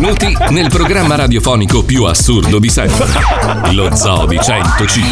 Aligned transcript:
Benvenuti 0.00 0.34
nel 0.54 0.70
programma 0.70 1.14
radiofonico 1.14 1.84
più 1.84 2.04
assurdo 2.04 2.58
di 2.58 2.70
sempre, 2.70 3.06
lo 3.72 3.94
Zoo 3.94 4.24
di 4.24 4.38
105. 4.42 5.10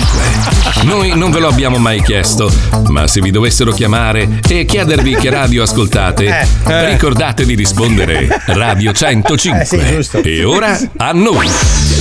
Noi 0.84 1.14
non 1.14 1.30
ve 1.30 1.40
lo 1.40 1.48
abbiamo 1.48 1.76
mai 1.76 2.02
chiesto, 2.02 2.50
ma 2.86 3.06
se 3.06 3.20
vi 3.20 3.30
dovessero 3.30 3.70
chiamare 3.70 4.40
e 4.48 4.64
chiedervi 4.64 5.16
che 5.16 5.28
radio 5.28 5.64
ascoltate, 5.64 6.46
eh. 6.64 6.88
ricordate 6.88 7.44
di 7.44 7.54
rispondere 7.54 8.28
Radio 8.46 8.92
105. 8.92 10.06
Eh. 10.22 10.22
E 10.22 10.44
ora 10.44 10.78
a 10.96 11.12
noi. 11.12 11.46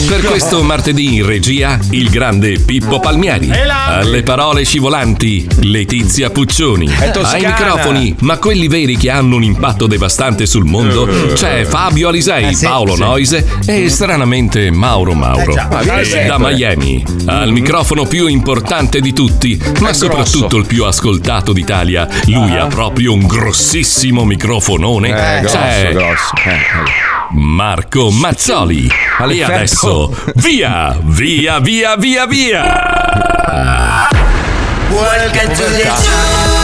Per 0.07 0.21
questo 0.21 0.63
martedì 0.63 1.15
in 1.15 1.25
regia 1.25 1.77
il 1.89 2.09
grande 2.09 2.57
Pippo 2.59 3.01
Palmieri. 3.01 3.51
Alle 3.51 4.23
parole 4.23 4.63
scivolanti 4.63 5.45
Letizia 5.63 6.29
Puccioni. 6.29 6.89
Ai 6.95 7.45
microfoni, 7.45 8.15
ma 8.21 8.37
quelli 8.37 8.69
veri 8.69 8.95
che 8.95 9.09
hanno 9.09 9.35
un 9.35 9.43
impatto 9.43 9.87
devastante 9.87 10.45
sul 10.45 10.63
mondo, 10.63 11.05
c'è 11.33 11.65
Fabio 11.65 12.07
Alisei, 12.07 12.45
Eh, 12.51 12.55
sì, 12.55 12.65
Paolo 12.77 12.93
sì. 12.93 13.01
Noise 13.01 13.45
e 13.65 13.89
stranamente 13.89 14.69
Mauro 14.69 15.13
Mauro. 15.15 15.55
Eh, 15.55 15.99
E 15.99 16.05
sempre. 16.05 16.27
da 16.27 16.37
Miami, 16.37 17.03
al 17.25 17.51
microfono 17.51 18.05
più 18.05 18.27
importante 18.27 18.99
di 18.99 19.13
tutti, 19.13 19.59
ma 19.79 19.93
soprattutto 19.93 20.57
il 20.57 20.67
più 20.67 20.83
ascoltato 20.85 21.53
d'Italia, 21.53 22.07
lui 22.25 22.55
ha 22.55 22.67
proprio 22.67 23.13
un 23.13 23.25
grossissimo 23.25 24.25
microfonone. 24.25 25.07
Eh, 25.09 25.39
grosso, 25.41 25.57
c'è 25.57 25.91
grosso. 25.91 26.33
Eh, 26.45 27.31
Marco 27.31 28.11
Mazzoli. 28.11 28.87
E 29.27 29.43
adesso, 29.43 30.15
via, 30.35 30.95
via, 31.01 31.59
via, 31.59 31.95
via, 31.95 32.27
via. 32.27 32.63
Welcome 34.89 35.53
to 35.55 35.63
the 35.63 35.77
Ricchi 35.77 36.56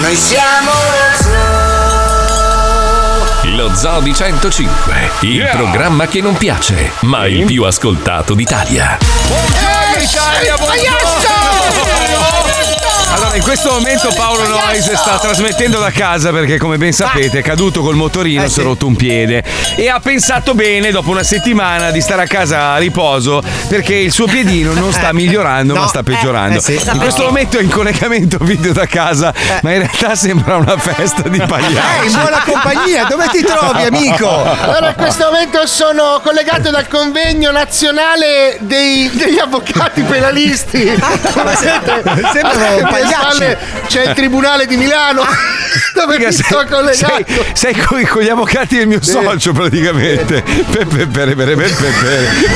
Noi 0.00 0.16
siamo 0.16 0.70
Lo 3.56 3.74
Zoo 3.74 4.00
di 4.00 4.14
105, 4.14 5.10
il 5.20 5.36
Yeah. 5.36 5.56
programma 5.56 6.06
che 6.06 6.20
non 6.20 6.36
piace, 6.36 6.92
ma 7.00 7.26
il 7.26 7.44
più 7.44 7.62
ascoltato 7.64 8.34
d'Italia. 8.34 8.98
Buongiorno 9.26 10.02
Italia, 10.02 10.56
buongiorno! 10.56 11.17
In 13.38 13.44
questo 13.44 13.70
momento 13.70 14.12
Paolo 14.16 14.48
Noise 14.48 14.96
sta 14.96 15.16
trasmettendo 15.18 15.78
da 15.78 15.92
casa 15.92 16.30
perché, 16.32 16.58
come 16.58 16.76
ben 16.76 16.92
sapete, 16.92 17.38
è 17.38 17.42
caduto 17.42 17.82
col 17.82 17.94
motorino, 17.94 18.42
Eh, 18.42 18.48
si 18.48 18.54
è 18.58 18.58
sì. 18.58 18.62
rotto 18.66 18.86
un 18.88 18.96
piede 18.96 19.44
e 19.76 19.88
ha 19.88 20.00
pensato 20.00 20.54
bene, 20.54 20.90
dopo 20.90 21.10
una 21.10 21.22
settimana, 21.22 21.92
di 21.92 22.00
stare 22.00 22.22
a 22.22 22.26
casa 22.26 22.72
a 22.72 22.78
riposo 22.78 23.40
perché 23.68 23.94
il 23.94 24.10
suo 24.10 24.26
piedino 24.26 24.72
non 24.72 24.92
sta 24.92 25.12
migliorando, 25.12 25.72
No. 25.74 25.80
ma 25.82 25.86
sta 25.86 26.02
peggiorando. 26.02 26.58
Eh, 26.58 26.60
sì. 26.60 26.80
In 26.92 26.98
questo 26.98 27.22
momento 27.22 27.58
è 27.58 27.62
in 27.62 27.70
collegamento 27.70 28.38
video 28.40 28.72
da 28.72 28.86
casa, 28.86 29.32
ma 29.62 29.72
in 29.72 29.78
realtà 29.78 30.16
sembra 30.16 30.56
una 30.56 30.76
festa 30.76 31.22
di 31.28 31.38
Eh, 31.38 31.40
in 31.42 31.46
pagliacci. 31.48 32.10
buona 32.10 32.42
compagnia, 32.44 33.04
dove 33.04 33.28
ti 33.30 33.42
trovi, 33.44 33.84
amico? 33.84 34.28
Allora 34.28 34.88
in 34.88 34.94
questo 34.96 35.26
momento 35.26 35.64
sono 35.68 36.20
collegato 36.24 36.70
dal 36.70 36.88
convegno 36.88 37.52
nazionale 37.52 38.56
dei- 38.60 39.08
degli 39.14 39.38
avvocati 39.38 40.02
penalisti. 40.02 40.92
Come 41.32 41.54
siete? 41.54 42.02
sembrano 42.32 42.86
Alle 43.27 43.27
spalle 43.32 43.58
C'è 43.86 44.08
il 44.08 44.12
tribunale 44.14 44.66
di 44.66 44.76
Milano 44.76 45.22
dove 45.94 46.16
mi 46.18 46.24
Perché 46.24 46.32
sto 46.42 46.64
collegato. 46.68 46.94
sei, 47.24 47.24
sei 47.52 47.74
con, 47.76 48.02
con 48.06 48.22
gli 48.22 48.28
avvocati 48.28 48.76
del 48.78 48.86
mio 48.86 49.02
socio 49.02 49.52
praticamente. 49.52 50.42
Pepe. 50.70 51.06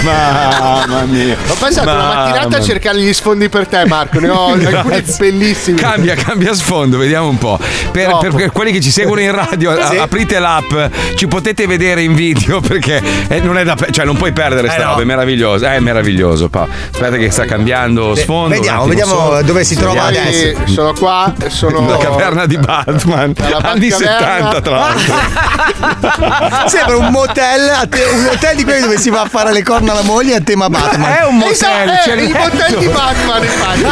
Mamma 0.03 1.03
mia. 1.05 1.37
Ho 1.49 1.55
passato 1.55 1.89
una 1.89 1.97
Mamma 1.99 2.15
mattinata 2.25 2.57
a 2.57 2.63
cercare 2.63 2.99
gli 3.01 3.13
sfondi 3.13 3.49
per 3.49 3.67
te, 3.67 3.85
Marco. 3.87 4.19
Ne 4.21 4.29
ho 4.29 4.53
alcuni 4.53 5.03
bellissimi. 5.19 5.79
Cambia, 5.79 6.15
cambia 6.15 6.55
sfondo, 6.55 6.99
vediamo 6.99 7.29
un 7.29 7.39
po'. 7.39 7.59
Per, 7.91 8.07
Troppo. 8.09 8.37
per 8.37 8.53
quelli 8.53 8.73
che 8.73 8.81
ci 8.81 8.91
seguono 8.91 9.21
in 9.21 9.33
radio, 9.35 9.71
a- 9.71 9.91
Sì. 9.91 9.97
aprite 9.97 10.39
l'app, 10.39 10.73
ci 11.17 11.27
potete 11.27 11.67
vedere 11.67 12.03
in 12.03 12.15
video 12.15 12.61
perché 12.61 13.03
eh, 13.29 13.41
non 13.41 13.59
è 13.59 13.65
da 13.65 13.77
cioè 13.91 14.05
non 14.05 14.17
puoi 14.17 14.33
perdere 14.33 14.69
sta 14.69 14.77
Eh, 14.77 14.83
no. 14.85 14.89
roba, 14.91 15.03
è 15.03 15.05
meraviglioso. 15.05 15.67
È 15.67 15.79
meraviglioso, 15.81 16.49
Pa. 16.49 16.67
Aspetta 16.93 17.17
che 17.17 17.31
sta 17.31 17.45
cambiando 17.45 18.15
sfondo. 18.15 18.55
Vediamo, 18.55 18.87
vediamo 18.87 19.15
solo. 19.15 19.43
dove 19.43 19.65
si 19.65 19.75
trova 19.77 20.03
Poi 20.09 20.17
adesso. 20.19 20.59
Sono 20.67 20.93
qua, 20.93 21.33
sono 21.49 21.89
La 21.89 21.97
caverna 21.97 22.47
di 22.47 22.57
Batman, 22.57 23.35
anni 23.63 23.89
Batcaverna. 23.89 24.51
70 24.51 24.61
tra 24.61 24.77
l'altro. 24.77 25.15
Sembra 26.69 26.97
un 26.97 27.09
motel, 27.11 27.69
a 27.69 27.87
te- 27.87 28.05
un 28.05 28.27
hotel 28.31 28.57
di 28.57 28.65
quelli 28.65 28.81
dove 28.81 28.99
si 28.99 29.11
va 29.11 29.21
a 29.23 29.29
fare 29.29 29.53
le 29.53 29.63
corna 29.63 29.93
alla 29.93 30.03
moglie 30.03 30.35
a 30.37 30.41
tema 30.41 30.69
Batman. 30.69 31.13
È 31.13 31.25
un 31.25 31.37
motel, 31.37 31.53
Esatto, 31.53 31.93
c'è 32.05 32.13
eh, 32.17 32.23
il 32.23 32.31
il 32.31 32.37
motel 32.37 32.77
di 32.79 32.89
Batman 32.89 33.43
infatti. 33.43 33.81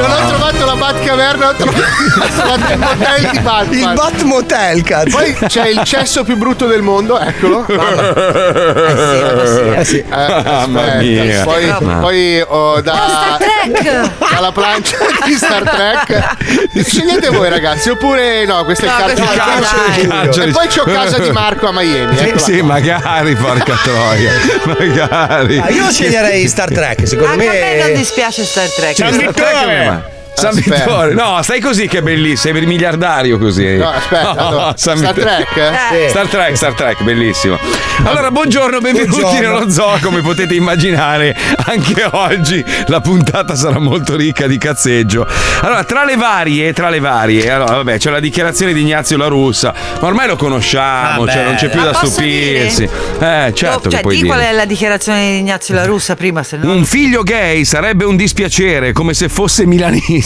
Non 0.00 0.10
ho 0.10 0.28
trovato 0.28 0.64
la 0.64 0.74
Batcaverna, 0.76 1.48
ho 1.48 1.54
trovato, 1.54 2.72
il 2.72 2.78
motel 2.78 3.20
di 3.20 3.26
Il 3.36 3.40
Batman. 3.42 3.94
Bat 3.94 4.22
Motel, 4.22 4.82
cazzo. 4.82 5.16
Poi 5.16 5.34
c'è 5.46 5.68
il 5.68 5.82
cesso 5.84 6.24
più 6.24 6.36
brutto 6.36 6.66
del 6.66 6.82
mondo, 6.82 7.18
eccolo. 7.18 7.66
Eh 9.80 9.84
sì. 9.84 9.98
Eh, 9.98 10.04
Mamma 10.10 10.80
aspetta, 10.80 10.98
mia. 11.00 11.44
Poi, 11.44 11.74
poi 12.00 12.44
ho 12.46 12.80
da, 12.80 12.94
Star 12.94 13.38
Trek! 13.38 14.10
dalla 14.32 14.52
plancia 14.52 14.96
di 15.24 15.34
Star 15.34 15.59
Trek. 15.64 16.36
Scegliete 16.84 17.28
voi 17.30 17.48
ragazzi, 17.48 17.90
oppure 17.90 18.44
no, 18.44 18.64
questo 18.64 18.84
è 18.86 18.88
il 18.88 18.94
No, 18.96 19.04
questo 19.04 19.76
di. 19.94 20.06
Carcere. 20.08 20.48
E 20.48 20.52
poi 20.52 20.66
c'ho 20.68 20.82
casa 20.84 21.18
di 21.18 21.30
Marco 21.30 21.68
a 21.68 21.72
Miami. 21.72 22.16
Sì, 22.16 22.32
sì, 22.38 22.62
magari, 22.62 23.34
porca 23.36 23.76
troia. 23.82 24.32
Magari. 24.64 25.58
Ah, 25.58 25.70
io 25.70 25.90
sceglierei 25.90 26.46
Star 26.48 26.70
Trek, 26.70 27.06
secondo 27.06 27.32
Anche 27.32 27.48
a 27.48 27.52
me 27.52 27.76
non 27.78 27.86
me. 27.90 27.96
dispiace 27.96 28.44
Star 28.44 28.68
Trek. 28.68 28.94
Star 28.94 29.32
Trek, 29.32 29.86
ma- 29.86 30.18
San 30.34 30.56
Aspetta. 30.56 30.74
Vittore, 30.76 31.14
no, 31.14 31.38
stai 31.42 31.60
così 31.60 31.86
che 31.86 31.98
è 31.98 32.02
bellissimo, 32.02 32.54
sei 32.56 32.66
miliardario 32.66 33.38
così. 33.38 33.76
No, 33.76 33.90
aspetta, 33.90 34.32
No, 34.32 34.46
allora, 34.48 34.72
San 34.78 34.96
Star 34.96 35.12
Vittore. 35.14 35.46
Trek? 35.52 35.92
Eh. 35.92 36.08
Star 36.08 36.26
Trek, 36.28 36.56
Star 36.56 36.72
Trek, 36.74 37.02
bellissimo. 37.02 37.58
Allora, 38.04 38.30
buongiorno, 38.30 38.80
benvenuti 38.80 39.20
Buongiorno. 39.20 39.58
nello 39.58 39.70
zoo. 39.70 39.98
Come 40.00 40.22
potete 40.22 40.54
immaginare, 40.54 41.36
anche 41.66 42.08
oggi 42.12 42.64
la 42.86 43.00
puntata 43.00 43.54
sarà 43.54 43.78
molto 43.78 44.16
ricca 44.16 44.46
di 44.46 44.56
cazzeggio. 44.56 45.26
Allora, 45.60 45.84
tra 45.84 46.04
le 46.04 46.16
varie, 46.16 46.72
tra 46.72 46.88
le 46.88 47.00
varie, 47.00 47.50
allora, 47.50 47.74
vabbè, 47.76 47.98
c'è 47.98 48.10
la 48.10 48.20
dichiarazione 48.20 48.72
di 48.72 48.80
Ignazio 48.80 49.16
La 49.18 49.26
Russa, 49.26 49.74
ma 50.00 50.06
ormai 50.06 50.26
lo 50.26 50.36
conosciamo, 50.36 51.24
Vabbè. 51.24 51.32
cioè 51.32 51.44
non 51.44 51.54
c'è 51.56 51.68
più 51.68 51.82
da 51.82 51.92
stupirsi. 51.92 52.84
Eh, 52.84 53.52
certo 53.54 53.88
cioè, 53.90 53.96
che 53.96 54.00
puoi 54.00 54.14
di 54.16 54.22
dire. 54.22 54.34
qual 54.34 54.40
è 54.46 54.52
la 54.52 54.64
dichiarazione 54.64 55.32
di 55.32 55.38
Ignazio 55.38 55.74
La 55.74 55.84
Russa 55.84 56.16
prima, 56.16 56.42
se 56.42 56.56
no. 56.56 56.72
Un 56.72 56.84
figlio 56.86 57.22
gay 57.22 57.64
sarebbe 57.66 58.04
un 58.06 58.16
dispiacere, 58.16 58.92
come 58.92 59.12
se 59.12 59.28
fosse 59.28 59.66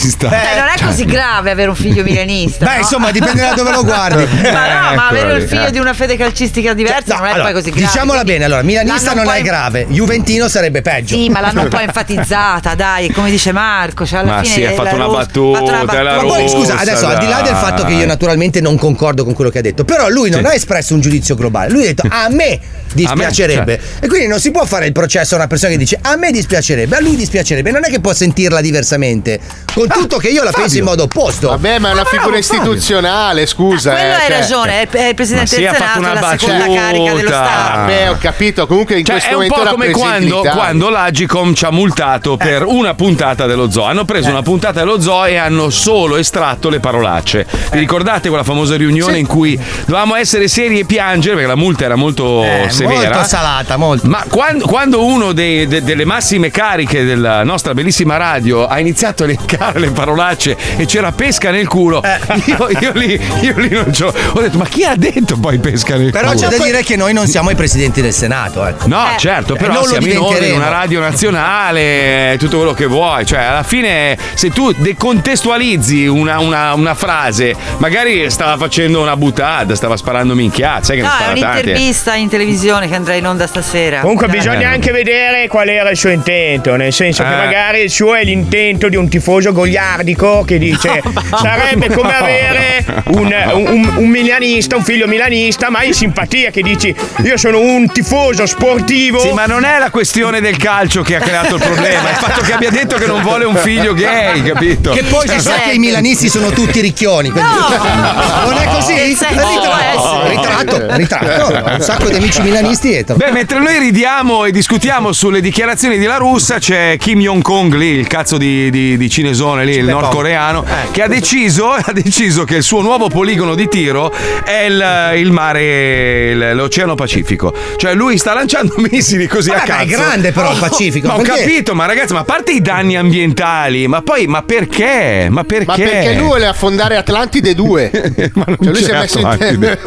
milanista. 0.05 0.27
Eh, 0.27 0.59
non 0.59 0.67
è 0.67 0.85
così 0.85 1.05
grave 1.05 1.51
avere 1.51 1.69
un 1.69 1.75
figlio 1.75 2.03
milanista. 2.03 2.65
Beh, 2.65 2.73
no? 2.73 2.77
insomma, 2.79 3.11
dipende 3.11 3.41
da 3.41 3.53
dove 3.53 3.71
lo 3.71 3.83
guardi. 3.83 4.23
Ma 4.51 4.89
no, 4.89 4.95
ma 4.95 5.07
avere 5.07 5.27
Eccoli, 5.27 5.41
il 5.43 5.47
figlio 5.47 5.67
eh. 5.67 5.71
di 5.71 5.79
una 5.79 5.93
fede 5.93 6.17
calcistica 6.17 6.73
diversa 6.73 7.15
No, 7.15 7.19
non 7.19 7.27
è 7.27 7.31
allora, 7.31 7.43
poi 7.43 7.53
così 7.53 7.69
grave. 7.71 7.85
Diciamola 7.85 8.21
quindi 8.21 8.31
bene, 8.31 8.45
allora, 8.45 8.61
milanista 8.61 9.13
l'hanno 9.13 9.23
non 9.23 9.33
è 9.33 9.41
grave, 9.41 9.85
juventino 9.89 10.47
sarebbe 10.47 10.81
peggio. 10.81 11.15
Sì, 11.15 11.29
ma 11.29 11.39
l'hanno 11.39 11.61
un 11.63 11.69
po' 11.69 11.79
enfatizzata, 11.79 12.75
dai, 12.75 13.11
come 13.11 13.29
dice 13.29 13.51
Marco. 13.51 14.05
Cioè 14.05 14.19
alla 14.19 14.35
Ma 14.35 14.43
fine 14.43 14.53
sì, 14.53 14.63
ha 14.63 14.71
fatto 14.73 14.95
una 14.95 15.07
battuta, 15.07 15.59
fatto 15.59 15.71
una 15.71 16.03
la 16.03 16.15
Ma 16.15 16.23
poi 16.23 16.49
scusa, 16.49 16.77
adesso 16.77 17.07
al 17.07 17.17
di 17.17 17.27
là 17.27 17.41
del 17.41 17.55
fatto 17.55 17.83
che 17.83 17.93
io 17.93 18.05
naturalmente 18.05 18.61
non 18.61 18.77
concordo 18.77 19.23
con 19.23 19.33
quello 19.33 19.49
che 19.49 19.59
ha 19.59 19.61
detto, 19.61 19.83
però 19.83 20.09
lui 20.09 20.29
non 20.29 20.41
Sì. 20.41 20.45
ha 20.47 20.53
espresso 20.53 20.93
un 20.93 21.01
giudizio 21.01 21.35
globale, 21.35 21.71
lui 21.71 21.83
ha 21.83 21.85
detto 21.87 22.03
a 22.09 22.27
me 22.29 22.59
dispiacerebbe 22.93 23.79
e 23.99 24.07
quindi 24.07 24.27
non 24.27 24.39
si 24.39 24.51
può 24.51 24.63
fare 24.65 24.85
il 24.85 24.93
processo 24.93 25.33
a 25.33 25.37
una 25.37 25.47
persona 25.47 25.71
che 25.71 25.77
dice 25.77 25.99
a 26.01 26.15
me 26.15 26.31
dispiacerebbe, 26.31 26.95
a 26.95 27.01
lui 27.01 27.15
dispiacerebbe, 27.15 27.71
non 27.71 27.83
è 27.83 27.89
che 27.89 27.99
può 27.99 28.13
sentirla 28.13 28.61
diversamente, 28.61 29.39
con 29.75 29.87
tutto 29.89 30.17
che 30.17 30.29
io 30.29 30.43
la 30.43 30.51
penso 30.51 30.77
in 30.77 30.85
modo 30.85 31.03
opposto. 31.03 31.49
Vabbè, 31.49 31.79
ma 31.79 31.89
è 31.89 31.91
una 31.91 32.01
Ma 32.03 32.07
figura 32.09 32.23
Fabio. 32.25 32.39
istituzionale, 32.39 33.45
scusa. 33.45 33.91
Quello 33.91 34.07
eh, 34.07 34.11
hai 34.13 34.19
cioè- 34.27 34.39
ragione, 34.39 34.87
è 34.89 35.07
il 35.09 35.15
presidente 35.15 35.55
Ma 35.55 35.61
del 35.61 35.67
ha 35.67 35.73
fatto 35.73 35.85
Senato, 35.93 35.99
una 35.99 36.13
la 36.21 36.37
seconda 36.37 36.57
battuta. 36.65 36.79
carica 36.81 37.13
dello 37.13 37.27
Stato. 37.29 37.77
Vabbè, 37.77 38.09
ho 38.09 38.17
capito. 38.19 38.67
Comunque 38.67 38.97
in 38.99 39.05
Cioè, 39.05 39.13
questo 39.15 39.29
è 39.29 39.33
un 39.33 39.41
momento 39.47 39.63
po' 39.63 39.69
come 39.75 39.91
quando, 39.91 40.41
quando 40.41 40.89
l'Agicom 40.89 41.53
ci 41.53 41.65
ha 41.65 41.71
multato 41.71 42.37
per 42.37 42.63
una 42.65 42.93
puntata 42.93 43.45
dello 43.45 43.69
zoo. 43.69 43.83
Hanno 43.83 44.05
preso 44.05 44.29
una 44.29 44.41
puntata 44.41 44.79
dello 44.79 45.01
zoo 45.01 45.25
e 45.25 45.35
hanno 45.35 45.69
solo 45.69 46.15
estratto 46.15 46.69
le 46.69 46.79
parolacce. 46.79 47.45
Vi 47.71 47.77
ricordate 47.79 48.29
quella 48.29 48.43
famosa 48.45 48.77
riunione 48.77 49.13
Sì. 49.15 49.19
in 49.19 49.27
cui 49.27 49.59
dovevamo 49.85 50.15
essere 50.15 50.47
seri 50.47 50.79
e 50.79 50.85
piangere 50.85 51.33
perché 51.35 51.49
la 51.49 51.55
multa 51.55 51.83
era 51.85 51.95
molto 51.95 52.43
Eh, 52.43 52.67
severa? 52.69 53.09
molto 53.15 53.27
salata, 53.27 53.75
molto. 53.77 54.07
Ma 54.07 54.23
quando, 54.29 54.65
quando 54.65 55.03
uno 55.05 55.33
dei- 55.33 55.67
de- 55.67 55.83
delle 55.83 56.05
massime 56.05 56.49
cariche 56.49 57.03
della 57.03 57.43
nostra 57.43 57.73
bellissima 57.73 58.15
radio 58.17 58.65
ha 58.67 58.79
iniziato 58.79 59.23
a 59.23 59.25
elencare 59.25 59.63
usare 59.65 59.79
le 59.79 59.91
parolacce 59.91 60.57
e 60.77 60.85
c'era 60.85 61.11
pesca 61.11 61.51
nel 61.51 61.67
culo, 61.67 62.01
io, 62.45 62.67
io 62.79 62.91
lì, 62.93 63.19
io 63.41 63.53
lì 63.57 63.69
non 63.69 63.91
c'ho. 63.91 64.13
Ho 64.33 64.39
detto, 64.41 64.57
ma 64.57 64.65
chi 64.65 64.83
ha 64.83 64.95
detto 64.95 65.37
poi 65.37 65.57
pesca 65.59 65.95
nel 65.95 66.11
Però 66.11 66.31
culo? 66.31 66.47
c'è 66.49 66.57
da 66.57 66.63
dire 66.63 66.83
che 66.83 66.95
noi 66.95 67.13
non 67.13 67.27
siamo 67.27 67.49
i 67.49 67.55
presidenti 67.55 68.01
del 68.01 68.13
Senato, 68.13 68.65
ecco. 68.65 68.87
No, 68.87 69.05
certo, 69.17 69.55
però 69.55 69.73
non 69.73 69.83
siamo 69.83 70.07
in 70.07 70.17
onda 70.17 70.45
in 70.45 70.53
una 70.55 70.69
radio 70.69 70.99
nazionale, 70.99 72.35
tutto 72.39 72.57
quello 72.57 72.73
che 72.73 72.85
vuoi. 72.85 73.25
Cioè, 73.25 73.39
alla 73.39 73.63
fine, 73.63 74.17
se 74.33 74.49
tu 74.51 74.71
decontestualizzi 74.71 76.05
una, 76.07 76.39
una- 76.39 76.73
una 76.73 76.93
frase, 76.93 77.55
magari 77.77 78.29
stava 78.29 78.57
facendo 78.57 79.01
una 79.01 79.15
buttata, 79.17 79.75
stava 79.75 79.97
sparando 79.97 80.35
minchiazza, 80.35 80.83
sai 80.93 80.97
che 80.97 81.01
No, 81.01 81.07
ne 81.07 81.13
è 81.13 81.17
spara 81.17 81.33
tante. 81.39 81.59
un'intervista 81.61 82.15
in 82.15 82.29
televisione 82.29 82.87
che 82.87 82.95
andrà 82.95 83.13
in 83.15 83.25
onda 83.25 83.47
stasera. 83.47 83.99
Comunque 84.01 84.27
Dai. 84.27 84.37
bisogna 84.37 84.69
anche 84.69 84.91
vedere 84.91 85.47
qual 85.47 85.67
era 85.69 85.89
il 85.89 85.97
suo 85.97 86.09
intento, 86.09 86.75
nel 86.75 86.93
senso 86.93 87.23
che 87.23 87.31
Eh. 87.33 87.35
magari 87.45 87.81
il 87.81 87.89
suo 87.89 88.13
è 88.15 88.23
l'intento 88.23 88.87
di 88.89 88.95
un 88.95 89.07
tifoso 89.09 89.51
goliardico 89.55 90.43
che 90.45 90.57
dice 90.59 91.01
sarebbe 91.41 91.89
come 91.89 92.13
avere 92.15 92.85
un, 93.07 93.33
un- 93.53 93.93
un 93.97 94.07
milanista, 94.09 94.75
un 94.75 94.83
figlio 94.83 95.07
milanista, 95.07 95.69
ma 95.69 95.81
in 95.83 95.93
simpatia, 95.93 96.51
che 96.51 96.61
dici 96.61 96.93
io 97.23 97.37
sono 97.37 97.59
un 97.59 97.87
tifoso 97.91 98.45
sportivo. 98.45 99.19
Sì, 99.19 99.31
ma 99.31 99.45
non 99.45 99.63
è 99.63 99.79
la 99.79 99.89
questione 99.89 100.41
del 100.41 100.57
calcio 100.57 101.01
che 101.01 101.15
ha 101.15 101.19
creato 101.19 101.55
il 101.55 101.61
problema, 101.61 102.09
è 102.09 102.11
il 102.11 102.17
fatto 102.17 102.41
che 102.41 102.53
abbia 102.53 102.69
detto 102.69 102.97
che 102.97 103.05
non 103.07 103.21
vuole 103.21 103.45
un 103.45 103.55
figlio 103.55 103.93
gay, 103.93 104.43
capito? 104.43 104.91
Che 104.91 105.03
poi 105.03 105.27
si 105.27 105.39
sa 105.39 105.59
che 105.65 105.71
i 105.71 105.79
milanisti 105.79 106.29
sono 106.29 106.49
tutti 106.49 106.79
ricchioni. 106.81 107.29
quindi- 107.31 107.49
Non 107.49 108.57
è 108.57 108.65
così? 108.65 109.15
Senso, 109.15 109.47
Ritratto, 109.47 110.23
eh, 110.23 110.29
ritratto, 110.29 110.95
ritratto. 110.97 111.73
Un 111.75 111.81
sacco 111.81 112.09
di 112.09 112.15
amici 112.15 112.41
milanisti 112.41 112.93
etero. 112.93 113.17
Beh, 113.17 113.31
mentre 113.31 113.59
noi 113.59 113.77
ridiamo 113.79 114.45
e 114.45 114.51
discutiamo 114.51 115.11
sulle 115.13 115.39
dichiarazioni 115.41 115.97
di 115.97 116.05
La 116.05 116.17
Russa, 116.17 116.59
c'è 116.59 116.97
Kim 116.99 117.19
Jong-kong 117.19 117.73
lì, 117.75 117.87
il 117.87 118.07
cazzo 118.07 118.37
di, 118.37 118.69
di- 118.69 118.97
di 118.97 119.09
cinesone 119.09 119.43
lì, 119.53 119.75
il 119.75 119.85
nordcoreano, 119.85 120.65
che 120.91 121.01
ha 121.03 121.07
deciso, 121.07 121.69
ha 121.71 121.91
deciso 121.93 122.43
che 122.43 122.55
il 122.57 122.63
suo 122.63 122.81
nuovo 122.81 123.07
poligono 123.09 123.55
di 123.55 123.67
tiro 123.67 124.11
è 124.43 124.63
il, 124.67 125.19
il 125.19 125.31
mare, 125.31 126.29
il- 126.31 126.51
l'Oceano 126.55 126.95
Pacifico. 126.95 127.53
Cioè 127.77 127.93
lui 127.93 128.17
sta 128.17 128.33
lanciando 128.33 128.73
missili 128.91 129.27
così 129.27 129.49
a 129.51 129.53
Vabbè, 129.57 129.67
ma 129.67 129.73
cazzo. 129.75 129.83
è 129.83 129.87
grande 129.87 130.31
però 130.31 130.51
il 130.51 130.59
Pacifico, 130.59 131.07
Ma 131.07 131.13
ho 131.15 131.21
perché? 131.21 131.39
capito, 131.41 131.75
ma 131.75 131.85
ragazzi, 131.85 132.13
ma 132.13 132.19
a 132.19 132.23
parte 132.23 132.51
i 132.51 132.61
danni 132.61 132.95
ambientali, 132.97 133.87
ma 133.87 134.01
poi, 134.01 134.27
ma 134.27 134.41
perché? 134.43 135.27
Ma 135.29 135.43
perché? 135.43 135.65
Ma 135.65 135.75
perché 135.75 136.13
lui 136.13 136.23
vuole 136.25 136.45
affondare 136.47 136.95
Atlantide 136.97 137.53
2? 137.53 137.91
Ma 138.35 138.43
non 138.47 138.57
Cioè 138.61 138.71
lui 138.73 138.83
si 138.83 138.89
è 138.89 138.97
messo 138.97 139.19
in 139.19 139.25
Atlantide. 139.25 139.79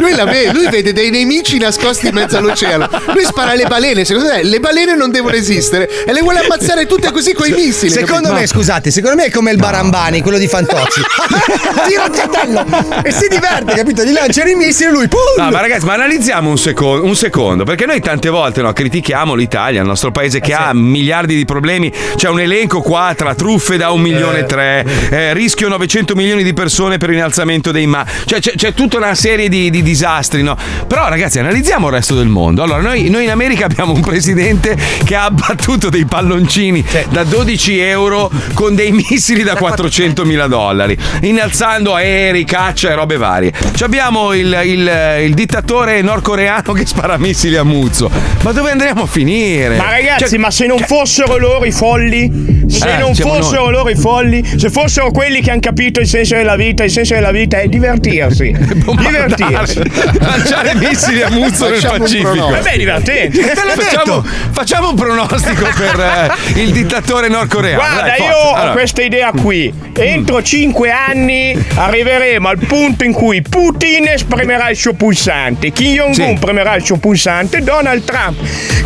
lui, 0.00 0.14
la 0.14 0.24
vede, 0.24 0.52
lui 0.52 0.68
vede 0.68 0.92
dei 0.92 1.10
nemici 1.10 1.58
nascosti 1.58 2.08
in 2.08 2.14
mezzo 2.14 2.36
all'oceano. 2.36 2.88
Lui 3.12 3.24
spara 3.24 3.52
alle 3.52 3.66
balene. 3.66 4.04
Secondo 4.04 4.28
me 4.30 4.42
le 4.42 4.60
balene 4.60 4.94
non 4.96 5.10
devono 5.10 5.34
esistere 5.36 5.88
e 6.04 6.12
le 6.12 6.20
vuole 6.20 6.40
ammazzare 6.40 6.86
tutte 6.86 7.10
così 7.12 7.32
coi 7.32 7.50
missili. 7.52 7.90
Secondo 7.90 8.28
capito? 8.28 8.40
me, 8.40 8.46
scusate, 8.46 8.81
secondo 8.90 9.16
me 9.16 9.26
è 9.26 9.30
come 9.30 9.50
il 9.50 9.56
Barambani, 9.56 10.20
quello 10.20 10.38
di 10.38 10.48
Fantozzi. 10.48 11.00
Tira 11.86 12.04
il 12.06 12.10
piattello 12.10 12.64
e 13.02 13.12
si 13.12 13.28
diverte, 13.28 13.74
capito? 13.74 14.04
Gli 14.04 14.12
lanciano 14.12 14.50
i 14.50 14.54
missili 14.54 14.88
e 14.88 14.92
lui 14.92 15.08
pum! 15.08 15.20
No, 15.36 15.50
ma 15.50 15.60
ragazzi, 15.60 15.84
ma 15.84 15.94
analizziamo 15.94 16.48
un 16.48 16.58
secondo, 16.58 17.04
un 17.06 17.14
secondo, 17.14 17.64
perché 17.64 17.86
noi 17.86 18.00
tante 18.00 18.28
volte 18.28 18.62
no, 18.62 18.72
critichiamo 18.72 19.34
l'Italia, 19.34 19.80
il 19.80 19.86
nostro 19.86 20.10
paese 20.10 20.40
che 20.40 20.54
ha 20.54 20.72
miliardi 20.72 21.36
di 21.36 21.44
problemi. 21.44 21.92
C'è 22.14 22.28
un 22.28 22.40
elenco 22.40 22.80
qua 22.80 23.14
tra 23.16 23.34
truffe 23.34 23.76
da 23.76 23.90
un 23.90 24.00
milione 24.00 24.40
e 24.40 24.46
tre, 24.46 24.84
eh, 25.10 25.32
rischio 25.34 25.68
900 25.68 26.14
milioni 26.14 26.42
di 26.42 26.52
persone 26.52 26.98
per 26.98 27.10
innalzamento 27.10 27.70
dei 27.70 27.86
ma. 27.86 28.04
Cioè, 28.24 28.40
c'è, 28.40 28.52
c'è 28.54 28.72
tutta 28.74 28.96
una 28.96 29.14
serie 29.14 29.48
di, 29.48 29.70
di 29.70 29.82
disastri, 29.82 30.42
no? 30.42 30.56
Però, 30.86 31.08
ragazzi, 31.08 31.38
analizziamo 31.38 31.86
il 31.88 31.92
resto 31.92 32.14
del 32.14 32.28
mondo. 32.28 32.62
Allora, 32.62 32.80
noi, 32.80 33.08
noi 33.08 33.24
in 33.24 33.30
America 33.30 33.64
abbiamo 33.64 33.92
un 33.92 34.00
presidente 34.00 34.76
che 35.04 35.14
ha 35.14 35.24
abbattuto 35.24 35.88
dei 35.88 36.04
palloncini 36.04 36.84
da 37.10 37.24
12 37.24 37.78
euro 37.78 38.30
con 38.54 38.71
dei 38.74 38.92
missili 38.92 39.42
da 39.42 39.54
400 39.56 40.24
mila 40.24 40.46
dollari, 40.46 40.96
innalzando 41.22 41.94
aerei, 41.94 42.44
caccia 42.44 42.90
e 42.90 42.94
robe 42.94 43.16
varie. 43.16 43.52
Ci 43.74 43.84
abbiamo 43.84 44.32
il, 44.32 44.58
il- 44.64 45.20
il 45.24 45.34
dittatore 45.34 46.00
nordcoreano 46.02 46.72
che 46.72 46.86
spara 46.86 47.16
missili 47.18 47.56
a 47.56 47.62
Muzzo. 47.62 48.10
Ma 48.42 48.52
dove 48.52 48.70
andremo 48.70 49.02
a 49.02 49.06
finire? 49.06 49.76
Ma 49.76 49.90
ragazzi, 49.90 50.28
Cioè, 50.30 50.38
ma 50.38 50.50
se 50.50 50.66
non 50.66 50.78
fossero 50.78 51.36
loro 51.38 51.64
i 51.64 51.72
folli, 51.72 52.61
se 52.72 52.94
Eh, 52.94 52.96
non 52.98 53.14
fossero 53.14 53.64
noi. 53.64 53.72
loro 53.72 53.88
i 53.90 53.94
folli, 53.96 54.42
se 54.56 54.70
fossero 54.70 55.10
quelli 55.10 55.40
che 55.40 55.50
hanno 55.50 55.60
capito 55.60 56.00
il 56.00 56.06
senso 56.06 56.34
della 56.34 56.56
vita, 56.56 56.84
il 56.84 56.90
senso 56.90 57.14
della 57.14 57.30
vita 57.30 57.58
è 57.60 57.68
divertirsi. 57.68 58.50
divertirsi. 58.96 59.82
lanciare 60.18 60.74
missili 60.74 61.22
a 61.22 61.30
Muzzo 61.30 61.68
nel 61.68 61.80
Pacifico. 61.82 62.48
Vabbè, 62.48 62.76
divertente. 62.76 63.42
Facciamo, 63.42 64.24
facciamo 64.50 64.88
un 64.90 64.94
pronostico 64.96 65.68
per 65.76 66.30
eh, 66.54 66.60
il 66.60 66.72
dittatore 66.72 67.28
nordcoreano. 67.28 67.78
Guarda, 67.82 68.02
Dai, 68.02 68.18
io 68.20 68.24
forza. 68.24 68.38
ho 68.48 68.54
Allora. 68.54 68.72
questa 68.72 69.02
idea 69.02 69.30
qui. 69.32 69.72
Entro 69.94 70.42
cinque 70.42 70.90
anni 70.90 71.54
arriveremo 71.74 72.48
al 72.48 72.58
punto 72.58 73.04
in 73.04 73.12
cui 73.12 73.42
Putin 73.42 74.10
spremerà 74.16 74.70
il 74.70 74.76
suo 74.76 74.94
pulsante, 74.94 75.70
Kim 75.70 75.92
Jong-un 75.94 76.14
Sì. 76.14 76.36
premerà 76.40 76.74
il 76.76 76.84
suo 76.84 76.96
pulsante, 76.96 77.62
Donald 77.62 78.02
Trump 78.04 78.38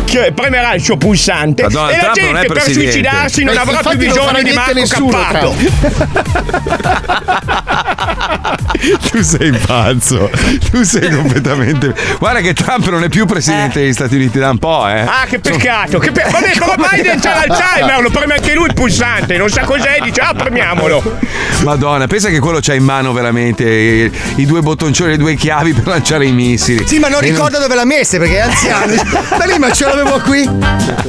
che 0.05 0.31
premerà 0.33 0.73
il 0.73 0.81
suo 0.81 0.97
pulsante 0.97 1.63
e 1.63 1.69
la 1.69 1.71
Trump 1.71 2.13
gente 2.13 2.45
per 2.47 2.61
suicidarsi 2.61 3.43
non 3.43 3.57
avrà 3.57 3.76
infatti 3.77 4.07
non 4.07 4.15
farà 4.15 4.41
bisogno 4.41 4.49
di 4.49 4.53
Marco 4.53 4.73
nessuno, 4.73 5.17
Cappato. 5.17 5.55
Tu 9.09 9.23
sei 9.23 9.51
pazzo. 9.51 10.29
Tu 10.69 10.83
sei 10.83 11.09
completamente. 11.09 11.93
Guarda 12.19 12.41
che 12.41 12.53
Trump 12.53 12.87
non 12.89 13.03
è 13.03 13.09
più 13.09 13.25
presidente 13.25 13.79
degli 13.79 13.93
Stati 13.93 14.15
Uniti 14.15 14.37
da 14.39 14.49
un 14.51 14.59
po', 14.59 14.87
eh. 14.87 14.99
Ah, 15.01 15.25
che 15.27 15.39
peccato! 15.39 15.97
Che 15.99 16.11
pe- 16.11 16.27
Vabbè, 16.29 16.51
però 16.57 16.75
Biden 16.91 17.19
c'ha 17.19 17.45
l'Alzheimer, 17.45 18.01
lo 18.01 18.09
preme 18.09 18.35
anche 18.35 18.53
lui 18.53 18.67
il 18.67 18.73
pulsante, 18.73 19.37
non 19.37 19.49
sa 19.49 19.61
cos'è, 19.61 19.99
dice 20.03 20.21
ah 20.21 20.33
premiamolo. 20.33 21.01
Madonna, 21.63 22.05
pensa 22.07 22.29
che 22.29 22.39
quello 22.39 22.59
c'ha 22.61 22.73
in 22.75 22.83
mano 22.83 23.13
veramente 23.13 23.63
i, 23.67 24.11
i 24.35 24.45
due 24.45 24.61
bottoncioni, 24.61 25.11
le 25.11 25.17
due 25.17 25.35
chiavi 25.35 25.73
per 25.73 25.87
lanciare 25.87 26.25
i 26.25 26.31
missili. 26.31 26.85
Sì, 26.87 26.99
ma 26.99 27.07
non 27.07 27.23
E 27.23 27.29
ricorda 27.29 27.57
dove 27.59 27.73
l'ha 27.73 27.85
messa 27.85 28.17
perché 28.17 28.35
è 28.37 28.41
anziano. 28.41 28.93
Ma 29.37 29.45
lì, 29.45 29.57
ma 29.57 29.71
ce 29.71 29.85
l'avevo 29.85 30.19
qui. 30.19 30.47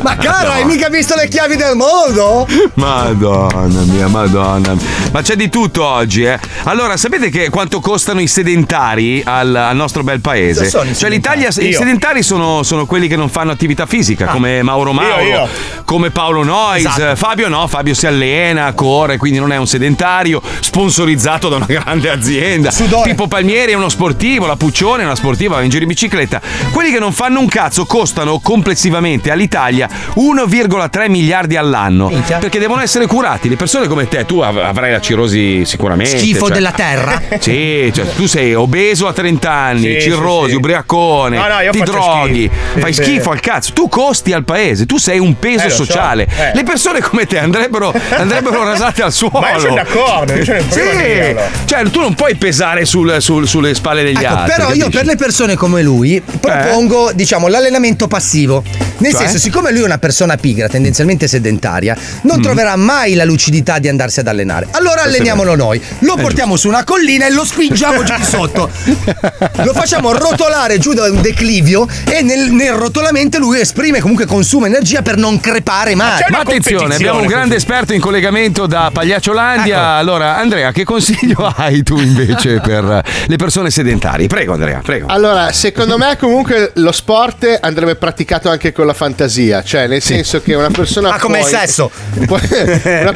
Ma 0.02 0.16
cara, 0.16 0.54
hai 0.54 0.64
mica 0.64 0.88
visto 0.88 1.14
le 1.14 1.28
chiavi 1.28 1.56
del 1.56 1.74
mondo? 1.76 2.46
Madonna 2.74 3.82
mia, 3.84 4.08
madonna. 4.08 4.74
Ma 5.12 5.22
c'è 5.22 5.34
di 5.36 5.48
tutto 5.48 5.84
oggi, 5.84 6.22
eh. 6.24 6.38
Allora, 6.64 6.96
sapete 6.96 7.28
che 7.30 7.50
quanto 7.50 7.80
costano 7.80 8.20
i 8.20 8.26
sedentari 8.26 9.22
al, 9.24 9.54
al 9.54 9.76
nostro 9.76 10.02
bel 10.02 10.20
paese? 10.20 10.68
Sono 10.68 10.90
i 10.90 10.94
cioè, 10.94 11.10
l'Italia, 11.10 11.48
i 11.58 11.66
Io. 11.66 11.78
sedentari 11.78 12.22
sono, 12.22 12.62
sono 12.62 12.86
quelli 12.86 13.08
che 13.08 13.16
non 13.16 13.28
fanno 13.28 13.50
attività 13.50 13.86
fisica, 13.86 14.26
come 14.26 14.62
Mauro 14.62 14.92
Mauro, 14.92 15.22
Io, 15.22 15.28
io. 15.28 15.48
come 15.84 16.10
Paolo 16.10 16.42
Nois. 16.44 16.84
Esatto. 16.84 17.16
Fabio 17.16 17.48
no, 17.48 17.66
Fabio 17.66 17.94
si 17.94 18.06
allena, 18.06 18.72
corre, 18.72 19.16
quindi 19.16 19.38
non 19.38 19.52
è 19.52 19.56
un 19.56 19.66
sedentario, 19.66 20.40
sponsorizzato 20.60 21.48
da 21.48 21.56
una 21.56 21.66
grande 21.66 22.10
azienda. 22.10 22.70
Sudore. 22.70 23.10
Tipo 23.10 23.26
Palmieri 23.26 23.72
è 23.72 23.74
uno 23.74 23.88
sportivo, 23.88 24.46
la 24.46 24.56
Puccione 24.56 25.02
è 25.02 25.04
una 25.04 25.16
sportiva, 25.16 25.56
va 25.56 25.62
in 25.62 25.70
giro 25.70 25.82
in 25.82 25.88
bicicletta. 25.88 26.40
Quelli 26.72 26.90
che 26.90 26.98
non 26.98 27.12
fanno 27.12 27.40
un 27.40 27.48
cazzo 27.48 27.84
costano 27.86 28.38
complessivamente 28.40 29.30
all'Italia 29.30 29.88
1,3 30.16 31.10
miliardi 31.10 31.56
all'anno. 31.56 32.08
Minchia. 32.08 32.37
Perché 32.38 32.58
devono 32.58 32.80
essere 32.80 33.06
curati. 33.06 33.48
Le 33.48 33.56
persone 33.56 33.86
come 33.88 34.08
te, 34.08 34.24
tu 34.24 34.40
av- 34.40 34.58
avrai 34.58 34.90
la 34.92 35.00
cirrosi 35.00 35.64
sicuramente. 35.64 36.18
Schifo 36.18 36.46
cioè- 36.46 36.54
della 36.54 36.72
terra. 36.72 37.22
Sì, 37.38 37.90
cioè, 37.94 38.04
tu 38.16 38.26
sei 38.26 38.54
obeso 38.54 39.06
a 39.06 39.12
30 39.12 39.50
anni, 39.50 39.94
Sì, 39.94 40.00
cirrosi, 40.02 40.44
sì, 40.46 40.50
sì. 40.50 40.56
ubriacone, 40.56 41.36
No, 41.38 41.46
no, 41.48 41.60
io 41.60 41.70
ti 41.70 41.80
droghi, 41.80 42.50
schifo. 42.52 42.78
fai 42.80 42.92
Sì, 42.92 43.02
schifo 43.02 43.22
sì. 43.22 43.28
al 43.30 43.40
cazzo. 43.40 43.72
Tu 43.72 43.88
costi 43.88 44.32
al 44.32 44.44
paese, 44.44 44.86
tu 44.86 44.98
sei 44.98 45.18
un 45.18 45.38
peso 45.38 45.64
Eh, 45.64 45.68
lo 45.68 45.74
so. 45.74 45.84
sociale. 45.84 46.26
Eh. 46.26 46.52
Le 46.54 46.62
persone 46.64 47.00
come 47.00 47.26
te 47.26 47.38
andrebbero, 47.38 47.92
andrebbero 48.16 48.64
rasate 48.64 49.02
al 49.02 49.12
suolo. 49.12 49.40
Ma 49.40 49.52
io 49.52 49.58
sono 49.60 49.74
d'accordo, 49.74 50.34
io 50.34 50.44
sono 50.44 50.60
Sì, 50.68 51.36
cioè 51.66 51.82
tu 51.90 52.00
non 52.00 52.14
puoi 52.14 52.34
pesare 52.36 52.84
sul- 52.84 53.16
sul- 53.20 53.46
sulle 53.46 53.74
spalle 53.74 54.02
degli 54.02 54.22
Ecco, 54.22 54.34
altri. 54.34 54.52
però 54.56 54.62
io 54.72 54.78
capisci? 54.84 54.90
per 54.90 55.06
le 55.06 55.16
persone 55.16 55.54
come 55.56 55.82
lui 55.82 56.22
propongo, 56.40 57.12
diciamo, 57.14 57.48
l'allenamento 57.48 58.06
passivo. 58.08 58.62
Nel 58.98 59.12
Cioè? 59.12 59.20
senso, 59.22 59.38
siccome 59.38 59.70
lui 59.70 59.82
è 59.82 59.84
una 59.84 59.98
persona 59.98 60.36
pigra, 60.36 60.68
tendenzialmente 60.68 61.28
sedentaria, 61.28 61.96
Mm. 62.28 62.30
non 62.30 62.42
troverà 62.42 62.76
mai 62.76 63.14
la 63.14 63.24
lucidità 63.24 63.78
di 63.78 63.88
andarsi 63.88 64.20
ad 64.20 64.28
allenare. 64.28 64.68
Allora 64.72 65.02
alleniamolo 65.02 65.56
noi. 65.56 65.82
Lo 66.00 66.16
portiamo 66.16 66.56
su 66.56 66.68
una 66.68 66.84
collina 66.84 67.26
e 67.26 67.30
lo 67.30 67.44
spingiamo 67.44 68.02
giù 68.02 68.12
di 68.14 68.24
sotto. 68.24 68.70
Lo 69.64 69.72
facciamo 69.72 70.12
rotolare 70.12 70.78
giù 70.78 70.92
da 70.92 71.10
un 71.10 71.20
declivio 71.20 71.86
e 72.04 72.22
nel, 72.22 72.50
nel 72.50 72.72
rotolamento 72.72 73.38
lui 73.38 73.60
esprime 73.60 74.00
comunque 74.00 74.26
consuma 74.26 74.66
energia 74.66 75.02
per 75.02 75.16
non 75.16 75.40
crepare 75.40 75.94
mai. 75.94 76.20
Ma 76.20 76.26
una 76.28 76.38
attenzione, 76.40 76.94
abbiamo 76.94 77.20
un 77.20 77.26
grande 77.26 77.56
esperto 77.56 77.92
in 77.92 78.00
collegamento 78.00 78.66
da 78.66 78.90
Pagliacciolandia. 78.92 79.76
Ecco. 79.76 79.98
Allora, 79.98 80.36
Andrea, 80.36 80.72
che 80.72 80.84
consiglio 80.84 81.46
hai 81.56 81.82
tu 81.82 81.98
invece 81.98 82.60
per 82.60 83.02
le 83.26 83.36
persone 83.36 83.70
sedentarie? 83.70 84.26
Prego, 84.26 84.52
Andrea, 84.52 84.80
prego. 84.82 85.06
Allora, 85.08 85.50
secondo 85.52 85.96
me 85.96 86.16
comunque 86.16 86.72
lo 86.74 86.92
sport 86.92 87.58
andrebbe 87.60 87.96
praticato 87.96 88.50
anche 88.50 88.72
con 88.72 88.86
la 88.86 88.94
fantasia, 88.94 89.62
cioè 89.62 89.86
nel 89.86 90.02
senso 90.02 90.40
che 90.42 90.54
una 90.54 90.70
persona. 90.70 91.10
Ah, 91.10 91.18
come 91.18 91.40
il 91.40 91.46
sesso. 91.46 91.90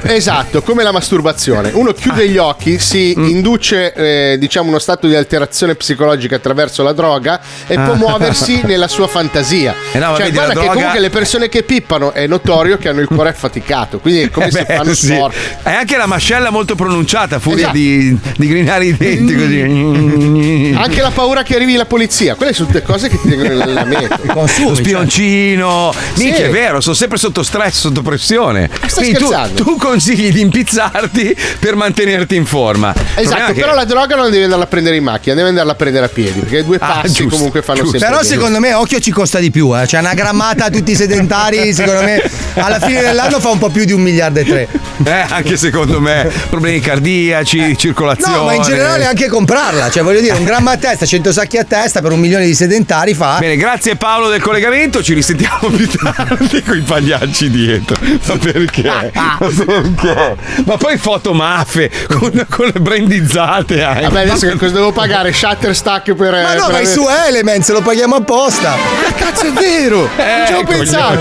Esatto, 0.04 0.62
come 0.62 0.82
la 0.82 0.92
masturbazione. 0.92 1.71
Uno 1.75 1.92
chiude 1.92 2.28
gli 2.28 2.37
occhi, 2.38 2.78
si 2.78 3.14
Mm. 3.18 3.26
induce, 3.28 3.92
eh, 3.92 4.37
diciamo, 4.38 4.68
uno 4.68 4.78
stato 4.78 5.06
di 5.06 5.14
alterazione 5.14 5.75
psicologica 5.75 6.37
attraverso 6.37 6.82
la 6.82 6.92
droga 6.92 7.40
e 7.66 7.75
può 7.75 7.92
Ah. 7.92 7.97
muoversi 7.97 8.61
nella 8.64 8.88
sua 8.88 9.06
fantasia. 9.06 9.75
Eh 9.92 9.99
no, 9.99 10.14
cioè, 10.14 10.25
vedi, 10.25 10.30
guarda 10.32 10.52
che 10.52 10.59
droga- 10.61 10.73
comunque 10.75 11.00
le 11.00 11.11
persone 11.11 11.49
che 11.49 11.62
pippano 11.62 12.12
è 12.12 12.26
notorio 12.26 12.76
che 12.78 12.88
hanno 12.88 13.00
il 13.00 13.06
cuore 13.09 13.30
affaticato, 13.30 13.99
quindi 13.99 14.23
è 14.23 14.30
come 14.30 14.47
Eh 14.47 14.50
se 14.50 14.64
beh, 14.64 14.75
fanno 14.76 14.94
sì. 14.94 15.06
sport. 15.06 15.35
È 15.62 15.71
anche 15.73 15.97
la 15.97 16.06
mascella 16.06 16.50
molto 16.50 16.75
pronunciata, 16.75 17.38
furia 17.38 17.59
Esatto. 17.64 17.76
di, 17.76 18.18
di 18.37 18.49
grinare 18.49 18.85
i 18.87 18.97
denti 18.97 19.35
così. 19.35 20.75
Anche 20.76 21.00
la 21.00 21.11
paura 21.11 21.42
che 21.42 21.54
arrivi 21.54 21.75
la 21.76 21.85
polizia, 21.87 22.35
quelle 22.35 22.52
sono 22.52 22.68
tutte 22.68 22.82
cose 22.82 23.09
che 23.09 23.21
ti 23.21 23.28
tengono 23.28 23.49
nell'allenamento. 23.50 24.18
Lo 24.35 24.75
spioncino, 24.75 25.92
Sì. 26.14 26.25
minchia, 26.25 26.47
è 26.47 26.50
vero, 26.50 26.80
sono 26.80 26.94
sempre 26.94 27.18
sotto 27.18 27.42
stress, 27.42 27.78
sotto 27.80 28.02
pressione. 28.02 28.68
Stai 28.92 29.04
Quindi 29.04 29.18
tu, 29.18 29.26
scherzando? 29.32 29.62
tu 29.64 29.76
consigli 29.76 30.32
di 30.32 30.40
impizzarti 30.40 31.37
per 31.58 31.75
mantenerti 31.76 32.37
in 32.37 32.44
forma. 32.46 32.94
Esatto, 33.14 33.52
che- 33.52 33.61
però 33.61 33.75
la 33.75 33.84
droga 33.84 34.16
non 34.16 34.30
devi 34.30 34.44
andarla 34.44 34.64
a 34.64 34.68
prendere 34.68 34.96
in 34.96 35.02
macchina, 35.04 35.34
devi 35.34 35.49
andarla 35.49 35.72
a 35.72 35.75
prendere 35.75 36.04
a 36.06 36.08
piedi, 36.08 36.40
perché 36.40 36.64
due 36.64 36.76
Ah, 36.80 37.00
passi 37.02 37.14
giusto, 37.22 37.37
comunque 37.37 37.62
fanno 37.62 37.80
giusto. 37.80 37.99
sempre 37.99 38.08
Però 38.14 38.22
bene. 38.22 38.34
secondo 38.34 38.58
me 38.61 38.72
occhio 38.75 39.00
ci 39.00 39.11
costa 39.11 39.38
di 39.38 39.50
più, 39.50 39.76
eh. 39.78 39.87
Cioè 39.87 40.00
una 40.00 40.14
grammata 40.14 40.66
a 40.66 40.70
tutti 40.70 40.92
i 40.92 40.94
sedentari, 40.94 41.72
secondo 41.72 42.02
me 42.02 42.22
alla 42.54 42.78
fine 42.80 43.00
dell'anno 43.00 43.40
fa 43.40 43.49
un 43.49 43.58
po' 43.58 43.70
più 43.70 43.84
di 43.84 43.92
un 43.92 44.00
miliardo 44.02 44.40
e 44.40 44.44
tre. 44.44 44.68
Eh, 45.04 45.25
anche 45.28 45.56
secondo 45.56 46.00
me, 46.00 46.30
problemi 46.49 46.80
cardiaci, 46.80 47.76
circolazione. 47.76 48.37
No, 48.37 48.44
ma 48.44 48.54
in 48.54 48.62
generale 48.62 49.04
anche 49.06 49.28
comprarla. 49.28 49.90
Cioè, 49.90 50.02
voglio 50.02 50.20
dire, 50.20 50.37
un 50.37 50.44
grammo 50.44 50.70
a 50.70 50.76
testa, 50.76 51.06
100 51.06 51.32
sacchi 51.32 51.56
a 51.58 51.64
testa 51.64 52.00
per 52.00 52.12
un 52.12 52.20
milione 52.20 52.44
di 52.44 52.54
sedentari 52.54 53.14
fa. 53.14 53.37
Bene, 53.40 53.56
grazie 53.56 53.96
Paolo 53.96 54.28
del 54.28 54.40
collegamento, 54.40 55.02
ci 55.02 55.14
risentiamo 55.14 55.68
più 55.75 55.88
tardi 55.88 56.62
con 56.62 56.76
i 56.76 56.82
pagliacci 56.82 57.50
dietro. 57.50 57.96
Ma 58.26 58.37
perché? 58.37 58.81
Ma 58.82 59.36
perché? 59.64 60.36
Ma 60.64 60.76
poi 60.76 60.96
foto 60.98 61.32
maffe 61.34 61.90
con, 62.08 62.46
con 62.48 62.66
le 62.72 62.80
brandizzate 62.80 63.82
anche. 63.82 64.02
Vabbè, 64.02 64.20
adesso 64.22 64.46
che 64.48 64.56
cosa 64.56 64.72
devo 64.72 64.92
pagare? 64.92 65.32
Shutterstack 65.34 66.14
per. 66.14 66.32
Ma 66.32 66.54
no, 66.54 66.64
per 66.66 66.74
vai 66.74 66.86
su 66.86 67.04
Elements, 67.28 67.70
lo 67.72 67.80
paghiamo 67.82 68.16
apposta. 68.16 68.72
Ah, 68.72 69.12
cazzo, 69.14 69.46
è 69.46 69.50
vero! 69.52 70.08
non 70.16 70.46
ci 70.46 70.52
avevo 70.52 70.60
Eh, 70.70 70.76
pensato. 70.76 71.18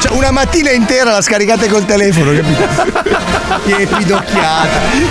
Cioè, 0.00 0.12
una 0.16 0.30
mattina 0.30 0.70
intera 0.70 1.12
la 1.12 1.20
scaricate 1.22 1.68
col 1.68 1.84
telefono, 1.84 2.32
capito? 2.32 3.26
che 3.64 3.86
pidocchiata. 3.86 4.68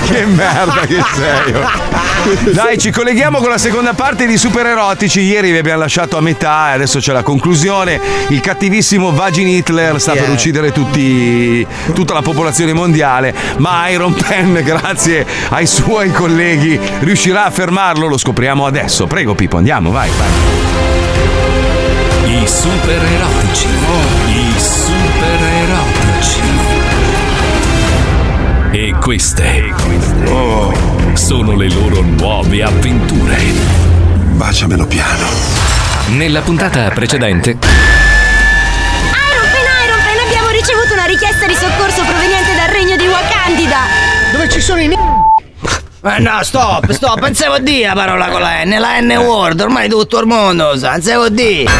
Che 0.07 0.25
merda 0.25 0.81
che 0.81 1.03
sei. 1.15 1.53
oh. 1.53 2.51
Dai, 2.51 2.77
ci 2.77 2.91
colleghiamo 2.91 3.39
con 3.39 3.50
la 3.50 3.57
seconda 3.57 3.93
parte 3.93 4.25
di 4.25 4.38
Super 4.38 4.65
Erotici. 4.65 5.21
Ieri 5.21 5.51
vi 5.51 5.57
abbiamo 5.57 5.79
lasciato 5.79 6.17
a 6.17 6.21
metà 6.21 6.71
e 6.71 6.74
adesso 6.74 7.00
c'è 7.00 7.13
la 7.13 7.24
conclusione. 7.24 8.00
Il 8.29 8.39
cattivissimo 8.41 9.12
Vagin 9.13 9.47
Hitler 9.47 10.00
sta 10.00 10.12
per 10.13 10.24
Yeah. 10.27 10.31
uccidere 10.33 10.71
tutti, 10.71 11.57
tutta 11.94 12.14
la 12.14 12.22
popolazione 12.22 12.74
mondiale, 12.74 13.34
ma 13.58 13.88
Iron 13.90 14.14
Pen, 14.14 14.62
grazie 14.66 15.26
ai 15.50 15.66
suoi 15.66 16.12
colleghi, 16.12 16.80
riuscirà 17.00 17.46
a 17.46 17.52
fermarlo. 17.52 18.08
Lo 18.08 18.18
scopriamo 18.18 18.66
adesso. 18.66 19.08
Prego, 19.08 19.34
Pippo, 19.36 19.58
andiamo, 19.58 19.92
vai. 19.92 20.10
vai. 20.18 20.28
I 22.42 22.48
super 22.48 23.02
erotici. 23.02 23.68
I 24.28 24.60
super 24.60 25.42
erotici. 25.64 26.42
E 28.72 28.94
queste 29.02 29.74
sono 31.14 31.56
le 31.56 31.70
loro 31.72 32.02
nuove 32.02 32.64
avventure. 32.64 33.38
Baciamelo 34.34 34.86
piano. 34.86 35.26
Nella 36.10 36.42
puntata 36.42 36.90
precedente 36.92 37.50
Iron 37.50 37.60
Pen, 39.52 39.66
Iron 39.86 40.00
Pen, 40.06 40.20
abbiamo 40.26 40.50
ricevuto 40.50 40.94
una 40.94 40.97
richiesta 41.08 41.48
di 41.48 41.54
soccorso 41.54 42.04
proveniente 42.04 42.54
dal 42.54 42.68
regno 42.68 42.98
di 42.98 43.08
Wakandida. 43.08 43.78
Dove 44.34 44.50
ci 44.50 44.60
sono 44.60 44.82
i 44.82 44.94
Ma 46.02 46.18
no, 46.18 46.44
stop, 46.44 46.92
stop, 46.92 47.20
pensavo 47.22 47.56
a 47.56 47.60
dire 47.60 47.88
la 47.88 47.94
parola 47.94 48.28
con 48.28 48.42
la 48.42 48.64
N, 48.66 48.76
la 48.78 49.00
N-word, 49.00 49.60
ormai 49.62 49.88
tutto 49.88 50.20
il 50.20 50.26
mondo 50.26 50.72
lo 50.72 50.78
sa, 50.78 50.92
pensavo 50.92 51.24
a 51.24 51.30
dire. 51.30 51.72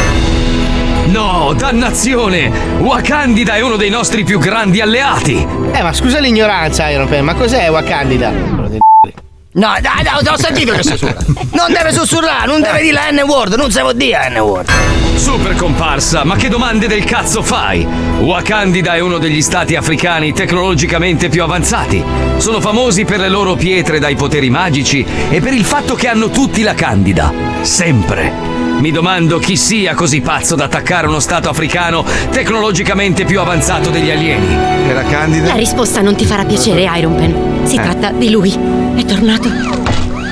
No, 1.06 1.54
dannazione! 1.56 2.50
Wakandida 2.78 3.54
è 3.54 3.60
uno 3.60 3.76
dei 3.76 3.90
nostri 3.90 4.24
più 4.24 4.38
grandi 4.38 4.80
alleati! 4.80 5.46
Eh, 5.72 5.82
ma 5.82 5.92
scusa 5.92 6.20
l'ignoranza, 6.20 6.88
Iron 6.88 7.06
Pen, 7.06 7.24
ma 7.24 7.34
cos'è 7.34 7.70
Wakandida? 7.70 8.30
No, 8.30 9.74
dai, 9.80 10.02
dai, 10.02 10.26
ho 10.26 10.36
sentito 10.36 10.72
che 10.72 10.82
sussurra. 10.82 11.16
Non 11.52 11.72
deve 11.72 11.92
sussurrare, 11.92 12.46
non 12.46 12.60
deve 12.60 12.80
dire 12.80 12.92
la 12.92 13.10
N-word, 13.10 13.54
non 13.54 13.70
si 13.70 13.80
può 13.80 13.92
dire 13.92 14.18
la 14.18 14.28
N-word. 14.28 14.70
Super 15.18 15.56
comparsa, 15.56 16.24
ma 16.24 16.36
che 16.36 16.48
domande 16.48 16.86
del 16.86 17.04
cazzo 17.04 17.42
fai? 17.42 17.84
Wakandida 18.20 18.94
è 18.94 19.00
uno 19.00 19.18
degli 19.18 19.42
stati 19.42 19.74
africani 19.74 20.32
tecnologicamente 20.32 21.28
più 21.28 21.42
avanzati. 21.42 22.02
Sono 22.38 22.60
famosi 22.60 23.04
per 23.04 23.18
le 23.20 23.28
loro 23.28 23.54
pietre 23.56 23.98
dai 23.98 24.14
poteri 24.14 24.48
magici 24.48 25.04
e 25.28 25.40
per 25.40 25.52
il 25.52 25.64
fatto 25.64 25.94
che 25.96 26.08
hanno 26.08 26.30
tutti 26.30 26.62
la 26.62 26.74
candida. 26.74 27.32
Sempre. 27.62 28.32
Mi 28.78 28.92
domando 28.92 29.38
chi 29.38 29.56
sia 29.56 29.94
così 29.94 30.20
pazzo 30.20 30.54
da 30.54 30.64
attaccare 30.64 31.08
uno 31.08 31.18
stato 31.20 31.48
africano 31.48 32.04
tecnologicamente 32.30 33.24
più 33.24 33.40
avanzato 33.40 33.90
degli 33.90 34.10
alieni. 34.10 34.56
E 34.88 34.92
la 34.94 35.02
candida? 35.02 35.48
La 35.48 35.54
risposta 35.54 36.00
non 36.00 36.14
ti 36.14 36.24
farà 36.24 36.44
piacere, 36.44 36.88
Iron 36.96 37.16
Pen. 37.16 37.66
Si 37.66 37.74
Eh. 37.74 37.80
tratta 37.82 38.12
di 38.12 38.30
lui. 38.30 38.56
È 38.94 39.04
tornato. 39.04 39.50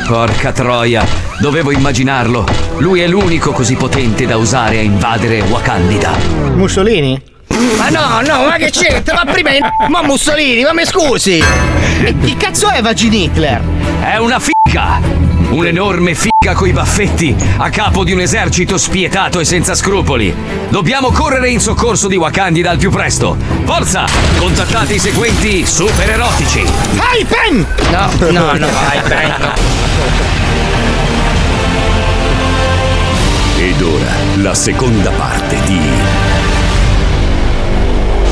Porca 0.06 0.52
troia, 0.52 1.04
dovevo 1.40 1.70
immaginarlo. 1.70 2.46
Lui 2.78 3.00
è 3.00 3.06
l'unico 3.06 3.52
così 3.52 3.74
potente 3.74 4.26
da 4.26 4.36
usare 4.36 4.78
a 4.78 4.82
invadere 4.82 5.40
Wakandida. 5.42 6.12
Mussolini? 6.54 7.20
Ma 7.76 7.88
no, 7.88 8.20
no, 8.26 8.46
ma 8.46 8.56
che 8.56 8.70
c'entra? 8.70 9.22
Ma 9.24 9.30
prima. 9.30 9.50
Ma 9.88 10.02
Mussolini, 10.02 10.62
ma 10.62 10.72
mi 10.72 10.84
scusi! 10.84 11.42
E 12.02 12.14
chi 12.22 12.36
cazzo 12.36 12.68
è 12.68 12.82
Vagin 12.82 13.12
Hitler? 13.12 13.62
È 14.02 14.16
una 14.16 14.38
figa! 14.38 15.24
Un'enorme 15.48 16.14
figa 16.14 16.54
coi 16.54 16.72
baffetti, 16.72 17.34
a 17.58 17.70
capo 17.70 18.02
di 18.02 18.12
un 18.12 18.20
esercito 18.20 18.76
spietato 18.76 19.38
e 19.38 19.44
senza 19.44 19.74
scrupoli. 19.74 20.34
Dobbiamo 20.68 21.10
correre 21.12 21.48
in 21.50 21.60
soccorso 21.60 22.08
di 22.08 22.16
Wakandida 22.16 22.70
al 22.70 22.78
più 22.78 22.90
presto. 22.90 23.36
Forza! 23.64 24.06
Contattate 24.38 24.94
i 24.94 24.98
seguenti 24.98 25.64
super 25.64 26.10
erotici. 26.10 26.64
Hai 26.96 27.24
Pen! 27.24 27.64
No, 27.90 28.30
no, 28.30 28.52
no, 28.52 28.66
vai, 28.66 29.00
vai, 29.08 29.28
no. 29.38 30.45
Ed 33.66 33.82
ora 33.82 34.12
la 34.36 34.54
seconda 34.54 35.10
parte 35.10 35.56
di 35.64 35.80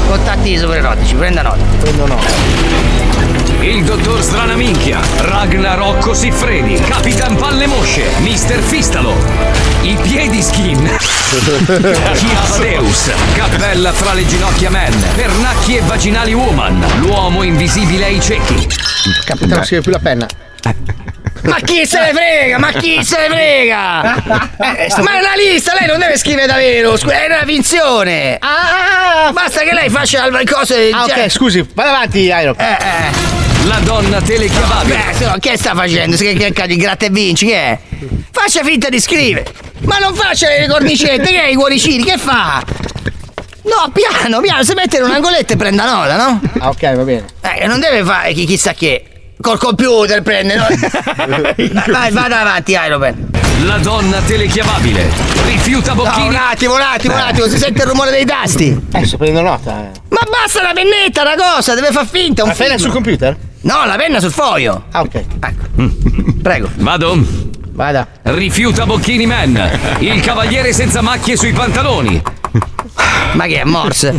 Contatti 0.07 0.53
i 0.53 0.57
super 0.57 0.77
erotici, 0.77 1.17
prenda 1.17 1.43
nota. 1.43 1.59
Prendo 1.81 2.07
nota. 2.07 2.29
Il 3.59 3.83
dottor 3.83 4.23
Stranaminchia, 4.23 5.01
Ragnarocco 5.23 6.15
Siffredi, 6.15 6.75
Capitan 6.83 7.35
Palle 7.35 7.67
Mosce, 7.67 8.13
Mister 8.19 8.61
Fistalo, 8.61 9.13
i 9.83 9.97
piedi 10.01 10.41
skin, 10.41 10.89
Chiavadeus, 12.15 13.11
Cappella 13.35 13.93
fra 13.93 14.13
le 14.13 14.25
ginocchia 14.29 14.71
man, 14.71 14.95
Pernacchi 15.17 15.79
e 15.79 15.81
vaginali 15.81 16.33
woman, 16.33 16.87
l'uomo 17.01 17.43
invisibile 17.43 18.05
ai 18.05 18.21
ciechi. 18.21 18.69
Capitano, 19.25 19.57
non 19.57 19.65
scrive 19.65 19.83
più 19.83 19.91
la 19.91 19.99
penna. 19.99 20.29
Ma 21.45 21.57
chi 21.61 21.87
se 21.87 22.01
ne 22.01 22.13
frega? 22.13 22.59
Ma 22.59 22.73
chi 22.73 23.05
se 23.05 23.17
ne 23.19 23.27
frega? 23.29 24.15
Eh, 24.17 24.89
ma 25.03 25.13
è 25.17 25.19
una 25.21 25.35
lista, 25.37 25.75
lei 25.79 25.87
non 25.87 25.99
deve 25.99 26.17
scrivere 26.17 26.47
davvero, 26.47 26.95
è 26.95 27.27
una 27.27 27.45
finzione. 27.45 28.37
Ah, 28.41 29.31
Basta 29.33 29.61
che 29.63 29.73
lei 29.75 29.91
faccia 29.91 30.29
le 30.29 30.45
cose. 30.45 30.91
ah, 30.91 31.05
ok, 31.05 31.29
scusi, 31.29 31.67
vai 31.75 31.89
avanti, 31.89 32.21
Iron 32.21 32.55
Pen. 32.55 32.67
Eh, 32.67 32.77
eh. 32.79 33.67
La 33.67 33.79
donna 33.83 34.21
telechiavabile. 34.21 34.97
Beh, 34.97 35.15
se 35.15 35.25
no, 35.27 35.37
che 35.39 35.57
sta 35.57 35.75
facendo? 35.75 36.17
Che, 36.17 36.35
che, 36.35 36.53
che 36.53 36.77
gratta 36.77 37.07
e 37.07 37.11
vinci, 37.11 37.47
che 37.47 37.57
è? 37.57 37.79
Faccia 38.31 38.63
finta 38.63 38.89
di 38.89 39.01
scrivere. 39.01 39.47
Ma 39.81 39.99
non 39.99 40.15
faccia 40.15 40.49
le 40.49 40.67
cornicette, 40.69 41.31
che 41.31 41.43
è 41.43 41.49
i 41.49 41.55
cuoricini, 41.55 42.05
che 42.05 42.17
fa? 42.19 42.63
No, 43.63 43.91
piano, 43.93 44.41
piano, 44.41 44.63
si 44.63 44.75
mette 44.75 44.99
in 44.99 45.05
un 45.05 45.11
angoletto 45.13 45.55
e 45.55 45.57
prenda 45.57 45.85
nota, 45.85 46.17
no? 46.17 46.41
Ah, 46.59 46.69
ok, 46.69 46.95
va 46.95 47.03
bene. 47.03 47.25
Eh, 47.41 47.67
non 47.67 47.81
deve 47.81 48.03
fare 48.05 48.33
chi 48.35 48.45
chissà 48.45 48.75
che. 48.75 49.05
Col 49.41 49.59
computer 49.59 50.23
prende, 50.23 50.55
no? 50.57 50.67
Vai, 51.93 52.11
vada 52.13 52.41
avanti, 52.41 52.73
Iron 52.73 53.01
Man. 53.01 53.31
La 53.67 53.79
donna 53.79 54.21
telechiavabile, 54.21 55.09
rifiuta 55.47 55.93
No, 55.93 56.03
bocchini. 56.03 56.29
un 56.29 56.35
attimo, 56.35 56.75
un 56.75 56.81
attimo, 56.81 57.15
un 57.15 57.21
attimo, 57.21 57.47
si 57.47 57.59
sente 57.59 57.83
il 57.83 57.89
rumore 57.89 58.11
dei 58.11 58.25
tasti. 58.25 58.77
Adesso 58.93 59.17
prendo 59.17 59.41
nota. 59.43 59.71
eh. 59.85 59.91
Ma 60.09 60.21
basta 60.29 60.63
la 60.63 60.73
pennetta, 60.75 61.23
una 61.23 61.35
cosa, 61.37 61.75
deve 61.75 61.91
far 61.91 62.07
finta, 62.07 62.43
un 62.43 62.49
La 62.51 62.55
penna 62.55 62.79
sul 62.79 62.91
computer? 62.91 63.37
No, 63.63 63.85
la 63.87 63.97
penna 63.97 64.21
sul 64.21 64.31
foglio. 64.33 64.85
Ah, 64.91 65.01
ok. 65.03 65.23
Prego. 66.43 66.71
Vado. 66.77 67.19
Vada. 67.73 68.07
Rifiuta 68.23 68.87
Bocchini 68.87 69.27
Man, 69.27 69.97
il 69.99 70.21
cavaliere 70.21 70.73
senza 70.73 71.01
macchie 71.01 71.37
sui 71.37 71.53
pantaloni. 71.53 72.23
Ma 73.33 73.47
che 73.47 73.61
è 73.61 73.65
Morse? 73.65 74.15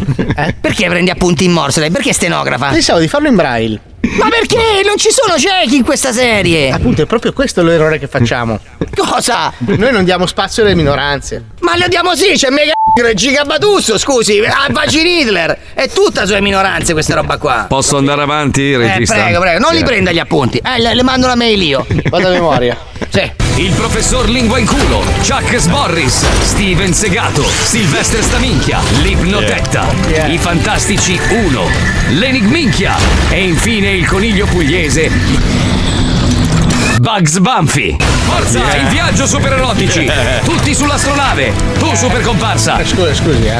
Perché 0.59 0.87
prendi 0.89 1.09
appunti 1.09 1.45
in 1.45 1.51
Morse 1.51 1.79
lei? 1.79 1.89
Perché 1.91 2.09
è 2.09 2.13
stenografa? 2.13 2.69
Pensavo 2.69 2.99
di 2.99 3.07
farlo 3.07 3.27
in 3.29 3.35
braille. 3.35 3.79
Ma 4.19 4.29
perché? 4.29 4.81
Non 4.85 4.97
ci 4.97 5.09
sono 5.09 5.37
ciechi 5.37 5.77
in 5.77 5.83
questa 5.83 6.11
serie! 6.11 6.71
Appunto, 6.71 7.01
è 7.01 7.05
proprio 7.05 7.33
questo 7.33 7.63
l'errore 7.63 7.97
che 7.99 8.07
facciamo. 8.07 8.59
Cosa? 8.95 9.51
Noi 9.57 9.91
non 9.91 10.03
diamo 10.03 10.25
spazio 10.25 10.63
alle 10.63 10.75
minoranze. 10.75 11.43
Ma 11.61 11.77
lo 11.77 11.87
diamo 11.87 12.15
sì, 12.15 12.33
c'è 12.33 12.49
mega 12.49 12.74
Gigabatusso, 13.13 13.97
scusi, 13.97 14.39
ah, 14.39 14.67
Vagin 14.71 15.05
Hitler. 15.05 15.57
È 15.73 15.89
tutta 15.89 16.25
sulle 16.25 16.39
minoranze 16.39 16.93
questa 16.93 17.13
roba 17.15 17.37
qua. 17.37 17.65
Posso 17.67 17.97
andare 17.97 18.21
avanti, 18.21 18.71
Eh, 18.71 18.77
regista? 18.77 19.15
prego, 19.15 19.41
prego, 19.41 19.59
non 19.59 19.73
li 19.73 19.79
Sì. 19.79 19.83
prenda 19.83 20.11
gli 20.13 20.17
appunti. 20.19 20.59
Eh, 20.59 20.79
le, 20.79 20.93
le 20.95 21.03
mando 21.03 21.25
una 21.25 21.35
mail 21.35 21.61
io. 21.61 21.85
Vado 22.09 22.27
a 22.27 22.31
memoria. 22.31 22.77
Sì. 23.09 23.29
Il 23.57 23.71
professor 23.73 24.29
Lingua 24.29 24.59
in 24.59 24.65
culo, 24.65 25.03
Chuck 25.27 25.57
Sborris, 25.59 26.23
Steven 26.43 26.93
Segato, 26.93 27.43
Sylvester 27.43 28.23
Staminchia, 28.23 28.79
l'Ipnotetta, 29.01 29.85
Yeah. 30.07 30.27
i 30.27 30.37
Fantastici 30.37 31.19
1, 31.29 31.61
l'Enigminchia 32.11 32.95
e 33.29 33.43
infine 33.43 33.91
il 33.91 34.07
coniglio 34.07 34.45
pugliese 34.45 35.11
Bugs 37.05 37.37
Bumpy. 37.37 37.95
Forza, 37.99 38.57
Yeah. 38.57 38.81
in 38.81 38.87
viaggio 38.89 39.27
supererotici, 39.27 40.09
tutti 40.43 40.73
sull'astronave, 40.73 41.53
tu 41.77 41.93
super 41.93 42.21
comparsa. 42.21 42.79
Eh, 42.79 42.85
Scusi, 42.85 43.13
scusi, 43.13 43.45
eh. 43.45 43.53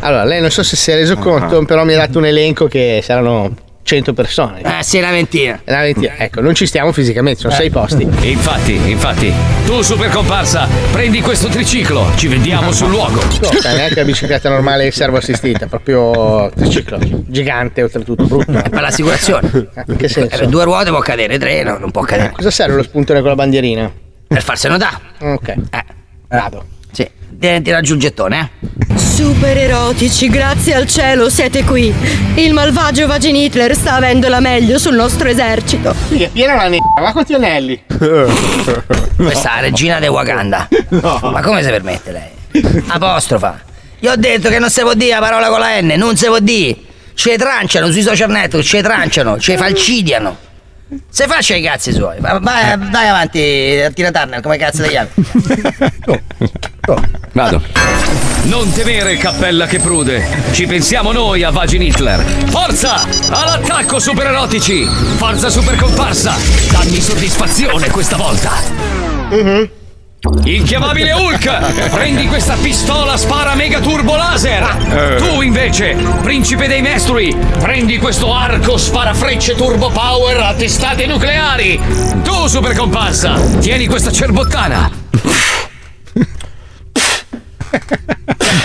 Allora, 0.00 0.24
lei 0.24 0.42
non 0.42 0.50
so 0.50 0.62
se 0.62 0.76
si 0.76 0.90
è 0.90 0.94
reso 0.94 1.16
conto, 1.16 1.64
però 1.64 1.84
mi 1.86 1.94
ha 1.94 1.96
dato 1.96 2.18
un 2.18 2.26
elenco 2.26 2.66
che 2.66 3.00
saranno 3.02 3.50
100 3.90 4.12
persone. 4.12 4.60
Eh, 4.62 4.84
sì, 4.84 4.98
una 4.98 5.10
ventina. 5.10 5.60
Una 5.66 5.80
ventina. 5.80 6.14
Ecco, 6.16 6.40
non 6.40 6.54
ci 6.54 6.64
stiamo 6.64 6.92
fisicamente, 6.92 7.40
sono 7.40 7.52
Eh. 7.52 7.56
sei 7.56 7.70
posti. 7.70 8.02
Infatti, 8.04 8.74
infatti, 8.88 9.32
tu 9.66 9.82
super 9.82 10.08
comparsa, 10.10 10.68
prendi 10.92 11.20
questo 11.20 11.48
triciclo, 11.48 12.06
ci 12.14 12.28
vediamo 12.28 12.70
sul 12.70 12.88
luogo. 12.90 13.20
No, 13.20 13.48
cioè, 13.60 13.74
neanche 13.74 13.96
la 13.96 14.04
bicicletta 14.04 14.48
normale 14.48 14.92
servo 14.92 15.16
assistita, 15.16 15.66
proprio 15.66 16.52
triciclo. 16.54 17.00
Gigante, 17.26 17.82
oltretutto, 17.82 18.24
brutto. 18.26 18.52
È 18.52 18.68
per 18.68 18.80
l'assicurazione. 18.80 19.50
Che 19.96 20.08
senso? 20.08 20.40
Eh, 20.40 20.46
due 20.46 20.62
ruote 20.62 20.90
può 20.90 21.00
cadere, 21.00 21.36
tre 21.36 21.64
no, 21.64 21.76
non 21.78 21.90
può 21.90 22.02
cadere. 22.02 22.30
Cosa 22.30 22.52
serve 22.52 22.76
lo 22.76 22.84
spuntone 22.84 23.18
con 23.18 23.30
la 23.30 23.34
bandierina? 23.34 23.92
Per 24.28 24.42
farselo 24.44 24.76
da. 24.76 25.00
Ok. 25.18 25.48
Eh. 25.48 25.84
Vado. 26.28 26.64
Sì. 26.92 27.08
Ti, 27.40 27.62
ti 27.62 27.70
raggiunge 27.70 28.06
il 28.06 28.10
gettone, 28.10 28.50
eh? 28.66 28.98
Super 28.98 29.56
erotici, 29.56 30.28
grazie 30.28 30.74
al 30.74 30.86
cielo 30.86 31.30
siete 31.30 31.64
qui. 31.64 31.92
Il 32.34 32.52
malvagio 32.52 33.06
Vagin 33.06 33.34
Hitler 33.34 33.74
sta 33.74 33.94
avendo 33.94 34.28
la 34.28 34.40
meglio 34.40 34.78
sul 34.78 34.94
nostro 34.94 35.28
esercito. 35.28 35.94
È 36.10 36.28
piena 36.28 36.54
la 36.54 36.68
nera, 36.68 36.82
ma 37.00 37.12
quanti 37.12 37.32
anelli? 37.34 37.82
Questa 37.88 39.52
è 39.52 39.54
la 39.54 39.60
regina 39.60 39.98
de 40.00 40.08
Wakanda. 40.08 40.68
Ma 40.90 41.40
come 41.40 41.62
si 41.62 41.68
permette 41.70 42.12
lei? 42.12 42.82
Apostrofa. 42.88 43.60
Io 44.00 44.12
ho 44.12 44.16
detto 44.16 44.48
che 44.48 44.58
non 44.58 44.68
si 44.70 44.80
può 44.80 44.92
dire 44.94 45.12
la 45.12 45.20
parola 45.20 45.48
con 45.48 45.60
la 45.60 45.80
N, 45.80 45.94
non 45.96 46.16
si 46.16 46.26
può 46.26 46.38
dire. 46.40 46.76
Ci 47.14 47.36
tranciano 47.36 47.90
sui 47.90 48.02
social 48.02 48.30
network, 48.30 48.66
ci 48.66 48.80
tranciano, 48.80 49.38
ci 49.38 49.56
falcidiano. 49.56 50.36
Se 51.08 51.26
faccia 51.26 51.54
i 51.54 51.62
cazzi 51.62 51.92
suoi, 51.92 52.18
va- 52.18 52.38
vai, 52.40 52.76
vai 52.90 53.08
avanti, 53.08 53.92
Tina 53.94 54.10
Turner, 54.10 54.40
come 54.40 54.56
cazzo 54.56 54.82
ti 54.82 54.88
chiami? 54.88 55.08
Vado. 57.32 57.62
Non 58.42 58.72
temere, 58.72 59.16
cappella 59.16 59.66
che 59.66 59.78
prude. 59.78 60.26
Ci 60.52 60.66
pensiamo 60.66 61.12
noi 61.12 61.42
a 61.42 61.50
Vagin 61.50 61.82
Hitler. 61.82 62.20
Forza! 62.46 63.06
All'attacco, 63.28 63.98
supererotici! 63.98 64.84
Forza 65.16 65.50
super 65.50 65.76
comparsa! 65.76 66.34
Dammi 66.70 67.00
soddisfazione 67.00 67.90
questa 67.90 68.16
volta! 68.16 68.50
Inchiamabile 70.44 71.12
Hulk! 71.12 71.90
Prendi 71.90 72.26
questa 72.26 72.54
pistola 72.54 73.16
spara 73.16 73.54
mega 73.54 73.80
turbo 73.80 74.16
laser! 74.16 74.76
Eh. 74.90 75.16
Tu 75.16 75.42
invece, 75.42 75.96
principe 76.22 76.66
dei 76.66 76.82
mestri, 76.82 77.36
prendi 77.58 77.98
questo 77.98 78.34
arco 78.34 78.76
spara 78.76 79.14
frecce 79.14 79.54
turbo 79.54 79.90
power 79.90 80.40
a 80.40 80.54
testate 80.54 81.06
nucleari! 81.06 81.80
Tu, 82.22 82.46
super 82.48 82.74
comparsa, 82.74 83.34
tieni 83.60 83.86
questa 83.86 84.10
cerbottana! 84.10 84.90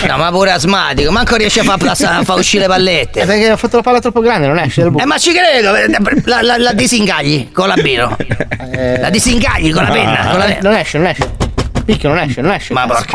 No, 0.08 0.16
ma 0.18 0.30
pure 0.30 0.50
asmatico, 0.52 1.10
manco 1.10 1.36
riesce 1.36 1.60
a 1.60 1.64
far, 1.64 1.78
plas- 1.78 2.02
a 2.02 2.22
far 2.22 2.38
uscire 2.38 2.62
le 2.64 2.68
pallette. 2.68 3.20
Eh, 3.22 3.26
perché 3.26 3.48
ha 3.50 3.56
fatto 3.56 3.76
la 3.76 3.82
palla 3.82 3.98
troppo 4.00 4.20
grande, 4.20 4.46
non 4.46 4.58
esce 4.58 4.82
dal 4.82 4.90
buco. 4.90 5.02
Eh, 5.02 5.06
ma 5.06 5.18
ci 5.18 5.32
credo, 5.32 5.74
eh, 5.74 5.86
la, 6.24 6.42
la, 6.42 6.56
la 6.58 6.72
disingagli 6.72 7.50
con 7.52 7.68
la 7.68 7.74
biro. 7.74 8.16
La 9.00 9.10
disingagli 9.10 9.72
con 9.72 9.84
la 9.84 9.90
penna. 9.90 10.26
Con 10.30 10.38
la... 10.38 10.46
Eh, 10.46 10.58
Non 10.62 10.74
esce, 10.74 10.98
non 10.98 11.06
esce. 11.08 11.30
Picchio, 11.84 12.08
non 12.08 12.18
esce, 12.18 12.40
non 12.40 12.52
esce. 12.52 12.72
Ma 12.72 12.86
porca. 12.86 13.12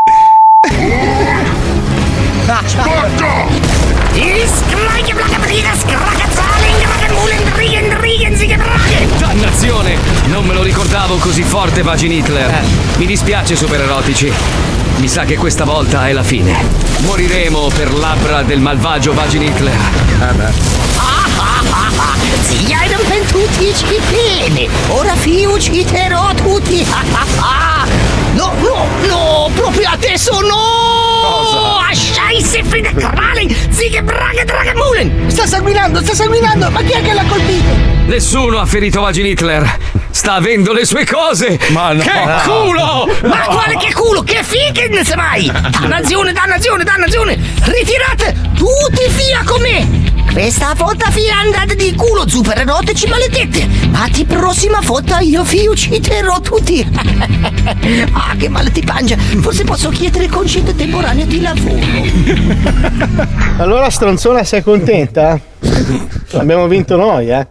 Dannazione! 9.18 9.96
Non 10.26 10.44
me 10.44 10.52
lo 10.52 10.62
ricordavo 10.62 11.16
così 11.16 11.42
forte 11.42 11.82
Vagin 11.82 12.10
Hitler. 12.10 12.50
Eh. 12.50 12.66
Mi 12.96 13.06
dispiace 13.06 13.54
supererotici. 13.54 14.32
Mi 14.96 15.08
sa 15.08 15.24
che 15.24 15.36
questa 15.36 15.64
volta 15.64 16.08
è 16.08 16.12
la 16.12 16.24
fine. 16.24 16.64
Moriremo 17.02 17.68
per 17.68 17.94
labbra 17.94 18.42
del 18.42 18.60
malvagio 18.60 19.14
Vagin 19.14 19.42
Hitler. 19.42 19.78
Sì, 22.42 22.72
hai 22.72 22.88
non 22.90 23.26
tutti 23.26 23.72
ci 23.74 24.00
bene. 24.10 24.68
Ora 24.88 25.14
fi 25.14 25.44
ucciderò 25.44 26.34
tutti. 26.34 26.84
No, 28.34 28.50
no, 28.60 28.86
no, 29.06 29.50
proprio 29.54 29.90
adesso 29.90 30.40
no! 30.40 31.01
Scheiße, 31.92 32.64
Friede 32.64 32.92
Kralling, 32.94 33.54
Zighe 33.70 34.02
Braga 34.02 34.44
Dragamulen! 34.44 35.30
Sta 35.30 35.46
sanguinando, 35.46 36.00
sta 36.02 36.14
sanguinando, 36.14 36.70
ma 36.70 36.80
chi 36.82 36.92
è 36.92 37.02
che 37.02 37.12
l'ha 37.12 37.24
colpito? 37.24 37.90
Nessuno 38.06 38.58
ha 38.58 38.66
ferito 38.66 39.00
Vagin 39.00 39.26
Hitler. 39.26 39.78
Sta 40.12 40.34
avendo 40.34 40.72
le 40.72 40.84
sue 40.84 41.06
cose. 41.06 41.58
Ma 41.70 41.92
no. 41.92 42.02
Che 42.02 42.10
culo! 42.44 43.08
Ma 43.22 43.40
quale 43.46 43.76
che 43.78 43.92
culo, 43.94 44.22
che 44.22 44.42
figa 44.44 45.02
se 45.02 45.16
mai! 45.16 45.50
Dannazione, 45.50 46.32
dannazione, 46.32 46.84
dannazione! 46.84 47.38
Ritirate 47.62 48.36
tutti 48.54 49.08
via 49.16 49.42
con 49.44 49.60
me! 49.62 50.10
Questa 50.30 50.74
volta 50.76 51.08
via 51.10 51.38
andate 51.38 51.74
di 51.74 51.94
culo, 51.94 52.28
super 52.28 52.58
erotici 52.58 53.06
maledette! 53.08 53.66
Ma 53.90 54.06
di 54.10 54.24
prossima 54.26 54.80
volta 54.82 55.20
io 55.20 55.42
vi 55.44 55.66
ucciderò 55.66 56.40
tutti! 56.40 56.86
ah, 58.12 58.36
che 58.36 58.48
male 58.50 58.70
ti 58.70 58.82
mangia! 58.86 59.16
Forse 59.16 59.64
posso 59.64 59.88
chiedere 59.88 60.28
concedo 60.28 60.74
temporaneo 60.74 61.24
di 61.24 61.40
lavoro! 61.40 61.80
Allora, 63.56 63.88
stronzona, 63.88 64.44
sei 64.44 64.62
contenta? 64.62 65.40
Abbiamo 66.32 66.66
vinto 66.68 66.96
noi, 66.96 67.30
eh? 67.30 67.46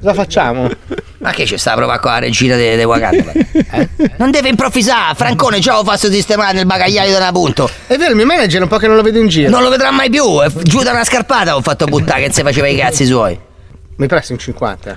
Cosa 0.00 0.14
facciamo? 0.14 0.68
Ma 1.24 1.30
che 1.30 1.44
c'è 1.44 1.56
sta 1.56 1.72
a 1.72 1.76
provare 1.76 2.00
con 2.00 2.10
la 2.10 2.18
regina 2.18 2.54
dei 2.54 2.76
de 2.76 2.84
Wakanda? 2.84 3.32
eh? 3.32 3.88
Non 4.18 4.30
deve 4.30 4.50
improvvisare, 4.50 5.14
Francone 5.14 5.58
già 5.58 5.72
lo 5.72 5.82
faccio 5.82 6.10
sistemare 6.10 6.52
nel 6.52 6.66
bagagliaio 6.66 7.12
da 7.12 7.16
una 7.16 7.32
punto. 7.32 7.70
È 7.86 7.96
vero, 7.96 8.10
il 8.10 8.16
mio 8.16 8.26
manager 8.26 8.60
è 8.60 8.62
un 8.62 8.68
po' 8.68 8.76
che 8.76 8.86
non 8.88 8.96
lo 8.96 9.00
vedo 9.02 9.18
in 9.18 9.28
giro. 9.28 9.48
Non 9.48 9.62
lo 9.62 9.70
vedrà 9.70 9.90
mai 9.90 10.10
più, 10.10 10.22
giù 10.60 10.82
da 10.82 10.90
una 10.90 11.02
scarpata 11.02 11.56
ho 11.56 11.62
fatto 11.62 11.86
buttare 11.86 12.26
che 12.26 12.30
se 12.32 12.42
faceva 12.42 12.68
i 12.68 12.76
cazzi 12.76 13.06
suoi. 13.06 13.38
Mi 13.96 14.06
presti 14.06 14.32
un 14.32 14.38
50? 14.38 14.96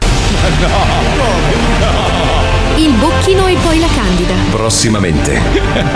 Il 2.75 2.91
bocchino 2.99 3.47
e 3.47 3.55
poi 3.63 3.79
la 3.79 3.87
candida. 3.95 4.33
Prossimamente, 4.51 5.39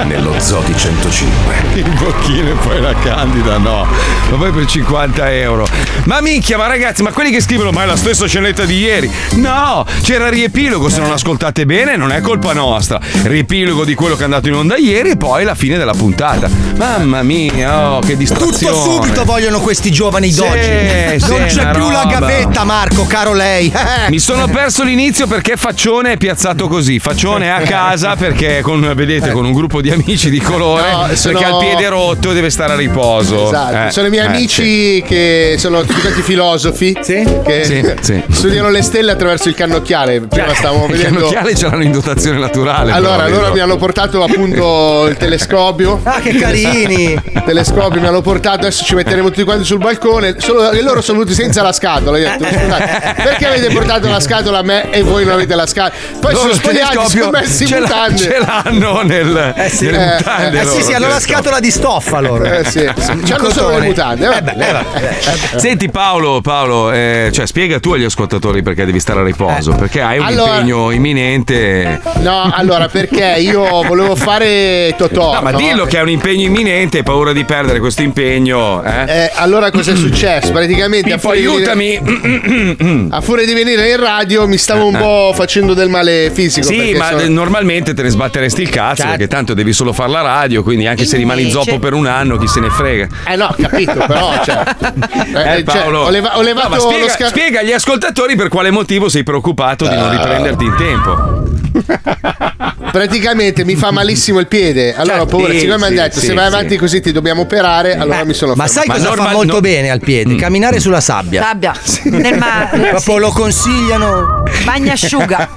nello 0.05 0.35
Zodi 0.39 0.75
105. 0.75 1.55
Il 1.75 1.89
bocchino 1.99 2.49
e 2.49 2.53
poi 2.53 2.81
la 2.81 2.93
candida, 2.93 3.57
no. 3.57 3.87
Ma 4.29 4.37
poi 4.37 4.51
per 4.51 4.65
50 4.65 5.31
euro. 5.31 5.65
Ma 6.03 6.19
minchia, 6.21 6.57
ma 6.57 6.67
ragazzi, 6.67 7.01
ma 7.01 7.11
quelli 7.11 7.31
che 7.31 7.41
scrivono, 7.41 7.71
ma 7.71 7.83
è 7.83 7.85
la 7.85 7.95
stessa 7.95 8.27
scenetta 8.27 8.65
di 8.65 8.77
ieri. 8.77 9.09
No, 9.35 9.85
c'era 10.03 10.25
il 10.27 10.33
riepilogo, 10.33 10.89
se 10.89 10.99
non 10.99 11.11
ascoltate 11.11 11.65
bene 11.65 11.95
non 11.95 12.11
è 12.11 12.19
colpa 12.21 12.53
nostra. 12.53 12.99
Riepilogo 13.23 13.83
di 13.85 13.95
quello 13.95 14.15
che 14.15 14.21
è 14.21 14.25
andato 14.25 14.47
in 14.49 14.53
onda 14.55 14.75
ieri 14.77 15.11
e 15.11 15.17
poi 15.17 15.43
la 15.43 15.55
fine 15.55 15.77
della 15.77 15.93
puntata. 15.93 16.49
Mamma 16.75 17.23
mia, 17.23 17.91
oh, 17.93 17.99
che 17.99 18.15
distrazione. 18.17 18.51
Tutto 18.75 18.91
subito 18.91 19.23
vogliono 19.23 19.59
questi 19.59 19.91
giovani 19.91 20.29
Sì, 20.31 20.39
d'oggi. 20.39 21.19
sì, 21.19 21.29
non 21.29 21.45
c'è 21.47 21.71
più 21.71 21.89
la 21.89 22.01
roba. 22.03 22.19
gavetta, 22.19 22.63
Marco, 22.63 23.05
caro 23.07 23.33
lei. 23.33 23.71
Mi 24.09 24.19
sono 24.19 24.47
perso 24.47 24.83
l'inizio 24.83 25.25
perché 25.25 25.55
Faccione 25.55 26.13
è 26.13 26.17
piazzato 26.17 26.67
così. 26.67 26.99
Faccione 26.99 27.45
è 27.45 27.49
a 27.49 27.59
casa 27.65 28.15
perché 28.15 28.40
con, 28.61 28.91
vedete 28.95 29.31
con 29.31 29.45
un 29.45 29.53
gruppo 29.53 29.81
di 29.81 29.89
amici 29.91 30.29
di 30.29 30.39
colore 30.39 30.89
No, 30.91 31.07
sono- 31.15 31.37
perché 31.37 31.43
ha 31.47 31.49
il 31.49 31.57
piede 31.59 31.89
rotto 31.89 32.31
e 32.31 32.33
deve 32.33 32.49
stare 32.49 32.73
a 32.73 32.75
riposo. 32.75 33.45
Esatto, 33.47 33.87
Eh, 33.87 33.91
sono 33.91 34.07
i 34.07 34.09
miei 34.09 34.23
eh, 34.25 34.27
amici 34.27 35.03
che 35.05 35.55
sono 35.57 35.81
tutti 35.83 36.21
filosofi 36.21 36.93
che 37.03 37.63
Sì, 37.63 37.85
sì. 38.01 38.21
studiano 38.29 38.69
le 38.69 38.81
stelle 38.81 39.11
attraverso 39.11 39.47
il 39.49 39.55
cannocchiale. 39.55 40.21
Prima 40.21 40.53
stavamo 40.53 40.85
Il 40.85 40.91
vedendo. 40.91 41.19
cannocchiale 41.19 41.55
ce 41.55 41.65
l'hanno 41.67 41.83
in 41.83 41.91
dotazione 41.91 42.39
naturale. 42.39 42.91
Allora, 42.91 43.23
però, 43.25 43.39
loro 43.41 43.53
mi 43.53 43.59
hanno 43.59 43.77
portato 43.77 44.23
appunto 44.23 45.07
il 45.07 45.17
telescopio. 45.17 45.99
Ah, 46.03 46.19
che 46.19 46.33
carini! 46.35 47.11
Il 47.13 47.43
telescopio 47.45 47.99
mi 48.01 48.07
hanno 48.07 48.21
portato, 48.21 48.59
adesso 48.61 48.83
ci 48.83 48.95
metteremo 48.95 49.27
tutti 49.29 49.43
quanti 49.43 49.65
sul 49.65 49.77
balcone. 49.77 50.35
Solo 50.39 50.69
che 50.69 50.81
loro 50.81 51.01
sono 51.01 51.19
venuti 51.19 51.35
senza 51.35 51.61
la 51.61 51.71
scatola. 51.71 52.17
Io 52.17 52.27
ho 52.31 52.37
detto, 52.37 52.57
scusate, 52.59 53.13
perché 53.23 53.45
avete 53.47 53.67
portato 53.73 54.07
la 54.09 54.19
scatola 54.19 54.59
a 54.59 54.63
me 54.63 54.89
e 54.91 55.03
voi 55.03 55.23
non 55.25 55.33
avete 55.33 55.55
la 55.55 55.65
scatola? 55.65 55.95
Poi 56.19 56.33
Loro 56.33 56.53
sono 56.53 57.07
si 57.07 57.17
sono 57.17 57.29
messi 57.31 57.65
mutande. 57.73 58.30
Ce 58.31 58.37
l'hanno 58.39 59.01
nel, 59.01 59.53
Eh 59.57 59.69
sì, 59.69 59.85
nelle 59.85 60.11
eh, 60.11 60.15
mutande. 60.17 60.57
eh, 60.57 60.61
sì, 60.61 60.67
loro, 60.67 60.81
sì, 60.83 60.93
hanno 60.93 61.07
la 61.07 61.19
scatola 61.19 61.59
di 61.59 61.71
stoffa 61.71 62.19
loro. 62.21 62.43
Eh 62.45 62.63
sì, 62.63 62.79
sì. 62.97 63.19
C'hanno 63.25 63.49
solo 63.49 63.77
le 63.79 63.85
mutande. 63.87 64.37
Eh 64.37 64.41
beh, 64.41 64.51
eh, 64.51 64.71
vabbè. 64.71 65.19
Senti 65.57 65.89
Paolo, 65.89 66.39
Paolo 66.41 66.91
eh, 66.91 67.29
cioè, 67.33 67.45
spiega 67.45 67.79
tu 67.79 67.91
agli 67.91 68.03
ascoltatori 68.05 68.61
perché 68.61 68.85
devi 68.85 68.99
stare 68.99 69.19
a 69.19 69.23
riposo, 69.23 69.73
perché 69.73 70.01
hai 70.01 70.19
un 70.19 70.25
Allora- 70.25 70.53
impegno 70.55 70.91
imminente. 70.91 71.99
No, 72.19 72.49
allora 72.53 72.87
perché 72.87 73.35
io 73.39 73.63
volevo 73.83 74.15
fare 74.15 74.93
Totò. 74.97 75.33
No, 75.33 75.41
ma 75.41 75.51
no? 75.51 75.57
dillo 75.57 75.85
che 75.85 75.97
hai 75.97 76.03
un 76.03 76.09
impegno 76.09 76.45
imminente, 76.45 76.97
hai 76.99 77.03
paura 77.03 77.33
di 77.33 77.43
perdere 77.43 77.79
questo 77.79 78.01
impegno. 78.01 78.83
Eh? 78.83 79.03
Eh, 79.23 79.31
allora 79.35 79.71
cosa 79.71 79.91
è 79.91 79.95
successo? 79.95 80.51
Praticamente 80.51 81.11
a 81.11 81.17
Pippo, 81.17 81.33
di 81.33 81.39
aiutami. 81.39 83.07
a 83.09 83.21
furia 83.21 83.45
di 83.45 83.53
venire 83.53 83.89
in 83.89 83.97
radio 83.99 84.47
mi 84.47 84.57
stavo 84.57 84.87
un 84.87 84.97
po' 84.97 85.31
facendo 85.35 85.73
del 85.73 85.89
male 85.89 86.29
fisico. 86.33 86.65
Sì, 86.67 86.93
ma 86.93 87.07
sono- 87.09 87.27
normalmente 87.27 87.93
te 87.93 88.03
ne 88.03 88.09
sbatteresti 88.21 88.61
il 88.61 88.69
cazzo 88.69 89.03
perché 89.07 89.27
tanto 89.27 89.53
devi 89.53 89.73
solo 89.73 89.93
fare 89.93 90.11
la 90.11 90.21
radio, 90.21 90.61
quindi 90.61 90.85
anche 90.85 91.05
se 91.05 91.17
rimani 91.17 91.41
Invece- 91.41 91.63
zoppo 91.63 91.79
per 91.79 91.93
un 91.93 92.05
anno, 92.05 92.37
chi 92.37 92.47
se 92.47 92.59
ne 92.59 92.69
frega. 92.69 93.07
Eh 93.27 93.35
no, 93.35 93.53
capito, 93.59 93.93
però 94.07 94.31
cioè, 94.45 94.63
eh, 94.63 95.57
Eh, 95.57 95.63
cioè, 95.63 95.63
Paolo. 95.63 95.99
ho, 96.01 96.09
leva- 96.09 96.37
ho 96.37 96.41
levato 96.41 96.69
No, 96.69 96.75
ma 96.75 96.81
lo 96.83 96.89
spiega, 96.89 97.13
sca- 97.13 97.27
spiega 97.29 97.59
agli 97.61 97.71
ascoltatori 97.71 98.35
per 98.35 98.47
quale 98.49 98.69
motivo 98.69 99.09
sei 99.09 99.23
preoccupato 99.23 99.87
di 99.87 99.95
non 99.95 100.09
Ah. 100.09 100.11
riprenderti 100.11 100.63
in 100.63 100.75
tempo. 100.77 101.43
Praticamente 102.91 103.63
mi 103.63 103.75
fa 103.75 103.91
malissimo 103.91 104.39
il 104.39 104.47
piede. 104.47 104.93
Allora 104.95 105.21
ho 105.21 105.25
paura. 105.25 105.45
Certo. 105.47 105.59
Sì, 105.59 105.65
Siccome 105.65 105.77
mi 105.77 105.85
hanno 105.97 106.01
detto 106.07 106.19
sì, 106.19 106.25
se 106.27 106.33
vai 106.33 106.49
sì. 106.49 106.53
avanti 106.55 106.77
così 106.77 106.99
ti 106.99 107.11
dobbiamo 107.13 107.41
operare, 107.41 107.95
allora 107.95 108.23
mi 108.25 108.33
sono 108.33 108.53
Ma 108.55 108.67
sai 108.67 108.87
cosa 108.87 109.13
fa 109.13 109.31
molto 109.31 109.61
bene 109.61 109.89
al 109.89 109.99
piede? 110.01 110.35
Camminare 110.35 110.79
sulla 110.79 110.99
sabbia. 110.99 111.41
Sabbia. 111.41 111.73
Nel 112.05 112.37
mare. 112.37 112.89
Proprio 112.89 113.17
lo 113.17 113.29
consigliano. 113.29 114.40
Bagnasciuga. 114.63 115.49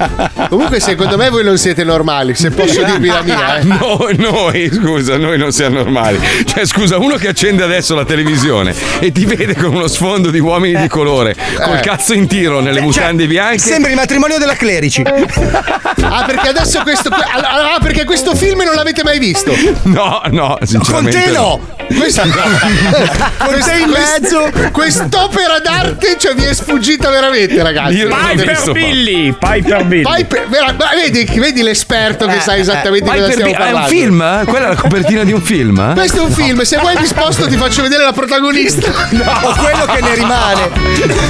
Comunque, 0.49 0.81
secondo 0.81 1.17
me 1.17 1.29
voi 1.31 1.45
non 1.45 1.59
siete 1.59 1.85
normali, 1.85 2.35
se 2.35 2.51
posso 2.51 2.83
dirvi 2.83 3.09
la 3.09 3.23
mia. 3.23 3.59
Eh. 3.59 3.65
No, 3.65 4.09
noi, 4.17 4.71
scusa, 4.73 5.17
noi 5.17 5.37
non 5.39 5.53
siamo 5.53 5.77
normali. 5.77 6.19
Cioè, 6.45 6.65
scusa, 6.67 6.99
uno 6.99 7.17
che 7.17 7.29
accende 7.29 7.63
adesso 7.63 7.95
la 7.95 8.05
televisione 8.05 8.75
e 9.01 9.13
ti 9.13 9.25
vede 9.27 9.55
con 9.55 9.75
uno 9.75 9.87
sfondo 9.89 10.31
di 10.31 10.39
uomini 10.39 10.81
di 10.81 10.89
colore, 10.89 11.35
col 11.63 11.77
Eh. 11.77 11.81
cazzo 11.81 12.15
in 12.15 12.27
tiro 12.27 12.61
nelle 12.61 12.81
mutande 12.81 13.27
bianche. 13.27 13.59
Sembra 13.59 13.91
il 13.91 13.97
matrimonio 13.97 14.39
della 14.39 14.55
Clerici. 14.57 15.03
Ah, 15.03 16.25
perché 16.27 16.49
adesso 16.49 16.81
questo. 16.83 17.09
Ah, 17.11 17.79
perché 17.81 18.05
questo 18.05 18.35
film 18.35 18.63
non 18.65 18.75
l'avete 18.75 19.03
mai 19.03 19.19
visto? 19.19 19.55
No, 19.83 20.23
no, 20.31 20.59
sinceramente. 20.63 21.23
Con 21.23 21.33
te 21.33 21.37
no! 21.37 21.73
Questa 21.99 22.23
Con 23.45 23.59
te 23.61 23.79
in 23.79 23.91
mezzo. 23.91 24.71
Quest'opera 24.73 25.59
d'arte 25.59 26.17
cioè, 26.19 26.35
mi 26.35 26.45
è 26.45 26.55
sfuggita 26.55 27.11
veramente, 27.11 27.63
ragazzi. 27.63 27.97
Io 27.97 28.09
non 28.09 28.19
l'ho 28.35 28.43
visto, 28.45 28.73
Billy, 28.85 29.33
Piper 29.33 29.85
Billy. 29.85 30.03
Piper- 30.03 30.47
vedi, 30.95 31.25
vedi 31.41 31.63
l'esperto 31.63 32.27
che 32.27 32.41
sa 32.41 32.57
esattamente 32.57 33.09
Vai 33.09 33.19
cosa 33.21 33.33
stiamo 33.33 33.51
di- 33.51 33.57
è 33.57 33.59
un 33.59 33.65
parlando. 33.65 33.89
film? 33.89 34.23
eh? 34.23 34.43
Quella 34.47 34.67
è 34.67 34.69
la 34.71 34.75
copertina 34.77 35.25
di 35.25 35.33
un 35.33 35.43
film? 35.43 35.79
eh? 35.79 35.93
Questo 35.95 36.19
è 36.19 36.23
un 36.23 36.31
film, 36.31 36.61
se 36.63 36.77
vuoi 36.79 36.95
mi 36.99 37.07
sposto 37.07 37.47
ti 37.47 37.57
faccio 37.57 37.83
vedere 37.83 38.05
la 38.05 38.13
protagonista. 38.13 38.91
O 39.45 39.55
quello 39.59 39.85
che 39.87 40.01
ne 40.01 40.15
rimane. 40.15 40.71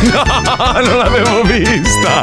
No, 0.03 0.81
non 0.81 0.99
l'avevo 0.99 1.43
vista. 1.43 2.23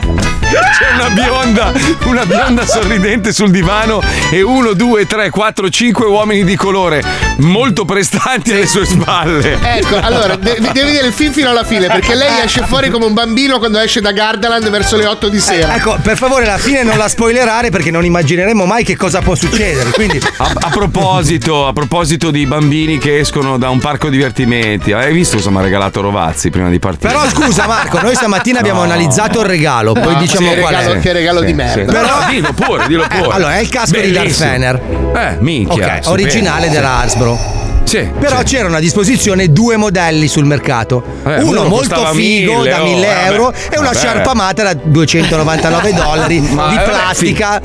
C'è 0.51 0.93
una 0.95 1.09
bionda, 1.09 1.71
una 2.05 2.25
bionda 2.25 2.65
sorridente 2.65 3.31
sul 3.31 3.51
divano 3.51 4.01
e 4.31 4.41
uno, 4.41 4.73
due, 4.73 5.05
tre, 5.07 5.29
quattro, 5.29 5.69
cinque 5.69 6.05
uomini 6.05 6.43
di 6.43 6.55
colore 6.57 7.01
molto 7.37 7.85
prestanti 7.85 8.51
alle 8.51 8.67
sue 8.67 8.85
spalle. 8.85 9.57
Ecco, 9.61 9.97
allora, 10.01 10.35
de- 10.35 10.57
devi 10.59 10.81
vedere 10.81 11.07
il 11.07 11.13
film 11.13 11.31
fino 11.31 11.49
alla 11.49 11.63
fine, 11.63 11.87
perché 11.87 12.15
lei 12.15 12.41
esce 12.43 12.63
fuori 12.63 12.89
come 12.89 13.05
un 13.05 13.13
bambino 13.13 13.59
quando 13.59 13.79
esce 13.79 14.01
da 14.01 14.11
Gardaland 14.11 14.69
verso 14.69 14.97
le 14.97 15.05
8 15.05 15.20
di 15.29 15.39
sera. 15.39 15.75
Ecco, 15.75 15.97
per 16.01 16.17
favore, 16.17 16.45
la 16.45 16.57
fine 16.57 16.83
non 16.83 16.97
la 16.97 17.07
spoilerare 17.07 17.69
perché 17.69 17.91
non 17.91 18.05
immagineremo 18.05 18.65
mai 18.65 18.83
che 18.83 18.95
cosa 18.95 19.21
può 19.21 19.35
succedere. 19.35 19.89
Quindi. 19.91 20.19
A, 20.37 20.51
a 20.53 20.69
proposito, 20.69 21.67
a 21.67 21.73
proposito 21.73 22.31
di 22.31 22.45
bambini 22.45 22.97
che 22.97 23.19
escono 23.19 23.57
da 23.57 23.69
un 23.69 23.79
parco 23.79 24.09
divertimenti, 24.09 24.91
hai 24.93 25.13
visto 25.13 25.37
cosa 25.37 25.49
mi 25.49 25.57
ha 25.57 25.61
regalato 25.61 26.01
Rovazzi 26.01 26.49
prima 26.49 26.69
di 26.69 26.79
partire? 26.79 27.13
Però 27.13 27.27
scusa 27.29 27.67
Marco, 27.67 27.99
noi 28.01 28.15
stamattina 28.15 28.59
abbiamo 28.59 28.79
No. 28.79 28.85
analizzato 28.85 29.41
il 29.41 29.45
regalo, 29.47 29.93
poi 29.93 30.15
Ah, 30.15 30.19
diciamo 30.19 30.51
sì, 30.51 30.59
qual 30.59 30.73
regalo- 30.73 30.93
è. 30.95 30.99
che 30.99 31.11
regalo 31.13 31.41
di 31.41 31.53
merda. 31.53 31.91
Però 31.91 32.17
dillo 32.29 32.53
pure, 32.53 32.87
dillo 32.87 33.05
pure. 33.07 33.27
Eh, 33.27 33.31
allora, 33.31 33.55
è 33.55 33.59
il 33.59 33.69
casco 33.69 33.99
di 33.99 34.11
Darth 34.11 34.23
Bellissimo. 34.23 34.49
Fener. 34.49 34.81
Eh, 35.15 35.37
minchia. 35.39 35.73
Ok, 35.73 35.81
stupendo. 36.03 36.09
originale 36.11 36.65
Sì. 36.67 36.71
della 36.73 36.97
Hasbro. 36.99 37.70
Sì. 37.83 38.09
Però 38.19 38.37
sì. 38.39 38.43
c'erano 38.45 38.77
a 38.77 38.79
disposizione 38.79 39.51
due 39.51 39.77
modelli 39.77 40.27
sul 40.27 40.45
mercato. 40.45 41.03
Eh, 41.25 41.41
uno 41.41 41.61
uno 41.61 41.69
molto 41.69 42.05
figo 42.13 42.59
1000, 42.59 42.69
da 42.69 42.81
oh, 42.81 42.85
1000 42.85 43.07
vabbè. 43.07 43.25
euro 43.25 43.53
e 43.53 43.77
una 43.77 43.87
Vabbè. 43.87 43.97
sciarpa 43.97 44.31
amata 44.31 44.63
da 44.63 44.73
299 44.73 45.93
dollari 45.93 46.39
di 46.41 46.47
eh, 46.47 46.55
vabbè, 46.55 46.83
plastica. 46.83 47.61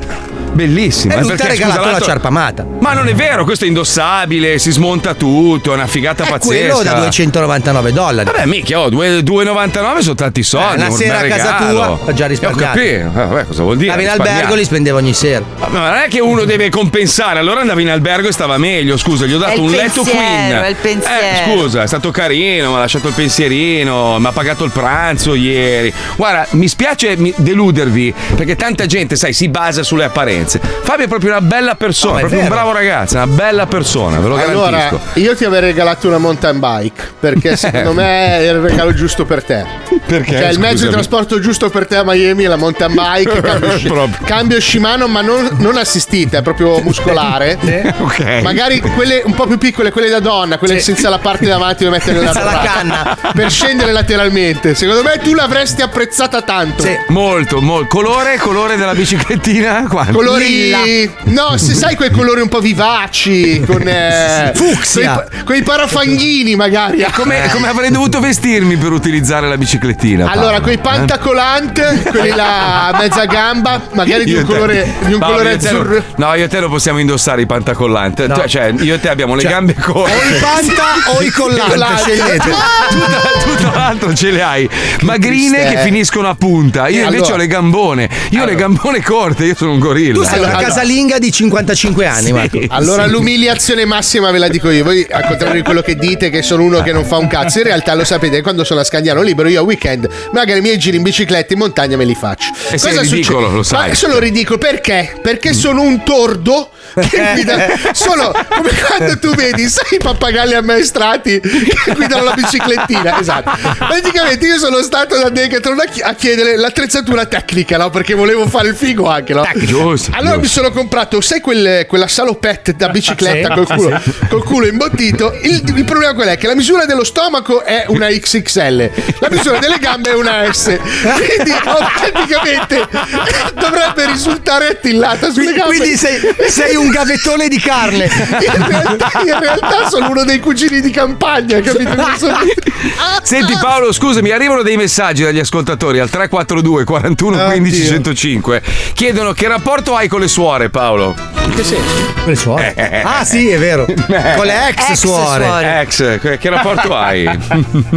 Bellissima. 0.57 1.13
E 1.13 1.17
eh, 1.17 1.21
lui 1.21 1.35
ti 1.35 1.41
ha 1.43 1.47
regalato 1.47 1.65
scusa, 1.65 1.75
la 1.79 1.85
l'altro- 1.91 2.03
sciarpa 2.05 2.27
amata. 2.29 2.65
Ma 2.79 2.93
non 2.93 3.07
è 3.07 3.13
vero, 3.13 3.43
questo 3.43 3.65
è 3.65 3.67
indossabile, 3.67 4.57
si 4.57 4.71
smonta 4.71 5.13
tutto, 5.13 5.71
è 5.71 5.75
una 5.75 5.85
figata 5.85 6.23
È 6.23 6.29
pazzesca. 6.29 6.73
quello 6.73 6.83
da 6.83 6.93
299 6.95 7.91
dollari. 7.93 8.31
Vabbè, 8.31 8.45
minchia, 8.47 8.79
oh, 8.79 8.89
due- 8.89 9.19
2,99 9.21 9.99
sono 9.99 10.15
tanti 10.15 10.41
soldi. 10.41 10.73
Eh, 10.73 10.75
una 10.77 10.89
un 10.89 10.95
sera 10.95 11.19
a 11.19 11.23
casa 11.23 11.55
tua, 11.69 11.89
ho 11.91 12.13
già 12.13 12.25
risparmiato. 12.25 12.63
Ho 12.63 12.73
capito. 12.73 12.87
Eh, 12.87 13.25
Vabbè, 13.27 13.45
cosa 13.45 13.61
vuol 13.61 13.77
dire? 13.77 13.91
Stavi 13.91 14.03
in 14.03 14.09
albergo, 14.09 14.55
li 14.55 14.63
spendevo 14.63 14.97
ogni 14.97 15.13
sera. 15.13 15.43
Vabbè, 15.59 15.71
Ma 15.77 15.89
non 15.89 15.97
è 15.99 16.07
che 16.07 16.19
uno 16.21 16.43
deve 16.43 16.69
compensare, 16.69 17.37
allora 17.37 17.61
andavi 17.61 17.83
in 17.83 17.89
albergo 17.89 18.27
e 18.29 18.31
stava 18.31 18.57
meglio. 18.57 18.97
Scusa, 18.97 19.25
gli 19.27 19.33
ho 19.33 19.37
dato 19.37 19.61
un 19.61 19.69
letto 19.69 20.01
pensiero, 20.01 20.17
queen. 20.17 20.63
è 20.63 20.67
il 20.69 20.75
pensiero. 20.75 21.15
Eh, 21.21 21.55
scusa, 21.55 21.83
è 21.83 21.87
stato 21.87 22.09
carino, 22.09 22.69
mi 22.71 22.75
ha 22.77 22.79
lasciato 22.79 23.09
il 23.09 23.13
pensierino, 23.13 24.17
mi 24.19 24.25
ha 24.25 24.31
pagato 24.31 24.63
il 24.63 24.71
pranzo 24.71 25.35
ieri. 25.35 25.93
Guarda, 26.15 26.47
mi 26.51 26.67
spiace 26.67 27.15
deludervi, 27.35 28.13
perché 28.35 28.55
tanta 28.55 28.85
gente, 28.87 29.15
sai, 29.15 29.33
si 29.33 29.49
basa 29.49 29.83
sulle 29.83 30.05
apparenze. 30.05 30.46
Fabio 30.47 31.05
è 31.05 31.07
proprio 31.07 31.31
una 31.31 31.41
bella 31.41 31.75
persona, 31.75 32.13
No, 32.13 32.17
è 32.17 32.21
proprio 32.21 32.39
un 32.41 32.47
vero. 32.47 32.55
bravo 32.61 32.71
ragazzo, 32.77 33.15
una 33.17 33.27
bella 33.27 33.65
persona, 33.65 34.19
ve 34.19 34.27
lo 34.27 34.35
Allora, 34.37 34.69
garantisco. 34.77 35.19
io 35.19 35.35
ti 35.35 35.45
avrei 35.45 35.61
regalato 35.61 36.07
una 36.07 36.17
mountain 36.17 36.59
bike 36.59 37.01
perché 37.19 37.55
secondo 37.57 37.93
me 37.93 38.37
è 38.39 38.49
il 38.49 38.59
regalo 38.59 38.93
giusto 38.93 39.25
per 39.25 39.43
te. 39.43 39.65
Perché? 40.05 40.37
Cioè, 40.37 40.47
il 40.49 40.59
mezzo 40.59 40.85
di 40.85 40.91
trasporto 40.91 41.39
giusto 41.39 41.69
per 41.69 41.85
te 41.87 41.97
a 41.97 42.03
Miami 42.05 42.43
è 42.45 42.47
la 42.47 42.55
mountain 42.55 42.93
bike, 42.93 43.41
cambio, 43.41 44.09
cambio 44.23 44.61
Shimano, 44.61 45.07
ma 45.07 45.21
non, 45.21 45.49
non 45.59 45.75
assistita, 45.77 46.37
è 46.37 46.41
proprio 46.41 46.79
muscolare. 46.83 47.57
Ok. 47.99 48.39
Magari 48.41 48.79
quelle 48.79 49.21
un 49.25 49.33
po' 49.33 49.45
più 49.47 49.57
piccole, 49.57 49.91
quelle 49.91 50.09
da 50.09 50.19
donna, 50.19 50.57
quelle 50.57 50.79
senza 50.79 51.09
la 51.09 51.17
parte 51.19 51.45
davanti 51.45 51.83
da 51.83 51.89
mettere 51.89 52.19
nella 52.19 52.31
Senza 52.31 52.51
la 52.51 52.59
canna. 52.59 53.17
Per 53.33 53.49
scendere 53.51 53.91
lateralmente. 53.91 54.75
Secondo 54.75 55.03
me 55.03 55.19
tu 55.21 55.33
l'avresti 55.33 55.81
apprezzata 55.81 56.41
tanto. 56.41 56.83
Molto, 57.07 57.59
molto. 57.61 57.87
Colore, 57.87 58.37
colore 58.37 58.75
della 58.77 58.93
biciclettina? 58.93 59.85
Quanto? 59.89 60.11
Colori. 60.37 61.11
No, 61.25 61.57
se 61.57 61.73
sai 61.73 61.95
quei 61.95 62.11
colori 62.11 62.41
un 62.41 62.47
po' 62.49 62.59
vivaci, 62.59 63.61
con. 63.65 63.87
Eh, 63.87 64.51
Fucsia. 64.53 65.25
Quei, 65.29 65.43
quei 65.43 65.63
parafanghini, 65.63 66.55
magari. 66.55 67.05
Come, 67.11 67.49
come 67.51 67.67
avrei 67.67 67.89
dovuto 67.91 68.19
vestirmi 68.19 68.77
per 68.77 68.91
utilizzare 68.91 69.47
la 69.47 69.57
biciclettina? 69.57 70.29
Allora, 70.29 70.47
Paolo? 70.59 70.61
quei 70.63 70.75
Eh? 70.75 70.79
pantacolant, 70.79 72.09
quelli 72.09 72.29
là 72.29 72.87
a 72.87 72.97
mezza 72.99 73.25
gamba, 73.25 73.81
magari 73.93 74.23
di 74.25 74.33
un 74.33 74.45
te- 74.45 74.53
colore, 74.53 74.93
di 75.05 75.13
un 75.13 75.19
No, 75.19 75.25
colore 75.25 75.57
te 75.57 75.71
lo- 75.71 75.79
azzurro. 75.81 76.03
No, 76.17 76.33
io 76.35 76.45
e 76.45 76.47
te 76.47 76.59
lo 76.59 76.69
possiamo 76.69 76.99
indossare 76.99 77.41
i 77.41 77.45
pantacollanti. 77.45 78.25
Tu- 78.27 78.47
Cioè, 78.47 78.73
io 78.79 78.95
e 78.95 78.99
te 78.99 79.09
abbiamo 79.09 79.35
le 79.35 79.41
Cioè, 79.41 79.51
gambe 79.51 79.73
corte. 79.73 80.13
O 80.13 80.17
i 80.17 80.39
panta 80.39 80.83
o 81.17 81.21
i 81.21 81.29
collanti, 81.29 81.69
Collanti. 81.71 82.01
scegliete. 82.01 82.49
Tutto, 82.89 83.55
tutto 83.63 83.71
l'altro 83.75 84.13
ce 84.13 84.31
le 84.31 84.41
hai 84.41 84.69
magrine 85.01 85.69
che 85.69 85.77
finiscono 85.83 86.29
a 86.29 86.35
punta. 86.35 86.87
Io 86.87 87.03
invece 87.03 87.17
Allora. 87.17 87.33
ho 87.33 87.37
le 87.37 87.47
gambone. 87.47 88.09
Io 88.31 88.41
ho 88.43 88.45
le 88.45 88.55
gambone 88.55 89.01
corte, 89.03 89.45
io 89.45 89.55
sono 89.55 89.71
un 89.73 89.79
gorilla. 89.79 90.13
Tu 90.13 90.23
sei 90.27 90.39
una 90.39 90.49
Allora. 90.49 90.67
casalinga 90.67 91.19
di 91.19 91.31
55 91.31 92.05
anni, 92.05 92.31
Marco. 92.31 92.59
Allora 92.69 93.05
l'umiliazione 93.05 93.85
massima 93.85 94.31
ve 94.31 94.37
la 94.37 94.47
dico 94.47 94.69
io. 94.69 94.83
Voi, 94.83 95.05
al 95.09 95.25
contrario 95.25 95.55
di 95.55 95.63
quello 95.63 95.81
che 95.81 95.95
dite, 95.95 96.29
che 96.29 96.41
sono 96.41 96.63
uno 96.63 96.81
che 96.81 96.91
non 96.91 97.05
fa 97.05 97.17
un 97.17 97.27
cazzo, 97.27 97.59
in 97.59 97.65
realtà 97.65 97.93
lo 97.93 98.03
sapete, 98.03 98.41
quando 98.41 98.63
sono 98.63 98.81
a 98.81 98.83
Scagliano 98.83 99.21
libero, 99.21 99.47
io 99.49 99.61
a 99.61 99.63
weekend, 99.63 100.07
magari 100.31 100.59
i 100.59 100.61
miei 100.61 100.77
giri 100.77 100.97
in 100.97 101.03
bicicletta 101.03 101.53
in 101.53 101.59
montagna 101.59 101.97
me 101.97 102.05
li 102.05 102.15
faccio. 102.15 102.49
Eh 102.71 102.77
sì, 102.77 102.89
è 102.89 102.99
ridicolo, 102.99 103.49
lo 103.49 103.63
sai. 103.63 103.89
Ma 103.89 103.95
sono 103.95 104.19
ridicolo 104.19 104.57
perché? 104.57 105.19
Perché 105.21 105.53
sono 105.53 105.81
un 105.81 106.03
tordo 106.03 106.69
che 107.09 107.31
guida. 107.33 107.57
Sono 107.93 108.31
come 108.49 108.71
quando 108.87 109.19
tu 109.19 109.33
vedi, 109.35 109.67
sai 109.67 109.95
i 109.95 109.97
pappagalli 109.97 110.53
ammaestrati 110.53 111.39
che 111.39 111.93
guidano 111.93 112.23
la 112.23 112.33
biciclettina. 112.33 113.19
Esatto. 113.19 113.51
Praticamente 113.77 114.45
io 114.45 114.57
sono 114.57 114.81
stato 114.81 115.17
da 115.17 115.29
Decathlon 115.29 115.79
a 115.79 115.85
chi- 115.85 116.01
a 116.01 116.13
chiedere 116.13 116.57
l'attrezzatura 116.57 117.25
tecnica, 117.25 117.77
no? 117.77 117.89
Perché 117.89 118.13
volevo 118.13 118.47
fare 118.47 118.69
il 118.69 118.75
figo 118.75 119.07
anche, 119.09 119.33
no? 119.33 119.45
Giusto, 119.55 120.11
Allora 120.13 120.35
mi 120.37 120.43
giusto. 120.43 120.61
sono 120.61 120.71
comprato, 120.71 121.21
sai 121.21 121.41
quel- 121.41 121.85
quella 121.87 122.07
salopette 122.07 122.75
da 122.75 122.89
bicicletta 122.89 123.49
Sì, 123.49 123.53
col, 123.53 123.75
culo, 123.77 124.01
col 124.29 124.43
culo 124.43 124.65
imbottito? 124.67 125.33
Il, 125.41 125.61
il 125.75 125.83
problema 125.85 126.13
qual 126.13 126.27
è? 126.29 126.37
Che 126.37 126.47
la 126.47 126.55
misura 126.55 126.85
dello 126.85 127.03
stomaco 127.03 127.63
è 127.63 127.85
una 127.87 128.07
XXL, 128.07 128.91
la 129.19 129.27
misura 129.29 129.57
delle 129.59 129.77
gambe 129.79 130.11
è 130.11 130.13
una 130.13 130.51
S. 130.51 130.65
Quindi 130.65 131.51
oh, 131.51 131.87
praticamente 132.11 132.87
dovrebbe 133.53 134.05
risultare 134.07 134.67
attillata 134.69 135.31
sulle 135.31 135.53
gambe. 135.53 135.75
Quindi 135.77 135.97
sei, 135.97 136.19
sei 136.47 136.75
un 136.75 136.86
gavettone 136.89 137.47
di 137.47 137.59
carne. 137.59 138.05
In 138.47 138.67
realtà, 138.67 139.11
in 139.21 139.39
realtà 139.39 139.89
sono 139.89 140.09
uno 140.09 140.23
dei 140.23 140.39
cugini 140.39 140.81
di 140.81 140.89
campagna, 140.91 141.59
capito? 141.59 141.95
Senti 143.23 143.55
Paolo, 143.59 143.91
scusami, 143.91 144.31
arrivano 144.31 144.61
dei 144.61 144.77
messaggi 144.77 145.23
dagli 145.23 145.39
ascoltatori 145.39 145.99
al 145.99 146.09
342 146.09 146.83
41 146.83 147.45
15 147.45 147.85
105. 147.85 148.61
Chiedono 148.93 149.33
che 149.33 149.47
rapporto 149.47 149.95
hai 149.95 150.07
con 150.07 150.19
le 150.19 150.27
suore, 150.27 150.69
Paolo? 150.69 151.15
Che 151.55 151.63
senso? 151.63 152.13
Con 152.21 152.29
le 152.29 152.35
suore? 152.35 152.75
Ah, 153.07 153.23
sì, 153.23 153.49
è 153.49 153.57
vero. 153.57 153.85
Con 153.85 154.45
le 154.45 154.67
ex, 154.69 154.91
suore. 154.93 155.81
Ex, 155.81 156.19
che, 156.19 156.49
rapporto 156.49 156.95
hai? 156.95 157.23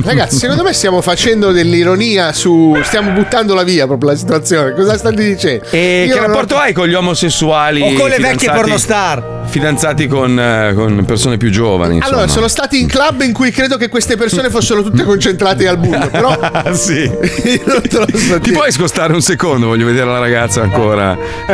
Ragazzi, 0.02 0.36
secondo 0.36 0.62
me 0.62 0.72
stiamo 0.72 1.00
facendo 1.00 1.50
dell'ironia 1.52 2.32
su. 2.32 2.76
Stiamo 2.82 3.10
buttandola 3.10 3.62
via 3.62 3.86
proprio 3.86 4.10
la 4.10 4.16
situazione. 4.16 4.72
Cosa 4.72 4.96
state 4.96 5.22
dicendo? 5.22 5.64
E 5.70 6.04
Io 6.06 6.14
che 6.14 6.20
non 6.20 6.30
ho- 6.30 6.32
rapporto 6.32 6.58
hai 6.58 6.72
con 6.72 6.86
gli 6.86 6.94
omosessuali? 6.94 7.82
O 7.82 7.92
con 7.94 8.08
le 8.08 8.18
vecchie 8.18 8.50
fidanzati- 8.70 9.20
pornostar. 9.20 9.38
Fidanzati 9.50 10.06
con, 10.06 10.38
eh, 10.38 10.72
con 10.74 11.04
persone 11.04 11.36
più 11.36 11.50
giovani. 11.50 11.96
Insomma. 11.96 12.14
Allora, 12.18 12.30
sono 12.30 12.46
stati 12.46 12.78
in 12.80 12.86
club 12.86 13.22
in 13.22 13.32
cui 13.32 13.50
credo 13.50 13.76
che 13.76 13.88
queste 13.88 14.16
persone 14.16 14.48
fossero 14.48 14.82
tutte 14.82 15.02
concentrate 15.02 15.66
al 15.66 15.78
buio, 15.78 16.08
però. 16.08 16.38
Ah, 16.52 16.74
sì. 16.74 17.00
Io 17.44 17.60
non 17.64 17.80
te 17.82 17.98
lo 17.98 18.06
so 18.12 18.34
Ti 18.34 18.38
dire. 18.40 18.52
puoi 18.56 18.70
scostare 18.72 19.12
un 19.12 19.22
secondo? 19.22 19.66
Voglio 19.66 19.86
vedere 19.86 20.06
la 20.06 20.18
ragazza 20.18 20.62
ancora. 20.62 21.16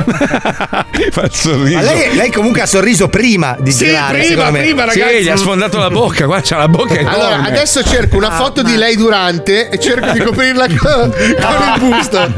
Fa 1.10 1.22
il 1.22 1.30
sorriso. 1.32 1.76
Ma 1.76 1.82
lei, 1.82 2.14
lei 2.16 2.30
comunque 2.30 2.60
ha 2.62 2.66
sorriso 2.66 3.08
prima 3.08 3.56
di 3.60 3.72
Sì, 3.72 3.86
girare, 3.86 4.18
prima, 4.18 4.28
secondo 4.28 4.50
me. 4.52 4.58
prima, 4.64 4.90
Sì, 4.90 4.98
ragazzi. 5.00 5.22
gli 5.22 5.28
ha 5.28 5.36
sfondato 5.36 5.78
la 5.78 5.90
bocca. 5.90 6.24
Guarda, 6.26 6.44
c'ha 6.46 6.56
la 6.58 6.68
bocca 6.68 6.94
enorme. 6.98 7.14
Allora, 7.18 7.42
adesso 7.44 7.82
cerco 7.82 8.16
una 8.16 8.30
foto 8.32 8.62
di 8.62 8.76
lei 8.76 8.96
durante 8.96 9.68
e 9.68 9.78
cerco 9.78 10.10
di 10.10 10.20
coprirla 10.20 10.66
con, 10.66 11.10
con 11.10 11.10
il 11.12 11.74
busto. 11.78 12.18
Va 12.18 12.28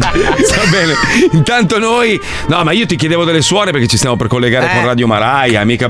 bene. 0.70 0.92
Intanto 1.32 1.78
noi. 1.78 2.20
No, 2.48 2.62
ma 2.64 2.72
io 2.72 2.86
ti 2.86 2.96
chiedevo 2.96 3.24
delle 3.24 3.42
suore 3.42 3.70
perché 3.72 3.86
ci 3.86 3.96
stiamo 3.96 4.16
per 4.16 4.26
collegare 4.28 4.67
Eh. 4.70 4.74
con 4.74 4.84
Radio 4.84 5.06
Maraia, 5.06 5.64
mica 5.64 5.88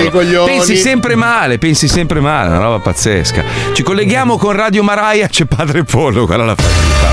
i 0.00 0.10
coglioni. 0.10 0.50
Pensi 0.50 0.76
sempre 0.76 1.14
male, 1.14 1.58
pensi 1.58 1.88
sempre 1.88 2.20
male, 2.20 2.48
una 2.48 2.58
roba 2.58 2.78
pazzesca. 2.78 3.44
Ci 3.72 3.82
colleghiamo 3.82 4.36
con 4.36 4.52
Radio 4.52 4.82
Maraia, 4.82 5.26
c'è 5.28 5.44
Padre 5.44 5.84
Pollo, 5.84 6.26
quella 6.26 6.44
la 6.44 6.54
facilità. 6.54 7.08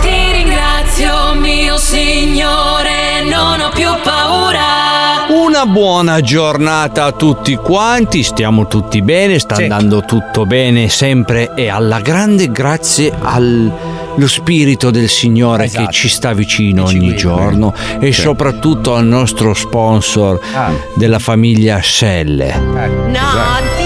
Ti 0.00 0.32
ringrazio, 0.32 1.34
mio 1.34 1.76
Signore, 1.76 3.22
non 3.24 3.60
ho 3.60 3.70
più 3.74 3.88
paura. 4.02 5.26
Una 5.28 5.66
buona 5.66 6.20
giornata 6.20 7.04
a 7.04 7.12
tutti 7.12 7.56
quanti, 7.56 8.22
stiamo 8.22 8.68
tutti 8.68 9.02
bene, 9.02 9.38
sta 9.38 9.56
andando 9.56 10.04
tutto 10.04 10.46
bene 10.46 10.88
sempre 10.88 11.52
e 11.54 11.68
alla 11.68 12.00
grande 12.00 12.50
grazie 12.50 13.12
allo 14.16 14.28
spirito 14.28 14.90
del 14.90 15.08
Signore 15.08 15.64
Esatto. 15.64 15.86
che 15.86 15.92
ci 15.92 16.08
sta 16.08 16.32
vicino 16.32 16.84
ogni 16.84 17.14
giorno 17.16 17.74
e 18.00 18.12
soprattutto 18.12 18.94
al 18.94 19.04
nostro 19.06 19.52
sponsor 19.54 20.40
Ah. 20.54 20.72
della 20.94 21.18
famiglia 21.18 21.80
Selle. 21.82 22.54
Notti 22.58 23.85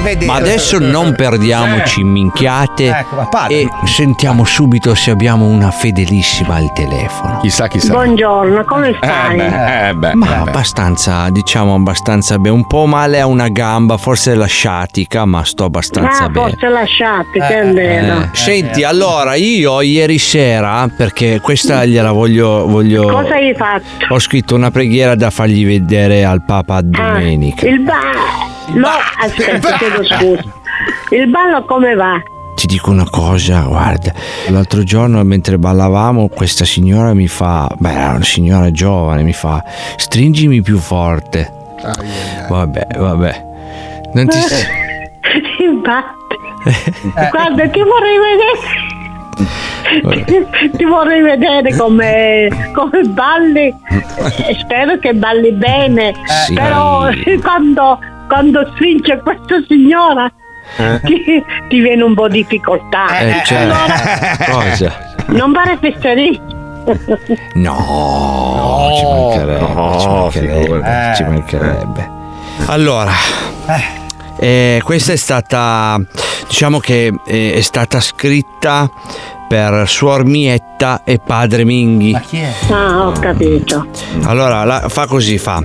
Arrivederci. 0.00 0.26
Ma 0.26 0.34
adesso 0.34 0.78
non 0.78 1.14
perdiamoci 1.14 2.00
in 2.00 2.08
minchiate 2.08 2.88
Ecco, 2.88 3.28
e 3.48 3.68
sentiamo 3.84 4.44
subito 4.44 4.94
se 4.94 5.10
abbiamo 5.10 5.46
una 5.46 5.70
fedelissima 5.70 6.54
al 6.54 6.72
telefono. 6.72 7.38
Chissà, 7.40 7.68
chissà. 7.68 7.92
Buongiorno, 7.92 8.64
come 8.64 8.94
stai? 8.96 9.38
Eh 9.38 9.50
beh, 9.50 9.88
eh 9.88 9.94
beh. 9.94 10.14
Ma 10.14 10.40
abbastanza, 10.40 11.28
diciamo 11.30 11.74
abbastanza 11.74 12.38
bene. 12.38 12.54
Un 12.54 12.66
po' 12.66 12.86
male 12.86 13.20
a 13.20 13.26
una 13.26 13.48
gamba, 13.48 13.98
forse 13.98 14.34
la 14.34 14.46
sciatica, 14.46 15.24
ma 15.26 15.44
sto 15.44 15.64
abbastanza 15.64 16.24
ah, 16.24 16.28
bene. 16.28 16.50
forse 16.50 16.68
lasciate, 16.68 17.38
che 17.38 17.60
è 17.60 17.70
vero. 17.70 18.20
Eh, 18.22 18.28
Senti, 18.32 18.82
allora 18.82 19.34
io 19.34 19.80
ieri 19.82 20.18
sera, 20.18 20.88
perché 20.94 21.40
questa 21.40 21.84
gliela 21.84 22.12
voglio. 22.12 22.66
voglio 22.66 23.06
Cosa 23.06 23.34
hai 23.34 23.54
fatto? 23.54 23.84
Ho 24.08 24.18
scritto 24.18 24.54
una 24.54 24.70
preghiera 24.70 25.14
da 25.14 25.30
fargli 25.30 25.64
vedere 25.64 26.24
al 26.24 26.42
Papa 26.44 26.80
domenica. 26.80 27.66
Il 27.66 27.80
ballo. 27.80 28.58
No, 28.74 28.88
aspetta, 29.20 29.76
chiedo 29.76 30.04
scusa. 30.04 30.44
Il 31.10 31.28
ballo 31.28 31.64
come 31.64 31.94
va? 31.94 32.22
Ti 32.54 32.66
dico 32.66 32.90
una 32.90 33.08
cosa, 33.08 33.62
guarda, 33.62 34.12
l'altro 34.48 34.82
giorno 34.82 35.22
mentre 35.24 35.56
ballavamo 35.58 36.28
questa 36.28 36.64
signora 36.64 37.14
mi 37.14 37.26
fa, 37.26 37.66
beh 37.78 37.92
era 37.92 38.10
una 38.10 38.24
signora 38.24 38.70
giovane, 38.70 39.22
mi 39.22 39.32
fa, 39.32 39.64
stringimi 39.96 40.60
più 40.60 40.78
forte. 40.78 41.50
Vabbè, 42.48 42.86
vabbè. 42.98 43.44
Non 44.12 44.26
ti... 44.26 44.36
Infatti. 45.62 46.18
Guarda, 47.30 47.68
ti 47.68 47.82
vorrei 47.82 48.18
vedere. 48.18 48.98
Ti, 50.24 50.70
ti 50.76 50.84
vorrei 50.84 51.22
vedere 51.22 51.74
come, 51.76 52.48
come 52.74 53.02
balli. 53.04 53.74
Eh, 54.36 54.56
Spero 54.60 54.98
che 54.98 55.14
balli 55.14 55.52
bene. 55.52 56.14
Sì. 56.46 56.54
Però 56.54 57.08
quando, 57.40 57.98
quando 58.30 58.70
stringe 58.74 59.18
questa 59.24 59.56
signora 59.66 60.30
ti, 61.04 61.42
ti 61.68 61.80
viene 61.80 62.02
un 62.04 62.14
po' 62.14 62.28
di 62.28 62.42
difficoltà. 62.42 63.18
Eh, 63.18 63.42
cioè, 63.44 63.58
Allora, 63.62 63.84
cosa? 64.48 65.14
non 65.26 65.52
fare 65.52 65.76
fesserie. 65.80 66.40
No, 67.54 68.90
ci 68.96 69.04
mancherebbe, 69.04 69.98
ci 69.98 70.06
mancherebbe, 70.08 71.12
ci 71.16 71.22
mancherebbe. 71.24 72.10
Allora, 72.66 73.10
eh, 74.38 74.80
questa 74.84 75.12
è 75.12 75.16
stata, 75.16 76.00
diciamo 76.46 76.78
che 76.78 77.12
eh, 77.26 77.52
è 77.54 77.60
stata 77.60 78.00
scritta 78.00 78.88
per 79.48 79.88
Suor 79.88 80.24
Mietta 80.24 81.02
e 81.04 81.18
Padre 81.18 81.64
Minghi. 81.64 82.16
Ah, 82.70 83.06
ho 83.08 83.12
capito. 83.12 83.86
Allora, 84.24 84.64
la- 84.64 84.88
fa 84.88 85.06
così, 85.06 85.36
fa. 85.38 85.62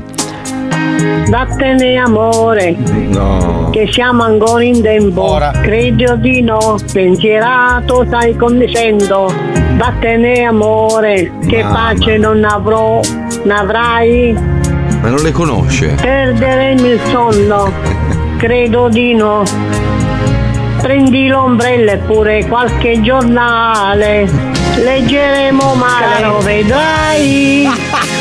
Vattene 1.30 1.98
amore, 1.98 2.76
No. 3.10 3.70
che 3.72 3.88
siamo 3.92 4.24
ancora 4.24 4.64
in 4.64 4.82
tempo. 4.82 5.38
Credo 5.62 6.16
di 6.16 6.42
no, 6.42 6.78
pensierato 6.94 8.04
stai 8.06 8.36
condicendo. 8.36 9.34
Vattene 9.76 10.44
amore, 10.44 11.32
che 11.48 11.64
Mamma. 11.64 11.94
pace 11.94 12.18
non 12.18 12.44
avrò, 12.44 13.00
n'avrai. 13.44 14.34
Ma 15.02 15.10
non 15.10 15.22
le 15.22 15.32
conosce? 15.32 15.96
Perderemo 16.00 16.86
il 16.88 17.00
sonno, 17.10 17.72
credo 18.38 18.88
di 18.88 19.14
no. 19.16 19.44
Prendi 20.82 21.28
l'ombrella 21.28 21.94
e 21.94 21.98
pure 21.98 22.46
qualche 22.48 23.02
giornale, 23.02 24.30
leggeremo 24.78 25.74
male, 25.74 26.26
lo 26.26 26.38
vedrai. 26.40 27.68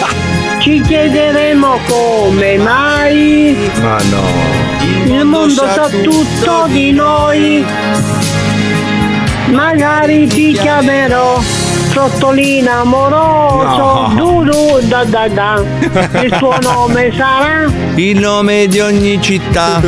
Ci 0.65 0.81
chiederemo 0.81 1.79
come 1.87 2.57
mai 2.57 3.55
Ma 3.83 3.99
no. 4.11 5.15
il 5.15 5.23
mondo 5.27 5.69
sa 5.69 5.91
tutto 5.91 6.67
di 6.69 6.91
noi. 6.91 7.63
Magari 9.51 10.27
ti 10.27 10.53
chiamerò 10.53 11.39
Trottolina 11.95 12.81
amoroso, 12.81 14.09
No. 14.09 14.13
du 14.17 14.45
du 14.51 14.81
da 14.89 15.05
da 15.05 15.29
da. 15.29 15.63
Il 16.23 16.35
tuo 16.39 16.57
nome 16.61 17.13
sarà 17.17 17.67
Il 17.95 18.19
nome 18.19 18.67
di 18.67 18.81
ogni 18.81 19.23
città. 19.23 19.81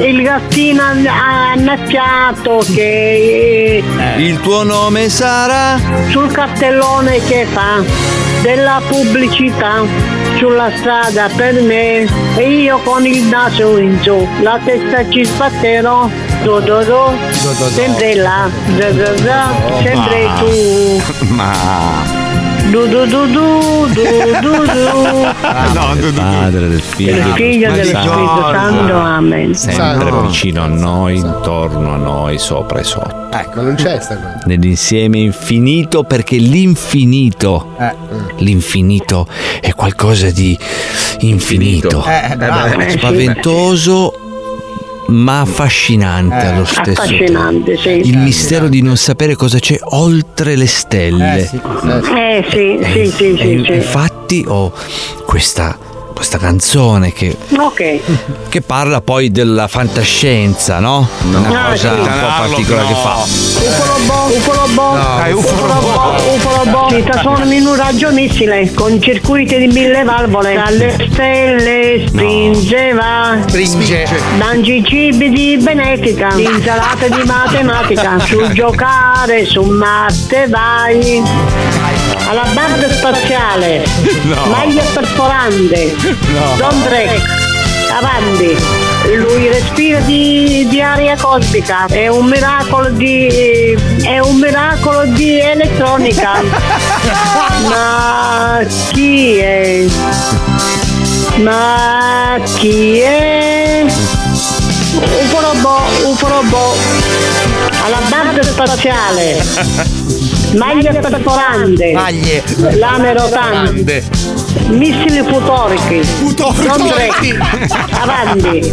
il 0.00 0.22
gattino 0.22 0.82
annacchiato 0.82 2.64
che 2.74 3.80
Il 4.18 4.40
tuo 4.40 4.64
nome 4.64 5.08
sarà 5.08 5.78
sul 6.10 6.32
cartellone 6.32 7.22
che 7.26 7.46
fa 7.52 7.80
della 8.42 8.80
pubblicità 8.88 9.84
sulla 10.38 10.68
strada 10.78 11.28
per 11.36 11.62
me 11.62 12.08
e 12.36 12.50
io 12.62 12.78
con 12.82 13.06
il 13.06 13.22
naso 13.26 13.76
in 13.78 14.00
giù 14.02 14.26
la 14.40 14.58
testa 14.64 15.08
ci 15.08 15.24
sbatterò 15.24 16.08
do 16.42 16.58
do 16.58 16.82
do 16.82 17.12
sempre 17.70 18.16
là 18.16 18.48
da 18.76 18.90
da 18.90 19.10
da 19.10 19.44
sempre 19.84 20.28
tu 20.40 21.02
Ma. 21.28 21.51
Du 22.70 22.86
du 22.88 23.04
du 23.06 23.26
du 23.26 23.92
du 23.92 24.02
du 24.40 24.64
du 24.64 24.82
No, 25.74 25.94
du- 25.94 26.10
du- 26.10 26.12
Padre 26.14 26.68
del 26.68 26.80
figlio, 26.80 27.12
del 27.14 27.32
figlio 27.34 27.70
dello 27.72 27.84
Spirito 27.84 28.50
Santo 28.52 28.96
amen 28.96 29.54
sempre 29.54 30.10
No. 30.10 30.22
vicino 30.26 30.62
a 30.62 30.66
noi, 30.66 31.16
intorno 31.18 31.92
a 31.92 31.96
noi, 31.96 32.38
sopra 32.38 32.78
e 32.80 32.84
sotto. 32.84 33.28
Ecco, 33.32 33.62
non 33.62 33.74
c'è 33.74 33.98
sta 34.00 34.14
cosa. 34.16 34.40
Nell'insieme 34.46 35.18
infinito 35.18 36.04
perché 36.04 36.36
l'infinito, 36.36 37.74
l'infinito 38.38 39.26
è 39.60 39.74
qualcosa 39.74 40.30
di 40.30 40.56
infinito, 41.20 42.04
Eh, 42.04 42.36
bravo. 42.36 42.78
Eh, 42.80 42.90
sì. 42.90 42.98
spaventoso 42.98 44.21
ma 45.12 45.40
affascinante 45.40 46.46
allo 46.46 46.64
stesso 46.64 47.00
affascinante 47.00 47.76
sì 47.76 47.82
tempo. 47.82 48.08
Il 48.08 48.18
mistero 48.18 48.68
di 48.68 48.82
non 48.82 48.96
sapere 48.96 49.34
cosa 49.36 49.58
c'è 49.58 49.78
oltre 49.80 50.56
le 50.56 50.66
stelle. 50.66 51.40
eh 51.40 52.44
sì 52.50 52.78
sì 52.82 53.06
sì 53.10 53.24
E 53.32 53.36
sì, 53.36 53.62
sì. 53.66 53.72
infatti 53.72 54.44
ho 54.46 54.72
questa 55.26 55.78
questa 56.22 56.38
canzone 56.38 57.12
che, 57.12 57.36
Ok. 57.58 57.98
che 58.48 58.60
parla 58.60 59.00
poi 59.00 59.32
della 59.32 59.66
fantascienza, 59.66 60.78
no? 60.78 61.08
Una 61.24 61.64
Ah, 61.66 61.70
cosa 61.70 61.94
sì. 61.94 61.98
un 61.98 62.06
po' 62.06 62.26
particolare 62.38 62.86
che 62.86 62.94
fa. 62.94 63.14
Ufolobo, 63.24 64.36
ufolobo, 64.36 64.92
Dai, 64.94 65.32
ufolobo, 65.32 66.14
ufolobo, 66.34 66.88
si 66.90 67.02
trasforma 67.02 67.52
in 67.52 67.66
un 67.66 67.74
raggio 67.74 68.12
missile 68.12 68.70
con 68.72 69.02
circuiti 69.02 69.58
di 69.58 69.66
mille 69.66 70.04
valvole. 70.04 70.54
Dalle 70.54 70.96
stelle 71.10 72.04
spingeva, 72.06 73.38
Spinge. 73.44 74.06
mangi 74.38 74.84
cibi 74.86 75.28
di 75.28 75.56
benefica, 75.60 76.28
insalate 76.38 77.08
di 77.10 77.22
matematica, 77.26 78.20
su 78.20 78.48
giocare, 78.52 79.44
su 79.44 79.62
Marte 79.64 80.46
vai. 80.46 81.71
Alla 82.28 82.46
banda 82.54 82.90
spaziale, 82.92 83.84
No. 84.22 84.46
maglia 84.46 84.82
perforante, 84.92 85.94
No. 85.98 86.54
Don 86.56 86.82
Drake, 86.82 87.22
avanti. 87.92 88.56
Lui 89.16 89.48
respira 89.48 89.98
di, 90.00 90.64
di 90.70 90.80
aria 90.80 91.16
cosmica, 91.16 91.86
è 91.86 92.06
un 92.06 92.26
miracolo 92.26 92.88
di. 92.90 93.76
è 94.02 94.18
un 94.20 94.36
miracolo 94.36 95.04
di 95.06 95.40
elettronica. 95.40 96.40
Ma 97.68 98.60
chi 98.92 99.36
è? 99.38 99.84
Ma 101.38 102.36
chi 102.56 103.00
è? 103.00 103.84
UFO 105.24 105.40
robot, 105.40 106.02
UFO 106.04 106.28
robot, 106.28 106.76
alla 107.82 108.00
base 108.08 108.42
spaziale. 108.44 109.44
Maglie 110.56 110.92
perforante 111.00 111.92
maglie. 111.92 112.42
Lame 112.76 113.12
rotante 113.14 114.41
missili 114.68 115.22
futorici, 115.22 116.00
non 116.20 116.52
Futorici. 116.54 117.38
avanti, 117.90 118.72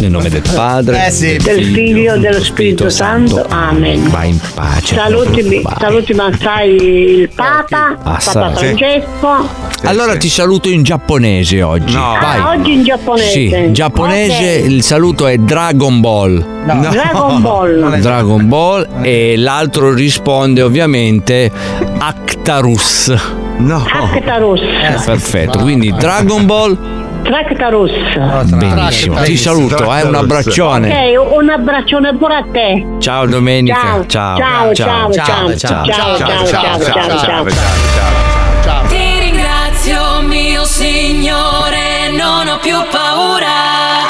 Nel 0.00 0.10
nome 0.10 0.28
del 0.28 0.42
Padre, 0.54 1.10
del 1.42 1.64
Figlio 1.64 2.14
e 2.14 2.18
dello 2.18 2.42
Spirito 2.42 2.88
Santo, 2.88 3.44
Amen. 3.48 4.08
vai 4.10 4.30
in 4.30 4.38
pace. 4.54 4.94
Salutimi, 4.94 5.62
salutimi 5.78 6.20
assai 6.20 6.74
il 6.74 7.28
Papa, 7.34 7.96
Ah, 8.02 8.18
Papa. 8.22 8.52
Francesco. 8.54 9.48
Allora 9.84 10.16
ti 10.16 10.28
saluto 10.28 10.68
in 10.68 10.82
giapponese 10.82 11.62
oggi. 11.62 11.94
Ah, 11.96 12.18
Vai. 12.20 12.58
oggi 12.58 12.72
in 12.72 12.82
giapponese. 12.82 13.30
Sì, 13.30 13.44
in 13.54 13.72
giapponese 13.72 14.60
Ok. 14.62 14.70
il 14.70 14.82
saluto 14.82 15.26
è 15.26 15.36
Dragon 15.36 16.00
Ball. 16.00 16.44
Dragon 16.90 17.40
Ball. 17.42 18.00
Dragon 18.00 18.48
Ball 18.48 18.86
e 19.02 19.36
l'altro 19.36 19.92
risponde 19.92 20.62
ovviamente 20.62 21.50
Actarus. 21.98 23.14
No. 23.58 23.84
Actarus. 23.86 24.60
Perfetto, 25.04 25.58
quindi 25.60 25.92
Dragon 25.92 26.46
Ball. 26.46 26.78
Tractarus. 27.22 27.90
Benissimo. 28.44 29.20
Ti 29.22 29.36
saluto, 29.36 29.92
eh, 29.92 30.02
un 30.02 30.14
abbraccione. 30.14 31.16
Ok, 31.18 31.32
un 31.36 31.50
abbraccione 31.50 32.14
pure 32.16 32.34
a 32.34 32.44
te. 32.52 32.86
Ciao 32.98 33.26
Domenica. 33.26 34.04
Ciao, 34.06 34.06
Ciao. 34.06 34.36
ciao, 34.36 34.74
ciao, 34.74 35.12
ciao, 35.12 35.56
ciao, 35.56 35.84
ciao, 35.86 36.16
ciao, 36.16 36.46
ciao, 36.46 36.80
ciao, 36.80 37.48
ciao. 38.62 38.86
Ti 38.88 39.18
ringrazio, 39.18 40.22
mio 40.22 40.64
Signore, 40.64 42.10
non 42.16 42.46
ho 42.46 42.58
più 42.62 42.76
paura. 42.90 43.65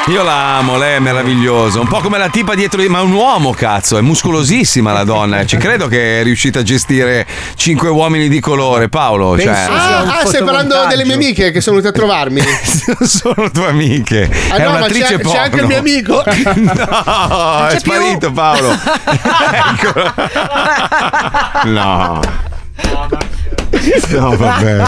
Io 0.09 0.23
la 0.23 0.59
amo, 0.59 0.77
lei 0.79 0.95
è 0.95 0.99
meravigliosa. 1.01 1.81
Un 1.81 1.89
po' 1.89 1.99
come 1.99 2.17
la 2.17 2.29
tipa 2.29 2.55
dietro 2.55 2.81
di. 2.81 2.89
Ma 2.89 3.01
è 3.01 3.03
un 3.03 3.11
uomo, 3.13 3.53
cazzo, 3.53 3.99
è 3.99 4.01
muscolosissima 4.03 4.93
la 4.93 5.03
donna. 5.03 5.45
Ci 5.45 5.57
credo 5.57 5.89
che 5.89 6.21
è 6.21 6.23
riuscita 6.23 6.61
a 6.61 6.63
gestire 6.63 7.27
cinque 7.57 7.89
uomini 7.89 8.29
di 8.29 8.39
colore, 8.39 8.89
Paolo. 8.89 9.37
Cioè, 9.37 9.53
Ah, 9.69 9.99
ah, 10.21 10.27
stai 10.27 10.45
parlando 10.45 10.87
delle 10.87 11.05
mie 11.05 11.15
amiche 11.15 11.51
che 11.51 11.61
sono 11.61 11.77
venute 11.77 11.93
a 11.97 11.99
trovarmi. 11.99 12.41
sono 13.03 13.51
tue 13.51 13.67
amiche. 13.67 14.31
Ah, 14.51 14.55
è 14.55 14.63
no, 14.63 14.71
ma 14.71 14.77
un'attrice 14.77 15.17
c'è, 15.17 15.23
c'è 15.23 15.39
anche 15.39 15.61
il 15.61 15.67
porno. 15.67 15.67
mio 15.67 15.79
amico. 15.79 16.23
No, 16.87 17.67
è 17.67 17.79
sparito 17.79 18.31
Paolo. 18.33 18.71
Ecco. 19.75 20.13
No. 21.65 22.21
No, 22.83 23.09
vabbè. 24.11 24.83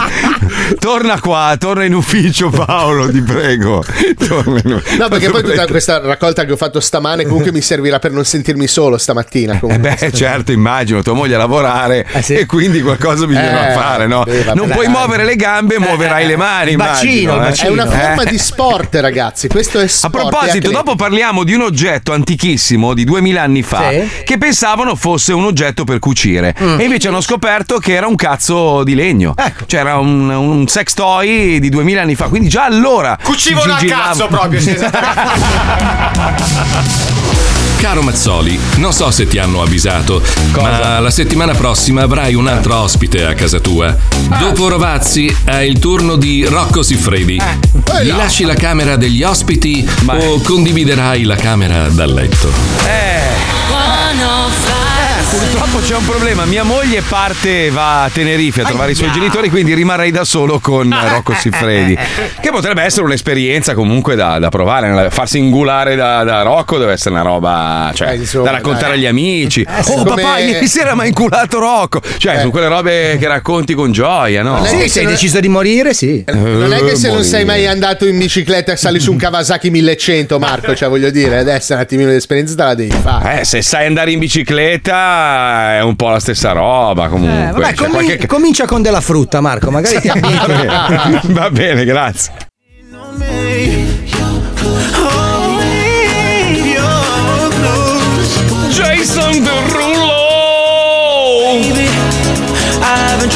Torna 0.79 1.19
qua, 1.19 1.55
torna 1.57 1.83
in 1.85 1.93
ufficio 1.93 2.49
Paolo, 2.49 3.09
ti 3.09 3.21
prego. 3.21 3.83
Torna 4.27 4.59
in. 4.63 4.81
No, 4.97 5.07
perché 5.07 5.29
poi 5.29 5.43
tutta 5.43 5.65
questa 5.67 5.99
raccolta 5.99 6.45
che 6.45 6.51
ho 6.51 6.57
fatto 6.57 6.79
stamane 6.79 7.23
comunque 7.25 7.51
mi 7.51 7.61
servirà 7.61 7.99
per 7.99 8.11
non 8.11 8.25
sentirmi 8.25 8.67
solo 8.67 8.97
stamattina. 8.97 9.55
Eh 9.55 9.59
Comunque. 9.59 9.95
beh, 9.99 10.11
certo, 10.11 10.51
immagino, 10.51 11.01
tua 11.01 11.13
moglie 11.13 11.35
a 11.35 11.37
lavorare 11.37 12.05
e 12.27 12.45
quindi 12.45 12.81
qualcosa 12.81 13.25
bisogna 13.25 13.71
Eh, 13.71 13.73
fare, 13.73 14.07
no? 14.07 14.23
beh, 14.23 14.43
vabbè, 14.43 14.55
non 14.57 14.67
dai. 14.67 14.75
puoi 14.75 14.87
muovere 14.89 15.23
le 15.25 15.35
gambe, 15.35 15.79
muoverai 15.79 16.25
le 16.25 16.35
mani, 16.35 16.75
Bacino, 16.75 17.33
immagino. 17.33 17.47
eh. 17.47 17.67
È 17.67 17.69
una 17.69 17.85
forma 17.85 18.23
Eh. 18.23 18.29
di 18.29 18.37
sport, 18.37 18.95
ragazzi. 18.95 19.47
Questo 19.47 19.79
è 19.79 19.83
A 19.83 19.87
sport. 19.87 20.13
proposito, 20.13 20.45
è 20.45 20.49
atletico. 20.49 20.71
dopo 20.73 20.95
parliamo 20.95 21.43
di 21.43 21.53
un 21.53 21.61
oggetto 21.61 22.13
antichissimo 22.13 22.93
di 22.93 23.03
2000 23.03 23.41
anni 23.41 23.61
fa 23.63 23.89
Sì. 23.89 24.07
che 24.23 24.37
pensavano 24.37 24.95
fosse 24.95 25.33
un 25.33 25.45
oggetto 25.45 25.83
per 25.83 25.99
cucire 25.99 26.55
Mm. 26.61 26.79
e 26.79 26.83
invece 26.83 27.07
hanno 27.07 27.21
scoperto 27.21 27.77
che 27.79 27.93
era 27.93 28.07
un 28.07 28.15
cazzo 28.15 28.83
di 28.83 28.88
legno. 28.93 29.33
Ecco. 29.35 29.65
Cioè 29.65 29.79
era 29.79 29.97
un, 29.97 30.29
un 30.29 30.67
sex 30.67 30.93
toy 30.93 31.59
di 31.59 31.69
2000 31.69 32.01
anni 32.01 32.15
fa, 32.15 32.27
quindi 32.27 32.49
già 32.49 32.65
allora 32.65 33.17
Cucivano 33.21 33.73
a 33.73 33.77
cazzo 33.77 34.27
proprio, 34.27 34.59
sì, 34.59 34.75
Caro 37.79 38.01
Mazzoli, 38.01 38.59
non 38.75 38.91
so 38.91 39.09
se 39.09 39.25
ti 39.25 39.37
hanno 39.37 39.61
avvisato, 39.61 40.21
ma 40.51 40.99
la 40.99 41.09
settimana 41.09 41.53
prossima 41.53 42.01
avrai 42.01 42.35
un 42.35 42.45
altro 42.47 42.75
ospite 42.75 43.25
a 43.25 43.33
casa 43.35 43.61
tua. 43.61 43.95
Dopo 44.37 44.67
Rovazzi 44.67 45.33
è 45.45 45.59
il 45.59 45.79
turno 45.79 46.17
di 46.17 46.43
Rocco 46.43 46.83
Siffredi. 46.83 47.41
Gli 48.03 48.11
lasci 48.11 48.43
la 48.43 48.55
camera 48.55 48.97
degli 48.97 49.23
ospiti 49.23 49.87
o 50.05 50.41
condividerai 50.41 51.23
la 51.23 51.37
camera 51.37 51.87
da 51.87 52.05
letto? 52.05 52.51
Purtroppo 55.29 55.77
c'è 55.77 55.95
un 55.95 56.05
problema, 56.05 56.45
mia 56.45 56.63
moglie 56.63 57.03
parte 57.07 57.67
e 57.67 57.69
va 57.69 58.05
a 58.05 58.09
Tenerife 58.09 58.61
a 58.61 58.65
trovare 58.65 58.93
i 58.93 58.95
suoi 58.95 59.11
genitori, 59.11 59.51
quindi 59.51 59.75
rimarrei 59.75 60.09
da 60.09 60.23
solo 60.23 60.59
con 60.59 60.89
Rocco 61.07 61.35
Siffredi. 61.35 61.95
Che 62.41 62.49
potrebbe 62.49 62.81
essere 62.81 63.03
un'esperienza 63.03 63.75
comunque 63.75 64.15
da, 64.15 64.39
da 64.39 64.49
provare. 64.49 65.11
Farsi 65.11 65.37
ingulare 65.37 65.95
da, 65.95 66.23
da 66.23 66.41
Rocco 66.41 66.79
deve 66.79 66.93
essere 66.93 67.11
una 67.11 67.21
roba 67.21 67.91
cioè, 67.93 68.17
da 68.17 68.49
raccontare 68.49 68.93
dai. 68.93 68.97
agli 68.97 69.05
amici. 69.05 69.63
sì, 69.83 69.91
oh, 69.91 70.03
come- 70.03 70.23
papà, 70.23 70.39
ieri 70.39 70.67
sera 70.67 70.95
mi 70.95 71.01
ha 71.01 71.05
inculato 71.05 71.59
Rocco. 71.59 72.01
Cioè, 72.17 72.39
sono 72.39 72.49
quelle 72.49 72.67
robe 72.67 73.17
che 73.19 73.27
racconti 73.27 73.75
con 73.75 73.91
gioia, 73.91 74.41
no? 74.41 74.65
Sì, 74.65 74.89
se 74.89 75.01
hai 75.01 75.05
deciso 75.05 75.39
di 75.39 75.47
morire, 75.47 75.93
sì. 75.93 76.23
Non 76.25 76.73
è 76.73 76.83
che 76.83 76.95
se 76.95 77.11
non 77.11 77.23
sei 77.23 77.45
mai 77.45 77.67
andato 77.67 78.07
in 78.07 78.17
bicicletta 78.17 78.71
e 78.71 78.77
sali 78.77 78.99
su 78.99 79.11
un 79.11 79.17
Kawasaki 79.17 79.69
1100, 79.69 80.39
Marco, 80.39 80.75
cioè 80.75 80.89
voglio 80.89 81.11
dire, 81.11 81.37
adesso 81.37 81.73
un 81.73 81.79
attimino 81.79 82.09
di 82.09 82.15
esperienza 82.15 82.55
te 82.55 82.63
la 82.63 82.73
devi 82.73 82.97
fare. 82.99 83.41
Eh, 83.41 83.45
se 83.45 83.61
sai 83.61 83.85
andare 83.85 84.09
in 84.09 84.17
bicicletta 84.17 85.17
è 85.77 85.81
un 85.81 85.95
po' 85.95 86.09
la 86.09 86.19
stessa 86.19 86.51
roba 86.51 87.07
comunque. 87.07 87.47
Eh, 87.49 87.51
vabbè, 87.51 87.73
Cioè, 87.73 87.87
comi- 87.89 88.05
qualche- 88.05 88.27
comincia 88.27 88.65
con 88.65 88.81
della 88.81 89.01
frutta, 89.01 89.41
Marco. 89.41 89.71
Magari 89.71 89.99
ti 90.01 90.07
Va 90.19 90.45
bene, 90.47 91.21
va 91.25 91.49
bene, 91.49 91.85
grazie. 91.85 92.31
Jason 98.69 99.31
Derulo 99.43 100.17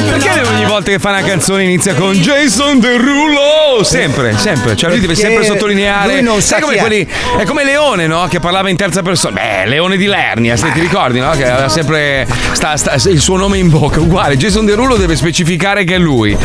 Perché 0.10 0.42
ogni 0.48 0.53
volta 0.74 0.90
che 0.92 0.98
fa 1.00 1.10
una 1.10 1.22
canzone 1.22 1.64
inizia 1.64 1.94
con 1.94 2.14
Jason 2.14 2.80
Derulo? 2.80 3.84
Sempre, 3.84 4.36
sempre. 4.38 4.76
Cioè 4.76 4.90
lui 4.90 5.00
deve 5.00 5.14
sempre 5.16 5.44
sottolineare. 5.46 6.14
lui 6.14 6.22
non 6.24 6.42
Sai 6.42 6.60
sa 6.60 6.66
come 6.66 6.74
chi 6.74 6.80
è. 6.80 6.82
quelli. 6.82 7.08
È 7.38 7.44
come 7.44 7.64
Leone, 7.64 8.08
no? 8.08 8.26
Che 8.28 8.40
parlava 8.40 8.70
in 8.70 8.76
terza 8.76 9.02
persona. 9.04 9.40
Beh, 9.40 9.66
Leone 9.70 9.98
di 9.98 10.06
Lernia, 10.08 10.56
se 10.58 10.72
ti 10.72 10.80
ricordi, 10.80 11.20
no? 11.20 11.30
Che 11.32 11.48
aveva 11.48 11.70
sempre 11.70 12.28
sta- 12.54 12.76
sta- 12.76 12.96
il 13.10 13.20
suo 13.20 13.38
nome 13.38 13.58
in 13.60 13.70
bocca. 13.70 14.00
Uguale, 14.00 14.36
Jason 14.36 14.66
Derulo 14.66 14.96
deve 14.96 15.16
specificare 15.16 15.84
che 15.84 15.96
è 15.96 16.00
lui. 16.00 16.36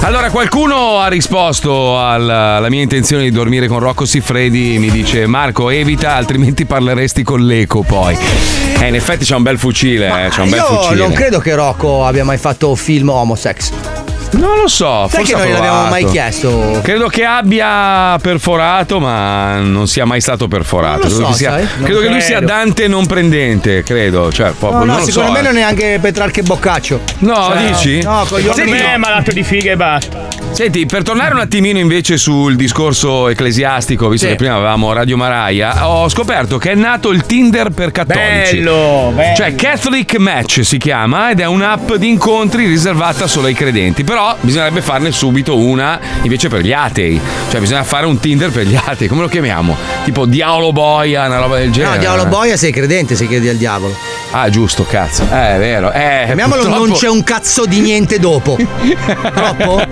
Allora, 0.00 0.28
qualcuno 0.30 0.98
ha 1.00 1.08
risposto 1.08 1.98
alla, 1.98 2.56
alla 2.56 2.68
mia 2.68 2.82
intenzione 2.82 3.22
di 3.22 3.30
dormire 3.30 3.68
con 3.68 3.78
Rocco 3.78 4.04
Siffredi. 4.04 4.78
Mi 4.78 4.90
dice: 4.90 5.26
Marco, 5.26 5.70
evita, 5.70 6.14
altrimenti 6.14 6.66
parleresti 6.66 7.22
con 7.22 7.40
l'eco 7.46 7.82
poi. 7.82 8.16
Eh, 8.80 8.86
in 8.86 8.94
effetti 8.94 9.24
c'è 9.24 9.34
un 9.34 9.42
bel 9.42 9.58
fucile, 9.58 10.26
eh, 10.26 10.28
c'è 10.28 10.42
un 10.42 10.50
bel 10.50 10.58
Io 10.60 10.66
fucile. 10.82 11.00
non 11.00 11.12
credo 11.12 11.40
che 11.40 11.54
Rocco 11.54 12.04
abbia 12.04 12.24
mai 12.24 12.38
fatto 12.38 12.74
film 12.76 13.08
homosex. 13.08 13.70
Non 14.30 14.58
lo 14.60 14.68
so, 14.68 15.06
Sai 15.08 15.20
forse 15.20 15.32
che 15.32 15.38
non 15.38 15.46
gliel'abbiamo 15.46 15.76
provato. 15.86 15.90
mai 15.90 16.04
chiesto. 16.10 16.80
Credo 16.82 17.08
che 17.08 17.24
abbia 17.24 18.18
perforato, 18.20 19.00
ma 19.00 19.58
non 19.58 19.86
sia 19.88 20.04
mai 20.04 20.20
stato 20.20 20.48
perforato. 20.48 21.08
Non 21.08 21.10
lo 21.10 21.14
credo 21.16 21.24
so, 21.24 21.30
che, 21.32 21.36
sia, 21.36 21.50
sai? 21.52 21.62
Non 21.76 21.84
credo 21.84 22.00
che 22.00 22.08
lui 22.08 22.20
sia. 22.20 22.40
Dante 22.40 22.88
non 22.88 23.06
prendente, 23.06 23.82
credo. 23.82 24.30
Cioè, 24.30 24.50
proprio, 24.52 24.78
No, 24.80 24.84
no, 24.84 24.92
non 24.92 25.00
lo 25.00 25.04
secondo 25.06 25.28
so, 25.28 25.32
me 25.32 25.38
eh. 25.38 25.42
non 25.42 25.52
è 25.52 25.58
neanche 25.58 25.98
Petrarche 26.00 26.42
Boccaccio. 26.42 27.00
No, 27.18 27.34
Cioè, 27.34 27.66
dici? 27.66 28.02
No, 28.02 28.24
con 28.28 28.38
gli 28.38 28.42
Senti, 28.44 28.60
uomini 28.60 28.76
Me 28.78 28.82
no. 28.82 28.88
è 28.92 28.96
malato 28.98 29.32
di 29.32 29.42
figa 29.42 29.72
e 29.72 29.76
basta. 29.76 30.26
Senti, 30.50 30.86
per 30.86 31.02
tornare 31.02 31.34
un 31.34 31.40
attimino 31.40 31.78
invece 31.78 32.16
sul 32.16 32.56
discorso 32.56 33.28
ecclesiastico, 33.28 34.08
visto 34.08 34.26
Sì. 34.26 34.32
che 34.32 34.38
prima 34.38 34.54
avevamo 34.54 34.92
Radio 34.92 35.16
Maraia, 35.16 35.88
ho 35.88 36.08
scoperto 36.08 36.58
che 36.58 36.72
è 36.72 36.74
nato 36.74 37.10
il 37.10 37.24
Tinder 37.26 37.70
per 37.70 37.90
cattolici. 37.92 38.56
Bello, 38.58 39.12
bello. 39.14 39.36
Cioè 39.36 39.54
Catholic 39.54 40.16
Match 40.18 40.64
si 40.64 40.78
chiama 40.78 41.30
ed 41.30 41.40
è 41.40 41.46
un'app 41.46 41.92
di 41.94 42.08
incontri 42.08 42.66
riservata 42.66 43.26
solo 43.26 43.46
ai 43.46 43.54
credenti. 43.54 44.04
Però 44.04 44.16
Però 44.18 44.36
bisognerebbe 44.40 44.82
farne 44.82 45.12
subito 45.12 45.56
una 45.56 46.00
invece 46.22 46.48
per 46.48 46.62
gli 46.62 46.72
atei. 46.72 47.20
Cioè 47.50 47.60
bisogna 47.60 47.84
fare 47.84 48.04
un 48.04 48.18
Tinder 48.18 48.50
per 48.50 48.66
gli 48.66 48.74
atei. 48.74 49.06
Come 49.06 49.20
lo 49.20 49.28
chiamiamo? 49.28 49.76
Tipo 50.02 50.26
Diavolo 50.26 50.72
Boia, 50.72 51.26
una 51.26 51.38
roba 51.38 51.58
del 51.58 51.70
genere. 51.70 51.94
No, 51.94 52.00
diavolo 52.00 52.26
boia 52.26 52.56
sei 52.56 52.72
credente, 52.72 53.14
sei 53.14 53.28
credi 53.28 53.48
al 53.48 53.54
diavolo. 53.54 53.94
Ah, 54.30 54.50
giusto, 54.50 54.84
cazzo. 54.84 55.22
Eh, 55.22 55.56
è 55.56 55.58
vero. 55.58 55.90
Eh, 55.90 56.24
Chiamiamolo 56.26 56.62
non 56.68 56.72
purtroppo- 56.76 56.98
c'è 56.98 57.08
un 57.08 57.24
cazzo 57.24 57.64
di 57.64 57.80
niente 57.80 58.18
dopo. 58.18 58.56
Troppo? 59.34 59.82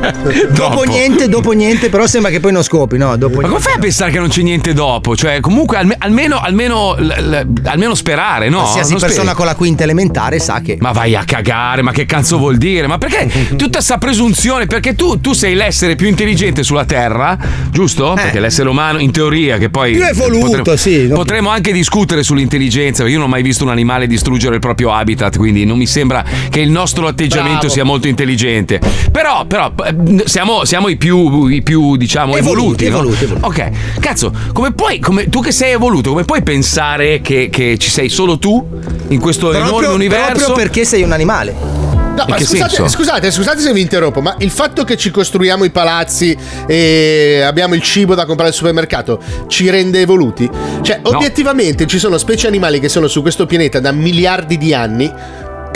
Dopo 0.50 0.82
niente, 0.82 1.28
dopo 1.28 1.52
niente, 1.52 1.88
però 1.88 2.06
sembra 2.06 2.30
che 2.30 2.38
poi 2.40 2.52
non 2.52 2.62
scopi, 2.62 2.98
no? 2.98 3.16
Dopo 3.16 3.40
Ma 3.40 3.48
come 3.48 3.60
fai 3.60 3.72
a 3.74 3.78
pensare 3.78 4.10
che 4.10 4.18
non 4.18 4.28
c'è 4.28 4.42
niente 4.42 4.74
dopo? 4.74 5.16
Cioè, 5.16 5.40
comunque, 5.40 5.78
alme- 5.78 5.96
almeno, 5.98 6.38
almeno, 6.38 6.94
l- 6.98 7.06
l- 7.06 7.46
almeno 7.64 7.94
sperare, 7.94 8.50
no? 8.50 8.58
Qualsiasi 8.58 8.90
Non 8.90 9.00
persona 9.00 9.22
speri? 9.22 9.36
con 9.36 9.46
la 9.46 9.54
quinta 9.54 9.82
elementare 9.84 10.38
sa 10.38 10.60
che. 10.60 10.76
Ma 10.80 10.92
vai 10.92 11.14
a 11.16 11.24
cagare, 11.24 11.80
ma 11.80 11.92
che 11.92 12.04
cazzo 12.04 12.36
vuol 12.36 12.56
dire? 12.58 12.86
Ma 12.86 12.98
perché 12.98 13.30
tutta 13.56 13.68
questa 13.78 13.96
presunzione? 13.96 14.66
Perché 14.66 14.94
tu, 14.94 15.18
tu 15.20 15.32
sei 15.32 15.54
l'essere 15.54 15.96
più 15.96 16.08
intelligente 16.08 16.62
sulla 16.62 16.84
Terra, 16.84 17.38
giusto? 17.70 18.12
Perché 18.14 18.38
l'essere 18.38 18.68
umano, 18.68 18.98
in 18.98 19.10
teoria, 19.12 19.56
che 19.56 19.70
poi. 19.70 19.92
Eh. 19.92 19.94
Più 19.96 20.04
evoluto, 20.04 20.56
potremmo, 20.58 20.76
sì, 20.76 21.06
no? 21.06 21.14
Potremmo 21.14 21.48
anche 21.48 21.72
discutere 21.72 22.22
sull'intelligenza, 22.22 22.98
perché 22.98 23.12
io 23.12 23.18
non 23.18 23.28
ho 23.28 23.30
mai 23.30 23.42
visto 23.42 23.64
un 23.64 23.70
animale 23.70 24.06
distruggere 24.26 24.54
il 24.54 24.60
proprio 24.60 24.92
habitat, 24.92 25.36
quindi 25.36 25.64
non 25.64 25.78
mi 25.78 25.86
sembra 25.86 26.24
che 26.50 26.60
il 26.60 26.70
nostro 26.70 27.06
atteggiamento 27.06 27.58
Bravo. 27.60 27.72
sia 27.72 27.84
molto 27.84 28.08
intelligente. 28.08 28.80
Però, 29.12 29.44
però, 29.44 29.72
eh, 29.84 30.22
siamo, 30.26 30.64
siamo 30.64 30.88
i 30.88 30.96
più, 30.96 31.46
i 31.46 31.62
più, 31.62 31.96
diciamo, 31.96 32.36
Evoluti, 32.36 32.86
evoluti. 32.86 32.88
no? 32.88 32.98
evoluti, 32.98 33.24
evoluti. 33.24 33.46
Ok, 33.46 33.98
cazzo, 34.00 34.32
come 34.52 34.72
puoi, 34.72 34.98
come, 34.98 35.28
tu 35.28 35.40
che 35.40 35.52
sei 35.52 35.72
evoluto, 35.72 36.10
come 36.10 36.24
puoi 36.24 36.42
pensare 36.42 37.20
che, 37.20 37.48
che 37.50 37.78
ci 37.78 37.90
sei 37.90 38.08
solo 38.08 38.38
tu 38.38 38.66
in 39.08 39.20
questo 39.20 39.50
enorme 39.52 39.68
Proprio, 39.68 39.92
universo? 39.94 40.44
proprio 40.46 40.54
perché 40.56 40.84
sei 40.84 41.02
un 41.02 41.12
animale. 41.12 41.85
No, 42.16 42.24
ma 42.26 42.38
scusate, 42.38 42.88
scusate, 42.88 43.30
scusate 43.30 43.60
se 43.60 43.72
vi 43.72 43.82
interrompo, 43.82 44.22
ma 44.22 44.34
il 44.38 44.50
fatto 44.50 44.84
che 44.84 44.96
ci 44.96 45.10
costruiamo 45.10 45.64
i 45.64 45.70
palazzi 45.70 46.36
e 46.66 47.42
abbiamo 47.44 47.74
il 47.74 47.82
cibo 47.82 48.14
da 48.14 48.24
comprare 48.24 48.48
al 48.50 48.54
supermercato 48.54 49.20
ci 49.48 49.68
rende 49.68 50.00
evoluti? 50.00 50.48
Cioè, 50.80 51.00
obiettivamente 51.02 51.86
ci 51.86 51.98
sono 51.98 52.16
specie 52.16 52.46
animali 52.46 52.80
che 52.80 52.88
sono 52.88 53.06
su 53.06 53.20
questo 53.20 53.44
pianeta 53.44 53.80
da 53.80 53.92
miliardi 53.92 54.56
di 54.56 54.72
anni 54.72 55.12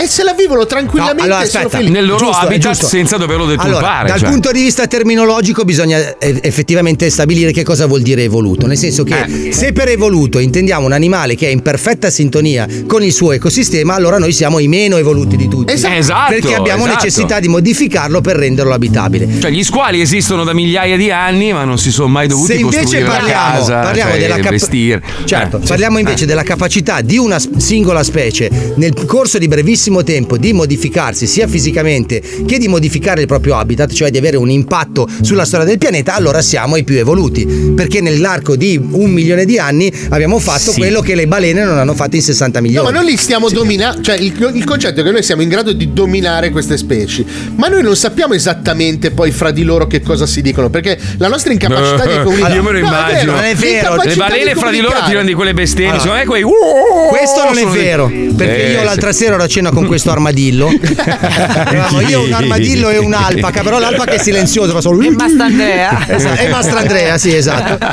e 0.03 0.07
se 0.07 0.22
la 0.22 0.32
vivono 0.32 0.66
tranquillamente 0.66 1.26
No, 1.26 1.34
allora, 1.34 1.48
sono 1.48 1.66
aspetta. 1.66 1.88
nel 1.90 2.07
loro 2.07 2.26
Giusto, 2.26 2.36
habitat 2.46 2.72
giusto. 2.72 2.86
senza 2.86 3.16
doverlo 3.16 3.46
deturpare. 3.46 3.76
Allora, 3.76 4.05
dal 4.09 4.18
cioè. 4.18 4.28
punto 4.30 4.51
di 4.53 4.62
vista 4.62 4.86
terminologico 4.86 5.64
bisogna 5.64 6.16
effettivamente 6.18 7.09
stabilire 7.11 7.53
che 7.53 7.62
cosa 7.62 7.86
vuol 7.86 8.03
dire 8.03 8.22
evoluto, 8.24 8.66
nel 8.66 8.76
senso 8.78 9.05
che 9.05 9.48
Eh. 9.48 9.53
se 9.53 9.72
per 9.72 9.88
evoluto 9.88 10.38
intendiamo 10.38 10.86
un 10.86 10.92
animale 10.92 11.34
che 11.34 11.46
è 11.48 11.51
in 11.51 11.61
perfetta 11.62 12.11
sintonia 12.11 12.66
con 12.86 13.03
il 13.03 13.12
suo 13.12 13.32
ecosistema, 13.32 13.94
allora 13.94 14.18
noi 14.18 14.32
siamo 14.32 14.59
i 14.59 14.68
meno 14.68 14.96
evoluti 14.96 15.36
di 15.36 15.48
tutti. 15.48 15.72
Esatto. 15.72 15.94
Esatto, 15.94 16.32
Perché 16.32 16.55
abbiamo 16.55 16.84
esatto. 16.86 17.05
necessità 17.05 17.40
di 17.40 17.48
modificarlo 17.48 18.20
per 18.20 18.36
renderlo 18.36 18.72
abitabile. 18.72 19.28
Cioè, 19.40 19.51
gli 19.51 19.62
squali 19.64 20.01
esistono 20.01 20.44
da 20.44 20.53
migliaia 20.55 20.96
di 20.96 21.11
anni, 21.11 21.53
ma 21.53 21.64
non 21.64 21.78
si 21.78 21.90
sono 21.90 22.09
mai 22.09 22.26
dovuti 22.26 22.53
Se 22.55 22.59
invece 22.59 23.01
parliamo, 23.03 23.30
casa, 23.59 23.80
parliamo 23.80 24.11
cioè, 24.12 24.20
della 24.20 24.38
cap-. 24.38 24.59
Certo, 25.24 25.57
Eh, 25.59 25.66
parliamo 25.66 25.98
invece 25.98 26.24
Eh. 26.24 26.26
della 26.26 26.42
capacità 26.42 27.01
di 27.01 27.18
una 27.18 27.38
singola 27.59 28.03
specie 28.03 28.51
nel 28.76 28.94
corso 29.05 29.38
di 29.38 29.48
brevissimo 29.91 30.03
tempo 30.05 30.36
di 30.38 30.53
modificarsi 30.53 31.26
sia 31.26 31.47
fisicamente 31.49 32.22
che 32.47 32.59
di 32.59 32.68
modificare 32.68 33.20
il 33.22 33.26
proprio 33.26 33.57
habitat, 33.57 33.93
cioè 33.93 34.11
di 34.11 34.18
avere 34.18 34.36
un 34.36 34.49
impatto 34.51 35.09
sulla 35.20 35.45
storia 35.45 35.66
del 35.66 35.78
pianeta, 35.78 36.14
allora 36.14 36.41
siamo 36.41 36.76
i 36.76 36.84
più 36.84 36.97
evoluti. 36.97 37.45
Perché 37.74 38.01
nell'arco 38.01 38.55
di 38.57 38.80
un 38.93 39.11
milione 39.11 39.45
di 39.45 39.59
anni 39.59 39.93
abbiamo 40.11 40.38
fatto 40.38 40.70
Sì. 40.70 40.78
quello 40.78 41.01
che 41.01 41.14
le 41.14 41.26
balene 41.26 41.64
non 41.64 41.76
hanno 41.78 41.95
fatto 41.95 42.14
in 42.16 42.22
60 42.22 42.59
No, 42.61 42.64
milioni. 42.66 42.93
ma 42.93 43.01
noi 43.01 43.11
li 43.11 43.16
stiamo 43.16 43.49
dominando. 43.49 44.03
Cioè, 44.03 44.16
il, 44.16 44.32
il 44.55 44.64
concetto 44.64 45.01
è 45.01 45.03
che 45.05 45.11
noi 45.11 45.22
siamo 45.22 45.43
in 45.43 45.49
grado 45.49 45.72
di 45.72 45.93
dominare 45.93 46.51
queste 46.51 46.76
specie. 46.76 47.24
Ma 47.57 47.66
noi 47.68 47.82
non 47.82 47.97
sappiamo 47.97 48.34
esattamente 48.34 49.11
poi 49.11 49.30
fra 49.32 49.51
di 49.51 49.62
loro 49.64 49.86
che 49.86 50.01
cosa 50.01 50.26
si 50.26 50.41
dicono. 50.43 50.70
Perché 50.70 50.99
la 51.18 51.28
nostra 51.28 51.53
incapacità 51.53 52.07
di 52.07 52.22
comunicare. 52.22 52.55
Io 52.55 52.62
me 52.62 52.72
lo 52.72 52.78
No, 52.80 52.86
è 52.86 52.88
immagino. 52.88 53.32
vero, 53.32 53.32
Non 53.32 53.45
è 53.45 53.55
vero. 53.55 53.70
l'incapacità 53.95 54.24
Le 54.28 54.30
balene 54.30 54.55
fra 54.55 54.70
di 54.70 54.80
loro 54.80 54.97
tirano 55.07 55.26
di 55.26 55.34
quelle 55.34 55.55
bestemmie. 55.55 55.91
Allora, 56.01 56.01
secondo 56.03 56.18
me 56.20 56.26
quei. 56.26 56.43
Questo 57.09 57.45
non 57.45 57.59
è 57.59 57.66
vero, 57.76 58.11
perché 58.36 58.66
Eh, 58.66 58.72
io 58.72 58.78
sì. 58.78 58.84
l'altra 58.84 59.12
sera 59.12 59.34
ero 59.34 59.43
a 59.43 59.47
cena 59.49 59.70
con 59.70 59.80
questo 59.87 60.11
armadillo. 60.11 60.68
Io 62.09 62.24
un 62.24 62.33
armadillo 62.33 62.91
e 62.91 62.99
un'alpaca, 62.99 63.62
però 63.62 63.78
l'alpaca 63.78 64.12
è 64.12 64.18
silenziosa, 64.18 64.72
fa 64.72 64.81
solo. 64.81 65.01
E 65.03 65.11
Mastandrea. 65.11 66.07
Esatto, 66.09 66.41
e 66.41 66.49
Mastrandrea, 66.49 67.18
sì, 67.18 67.35
esatto. 67.35 67.85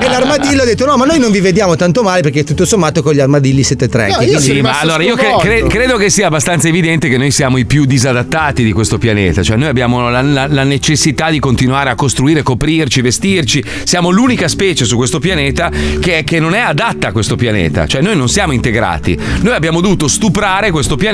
E 0.00 0.08
l'armadillo 0.08 0.62
ha 0.62 0.64
detto: 0.64 0.84
No, 0.86 0.96
ma 0.96 1.04
noi 1.04 1.18
non 1.18 1.30
vi 1.30 1.40
vediamo 1.40 1.76
tanto 1.76 2.02
male 2.02 2.22
perché 2.22 2.44
tutto 2.44 2.64
sommato 2.64 3.02
con 3.02 3.14
gli 3.14 3.20
armadilli 3.20 3.62
siete 3.62 3.88
tre. 3.88 4.08
No, 4.08 4.22
io 4.22 4.38
Sì, 4.38 4.60
ma 4.60 4.80
allora 4.80 5.02
io 5.02 5.14
cre- 5.16 5.36
cre- 5.40 5.66
credo 5.66 5.96
che 5.96 6.10
sia 6.10 6.26
abbastanza 6.26 6.68
evidente 6.68 7.08
che 7.08 7.16
noi 7.18 7.30
siamo 7.30 7.56
i 7.58 7.64
più 7.64 7.84
disadattati 7.84 8.62
di 8.64 8.72
questo 8.72 8.98
pianeta. 8.98 9.42
Cioè, 9.42 9.56
noi 9.56 9.68
abbiamo 9.68 10.08
la, 10.10 10.22
la- 10.22 10.46
la 10.46 10.62
necessità 10.64 11.30
di 11.30 11.38
continuare 11.38 11.90
a 11.90 11.94
costruire, 11.94 12.42
coprirci, 12.42 13.00
vestirci. 13.00 13.64
Siamo 13.84 14.10
l'unica 14.10 14.48
specie 14.48 14.84
su 14.84 14.96
questo 14.96 15.18
pianeta 15.18 15.70
che, 16.00 16.22
che 16.24 16.40
non 16.40 16.54
è 16.54 16.60
adatta 16.60 17.08
a 17.08 17.12
questo 17.12 17.36
pianeta. 17.36 17.86
Cioè, 17.86 18.00
noi 18.02 18.16
non 18.16 18.28
siamo 18.28 18.52
integrati. 18.52 19.18
Noi 19.40 19.54
abbiamo 19.54 19.80
dovuto 19.80 20.08
stuprare 20.08 20.70
questo 20.70 20.96
pianeta 20.96 21.06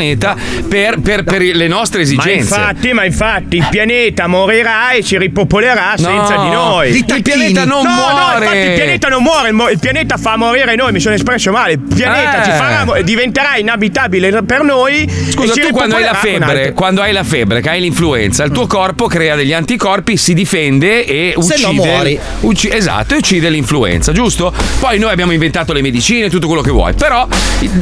per, 0.68 0.98
per- 1.00 1.24
per 1.24 1.40
le 1.42 1.68
nostre 1.68 1.98
Ma 1.98 2.04
esigenze. 2.04 2.54
infatti, 2.54 2.92
ma 2.92 3.04
infatti 3.04 3.56
il 3.56 3.66
pianeta 3.70 4.26
morirà 4.26 4.90
e 4.92 5.02
ci 5.02 5.16
ripopolerà 5.18 5.94
senza 5.96 6.36
di 6.36 6.50
noi. 6.50 6.96
il 6.96 7.22
pianeta 7.22 7.64
non 7.64 7.82
no, 7.84 7.90
No, 7.90 7.94
muore. 7.94 8.44
infatti 8.44 8.58
il 8.58 8.72
pianeta 8.74 9.08
non 9.08 9.22
muore, 9.22 9.48
il, 9.48 9.54
mo- 9.54 9.68
il 9.68 9.78
pianeta 9.78 10.16
fa 10.16 10.36
morire 10.36 10.74
noi, 10.74 10.92
mi 10.92 11.00
sono 11.00 11.14
espresso 11.14 11.50
male. 11.52 11.72
Il 11.72 11.78
pianeta 11.94 12.40
Eh. 12.42 12.44
ci 12.44 12.50
farà, 12.50 12.84
mo- 12.84 13.00
diventerà 13.02 13.56
inabitabile 13.56 14.42
per 14.42 14.62
noi. 14.62 15.08
Scusa, 15.30 15.52
e 15.52 15.54
ci 15.54 15.60
tu 15.62 15.70
quando 15.70 15.96
hai 15.96 16.02
la 16.04 16.14
febbre, 16.14 16.72
quando 16.72 17.00
hai 17.02 17.12
la 17.12 17.24
febbre, 17.24 17.60
che 17.60 17.68
hai 17.70 17.80
l'influenza, 17.80 18.44
il 18.44 18.50
tuo 18.50 18.66
corpo 18.66 19.06
crea 19.06 19.34
degli 19.36 19.52
anticorpi, 19.52 20.16
si 20.16 20.34
difende 20.34 21.04
e 21.04 21.34
Se 21.38 21.54
uccide. 21.54 21.60
no 21.66 21.72
muori. 21.72 22.18
ucci- 22.40 22.70
esatto, 22.70 23.14
e 23.14 23.18
uccide 23.18 23.48
l'influenza, 23.50 24.12
giusto? 24.12 24.52
Poi 24.80 24.98
noi 24.98 25.10
abbiamo 25.12 25.32
inventato 25.32 25.72
le 25.72 25.82
medicine, 25.82 26.28
tutto 26.30 26.46
quello 26.46 26.62
che 26.62 26.70
vuoi. 26.70 26.92
Però 26.94 27.26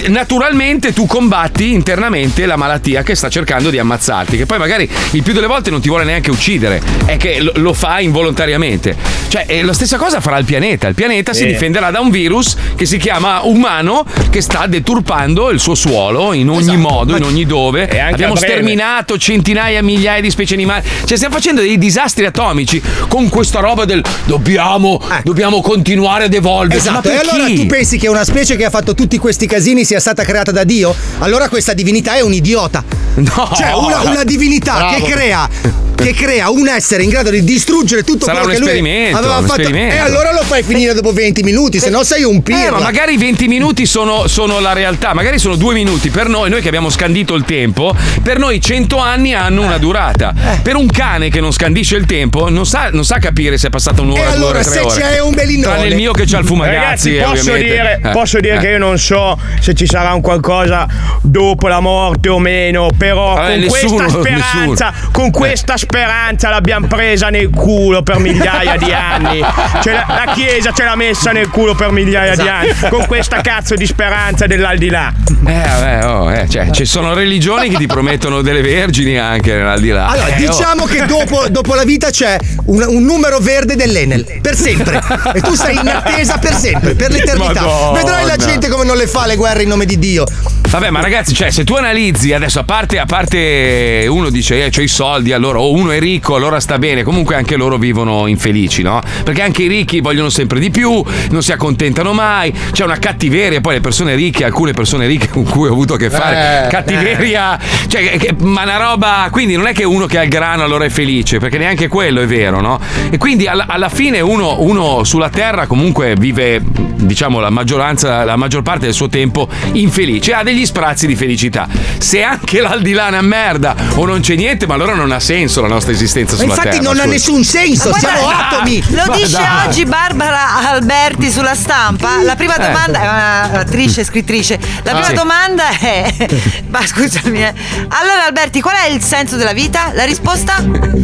naturalmente 0.09 0.93
tu 0.93 1.07
combatti 1.07 1.73
internamente 1.73 2.01
la 2.11 2.57
malattia 2.57 3.03
che 3.03 3.15
sta 3.15 3.29
cercando 3.29 3.71
di 3.71 3.79
ammazzarti. 3.79 4.37
Che 4.37 4.47
poi 4.47 4.59
magari 4.59 4.89
il 5.13 5.23
più 5.23 5.33
delle 5.33 5.47
volte 5.47 5.71
non 5.71 5.81
ti 5.81 5.89
vuole 5.89 6.05
neanche 6.05 6.31
uccidere, 6.31 6.81
è 7.07 7.17
che 7.17 7.39
lo, 7.55 7.73
fa 7.73 8.01
involontariamente. 8.01 8.97
Cioè, 9.29 9.47
è 9.47 9.63
la 9.63 9.73
stessa 9.73 9.97
cosa 9.97 10.21
farà 10.21 10.39
il 10.39 10.45
pianeta. 10.45 10.89
Il 10.89 10.95
pianeta 10.95 11.33
si 11.33 11.41
Sì. 11.43 11.47
difenderà 11.49 11.91
da 11.91 12.01
un 12.01 12.11
virus 12.11 12.57
che 12.77 12.85
si 12.87 12.99
chiama 12.99 13.41
umano 13.45 14.05
che 14.31 14.41
sta 14.41 14.67
deturpando 14.67 15.51
il 15.51 15.59
suo 15.61 15.75
suolo 15.75 16.33
in 16.33 16.49
ogni 16.49 16.77
modo, 16.77 17.17
in 17.17 17.25
ogni 17.25 17.47
dove. 17.47 17.89
E 17.89 17.99
Abbiamo 17.99 18.37
sterminato 18.37 19.17
centinaia, 19.19 19.83
migliaia 19.83 20.21
di 20.21 20.31
specie 20.31 20.55
animali. 20.55 20.83
Cioè, 21.05 21.17
stiamo 21.17 21.35
facendo 21.35 21.61
dei 21.63 21.79
disastri 21.79 22.25
atomici 22.27 22.81
con 23.09 23.29
questa 23.29 23.61
roba 23.61 23.85
del 23.85 24.03
dobbiamo, 24.25 25.01
dobbiamo 25.25 25.61
continuare 25.61 26.25
ad 26.25 26.35
evolvere. 26.35 26.79
Esatto, 26.79 27.09
Ma 27.09 27.15
e 27.15 27.19
allora 27.19 27.47
chi? 27.47 27.55
tu 27.55 27.67
pensi 27.67 27.99
che 27.99 28.09
una 28.09 28.25
specie 28.25 28.57
che 28.57 28.65
ha 28.65 28.71
fatto 28.71 28.95
tutti 28.95 29.19
questi 29.19 29.47
casini 29.47 29.85
sia 29.85 30.01
stata 30.01 30.25
creata 30.25 30.51
da 30.53 30.65
Dio? 30.65 30.95
Allora 31.19 31.49
questa 31.49 31.73
divinità 31.73 31.91
è 32.01 32.21
un 32.23 32.33
idiota. 32.33 32.83
No. 33.15 33.51
Cioè, 33.55 33.73
una, 33.75 34.01
una 34.11 34.25
divinità 34.25 34.77
Bravo. 34.77 35.05
che 35.05 35.13
crea. 35.13 35.49
Che 35.95 36.15
crea 36.15 36.51
un 36.51 36.67
essere 36.67 37.05
in 37.05 37.11
grado 37.11 37.31
di 37.31 37.45
distruggere 37.45 38.03
tutto 38.03 38.25
Sarà 38.25 38.41
quello 38.41 38.49
un 38.49 38.55
che 38.55 38.59
lui 38.61 38.69
esperimento, 38.79 39.19
aveva 39.19 39.37
un 39.37 39.47
fatto. 39.47 39.61
esperimento. 39.61 39.95
E 39.95 39.99
allora 39.99 40.33
lo 40.33 40.41
fai 40.43 40.65
finire 40.65 40.95
dopo 40.95 41.13
20 41.13 41.43
minuti, 41.45 41.79
se 41.79 41.91
no 41.91 42.03
sei 42.03 42.25
un 42.25 42.43
pirla. 42.43 42.67
Eh, 42.67 42.71
ma 42.71 42.81
magari 42.81 43.17
20 43.17 43.47
minuti 43.47 43.87
sono, 43.87 44.27
sono 44.27 44.59
la 44.59 44.73
realtà, 44.73 45.15
magari 45.15 45.39
sono 45.39 45.55
due 45.55 45.75
minuti 45.75 46.09
per 46.11 46.27
noi, 46.29 46.51
noi 46.51 46.61
che 46.61 46.67
abbiamo 46.67 46.91
scandito 46.91 47.35
il 47.35 47.45
tempo, 47.45 47.95
per 48.21 48.39
noi 48.39 48.61
100 48.61 48.97
anni 48.99 49.33
hanno 49.35 49.63
una 49.63 49.79
durata. 49.79 50.35
Eh. 50.55 50.59
Per 50.63 50.75
un 50.75 50.87
cane 50.91 51.29
che 51.29 51.41
non 51.41 51.53
scandisce 51.53 51.95
il 51.95 52.07
tempo, 52.07 52.49
non 52.49 52.67
sa, 52.67 52.89
non 52.91 53.05
sa 53.05 53.19
capire 53.19 53.57
se 53.57 53.69
è 53.69 53.71
passata 53.71 54.01
un'ora, 54.03 54.23
E 54.23 54.25
due 54.25 54.33
allora 54.33 54.59
ore, 54.59 54.63
tre 54.65 54.73
se 54.73 54.81
ore. 54.81 55.01
c'è 55.01 55.21
un 55.21 55.35
belinone- 55.35 55.75
Tranne 55.75 55.89
il 55.89 55.95
mio 55.95 56.13
che 56.13 56.25
c'ha 56.27 56.39
il 56.39 56.47
fumagazzi. 56.47 57.17
Ragazzi, 57.17 57.31
posso 57.37 57.51
ovviamente. 57.53 57.71
dire, 57.71 58.01
Eh. 58.03 58.09
posso 58.13 58.41
dire 58.41 58.57
Eh. 58.57 58.59
che 58.59 58.69
io 58.71 58.79
non 58.79 58.99
so 58.99 59.39
se 59.61 59.73
ci 59.75 59.87
sarà 59.87 60.15
un 60.15 60.21
qualcosa 60.21 60.89
dopo 61.21 61.69
la 61.69 61.79
morte 61.83 62.29
o 62.29 62.39
meno, 62.39 62.89
però 62.97 63.35
Vabbè, 63.35 63.51
con 63.51 63.59
nessuno- 63.61 63.97
questa 63.97 64.19
speranza, 64.21 64.91
nessuno. 64.91 65.11
con 65.13 65.31
questa 65.31 65.77
speranza 65.77 66.49
l'abbiamo 66.49 66.87
presa 66.87 67.29
nel 67.29 67.51
culo 67.51 68.03
per 68.03 68.19
migliaia 68.19 68.77
di 68.77 68.93
anni. 68.93 69.41
Cioè, 69.83 69.93
la, 69.93 70.25
la 70.25 70.33
Chiesa 70.33 70.73
ce 70.73 70.85
l'ha 70.85 70.95
messa 70.97 71.33
nel 71.33 71.49
culo 71.49 71.75
per 71.75 71.91
migliaia 71.91 72.35
di 72.37 72.49
anni, 72.49 72.69
con 72.89 73.05
questa 73.07 73.41
cazzo 73.41 73.75
di 73.75 73.85
speranza 73.87 74.47
dell'aldilà. 74.47 75.13
Eh, 75.45 75.53
vabbè, 75.53 76.07
oh, 76.07 76.33
eh, 76.33 76.49
cioè, 76.49 76.71
ci 76.71 76.85
sono 76.85 77.13
religioni 77.15 77.69
che 77.69 77.77
ti 77.77 77.87
promettono 77.87 78.41
delle 78.43 78.63
vergini 78.63 79.19
anche 79.19 79.53
nell'aldilà. 79.53 80.07
Allora, 80.07 80.29
Eh, 80.29 80.47
oh. 80.47 80.51
diciamo 80.51 80.85
che 80.85 81.05
dopo, 81.07 81.47
dopo 81.51 81.75
la 81.75 81.85
vita 81.85 82.11
c'è 82.11 82.39
un, 82.67 82.85
un 82.87 83.03
numero 83.05 83.39
verde 83.41 83.75
dell'Enel, 83.77 84.39
per 84.41 84.55
sempre. 84.57 85.01
E 85.35 85.41
tu 85.41 85.55
sei 85.55 85.77
in 85.77 85.89
attesa 85.89 86.39
per 86.39 86.55
sempre, 86.55 86.95
per 86.95 87.11
l'eternità. 87.11 87.61
Madonna. 87.63 87.99
Vedrai 87.99 88.25
la 88.27 88.37
gente 88.37 88.69
come 88.69 88.85
non 88.85 88.97
le 88.97 89.07
fa 89.07 89.27
le 89.27 89.35
guerre 89.37 89.63
in 89.65 89.69
nome 89.69 89.85
di 89.85 89.99
Dio. 89.99 90.25
Vabbè, 90.69 90.91
ma 90.91 91.01
ragazzi, 91.01 91.35
cioè, 91.35 91.51
se 91.51 91.65
tu 91.65 91.72
analizzi 91.77 92.33
adesso, 92.33 92.61
a 92.61 92.65
parte, 92.65 92.99
a 92.99 93.07
parte 93.07 94.07
uno 94.09 94.31
dice, 94.31 94.65
eh, 94.65 94.71
c'ho 94.71 94.83
i 94.83 94.89
soldi, 94.89 95.33
allora, 95.33 95.59
o 95.61 95.73
uno 95.73 95.91
è 95.91 95.99
ricco, 95.99 96.35
allora 96.35 96.61
sta 96.61 96.79
bene. 96.79 97.03
Comunque 97.03 97.35
anche 97.35 97.57
loro 97.57 97.77
vivono 97.79 98.27
infelici, 98.27 98.83
no? 98.83 99.01
Perché 99.25 99.43
anche 99.43 99.63
i 99.65 99.69
ricchi 99.69 100.01
vogliono 100.01 100.29
sempre 100.29 100.59
di 100.61 100.71
più, 100.71 101.03
non 101.31 101.43
si 101.43 101.53
accontentano 101.53 102.13
mai. 102.13 102.53
C'è 102.73 102.85
una 102.85 102.99
cattiveria, 102.99 103.61
poi 103.61 103.75
le 103.75 103.81
persone 103.81 104.15
ricche, 104.15 104.45
alcune 104.45 104.73
persone 104.73 105.07
ricche 105.07 105.29
con 105.29 105.45
cui 105.45 105.69
ho 105.69 105.73
avuto 105.73 105.95
a 105.95 105.97
che 105.97 106.11
fare, 106.11 106.67
Eh, 106.67 106.69
cattiveria, 106.69 107.59
cioè, 107.89 108.03
che- 108.03 108.19
che- 108.19 108.35
ma 108.41 108.63
una 108.63 108.77
roba. 108.77 109.29
Quindi 109.31 109.57
non 109.57 109.67
è 109.67 109.73
che 109.73 109.85
uno 109.85 110.07
che 110.07 110.19
ha 110.19 110.23
il 110.23 110.29
grano 110.31 110.63
allora 110.65 110.85
è 110.85 110.89
felice, 110.91 111.39
perché 111.39 111.59
neanche 111.59 111.89
quello 111.89 112.21
è 112.21 112.27
vero, 112.27 112.61
no? 112.61 112.81
E 113.11 113.19
quindi 113.19 113.47
alla, 113.47 113.67
alla 113.69 113.89
fine 113.89 114.21
uno, 114.21 114.61
uno 114.61 115.05
sulla 115.05 115.29
terra 115.31 115.67
comunque 115.67 116.15
vive, 116.19 116.61
diciamo, 116.63 117.41
la 117.41 117.51
maggioranza, 117.51 118.25
la 118.25 118.37
maggior 118.37 118.63
parte 118.63 118.85
del 118.87 118.95
suo 118.95 119.09
tempo 119.09 119.49
infelice, 119.73 120.33
ha 120.35 120.43
degli 120.43 120.65
sprazzi 120.67 121.07
di 121.07 121.15
felicità. 121.17 121.62
Se 121.99 122.23
anche 122.23 122.61
l'aldilà 122.61 123.07
è 123.07 123.09
una 123.09 123.21
merda 123.23 123.75
o 123.95 124.05
non 124.07 124.21
c'è 124.21 124.35
niente, 124.35 124.67
ma 124.67 124.75
allora 124.75 124.95
non 124.95 125.11
ha 125.13 125.21
senso 125.21 125.61
la 125.61 125.69
nostra 125.69 125.93
esistenza 125.93 126.35
Ma 126.35 126.41
sulla 126.41 126.55
infatti 126.55 126.77
terra. 126.79 126.83
non 126.83 126.93
ha 126.97 127.03
scusa. 127.03 127.11
nessun 127.13 127.45
senso, 127.45 127.91
Ma 127.91 127.99
siamo 127.99 128.21
guarda, 128.23 128.49
atomi. 128.49 128.83
Lo 128.91 129.05
Ma 129.07 129.17
dice 129.17 129.31
dai. 129.31 129.67
oggi 129.67 129.85
Barbara 129.85 130.71
Alberti 130.71 131.31
sulla 131.31 131.55
stampa. 131.55 132.23
La 132.23 132.35
prima 132.37 132.57
Eh. 132.57 132.67
domanda 132.67 132.99
è 133.01 133.07
una 133.09 133.51
attrice, 133.61 134.05
scrittrice. 134.05 134.59
La 134.83 134.91
Ah, 134.91 134.95
prima 134.95 135.07
sì. 135.07 135.15
domanda 135.15 135.69
è. 135.79 136.15
Ma 136.69 136.85
scusami. 136.87 137.43
eh. 137.43 137.55
Allora, 137.89 138.25
Alberti, 138.27 138.61
qual 138.61 138.77
è 138.77 138.89
il 138.89 139.03
senso 139.03 139.37
della 139.37 139.53
vita? 139.53 139.91
La 139.95 140.05
risposta? 140.05 140.57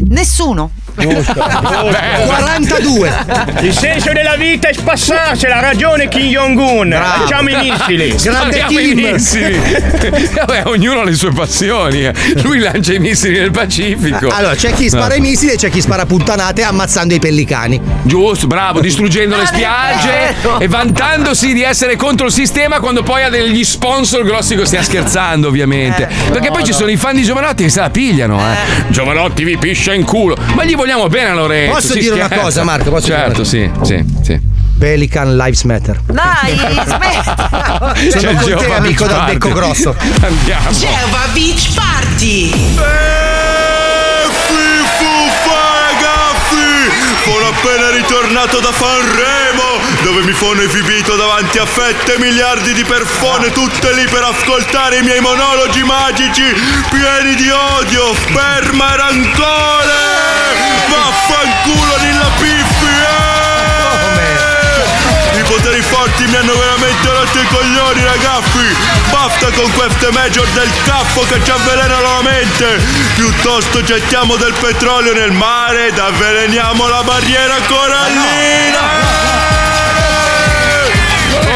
Nessuno. 0.09 0.71
42. 2.27 3.13
Il 3.63 3.73
senso 3.73 4.13
della 4.13 4.37
vita 4.37 4.69
è 4.69 4.73
spassarsela, 4.73 5.61
ragione 5.61 6.09
Kim 6.09 6.27
Jong-un. 6.27 6.89
Lanciamo 6.89 7.49
i 7.51 7.57
missili. 7.57 8.19
Spariamo 8.19 8.79
i 8.79 8.95
missili. 8.95 9.61
Vabbè, 10.35 10.63
ognuno 10.67 11.01
ha 11.01 11.05
le 11.05 11.15
sue 11.15 11.31
passioni. 11.33 12.05
eh. 12.05 12.13
Lui 12.43 12.59
lancia 12.59 12.93
i 12.95 12.99
missili 12.99 13.39
nel 13.39 13.51
Pacifico. 13.51 14.29
Allora, 14.29 14.55
c'è 14.55 14.73
chi 14.73 14.89
spara 14.89 15.15
i 15.15 15.21
No. 15.21 15.29
missili 15.29 15.53
e 15.53 15.57
c'è 15.57 15.71
chi 15.71 15.81
spara 15.81 16.07
puttanate 16.07 16.63
ammazzando 16.63 17.15
i 17.15 17.19
pellicani. 17.19 17.81
Giusto, 18.03 18.47
bravo, 18.47 18.81
distruggendo 18.81 19.37
le 19.37 19.43
è 19.43 19.47
spiagge 19.47 20.35
vero. 20.43 20.61
e 20.61 20.69
vantandosi 20.69 21.53
di 21.53 21.63
essere 21.63 21.97
contro 21.97 22.27
il 22.27 22.33
sistema 22.33 22.81
quando 22.81 23.03
poi 23.03 23.23
ha 23.25 23.29
degli 23.31 23.65
sponsor 23.65 24.25
grossi 24.25 24.55
che 24.57 24.65
stia 24.67 24.83
scherzando, 24.83 25.49
ovviamente. 25.49 26.09
Perché 26.31 26.51
poi 26.51 26.65
ci 26.65 26.73
sono 26.73 26.91
i 26.91 26.97
fan 26.97 27.15
di 27.17 27.23
Giovanotti 27.23 27.65
che 27.65 27.71
se 27.71 27.81
la 27.81 27.91
pigliano, 27.91 28.39
eh. 28.41 28.57
Giovanotti 28.89 29.45
vi 29.45 29.57
piscia 29.57 29.93
in 29.95 30.05
culo. 30.05 30.37
Ma 30.55 30.65
gli 30.65 30.75
vogliamo 30.89 31.09
bene 31.09 31.31
a 31.31 31.35
Lorenzo. 31.35 31.75
Posso 31.75 31.93
si 31.93 31.99
dire 31.99 32.15
una 32.15 32.25
scherza. 32.25 32.45
cosa, 32.45 32.65
Marco? 32.65 32.91
Posso 32.91 33.07
dire 33.07 33.19
certo, 33.19 33.45
sì, 33.45 33.71
sì, 33.83 34.05
sì. 34.23 34.41
Pelican 34.79 35.37
Lives 35.37 35.63
Matter. 35.65 36.01
Dai, 36.07 36.57
smettila. 36.87 37.95
Sono 37.95 38.21
C'è 38.21 38.35
con 38.35 38.45
te, 38.45 38.57
Geova 38.57 38.77
amico 38.77 39.05
Beach 39.05 39.17
dal 39.17 39.25
becco 39.27 39.53
grosso. 39.53 39.95
Andiamo. 40.21 40.71
Geova 40.71 41.27
Beach 41.33 41.75
Party! 41.75 42.77
Sono 47.25 47.49
appena 47.49 47.91
ritornato 47.91 48.61
da 48.61 48.73
Sanremo 48.73 49.79
dove 50.03 50.23
mi 50.23 50.33
sono 50.33 50.63
esibito 50.63 51.15
davanti 51.17 51.59
a 51.59 51.67
7 51.67 52.19
miliardi 52.19 52.73
di 52.73 52.85
persone 52.85 53.53
tutte 53.53 53.93
lì 53.93 54.05
per 54.05 54.23
ascoltare 54.23 54.99
i 54.99 55.03
miei 55.03 55.21
monologi 55.21 55.83
magici 55.83 56.43
pieni 56.89 57.35
di 57.35 57.51
odio, 57.51 58.15
sperma 58.15 58.95
e 58.95 58.97
rancore 58.97 60.08
Vaffanculo 60.89 61.97
Nilla 62.03 62.31
Piffi 62.39 62.93
eh! 65.35 65.39
I 65.39 65.43
poteri 65.43 65.81
forti 65.83 66.25
mi 66.27 66.37
hanno 66.37 66.57
veramente 66.57 67.09
rotto 67.11 67.39
i 67.39 67.47
coglioni 67.47 68.03
ragazzi 68.03 68.29
Basta 69.11 69.51
con 69.51 69.71
queste 69.73 70.11
major 70.13 70.47
del 70.49 70.71
caffo 70.85 71.23
che 71.23 71.41
ci 71.43 71.51
avvelenano 71.51 72.01
la 72.03 72.23
mente. 72.23 72.81
Piuttosto 73.15 73.83
gettiamo 73.83 74.37
del 74.37 74.53
petrolio 74.53 75.13
nel 75.15 75.33
mare 75.33 75.89
ed 75.89 75.99
avveleniamo 75.99 76.89
la 76.89 77.03
barriera 77.03 77.55
corallina. 77.67 79.07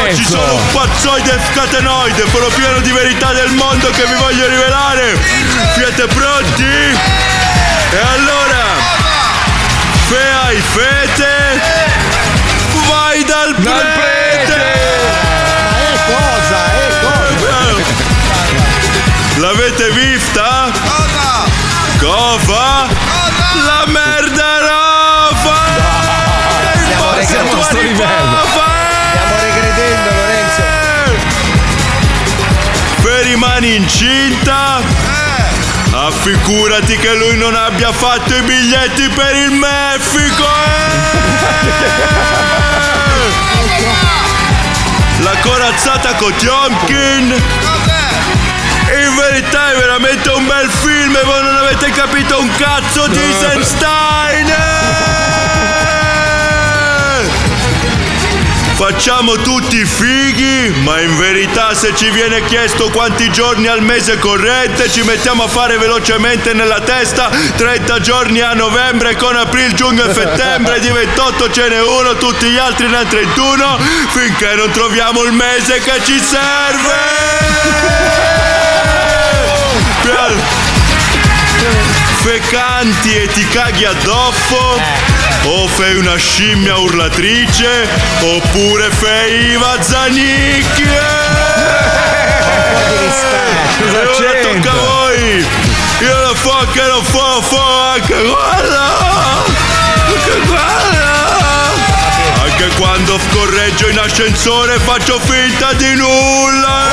Oggi 0.03 0.23
sono 0.23 0.55
un 0.55 0.71
pazzoide 0.71 1.39
scatenoide 1.51 2.25
Sono 2.31 2.47
pieno 2.47 2.79
di 2.79 2.91
verità 2.91 3.31
del 3.33 3.51
mondo 3.51 3.89
che 3.91 4.05
vi 4.05 4.15
voglio 4.15 4.47
rivelare. 4.47 5.17
Siete 5.75 6.07
pronti? 6.07 6.63
E 6.63 7.99
allora 8.15 8.62
Se 10.07 10.17
hai 10.17 10.61
fete 10.61 11.61
Vai 12.87 13.23
dal 13.23 13.53
prete 13.55 14.23
cosa? 16.05 16.61
L'avete 19.37 19.89
vista? 19.91 20.71
Cosa? 21.99 22.87
La 23.65 23.85
merda 23.87 24.59
roba! 24.59 25.57
Stiamo 26.83 27.03
Forse 27.03 27.33
regredendo. 27.33 27.55
tu 27.55 27.61
Sto 27.63 27.81
livello. 27.81 28.37
Stiamo 29.11 29.35
regredendo, 29.41 30.09
Lorenzo. 30.11 30.63
Se 33.01 33.21
rimani 33.23 33.75
incinta? 33.75 34.62
Affigurati 35.95 36.97
che 36.97 37.13
lui 37.13 37.37
non 37.37 37.53
abbia 37.55 37.91
fatto 37.91 38.35
i 38.35 38.41
biglietti 38.41 39.07
per 39.09 39.35
il 39.35 39.51
Messico! 39.51 40.43
eh! 40.43 40.81
La 45.21 45.35
corazzata 45.41 46.15
con 46.15 46.33
Tiomkin! 46.35 47.41
In 48.91 49.15
verità 49.15 49.71
è 49.71 49.75
veramente 49.75 50.29
un 50.29 50.45
bel 50.47 50.67
film 50.69 51.15
e 51.15 51.23
voi 51.23 51.43
non 51.43 51.55
avete 51.57 51.91
capito 51.91 52.39
un 52.39 52.49
cazzo 52.57 53.07
di 53.07 53.19
Eisenstein! 53.19 55.22
Facciamo 58.75 59.35
tutti 59.35 59.85
fighi, 59.85 60.73
ma 60.81 60.99
in 60.99 61.15
verità 61.17 61.73
se 61.73 61.95
ci 61.95 62.09
viene 62.09 62.43
chiesto 62.45 62.89
quanti 62.89 63.31
giorni 63.31 63.67
al 63.67 63.81
mese 63.81 64.17
corrente 64.17 64.89
ci 64.89 65.03
mettiamo 65.03 65.43
a 65.43 65.47
fare 65.47 65.77
velocemente 65.77 66.53
nella 66.53 66.81
testa 66.81 67.29
30 67.29 67.99
giorni 67.99 68.41
a 68.41 68.53
novembre 68.53 69.15
con 69.15 69.35
aprile, 69.35 69.73
giugno 69.73 70.03
e 70.05 70.13
settembre, 70.13 70.79
di 70.79 70.89
28 70.89 71.51
ce 71.51 71.69
n'è 71.69 71.81
uno, 71.81 72.17
tutti 72.17 72.47
gli 72.49 72.57
altri 72.57 72.87
ne 72.87 72.97
hanno 72.97 73.09
31 73.09 73.79
finché 74.09 74.55
non 74.55 74.71
troviamo 74.71 75.23
il 75.23 75.33
mese 75.33 75.79
che 75.79 76.01
ci 76.03 76.19
serve. 76.19 77.21
Piano. 80.01 80.61
Se 82.23 82.41
canti 82.49 83.15
e 83.15 83.27
ti 83.27 83.47
caghi 83.49 83.85
addosso, 83.85 85.12
o 85.45 85.67
fai 85.67 85.95
una 85.95 86.15
scimmia 86.15 86.77
urlatrice, 86.77 87.87
oppure 88.21 88.89
fai 88.91 89.51
Iva 89.51 89.81
Zanicchi. 89.81 90.83
E 93.79 93.89
ora 93.89 94.33
tocca 94.41 94.71
a 94.71 94.75
voi! 94.75 95.45
Io 95.99 96.19
lo 96.21 96.35
so 96.35 96.67
che 96.71 96.83
lo 96.83 97.03
so, 97.03 97.41
so 97.41 97.61
anche 97.61 98.21
guarda! 98.21 98.85
Anche 100.05 100.39
guarda! 100.47 101.71
Anche 102.43 102.67
quando 102.77 103.19
scorreggio 103.19 103.89
in 103.89 103.99
ascensore 103.99 104.79
faccio 104.79 105.19
finta 105.19 105.73
di 105.73 105.95
nulla! 105.95 106.91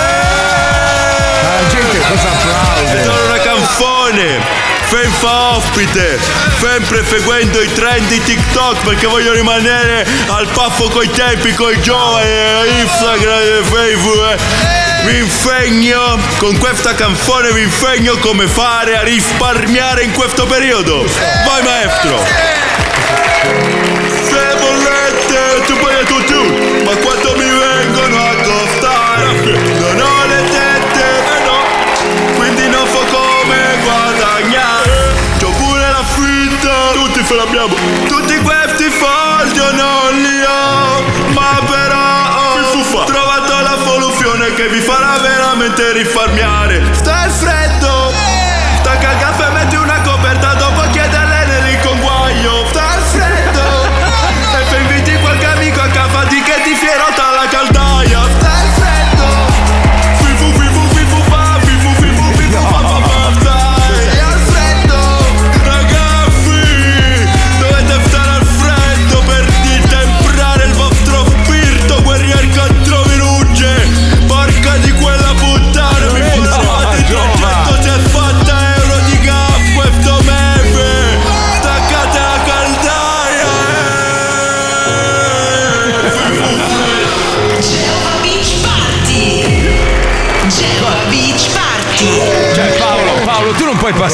La 1.43 1.69
gente 1.69 2.01
cosa 2.09 2.29
applaude? 2.29 3.05
Sono 3.05 3.25
una 3.27 3.39
canzone! 3.39 4.80
Senza 4.91 5.55
ospite, 5.55 6.19
sempre 6.59 7.05
seguendo 7.09 7.63
i 7.63 7.73
trend 7.73 8.09
di 8.09 8.21
TikTok 8.25 8.83
perché 8.83 9.07
voglio 9.07 9.33
rimanere 9.33 10.05
al 10.27 10.49
passo 10.49 10.89
coi 10.89 11.09
tempi, 11.11 11.55
coi 11.55 11.81
giovani, 11.81 12.27
eh, 12.27 12.81
Instagram 12.83 13.39
e 13.39 13.63
Facebook. 13.63 14.33
eh. 14.33 14.81
Vi 15.05 15.19
insegno, 15.19 16.19
con 16.39 16.59
questa 16.59 16.95
canzone 16.95 17.53
vi 17.53 17.63
insegno 17.63 18.17
come 18.19 18.49
fare 18.49 18.97
a 18.99 19.03
risparmiare 19.03 20.03
in 20.03 20.13
questo 20.13 20.45
periodo. 20.47 21.07
Vai 21.47 21.63
maestro! 21.63 22.27
Se 24.29 24.55
bollette, 24.59 25.63
tu 25.67 25.77
tu 26.07 26.25
tu, 26.25 26.83
ma 26.85 26.97
quando 26.97 27.37
mi 27.37 27.49
vengono 27.49 28.27
a 28.27 28.30
l'abbiamo, 37.61 38.07
tutti 38.07 38.37
questi 38.41 38.85
io 38.85 39.73
non 39.73 40.15
li 40.15 40.43
ho, 40.43 41.33
ma 41.33 41.59
però 41.67 42.59
ho 42.93 43.05
trovato 43.05 43.61
la 43.61 43.77
soluzione 43.85 44.55
che 44.55 44.69
vi 44.69 44.81
farà 44.81 45.19
veramente 45.19 45.93
risparmiare. 45.93 46.83
Sta 46.93 47.25
il 47.27 47.31
freddo, 47.31 48.00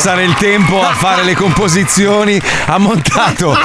passare 0.06 0.22
il 0.22 0.34
tempo 0.34 0.80
a 0.80 0.92
fare 0.92 1.24
le 1.24 1.34
composizioni, 1.34 2.40
ha 2.66 2.78
montato. 2.78 3.58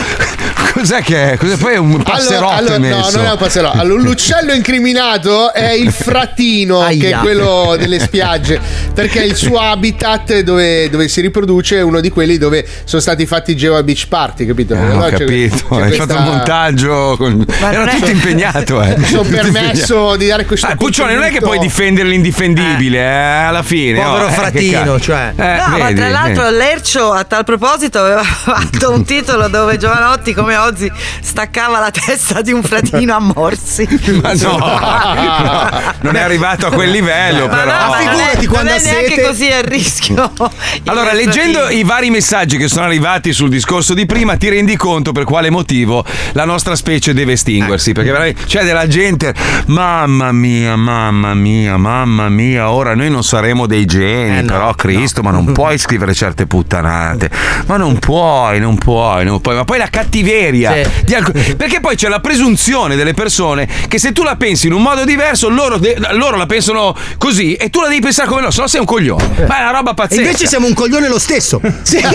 Cos'è 0.74 1.04
che 1.04 1.34
è? 1.34 1.38
Cos'è? 1.38 1.56
Poi 1.56 1.74
è 1.74 1.78
un 1.78 2.02
passerotto 2.02 2.54
allora, 2.54 2.74
hai 2.76 2.90
no, 2.90 3.10
non 3.12 3.26
è 3.26 3.32
un 3.32 3.38
passerotto. 3.38 3.78
Allora, 3.78 4.02
l'uccello 4.02 4.52
incriminato 4.52 5.54
è 5.54 5.70
il 5.70 5.92
frattino, 5.92 6.80
che 6.80 6.86
è 6.86 7.06
Aia. 7.06 7.20
quello 7.20 7.76
delle 7.78 8.00
spiagge, 8.00 8.60
perché 8.94 9.24
il 9.24 9.36
suo 9.36 9.60
habitat 9.60 10.40
dove, 10.42 10.90
dove 10.90 11.08
si 11.08 11.22
riproduce 11.22 11.78
è 11.78 11.82
uno 11.82 12.00
di 12.00 12.10
quelli 12.10 12.38
dove 12.38 12.66
sono 12.84 13.02
stati 13.02 13.26
fatti 13.26 13.52
i 13.52 13.56
Geo 13.56 13.82
Beach 13.84 14.08
Party, 14.08 14.46
capito? 14.46 14.74
Eh, 14.74 14.78
Allora 14.78 15.06
ho 15.06 15.10
c'è- 15.10 15.18
capito, 15.18 15.56
c'è 15.70 15.76
hai 15.82 15.88
questa- 15.96 16.08
fatto 16.08 16.18
un 16.20 16.24
montaggio. 16.36 17.16
con- 17.18 17.46
Ma 17.60 17.72
Era 17.72 17.90
è- 17.92 17.96
tutto 17.96 18.10
impegnato, 18.12 18.82
eh. 18.82 18.96
Mi 19.02 19.06
sono 19.06 19.22
permesso 19.24 19.94
impegnato. 19.96 20.16
di 20.18 20.28
dare 20.28 20.46
questo 20.46 20.68
Ah, 20.68 20.76
Puccione, 20.76 21.14
non 21.14 21.24
è 21.24 21.32
che 21.32 21.40
puoi 21.40 21.60
difendere 21.60 22.08
l'indifendibile, 22.10 22.98
eh, 23.00 23.44
alla 23.44 23.64
fine. 23.64 24.00
Povero 24.02 24.24
oh, 24.24 24.28
eh, 24.28 24.30
che 24.30 24.34
fratino, 24.34 24.80
cazzo. 24.94 25.00
cioè. 25.00 25.34
Eh, 25.36 25.60
No, 25.62 25.68
ma 25.78 25.86
vedi, 25.86 25.94
tra 25.96 26.10
l'altro 26.10 26.44
vedi. 26.44 26.56
Lercio 26.58 27.12
a 27.12 27.24
tal 27.24 27.44
proposito 27.44 28.00
aveva 28.00 28.24
fatto 28.24 28.92
un 28.92 29.04
titolo 29.06 29.48
dove 29.48 29.78
Giovanotti 29.78 30.34
come 30.34 30.56
Ozzi 30.58 30.92
staccava 31.22 31.80
la 31.80 31.92
testa 31.92 32.42
di 32.42 32.52
un 32.52 32.62
fratino 32.64 33.16
a 33.16 33.20
morsi. 33.20 33.88
Ma 34.22 34.34
no, 34.34 34.58
no, 34.58 35.70
non 36.02 36.16
è 36.16 36.22
arrivato 36.22 36.68
a 36.68 36.72
quel 36.72 36.90
livello, 36.92 37.48
Ma 37.48 37.56
però. 37.56 37.72
no, 37.84 37.90
ma 37.90 38.00
è, 38.00 38.46
non 38.46 38.68
è 38.68 38.80
neanche 38.84 39.22
così 39.22 39.48
a 39.48 39.62
rischio. 39.62 40.32
Allora, 40.86 41.14
leggendo 41.14 41.70
i 41.70 41.84
vari 41.84 42.10
messaggi 42.10 42.58
che 42.58 42.68
sono 42.68 42.86
arrivati 42.86 43.34
sul 43.34 43.50
discorso 43.50 43.94
di 43.94 44.06
prima, 44.06 44.36
ti 44.36 44.50
rendi 44.50 44.76
conto 44.76 45.12
per 45.12 45.24
quale 45.24 45.50
motivo 45.50 46.04
la 46.34 46.44
nostra 46.46 46.76
specie 46.76 47.14
deve 47.14 47.34
estinguersi. 47.34 47.94
Perché 47.94 48.12
veramente 48.12 48.44
c'è 48.46 48.64
della 48.64 48.88
gente, 48.88 49.34
mamma 49.68 50.32
mia, 50.32 50.76
mamma 50.76 51.34
mia, 51.34 51.78
mamma 51.78 52.30
mia, 52.30 52.72
ora 52.72 52.96
noi 52.96 53.10
non 53.10 53.24
saremo 53.24 53.68
dei 53.68 53.86
geni, 53.86 54.44
però 54.44 54.74
Cristo, 54.74 55.22
ma 55.22 55.32
non 55.32 55.52
puoi 55.54 55.78
scrivere 55.78 56.14
certe 56.14 56.46
puttanate. 56.46 57.30
Ma 57.68 57.78
non 57.78 58.00
puoi, 58.00 58.60
non 58.60 58.76
puoi, 58.78 59.24
non 59.24 59.40
puoi. 59.40 59.56
Ma 59.56 59.64
poi 59.66 59.78
la 59.78 59.90
cattiveria. 59.90 60.90
di 61.04 61.14
alc- 61.14 61.56
perché 61.56 61.80
poi 61.80 61.96
c'è 61.96 62.10
la 62.10 62.20
presunzione 62.20 62.96
delle 62.96 63.14
persone 63.14 63.68
che 63.88 64.00
se 64.00 64.12
tu 64.12 64.24
la 64.24 64.36
pensi 64.36 64.68
in 64.68 64.74
un 64.74 64.82
modo 64.82 65.06
diverso, 65.06 65.50
loro, 65.50 65.78
de- 65.78 65.98
loro 66.12 66.38
la 66.38 66.46
pensano 66.46 66.96
così 67.18 67.54
e 67.54 67.70
tu 67.70 67.82
la 67.82 67.88
devi 67.88 68.02
pensare 68.02 68.28
come 68.28 68.42
loro, 68.42 68.52
se 68.52 68.62
no 68.62 68.68
sei 68.72 68.80
un 68.80 68.86
coglione. 68.86 69.46
Ma 69.48 69.58
è 69.58 69.62
una 69.64 69.72
roba 69.72 69.92
E 69.92 69.94
pazzesca. 69.96 70.22
invece 70.22 70.48
siamo 70.48 70.66
un 70.66 70.74
coglione 70.74 71.10
lo 71.10 71.20
stesso. 71.20 71.60
Sì. 71.84 72.00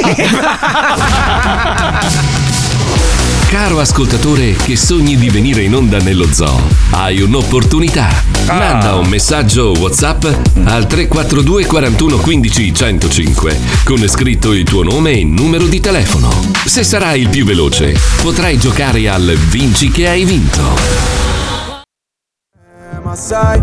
Caro 3.49 3.79
ascoltatore 3.79 4.55
che 4.55 4.75
sogni 4.77 5.17
di 5.17 5.29
venire 5.29 5.63
in 5.63 5.75
onda 5.75 5.99
nello 5.99 6.27
zoo, 6.33 6.61
hai 6.93 7.21
un'opportunità. 7.21 8.09
Manda 8.47 8.95
un 8.97 9.07
messaggio 9.07 9.73
WhatsApp 9.79 10.25
al 10.65 10.87
342 10.87 11.67
41 11.67 12.17
15 12.17 12.75
105 12.75 13.59
con 13.85 13.99
scritto 14.09 14.53
il 14.53 14.65
tuo 14.65 14.83
nome 14.83 15.13
e 15.13 15.25
numero 15.25 15.67
di 15.67 15.81
telefono. 15.81 16.31
Se 16.65 16.83
sarai 16.83 17.21
il 17.21 17.29
più 17.29 17.45
veloce, 17.45 17.95
potrai 18.23 18.59
giocare 18.59 19.09
al 19.09 19.37
Vinci 19.49 19.91
che 19.91 20.09
hai 20.09 20.25
vinto. 20.25 20.75
Ma 23.03 23.15
sai, 23.15 23.61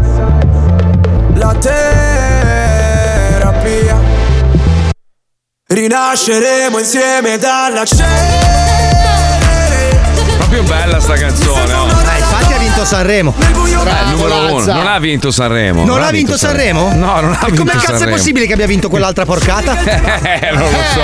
la 1.33 1.53
terapia. 3.63 3.99
Rinasceremo 5.65 6.77
insieme 6.79 7.37
dalla 7.37 7.85
cenere. 7.85 8.11
Proprio 10.37 10.63
bella 10.63 10.99
sta 10.99 11.13
canzone. 11.15 11.73
oh. 11.73 11.87
Eh, 12.83 12.85
vinto 12.85 12.85
Sanremo. 12.85 13.33
Eh, 13.39 14.09
numero 14.11 14.53
uno. 14.55 14.65
Non 14.73 14.87
ha 14.87 14.99
vinto 14.99 15.31
Sanremo. 15.31 15.85
Non 15.85 16.03
ha 16.03 16.11
vinto 16.11 16.37
Sanremo? 16.37 16.91
No, 16.93 17.19
non 17.21 17.31
ha 17.33 17.39
E 17.43 17.45
vinto 17.45 17.61
come 17.61 17.71
cazzo 17.71 17.85
Sanremo. 17.85 18.09
è 18.11 18.11
possibile 18.11 18.45
che 18.45 18.53
abbia 18.53 18.67
vinto 18.67 18.89
quell'altra 18.89 19.25
porcata? 19.25 19.77
Eh, 20.23 20.49
non 20.53 20.61
lo 20.63 20.77
so. 20.93 21.01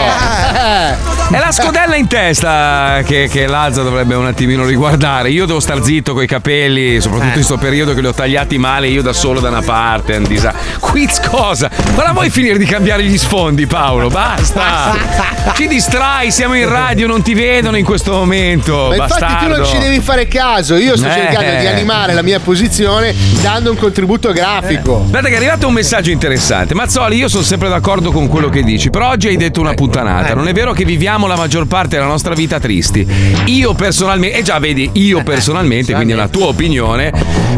È 1.34 1.38
la 1.38 1.52
scodella 1.52 1.96
in 1.96 2.08
testa 2.08 3.02
che, 3.06 3.28
che 3.32 3.48
Lazza 3.48 3.82
dovrebbe 3.84 4.16
un 4.16 4.26
attimino 4.26 4.66
riguardare. 4.66 5.30
Io 5.30 5.46
devo 5.46 5.60
star 5.60 5.84
zitto 5.84 6.14
coi 6.14 6.26
capelli, 6.28 7.00
soprattutto 7.00 7.28
in 7.28 7.34
questo 7.34 7.58
periodo 7.58 7.94
che 7.94 8.02
li 8.02 8.08
ho 8.08 8.14
tagliati 8.14 8.58
male, 8.58 8.88
io 8.88 9.02
da 9.02 9.14
solo 9.14 9.40
da 9.40 9.50
una 9.50 9.62
parte. 9.62 10.16
un 10.16 10.24
disa- 10.24 10.54
Quiz 10.80 11.20
cosa? 11.28 11.70
Ma 11.96 12.04
la 12.04 12.12
vuoi 12.12 12.30
finire 12.30 12.58
di 12.58 12.66
cambiare 12.66 13.04
gli 13.04 13.18
sfondi, 13.18 13.66
Paolo? 13.68 14.10
Basta! 14.10 14.96
Ci 15.54 15.68
distrai, 15.68 16.32
siamo 16.32 16.56
in 16.56 16.68
radio, 16.68 17.08
non 17.08 17.22
ti 17.22 17.34
vedono 17.34 17.78
in 17.78 17.86
questo 17.86 18.12
momento. 18.14 18.88
Ma 18.96 19.04
infatti 19.04 19.36
tu 19.46 19.48
non 19.50 19.66
ci 19.66 19.78
devi 19.78 20.00
fare 20.00 20.28
caso, 20.28 20.76
io 20.76 20.96
sto 20.98 21.08
Eh. 21.08 21.12
cercando 21.12 21.60
di 21.60 21.66
animare 21.70 22.14
la 22.14 22.22
mia 22.22 22.40
posizione 22.40 23.14
dando 23.42 23.72
un 23.72 23.78
contributo 23.78 24.32
grafico. 24.32 25.06
Guarda 25.08 25.28
che 25.28 25.34
è 25.34 25.38
arrivato 25.38 25.68
un 25.68 25.74
messaggio 25.74 26.12
interessante. 26.12 26.74
Mazzoli, 26.74 27.18
io 27.18 27.28
sono 27.28 27.44
sempre 27.44 27.70
d'accordo 27.70 28.12
con 28.12 28.28
quello 28.28 28.50
che 28.50 28.64
dici, 28.64 28.90
però 28.90 29.10
oggi 29.10 29.28
hai 29.28 29.38
detto 29.38 29.60
una 29.62 29.74
puttanata. 29.74 30.34
Non 30.34 30.48
è 30.48 30.54
vero 30.54 30.74
che 30.74 30.86
viviamo 30.86 31.28
la 31.28 31.36
maggior 31.36 31.68
parte 31.68 31.96
della 31.96 32.08
nostra 32.08 32.34
vita 32.34 32.60
tristi. 32.60 33.06
Io 33.46 33.74
personalmente, 33.74 34.38
e 34.38 34.42
già 34.42 34.60
vedi, 34.60 34.90
io 34.94 35.24
personalmente, 35.24 35.94
quindi 35.94 36.14
è 36.14 36.16
una 36.16 36.28
tua 36.28 36.48
opinione, 36.48 37.12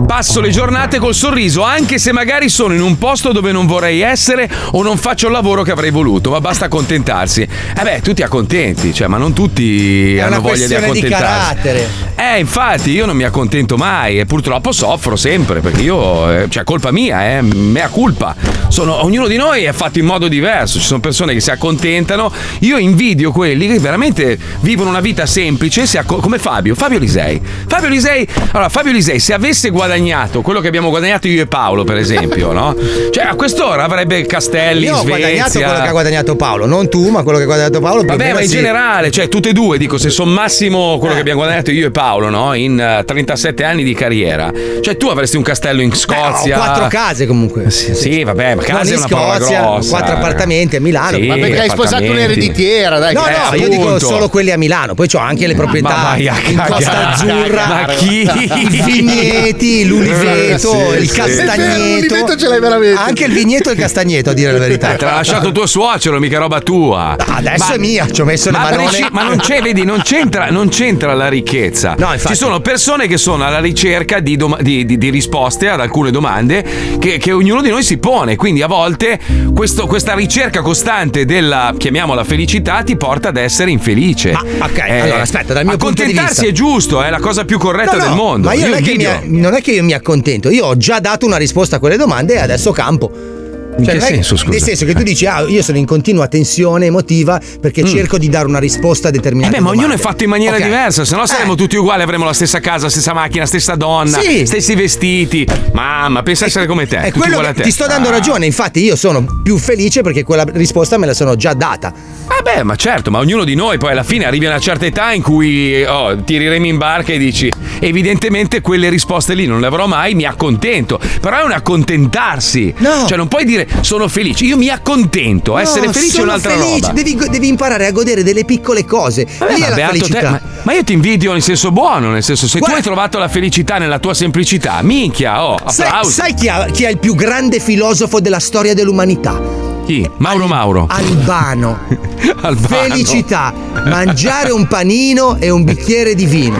passo 0.05 0.41
le 0.41 0.49
giornate 0.49 0.99
col 0.99 1.15
sorriso, 1.15 1.63
anche 1.63 1.97
se 1.97 2.11
magari 2.11 2.49
sono 2.49 2.73
in 2.73 2.81
un 2.81 2.97
posto 2.97 3.31
dove 3.31 3.51
non 3.51 3.65
vorrei 3.65 4.01
essere 4.01 4.49
o 4.71 4.81
non 4.83 4.97
faccio 4.97 5.27
il 5.27 5.33
lavoro 5.33 5.63
che 5.63 5.71
avrei 5.71 5.91
voluto, 5.91 6.31
ma 6.31 6.41
basta 6.41 6.65
accontentarsi. 6.65 7.41
Eh 7.41 7.83
beh, 7.83 8.01
tu 8.01 8.13
ti 8.13 8.23
accontenti, 8.23 8.93
cioè, 8.93 9.07
ma 9.07 9.17
non 9.17 9.33
tutti 9.33 10.17
hanno 10.19 10.41
voglia 10.41 10.67
di 10.67 10.73
questione 10.73 10.81
di 10.81 10.99
accontentarsi. 10.99 11.61
carattere. 11.61 11.89
Eh, 12.15 12.39
infatti, 12.39 12.91
io 12.91 13.05
non 13.05 13.15
mi 13.15 13.23
accontento 13.23 13.77
mai 13.77 14.00
e 14.07 14.25
purtroppo 14.25 14.71
soffro 14.71 15.15
sempre 15.15 15.59
perché 15.59 15.81
io, 15.81 16.31
eh, 16.31 16.49
cioè, 16.49 16.63
colpa 16.63 16.91
mia, 16.91 17.37
eh, 17.37 17.41
mea 17.41 17.87
culpa. 17.89 18.35
Sono, 18.67 19.03
ognuno 19.03 19.27
di 19.27 19.35
noi 19.35 19.63
è 19.63 19.71
fatto 19.73 19.99
in 19.99 20.05
modo 20.05 20.27
diverso. 20.27 20.79
Ci 20.79 20.85
sono 20.85 20.99
persone 20.99 21.33
che 21.33 21.41
si 21.41 21.51
accontentano. 21.51 22.31
Io 22.59 22.77
invidio 22.77 23.31
quelli 23.31 23.67
che 23.67 23.79
veramente 23.79 24.37
vivono 24.61 24.89
una 24.89 25.01
vita 25.01 25.25
semplice, 25.25 25.85
acco- 25.97 26.17
come 26.17 26.37
Fabio, 26.39 26.75
Fabio 26.75 26.99
Lisei. 26.99 27.41
Fabio 27.67 27.89
Lisei, 27.89 28.27
allora, 28.51 28.69
Fabio 28.69 28.91
Lisei, 28.91 29.19
se 29.19 29.33
avesse 29.33 29.69
guadagnato 29.69 30.41
quello 30.41 30.59
che 30.59 30.67
abbiamo 30.67 30.89
guadagnato 30.89 31.27
io 31.27 31.43
e 31.43 31.47
Paolo, 31.47 31.83
per 31.83 31.97
esempio, 31.97 32.51
no? 32.51 32.75
Cioè, 33.11 33.25
a 33.25 33.35
quest'ora 33.35 33.83
avrebbe 33.83 34.25
castelli, 34.25 34.85
Io 34.85 34.95
ho 34.95 35.01
Svezia. 35.01 35.17
guadagnato 35.17 35.59
quello 35.59 35.81
che 35.81 35.87
ha 35.87 35.91
guadagnato 35.91 36.35
Paolo, 36.35 36.65
non 36.65 36.89
tu, 36.89 37.09
ma 37.09 37.23
quello 37.23 37.37
che 37.37 37.43
ha 37.43 37.47
guadagnato 37.47 37.79
Paolo. 37.79 38.03
Vabbè, 38.03 38.33
ma 38.33 38.41
in 38.41 38.47
sì. 38.47 38.55
generale, 38.55 39.11
cioè 39.11 39.27
tutte 39.27 39.49
e 39.49 39.53
due, 39.53 39.77
dico, 39.77 39.97
se 39.97 40.09
sommassimo 40.09 40.97
quello 40.97 41.13
che 41.13 41.19
abbiamo 41.19 41.39
guadagnato 41.39 41.71
io 41.71 41.87
e 41.87 41.91
Paolo, 41.91 42.29
no? 42.29 42.53
In 42.53 42.79
eh, 42.79 43.03
37 43.05 43.63
anni 43.63 43.80
di 43.83 43.93
carriera, 43.93 44.51
cioè 44.81 44.97
tu 44.97 45.07
avresti 45.07 45.37
un 45.37 45.43
castello 45.43 45.81
in 45.81 45.93
Scozia. 45.95 46.57
Ho 46.57 46.59
quattro 46.63 46.87
case 46.87 47.25
comunque. 47.25 47.69
Sì, 47.71 47.93
sì, 47.95 48.23
vabbè, 48.23 48.55
ma 48.55 48.61
Non 48.61 48.63
casa 48.63 48.89
è 48.91 48.93
in 48.93 48.97
una 48.99 49.07
parola 49.07 49.37
Scozia, 49.39 49.61
grossa. 49.61 49.89
quattro 49.89 50.15
appartamenti 50.15 50.75
a 50.75 50.81
Milano. 50.81 51.17
Sì, 51.17 51.25
Ma 51.27 51.35
perché 51.35 51.59
hai 51.59 51.69
sposato 51.69 52.03
un'ereditiera, 52.03 52.99
dai. 52.99 53.13
No, 53.13 53.21
no, 53.21 53.53
eh, 53.53 53.57
io 53.57 53.67
dico 53.69 53.99
solo 53.99 54.29
quelli 54.29 54.51
a 54.51 54.57
Milano, 54.57 54.93
poi 54.93 55.07
ho 55.13 55.17
anche 55.19 55.47
le 55.47 55.55
proprietà 55.55 55.89
Ma 55.95 56.01
vai 56.03 56.27
a 56.27 56.35
in 56.47 56.63
Costa. 56.67 57.09
Azzurra. 57.11 57.65
Ma 57.67 57.85
chi? 57.93 58.21
I 58.21 58.81
vigneti, 58.83 59.85
l'uliveto, 59.85 60.71
Sì, 60.91 61.01
il 61.01 61.09
sì. 61.09 61.15
castagneto. 61.15 61.79
L'uliveto 62.15 62.35
ce 62.37 62.47
l'hai 62.47 62.59
veramente. 62.59 62.99
Anche 63.01 63.25
il 63.25 63.33
vigneto 63.33 63.69
e 63.69 63.73
il 63.73 63.79
castagneto, 63.79 64.29
a 64.29 64.33
dire 64.33 64.51
la 64.51 64.59
verità. 64.59 64.93
Eh, 64.93 64.97
Te 64.97 65.05
l'ha 65.05 65.15
lasciato 65.15 65.51
tuo 65.51 65.65
suocero, 65.65 66.19
mica 66.19 66.37
roba 66.39 66.59
tua. 66.59 67.15
Adesso 67.17 67.65
Ma- 67.67 67.73
è 67.73 67.77
mia, 67.77 68.09
ci 68.11 68.21
ho 68.21 68.25
messo 68.25 68.49
le 68.51 68.57
ma, 68.57 68.69
manone. 68.69 69.07
ma 69.11 69.23
non 69.23 69.37
c'è, 69.37 69.61
vedi, 69.61 69.83
non 69.83 70.01
c'entra, 70.01 70.49
non 70.49 70.69
c'entra 70.69 71.13
la 71.13 71.27
ricchezza. 71.27 71.95
No, 71.97 72.11
infatti. 72.13 72.33
Ci 72.35 72.39
sono 72.41 72.59
persone 72.59 73.07
che 73.07 73.17
sono 73.17 73.45
alla 73.45 73.59
ricerca 73.71 74.19
di, 74.19 74.35
doma- 74.35 74.57
di- 74.61 74.85
di- 74.85 74.97
di 74.97 75.09
risposte 75.09 75.69
ad 75.69 75.79
alcune 75.79 76.11
domande 76.11 76.63
che, 76.99 77.17
che 77.17 77.31
ognuno 77.31 77.61
di 77.61 77.69
noi 77.69 77.83
si 77.83 77.97
pone. 77.97 78.35
Quindi 78.35 78.61
a 78.61 78.67
volte 78.67 79.17
questo- 79.55 79.87
questa 79.87 80.13
ricerca 80.13 80.61
costante 80.61 81.23
della, 81.25 81.73
chiamiamola 81.77 82.23
felicità, 82.25 82.83
ti 82.83 82.97
porta 82.97 83.29
ad 83.29 83.37
essere 83.37 83.71
infelice. 83.71 84.31
Ma, 84.31 84.43
ok, 84.65 84.79
allora, 84.89 85.21
aspetta, 85.21 85.53
dal 85.53 85.65
mio 85.65 85.77
punto 85.77 86.03
di 86.03 86.11
accontentarsi 86.11 86.41
vista- 86.41 86.47
è 86.49 86.51
giusto, 86.51 87.01
è 87.01 87.09
la 87.09 87.19
cosa 87.19 87.45
più 87.45 87.57
corretta 87.57 87.93
No, 87.93 87.97
no, 87.97 88.03
del 88.07 88.15
mondo. 88.15 88.47
Ma 88.49 88.53
io, 88.53 88.67
non, 88.67 88.73
è 88.77 88.81
che 88.81 88.91
invidio- 88.91 89.19
mi, 89.23 89.39
non 89.39 89.53
è 89.53 89.61
che 89.61 89.71
io 89.71 89.83
mi 89.83 89.93
accontento, 89.93 90.49
io 90.49 90.65
ho 90.65 90.77
già 90.77 90.99
dato 90.99 91.25
una 91.25 91.37
risposta 91.37 91.77
a 91.77 91.79
quelle 91.79 91.95
domande 91.97 92.33
e 92.33 92.39
adesso 92.39 92.71
campo. 92.71 93.39
In 93.81 93.87
che 93.87 93.93
non 93.93 94.01
è 94.03 94.07
che- 94.07 94.13
senso, 94.13 94.35
scusa? 94.37 94.51
Nel 94.51 94.61
senso 94.61 94.85
che 94.85 94.93
tu 94.93 95.03
dici, 95.03 95.25
ah, 95.25 95.41
io 95.47 95.61
sono 95.61 95.77
in 95.77 95.85
continua 95.85 96.27
tensione 96.27 96.85
emotiva 96.87 97.39
perché 97.59 97.83
cerco 97.85 98.17
di 98.17 98.29
dare 98.29 98.47
una 98.47 98.59
risposta 98.59 99.07
a 99.07 99.11
Mm. 99.11 99.13
Eh 99.13 99.17
determinate 99.17 99.55
beh, 99.57 99.61
ma 99.61 99.69
ognuno 99.69 99.93
è 99.93 99.97
fatto 99.97 100.23
in 100.23 100.29
maniera 100.29 100.55
Ok. 100.57 100.63
diversa, 100.63 101.05
se 101.05 101.15
no 101.15 101.25
saremmo 101.25 101.53
Eh. 101.53 101.57
tutti 101.57 101.75
uguali, 101.75 102.01
avremmo 102.01 102.25
la 102.25 102.33
stessa 102.33 102.59
casa, 102.59 102.85
la 102.85 102.89
stessa 102.89 103.13
macchina, 103.13 103.41
la 103.41 103.47
stessa 103.47 103.75
donna, 103.75 104.19
Sì. 104.19 104.45
stessi 104.45 104.73
vestiti. 104.75 105.45
Mamma, 105.73 106.23
pensa 106.23 106.45
essere 106.45 106.65
come 106.65 106.87
te. 106.87 106.97
È 107.01 107.11
quello 107.11 107.39
a 107.39 107.43
che 107.47 107.53
te. 107.53 107.61
ti 107.63 107.71
sto 107.71 107.87
dando 107.87 108.07
Ah. 108.09 108.11
ragione, 108.11 108.45
infatti 108.45 108.83
io 108.83 108.95
sono 108.95 109.25
più 109.43 109.57
felice 109.57 110.01
perché 110.01 110.23
quella 110.23 110.45
risposta 110.53 110.97
me 110.97 111.05
la 111.07 111.13
sono 111.13 111.35
già 111.35 111.53
data. 111.53 111.93
Eh 112.29 112.41
beh, 112.43 112.63
ma 112.63 112.75
certo, 112.75 113.11
ma 113.11 113.19
ognuno 113.19 113.43
di 113.43 113.55
noi 113.55 113.77
poi 113.77 113.91
alla 113.91 114.03
fine 114.03 114.25
arrivi 114.25 114.45
a 114.45 114.49
una 114.49 114.59
certa 114.59 114.85
età 114.85 115.11
in 115.11 115.21
cui 115.21 115.83
oh, 115.83 116.15
tiri 116.23 116.47
remi 116.47 116.69
in 116.69 116.77
barca 116.77 117.11
e 117.13 117.17
dici 117.17 117.51
evidentemente 117.79 118.61
quelle 118.61 118.89
risposte 118.89 119.33
lì 119.33 119.45
non 119.45 119.59
le 119.59 119.67
avrò 119.67 119.85
mai, 119.87 120.13
mi 120.13 120.23
accontento. 120.25 120.99
Però 121.19 121.39
è 121.39 121.43
un 121.43 121.51
accontentarsi. 121.51 122.73
No. 122.77 123.05
Cioè 123.07 123.17
non 123.17 123.27
puoi 123.27 123.43
dire 123.45 123.67
sono 123.81 124.07
felice. 124.07 124.43
Io 124.45 124.57
mi 124.57 124.69
accontento. 124.69 125.57
Essere 125.57 125.85
No, 125.87 125.91
felice 125.93 126.19
è 126.19 126.21
un'altra 126.23 126.51
felice, 126.51 126.79
roba. 126.87 126.93
Devi, 126.93 127.15
devi 127.29 127.47
imparare 127.47 127.85
a 127.87 127.91
godere 127.91 128.23
delle 128.23 128.45
piccole 128.45 128.85
cose. 128.85 129.25
Vabbè, 129.37 129.53
Lì 129.55 129.61
è 129.61 129.69
ma 129.69 129.75
te, 129.75 129.81
felicità. 129.87 130.29
ma, 130.29 130.41
ma 130.63 130.73
io 130.73 130.83
ti 130.83 130.93
invidio 130.93 131.33
in 131.35 131.41
senso 131.41 131.71
buono, 131.71 132.09
nel 132.11 132.23
senso 132.23 132.45
se 132.47 132.53
tu 132.53 132.59
Guarda- 132.59 132.77
hai 132.77 132.83
trovato 132.83 133.17
la 133.17 133.27
felicità 133.27 133.77
nella 133.77 133.99
tua 133.99 134.13
semplicità, 134.13 134.81
minchia, 134.81 135.43
oh, 135.45 135.57
Sai, 135.67 135.87
applausi. 135.87 136.11
sai 136.11 136.33
chi, 136.33 136.47
ha- 136.49 136.65
chi 136.71 136.83
è 136.83 136.89
il 136.89 136.97
più 136.99 137.15
grande 137.15 137.59
filosofo 137.59 138.19
della 138.19 138.39
storia 138.39 138.73
dell'umanità? 138.73 139.39
Chi? 139.85 140.07
Mauro 140.17 140.45
Mauro. 140.47 140.85
Albano. 140.89 141.79
Albano. 142.41 142.83
Felicità. 142.83 143.51
Mangiare 143.85 144.51
un 144.51 144.67
panino 144.67 145.37
e 145.39 145.49
un 145.49 145.63
bicchiere 145.63 146.13
di 146.13 146.25
vino. 146.25 146.59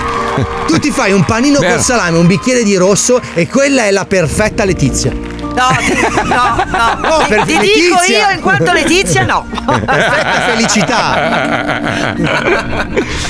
Tu 0.67 0.79
ti 0.79 0.89
fai 0.91 1.11
un 1.11 1.23
panino 1.25 1.59
Vero. 1.59 1.75
col 1.75 1.83
salame, 1.83 2.17
un 2.17 2.25
bicchiere 2.25 2.63
di 2.63 2.75
rosso 2.75 3.21
e 3.33 3.47
quella 3.47 3.83
è 3.85 3.91
la 3.91 4.05
perfetta 4.05 4.63
Letizia. 4.65 5.13
No, 5.53 5.67
ti, 5.77 5.93
no, 6.23 6.55
no. 6.65 6.99
Oh, 7.11 7.25
ti, 7.45 7.57
dico 7.57 8.01
io 8.07 8.29
in 8.33 8.41
quanto 8.41 8.71
Letizia 8.71 9.23
no. 9.23 9.45
Perfetta 9.65 10.41
felicità. 10.41 12.15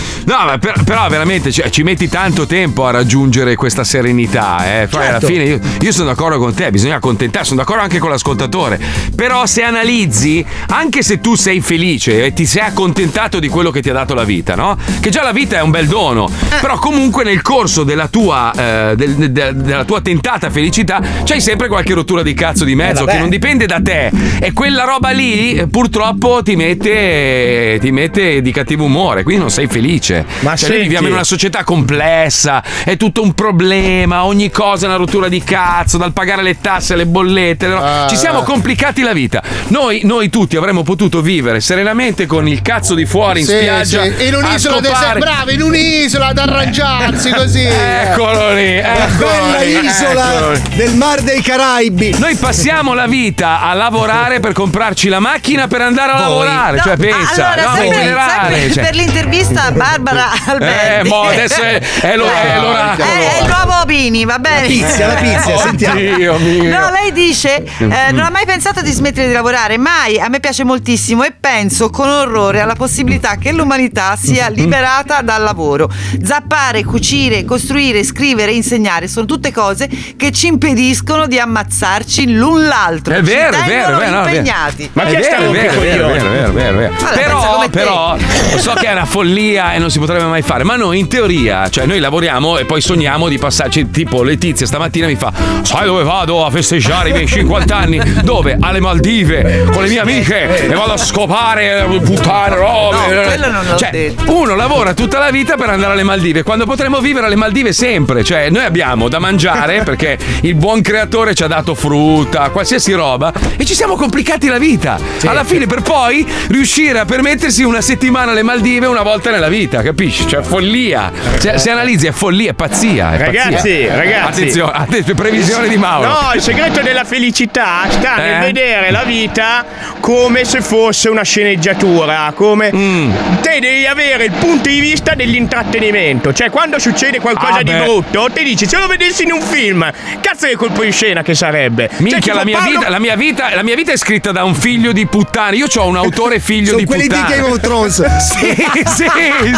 No, 0.25 0.45
ma 0.45 0.57
per- 0.57 0.83
però 0.83 1.07
veramente 1.09 1.51
cioè, 1.51 1.69
ci 1.69 1.83
metti 1.83 2.07
tanto 2.07 2.45
tempo 2.45 2.85
a 2.85 2.91
raggiungere 2.91 3.55
questa 3.55 3.83
serenità. 3.83 4.81
Eh. 4.81 4.87
Poi 4.87 5.01
alla 5.01 5.11
Certo. 5.19 5.27
fine 5.27 5.43
io, 5.43 5.59
io 5.81 5.91
sono 5.91 6.05
d'accordo 6.07 6.37
con 6.37 6.53
te, 6.53 6.69
bisogna 6.71 6.95
accontentarsi, 6.95 7.49
sono 7.49 7.61
d'accordo 7.61 7.83
anche 7.83 7.99
con 7.99 8.09
l'ascoltatore. 8.09 8.79
Però 9.15 9.45
se 9.45 9.63
analizzi, 9.63 10.45
anche 10.67 11.01
se 11.01 11.19
tu 11.19 11.35
sei 11.35 11.59
felice 11.61 12.25
e 12.25 12.33
ti 12.33 12.45
sei 12.45 12.63
accontentato 12.63 13.39
di 13.39 13.47
quello 13.49 13.71
che 13.71 13.81
ti 13.81 13.89
ha 13.89 13.93
dato 13.93 14.13
la 14.13 14.23
vita, 14.23 14.55
no? 14.55 14.77
Che 14.99 15.09
già 15.09 15.23
la 15.23 15.31
vita 15.31 15.57
è 15.57 15.61
un 15.61 15.71
bel 15.71 15.87
dono. 15.87 16.29
Però 16.61 16.77
comunque 16.77 17.23
nel 17.23 17.41
corso 17.41 17.83
della 17.83 18.07
tua, 18.07 18.51
eh, 18.91 18.95
del- 18.95 19.15
de- 19.15 19.31
de- 19.31 19.53
della 19.55 19.83
tua 19.85 20.01
tentata 20.01 20.49
felicità 20.49 21.01
c'hai 21.23 21.41
sempre 21.41 21.67
qualche 21.67 21.93
rottura 21.93 22.21
di 22.23 22.33
cazzo 22.33 22.63
di 22.63 22.75
mezzo 22.75 23.05
Eh, 23.07 23.11
che 23.11 23.17
non 23.17 23.29
dipende 23.29 23.65
da 23.65 23.79
te. 23.81 24.11
E 24.39 24.53
quella 24.53 24.83
roba 24.83 25.09
lì 25.09 25.53
eh, 25.55 25.67
purtroppo 25.67 26.41
ti 26.43 26.55
mette, 26.55 27.77
ti 27.81 27.91
mette 27.91 28.41
di 28.41 28.51
cattivo 28.51 28.85
umore, 28.85 29.23
quindi 29.23 29.41
non 29.41 29.51
sei 29.51 29.67
felice. 29.67 30.10
Ma 30.39 30.55
cioè, 30.55 30.69
noi 30.69 30.79
viviamo 30.81 31.07
in 31.07 31.13
una 31.13 31.23
società 31.23 31.63
complessa, 31.63 32.63
è 32.83 32.97
tutto 32.97 33.21
un 33.21 33.33
problema, 33.33 34.25
ogni 34.25 34.49
cosa 34.49 34.85
è 34.85 34.87
una 34.87 34.97
rottura 34.97 35.27
di 35.27 35.43
cazzo, 35.43 35.97
dal 35.97 36.13
pagare 36.13 36.41
le 36.41 36.59
tasse, 36.59 36.95
le 36.95 37.05
bollette. 37.05 37.67
le 37.67 37.73
Ah. 37.73 38.07
Ci 38.07 38.15
siamo 38.15 38.41
complicati 38.43 39.01
la 39.01 39.13
vita. 39.13 39.41
Noi, 39.67 40.01
noi 40.03 40.29
tutti 40.29 40.55
avremmo 40.57 40.83
potuto 40.83 41.21
vivere 41.21 41.61
serenamente 41.61 42.25
con 42.25 42.47
il 42.47 42.61
cazzo 42.61 42.93
di 42.93 43.05
fuori 43.05 43.39
in 43.41 43.45
Sì, 43.45 43.55
spiaggia. 43.57 44.03
sì, 44.03 44.25
In 44.27 44.33
a 44.33 44.37
un'isola 44.37 44.79
del 44.79 44.91
scopare- 44.91 45.19
bravo, 45.19 45.51
in 45.51 45.61
un'isola 45.61 46.27
ad 46.27 46.37
arrangiarsi 46.37 47.29
così. 47.31 47.63
Eccolo 47.63 48.53
lì, 48.53 48.75
eccolo 48.75 49.29
Bella 49.29 49.61
lì, 49.61 49.85
isola 49.85 50.33
eccolo 50.33 50.59
del 50.75 50.95
Mar 50.95 51.21
dei 51.21 51.41
Caraibi. 51.41 52.15
Noi 52.19 52.35
passiamo 52.35 52.93
la 52.93 53.07
vita 53.07 53.61
a 53.61 53.73
lavorare 53.73 54.39
per 54.39 54.51
comprarci 54.53 55.07
la 55.09 55.19
macchina 55.19 55.67
per 55.67 55.81
andare 55.81 56.11
a 56.13 56.19
lavorare. 56.19 56.77
No, 56.77 56.83
cioè, 56.83 56.97
pensa, 56.97 57.51
allora, 57.53 57.61
no, 57.69 57.75
in 57.75 57.81
sempre- 57.81 57.97
generale. 57.99 58.55
sempre 58.55 58.73
cioè. 58.73 58.83
per 58.83 58.95
l'intervista 58.95 59.63
a 59.65 59.71
Barbara 60.01 60.31
Alberti. 60.45 61.07
Eh, 61.07 61.09
mo 61.09 61.21
adesso 61.21 61.61
è, 61.61 61.79
è 62.01 62.15
lo- 62.15 62.25
è 62.25 62.59
l'ora. 62.59 62.95
Eh, 62.95 63.37
è 63.37 63.41
il 63.41 63.47
nuovo 63.47 63.85
Bini, 63.85 64.25
va 64.25 64.39
bene? 64.39 64.67
pizia, 64.67 65.07
la 65.07 65.13
pizia, 65.13 65.57
sentiamo. 65.57 65.99
Dio 65.99 66.37
mio. 66.37 66.79
No, 66.79 66.89
lei 66.91 67.11
dice: 67.11 67.63
eh, 67.63 68.11
Non 68.11 68.25
ha 68.25 68.29
mai 68.29 68.45
pensato 68.45 68.81
di 68.81 68.91
smettere 68.91 69.27
di 69.27 69.33
lavorare, 69.33 69.77
mai. 69.77 70.19
A 70.19 70.27
me 70.29 70.39
piace 70.39 70.63
moltissimo 70.63 71.23
e 71.23 71.33
penso 71.37 71.89
con 71.89 72.09
orrore 72.09 72.61
alla 72.61 72.75
possibilità 72.75 73.35
che 73.35 73.51
l'umanità 73.51 74.15
sia 74.15 74.49
liberata 74.49 75.21
dal 75.21 75.43
lavoro. 75.43 75.89
Zappare, 76.23 76.83
cucire, 76.83 77.45
costruire, 77.45 78.03
scrivere, 78.03 78.51
insegnare 78.51 79.07
sono 79.07 79.25
tutte 79.25 79.51
cose 79.51 79.89
che 80.17 80.31
ci 80.31 80.47
impediscono 80.47 81.27
di 81.27 81.39
ammazzarci 81.39 82.33
l'un 82.33 82.65
l'altro. 82.65 83.13
È 83.13 83.21
vero, 83.21 83.57
è 83.57 83.63
vero, 83.63 83.97
è 83.97 83.99
vero, 83.99 84.15
no, 84.15 84.21
è 84.21 84.25
vero. 84.25 84.29
impegnati. 84.29 84.89
Ma 84.93 85.03
è 85.03 85.09
chi 85.09 85.15
è 85.15 85.19
vero, 85.19 85.43
è 85.43 85.51
vero, 85.51 85.73
è 85.73 85.79
vero, 85.81 86.07
è 86.07 86.19
vero, 86.21 86.47
è 86.47 86.51
vero, 86.51 86.79
è 86.79 86.89
è 86.89 87.69
Però, 87.69 87.69
però, 87.69 88.17
so 88.57 88.73
che 88.73 88.87
è 88.87 88.91
una 88.91 89.05
follia 89.05 89.73
e 89.73 89.79
non 89.79 89.90
si 89.91 89.99
potrebbe 89.99 90.23
mai 90.23 90.41
fare, 90.41 90.63
ma 90.63 90.77
noi 90.77 90.99
in 90.99 91.09
teoria, 91.09 91.69
cioè 91.69 91.85
noi 91.85 91.99
lavoriamo 91.99 92.57
e 92.57 92.65
poi 92.65 92.79
sogniamo 92.79 93.27
di 93.27 93.37
passarci, 93.37 93.89
tipo 93.91 94.23
Letizia 94.23 94.65
stamattina 94.65 95.05
mi 95.05 95.15
fa, 95.15 95.33
sai 95.63 95.85
dove 95.85 96.03
vado 96.03 96.45
a 96.45 96.49
festeggiare 96.49 97.09
i 97.09 97.11
miei 97.11 97.27
50 97.27 97.75
anni? 97.75 98.01
Dove? 98.23 98.57
Alle 98.59 98.79
Maldive, 98.79 99.65
con 99.71 99.83
le 99.83 99.89
mie 99.89 99.99
amiche, 99.99 100.65
e 100.65 100.73
vado 100.73 100.93
a 100.93 100.97
scopare, 100.97 101.85
buttare 102.01 102.55
robe. 102.55 103.37
No, 103.37 103.77
cioè, 103.77 104.13
uno 104.27 104.55
lavora 104.55 104.93
tutta 104.93 105.19
la 105.19 105.29
vita 105.29 105.55
per 105.57 105.69
andare 105.69 105.91
alle 105.91 106.03
Maldive, 106.03 106.43
quando 106.43 106.65
potremmo 106.65 106.99
vivere 106.99 107.25
alle 107.25 107.35
Maldive 107.35 107.73
sempre, 107.73 108.23
cioè 108.23 108.49
noi 108.49 108.63
abbiamo 108.63 109.09
da 109.09 109.19
mangiare 109.19 109.83
perché 109.83 110.17
il 110.41 110.55
buon 110.55 110.81
creatore 110.81 111.35
ci 111.35 111.43
ha 111.43 111.47
dato 111.47 111.75
frutta, 111.75 112.49
qualsiasi 112.49 112.93
roba 112.93 113.33
e 113.57 113.65
ci 113.65 113.73
siamo 113.73 113.95
complicati 113.95 114.47
la 114.47 114.57
vita. 114.57 114.97
Alla 115.25 115.43
fine 115.43 115.65
per 115.67 115.81
poi 115.81 116.25
riuscire 116.47 116.99
a 116.99 117.05
permettersi 117.05 117.63
una 117.63 117.81
settimana 117.81 118.31
alle 118.31 118.43
Maldive 118.43 118.85
una 118.87 119.03
volta 119.03 119.31
nella 119.31 119.49
vita, 119.49 119.80
capisci? 119.81 120.27
Cioè 120.27 120.41
follia. 120.41 121.11
Cioè, 121.39 121.57
se 121.57 121.69
analizzi 121.71 122.07
è 122.07 122.11
follia, 122.11 122.51
è 122.51 122.53
pazzia. 122.53 123.13
È 123.13 123.17
Ragazzi, 123.17 123.51
pazzia. 123.53 123.95
ragazzi. 123.95 124.39
Attenzione, 124.41 124.71
attenzione, 124.73 125.19
previsione 125.21 125.67
di 125.67 125.77
Mauro. 125.77 126.07
No, 126.09 126.31
il 126.35 126.41
segreto 126.41 126.81
della 126.81 127.03
felicità 127.03 127.83
sta 127.89 128.17
Eh? 128.17 128.21
nel 128.29 128.39
vedere 128.41 128.91
la 128.91 129.03
vita 129.03 129.65
come 129.99 130.45
se 130.45 130.61
fosse 130.61 131.09
una 131.09 131.23
sceneggiatura, 131.23 132.31
come 132.35 132.71
Mm. 132.73 133.11
te 133.41 133.59
devi 133.59 133.85
avere 133.85 134.25
il 134.25 134.31
punto 134.31 134.69
di 134.69 134.79
vista 134.79 135.13
dell'intrattenimento, 135.15 136.33
cioè 136.33 136.49
quando 136.49 136.79
succede 136.79 137.19
qualcosa 137.19 137.55
Ah, 137.59 137.63
di 137.63 137.71
beh. 137.71 137.79
brutto, 137.83 138.29
ti 138.33 138.43
dici 138.43 138.67
se 138.67 138.77
lo 138.77 138.87
vedessi 138.87 139.23
in 139.23 139.31
un 139.33 139.41
film, 139.41 139.89
cazzo 140.21 140.47
che 140.47 140.55
colpo 140.55 140.83
di 140.83 140.91
scena 140.91 141.21
che 141.21 141.33
sarebbe. 141.35 141.89
Minchia, 141.97 142.19
Cioè, 142.21 142.33
la, 142.35 142.43
mia 142.45 142.57
Paolo- 142.57 142.77
vita, 142.79 142.89
la, 142.89 142.99
mia 142.99 143.15
vita, 143.15 143.55
la 143.55 143.63
mia 143.63 143.75
vita 143.75 143.91
è 143.91 143.97
scritta 143.97 144.31
da 144.31 144.43
un 144.43 144.55
figlio 144.55 144.91
di 144.91 145.05
puttana. 145.05 145.51
Io 145.55 145.67
ho 145.75 145.87
un 145.87 145.97
autore 145.97 146.39
figlio 146.39 146.67
Sono 146.67 146.77
di 146.79 146.85
quelli 146.85 147.07
puttana. 147.07 147.27
di 147.27 147.33
Game 147.33 147.47
of 147.47 147.59
Thrones. 147.59 147.99
Sì, 148.31 148.55
sì, 148.85 149.05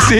sì. 0.07 0.12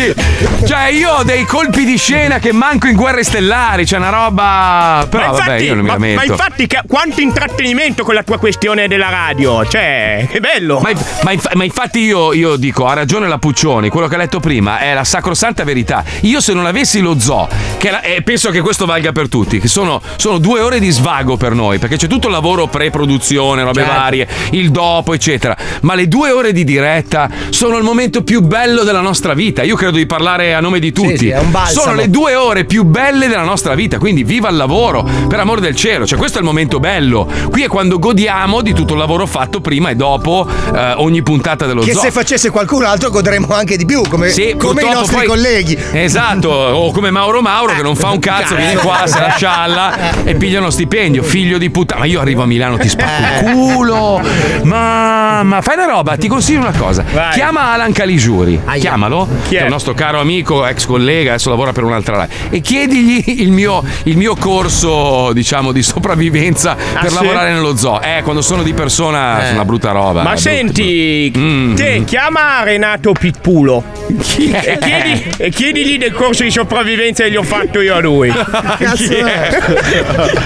Cioè, 0.66 0.88
io 0.88 1.12
ho 1.12 1.24
dei 1.24 1.46
colpi 1.46 1.86
di 1.86 1.98
scena 1.98 2.40
che 2.40 2.52
manco 2.52 2.88
in 2.88 2.96
guerre 2.96 3.24
stellari. 3.24 3.86
C'è 3.86 3.98
una 3.98 4.10
roba. 4.10 5.06
Però, 5.10 5.26
ma 5.26 5.32
vabbè, 5.32 5.42
infatti, 5.44 5.64
io 5.64 5.74
non 5.76 5.84
mi 5.84 5.88
ma, 5.88 5.94
lamento. 5.94 6.16
ma 6.16 6.24
infatti 6.32 6.68
che- 6.68 6.82
quanto 6.88 7.22
intrattenimento 7.22 8.04
con 8.04 8.14
la 8.14 8.24
tua 8.24 8.38
questione 8.38 8.88
della 8.88 9.10
radio, 9.10 9.66
cioè, 9.68 10.28
che 10.30 10.40
bello. 10.40 10.80
Ma, 10.80 10.92
ma 11.24 11.32
inf- 11.32 11.54
ma 11.54 11.64
infatti 11.64 12.00
io, 12.00 12.34
io 12.34 12.56
dico, 12.56 12.88
ha 12.88 12.94
ragione 12.94 13.28
la 13.28 13.38
Puccioni, 13.38 13.90
quello 13.90 14.08
che 14.08 14.16
ha 14.16 14.18
letto 14.18 14.40
prima 14.40 14.80
è 14.80 14.94
la 14.94 15.04
sacrosanta 15.04 15.64
verità. 15.64 16.04
Io 16.22 16.40
se 16.42 16.54
non 16.54 16.66
avessi 16.66 17.00
lo 17.02 17.20
zoo, 17.20 17.48
che 17.78 17.92
la- 17.92 18.02
e 18.02 18.22
penso 18.22 18.50
che 18.52 18.62
questo 18.62 18.86
valga 18.86 19.12
per 19.12 19.30
tutti, 19.30 19.60
che 19.60 19.68
sono, 19.68 20.02
sono 20.16 20.38
due 20.38 20.62
ore 20.62 20.80
di 20.80 20.90
svago 20.90 21.38
per 21.38 21.54
noi, 21.54 21.78
perché 21.80 21.98
c'è 21.98 22.08
tutto 22.08 22.28
il 22.28 22.34
lavoro 22.34 22.68
pre-produzione, 22.68 23.64
robe 23.64 23.82
Certo. 23.82 23.94
varie, 24.00 24.28
il 24.52 24.72
dopo, 24.72 25.14
eccetera. 25.14 25.56
Ma 25.82 25.94
le 25.96 26.08
due 26.08 26.32
ore 26.32 26.52
di 26.54 26.64
diretta 26.64 27.30
sono 27.50 27.78
il 27.78 27.84
momento 27.84 28.24
più 28.24 28.42
bello 28.42 28.84
della 28.84 29.02
nostra 29.02 29.34
vita. 29.34 29.64
Io 29.64 29.76
credo 29.84 29.98
di 29.98 30.06
parlare 30.06 30.54
a 30.54 30.62
nome 30.62 30.80
di 30.80 30.94
tutti. 30.94 31.18
sì, 31.18 31.34
balsamo. 31.50 31.82
sono 31.82 31.96
le 31.96 32.10
due 32.10 32.36
ore 32.36 32.64
più 32.64 32.84
belle 32.86 33.28
della 33.28 33.44
nostra 33.44 33.76
vita, 33.76 33.98
quindi 33.98 34.24
viva 34.24 34.48
il 34.50 34.56
lavoro, 34.56 35.04
per 35.28 35.40
amor 35.40 35.60
del 35.60 35.76
cielo. 35.76 36.06
Cioè, 36.06 36.18
questo 36.18 36.38
è 36.38 36.42
il 36.42 36.48
momento 36.48 36.80
bello. 36.80 37.30
Qui 37.50 37.64
è 37.64 37.68
quando 37.68 38.00
godiamo 38.00 38.62
di 38.62 38.74
tutto 38.74 38.94
il 38.94 39.00
lavoro 39.00 39.26
fatto 39.26 39.60
prima 39.60 39.90
e 39.90 39.96
dopo 39.96 40.48
eh, 40.74 40.94
ogni 40.98 41.22
puntata 41.22 41.66
dello 41.66 41.82
Che 41.82 41.92
zoo. 41.92 42.02
se 42.02 42.12
facesse 42.12 42.50
qualcun 42.50 42.86
altro 42.86 43.10
godremmo 43.10 43.54
anche 43.54 43.76
di 43.76 43.86
più, 43.86 44.04
come, 44.08 44.30
Sì, 44.30 44.56
come 44.58 44.84
i 44.84 44.90
nostri 44.90 45.18
poi- 45.18 45.28
colleghi. 45.28 45.78
Esatto, 45.92 46.50
o 46.50 46.92
come 46.92 47.12
Mauro 47.12 47.42
Mauro 47.42 47.74
che 47.74 47.82
non 47.82 47.96
fa 47.96 48.10
un 48.10 48.20
cazzo, 48.20 48.56
viene 48.56 48.76
qua, 48.76 49.06
se 49.06 49.20
la 49.20 49.34
scialla 49.36 50.24
e 50.24 50.36
piglia 50.36 50.60
uno 50.60 50.70
stipendio, 50.70 51.24
figlio 51.24 51.58
di 51.58 51.70
puttana. 51.70 52.02
Ma 52.02 52.06
io 52.06 52.22
arrivo 52.22 52.44
a 52.44 52.46
Milano, 52.46 52.78
ti 52.78 52.88
spacco 52.88 53.46
il 53.46 53.52
culo. 53.52 54.22
Mamma, 54.64 55.62
fai 55.62 55.76
una 55.76 55.88
roba, 55.88 56.16
ti 56.16 56.28
consiglio 56.28 56.60
una 56.60 56.72
cosa. 56.78 57.04
Vai. 57.12 57.34
Chiama 57.34 57.74
Alan 57.74 57.92
Caligiuri, 57.92 58.62
chiamalo, 58.80 59.28
Chi 59.44 59.56
che 59.56 59.66
è? 59.66 59.70
Nostro 59.74 59.94
caro 59.94 60.20
amico, 60.20 60.66
ex 60.66 60.86
collega, 60.86 61.32
adesso 61.32 61.50
lavora 61.50 61.72
per 61.72 61.84
un'altra 61.84 62.22
live, 62.22 62.56
e 62.56 62.62
chiedigli 62.62 63.42
il 63.42 63.52
mio, 63.52 63.84
il 64.04 64.18
mio 64.18 64.36
corso, 64.36 65.32
diciamo, 65.34 65.72
di 65.72 65.82
sopravvivenza 65.84 66.76
per 66.76 67.06
Ah, 67.06 67.08
sì? 67.10 67.14
lavorare 67.16 67.52
nello 67.54 67.76
zoo. 67.76 68.02
Eh, 68.02 68.22
quando 68.24 68.42
sono 68.42 68.64
di 68.64 68.74
persona, 68.74 69.42
Eh. 69.46 69.50
è 69.50 69.54
una 69.54 69.66
brutta 69.66 69.92
roba. 69.92 70.22
Ma 70.22 70.34
brutta- 70.34 70.38
senti, 70.38 71.32
Mm. 71.36 71.76
te 71.76 72.04
chiama 72.06 72.64
Renato 72.64 73.12
Pitpulo 73.14 73.84
e, 74.08 74.78
chiedi- 74.80 75.24
e 75.38 75.50
chiedigli 75.50 75.98
del 75.98 76.12
corso 76.14 76.44
di 76.44 76.52
sopravvivenza 76.52 77.24
che 77.24 77.32
gli 77.32 77.36
ho 77.36 77.44
fatto 77.44 77.82
io 77.82 77.96
a 77.96 78.00
lui. 78.00 78.32
Chi 78.96 79.16
è? 79.16 79.60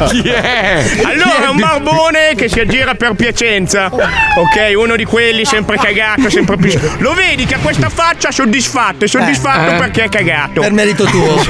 Chi 0.10 0.22
è? 0.30 0.84
Allora, 1.04 1.46
è 1.46 1.50
un 1.50 1.58
barbone 1.58 2.34
che 2.36 2.48
si 2.50 2.60
aggira 2.60 2.96
per 2.96 3.14
Piacenza. 3.14 3.90
Ok, 3.92 4.74
uno 4.76 4.96
di 4.96 5.06
quelli 5.06 5.46
sempre 5.46 5.78
cagato, 5.78 6.30
sempre 6.30 6.58
più. 6.58 6.78
Lo 7.00 7.14
vedi 7.14 7.46
che 7.46 7.56
ha 7.56 7.60
questa 7.60 7.90
faccia 7.90 8.32
soddisfatto 8.32 9.07
è 9.08 9.10
soddisfatto 9.10 9.72
Eh. 9.72 9.76
perché 9.78 10.04
ha 10.04 10.10
cagato. 10.10 10.62
Per 10.62 10.72
merito 10.72 11.06
tuo. 11.06 11.36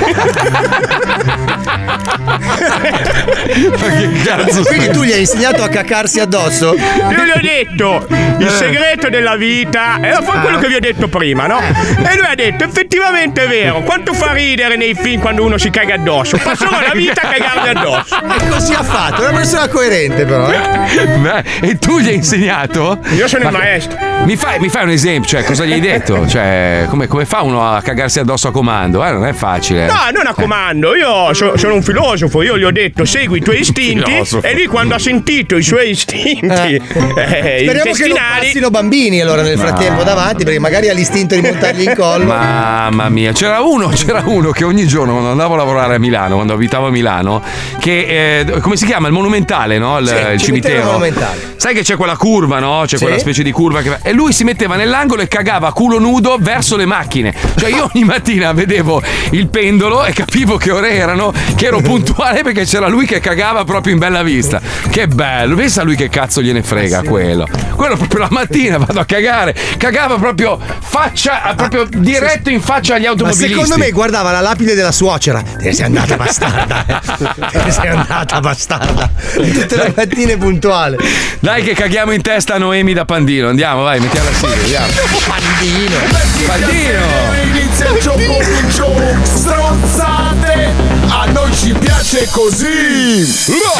Quindi 4.67 4.89
tu 4.91 5.03
gli 5.03 5.11
hai 5.11 5.21
insegnato 5.21 5.63
a 5.63 5.69
cacarsi 5.69 6.19
addosso? 6.19 6.73
Io 6.75 7.23
gli 7.23 7.31
ho 7.35 7.39
detto 7.41 8.05
il 8.37 8.49
segreto 8.49 9.09
della 9.09 9.35
vita 9.35 9.99
e 10.01 10.11
fa 10.23 10.39
quello 10.39 10.57
che 10.59 10.67
vi 10.67 10.75
ho 10.75 10.79
detto 10.79 11.07
prima, 11.07 11.47
no? 11.47 11.59
E 11.59 12.15
lui 12.17 12.25
ha 12.29 12.35
detto 12.35 12.63
effettivamente 12.63 13.43
è 13.43 13.47
vero, 13.47 13.81
quanto 13.81 14.13
fa 14.13 14.31
ridere 14.33 14.75
nei 14.75 14.93
film 14.95 15.21
quando 15.21 15.43
uno 15.43 15.57
si 15.57 15.69
caga 15.69 15.95
addosso? 15.95 16.37
Passerò 16.37 16.79
la 16.79 16.91
vita 16.93 17.21
a 17.21 17.27
cagarmi 17.33 17.69
addosso. 17.69 18.15
E 18.37 18.49
così 18.49 18.73
ha 18.73 18.83
fatto, 18.83 19.23
è 19.23 19.27
una 19.29 19.37
persona 19.37 19.67
coerente 19.67 20.25
però. 20.25 20.49
eh. 20.51 21.05
Beh, 21.17 21.43
e 21.61 21.79
tu 21.79 21.99
gli 21.99 22.07
hai 22.09 22.15
insegnato? 22.15 22.99
Io 23.15 23.27
sono 23.27 23.45
il 23.45 23.51
Ma- 23.51 23.57
maestro. 23.57 23.97
Mi 24.23 24.35
fai, 24.35 24.59
mi 24.59 24.69
fai 24.69 24.83
un 24.83 24.89
esempio? 24.89 25.29
Cioè, 25.29 25.43
cosa 25.43 25.65
gli 25.65 25.71
hai 25.73 25.79
detto? 25.79 26.27
Cioè, 26.27 26.85
come, 26.89 27.07
come 27.07 27.25
fa 27.25 27.41
uno 27.47 27.67
a 27.75 27.81
cagarsi 27.81 28.19
addosso 28.19 28.47
a 28.49 28.51
comando? 28.51 29.03
Eh, 29.05 29.11
non 29.11 29.25
è 29.25 29.33
facile. 29.33 29.85
No, 29.85 29.93
non 30.13 30.27
a 30.27 30.33
comando, 30.33 30.95
io 30.95 31.33
so- 31.33 31.57
sono 31.57 31.73
un 31.75 31.81
filosofo, 31.83 32.41
io 32.41 32.57
gli 32.57 32.63
ho 32.63 32.71
detto 32.71 33.05
segui 33.05 33.37
i 33.39 33.41
tuoi 33.41 33.59
istinti 33.59 34.11
e 34.41 34.53
lui 34.53 34.65
quando 34.65 34.95
ha 34.95 34.99
sentito 34.99 35.55
i 35.57 35.63
suoi 35.63 35.89
istinti 35.91 36.45
eh, 36.45 36.81
Speriamo 36.81 37.65
che 37.65 37.73
non 37.73 37.87
intestinali 37.87 38.45
passino 38.45 38.69
bambini 38.69 39.21
allora 39.21 39.41
nel 39.41 39.57
frattempo 39.57 40.03
davanti 40.03 40.43
perché 40.43 40.59
magari 40.59 40.89
ha 40.89 40.93
l'istinto 40.93 41.35
di 41.35 41.41
montargli 41.41 41.83
in 41.83 41.93
collo. 41.95 42.25
Mamma 42.25 43.09
mia, 43.09 43.31
c'era 43.31 43.61
uno, 43.61 43.87
c'era 43.89 44.23
uno 44.25 44.51
che 44.51 44.63
ogni 44.63 44.85
giorno 44.87 45.11
quando 45.13 45.31
andavo 45.31 45.53
a 45.53 45.57
lavorare 45.57 45.95
a 45.95 45.99
Milano, 45.99 46.35
quando 46.35 46.53
abitavo 46.53 46.87
a 46.87 46.91
Milano, 46.91 47.41
che 47.79 48.39
eh, 48.45 48.59
come 48.59 48.75
si 48.75 48.85
chiama? 48.85 49.07
Il 49.07 49.13
monumentale, 49.13 49.77
no? 49.77 49.97
Il, 49.99 50.07
Sì, 50.07 50.13
il 50.13 50.19
cimitero 50.19 50.39
cimitero. 50.39 50.85
monumentale. 50.85 51.55
Sai 51.57 51.73
che 51.73 51.81
c'è 51.81 51.95
quella 51.95 52.15
curva, 52.17 52.59
no? 52.59 52.83
C'è 52.85 52.97
Sì. 52.97 53.03
quella 53.03 53.19
specie 53.19 53.43
di 53.43 53.51
curva 53.51 53.81
che. 53.81 53.97
E 54.03 54.11
lui 54.13 54.31
si 54.33 54.43
metteva 54.43 54.75
nell'angolo 54.75 55.21
e 55.21 55.27
cagava 55.27 55.67
a 55.67 55.71
culo 55.73 55.99
nudo 55.99 56.37
verso 56.39 56.75
le 56.77 56.85
macchine. 56.85 57.33
Cioè, 57.57 57.69
io 57.69 57.89
ogni 57.93 58.03
mattina 58.03 58.51
vedevo 58.53 59.01
il 59.31 59.47
pendolo 59.47 60.05
e 60.05 60.13
capivo 60.13 60.57
che 60.57 60.71
ore 60.71 60.91
erano, 60.93 61.33
che 61.55 61.65
ero 61.65 61.81
puntuale 61.81 62.43
perché 62.43 62.65
c'era 62.65 62.87
lui 62.87 63.05
che 63.05 63.19
cagava 63.19 63.63
proprio 63.63 63.93
in 63.93 63.99
bella 63.99 64.23
vista. 64.23 64.61
Che 64.89 65.07
bello, 65.07 65.55
pensa 65.55 65.81
a 65.81 65.83
lui 65.83 65.95
che 65.95 66.09
cazzo 66.09 66.41
gliene 66.41 66.63
frega 66.63 67.03
quello. 67.03 67.47
Quello 67.75 67.95
proprio 67.95 68.19
la 68.19 68.27
mattina 68.31 68.77
vado 68.77 68.99
a 68.99 69.05
cagare, 69.05 69.55
cagava 69.77 70.15
proprio 70.17 70.59
faccia, 70.79 71.53
proprio 71.55 71.85
diretto 71.89 72.49
in 72.49 72.61
faccia 72.61 72.95
agli 72.95 73.03
Ma 73.03 73.09
automobilisti. 73.09 73.49
secondo 73.53 73.77
me 73.77 73.91
guardava 73.91 74.31
la 74.31 74.41
lapide 74.41 74.73
della 74.75 74.91
suocera. 74.91 75.41
Te 75.41 75.65
ne 75.65 75.73
sei 75.73 75.85
andata 75.85 76.15
bastarda. 76.15 76.85
eh. 76.87 77.49
Te 77.51 77.63
ne 77.63 77.71
sei 77.71 77.87
andata 77.87 78.39
bastarda. 78.39 79.09
Tutte 79.33 79.75
le 79.75 79.93
mattine 79.95 80.37
puntuale. 80.37 80.97
Dai 81.39 81.63
che 81.63 81.73
caghiamo 81.73 82.11
in 82.11 82.21
testa 82.21 82.55
a 82.55 82.57
Noemi 82.57 82.93
da 82.93 83.05
Pandino, 83.05 83.49
andiamo, 83.49 83.83
vai, 83.83 83.99
mettiamo 83.99 84.29
la 84.29 84.35
sigla. 84.35 84.81
Pandino. 85.27 85.97
Pandino. 86.45 87.26
Inizia 87.35 87.89
il 87.89 87.99
gioco 88.01 88.19
un 88.19 88.69
gioco 88.69 89.15
Stronzate. 89.23 90.71
A 91.07 91.25
noi 91.31 91.55
ci 91.55 91.73
piace 91.73 92.27
così. 92.31 93.25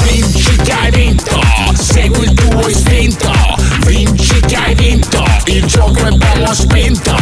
Vinci 0.04 0.56
che 0.64 0.72
hai 0.72 0.92
vinto 0.92 1.40
Segui 1.74 2.26
il 2.26 2.34
tuo 2.34 2.68
istinto. 2.68 3.32
Vinci 3.86 4.40
che 4.42 4.56
hai 4.56 4.76
vinto 4.76 5.24
Il 5.46 5.66
gioco 5.66 6.06
è 6.06 6.12
bello 6.12 6.54
spinto. 6.54 7.16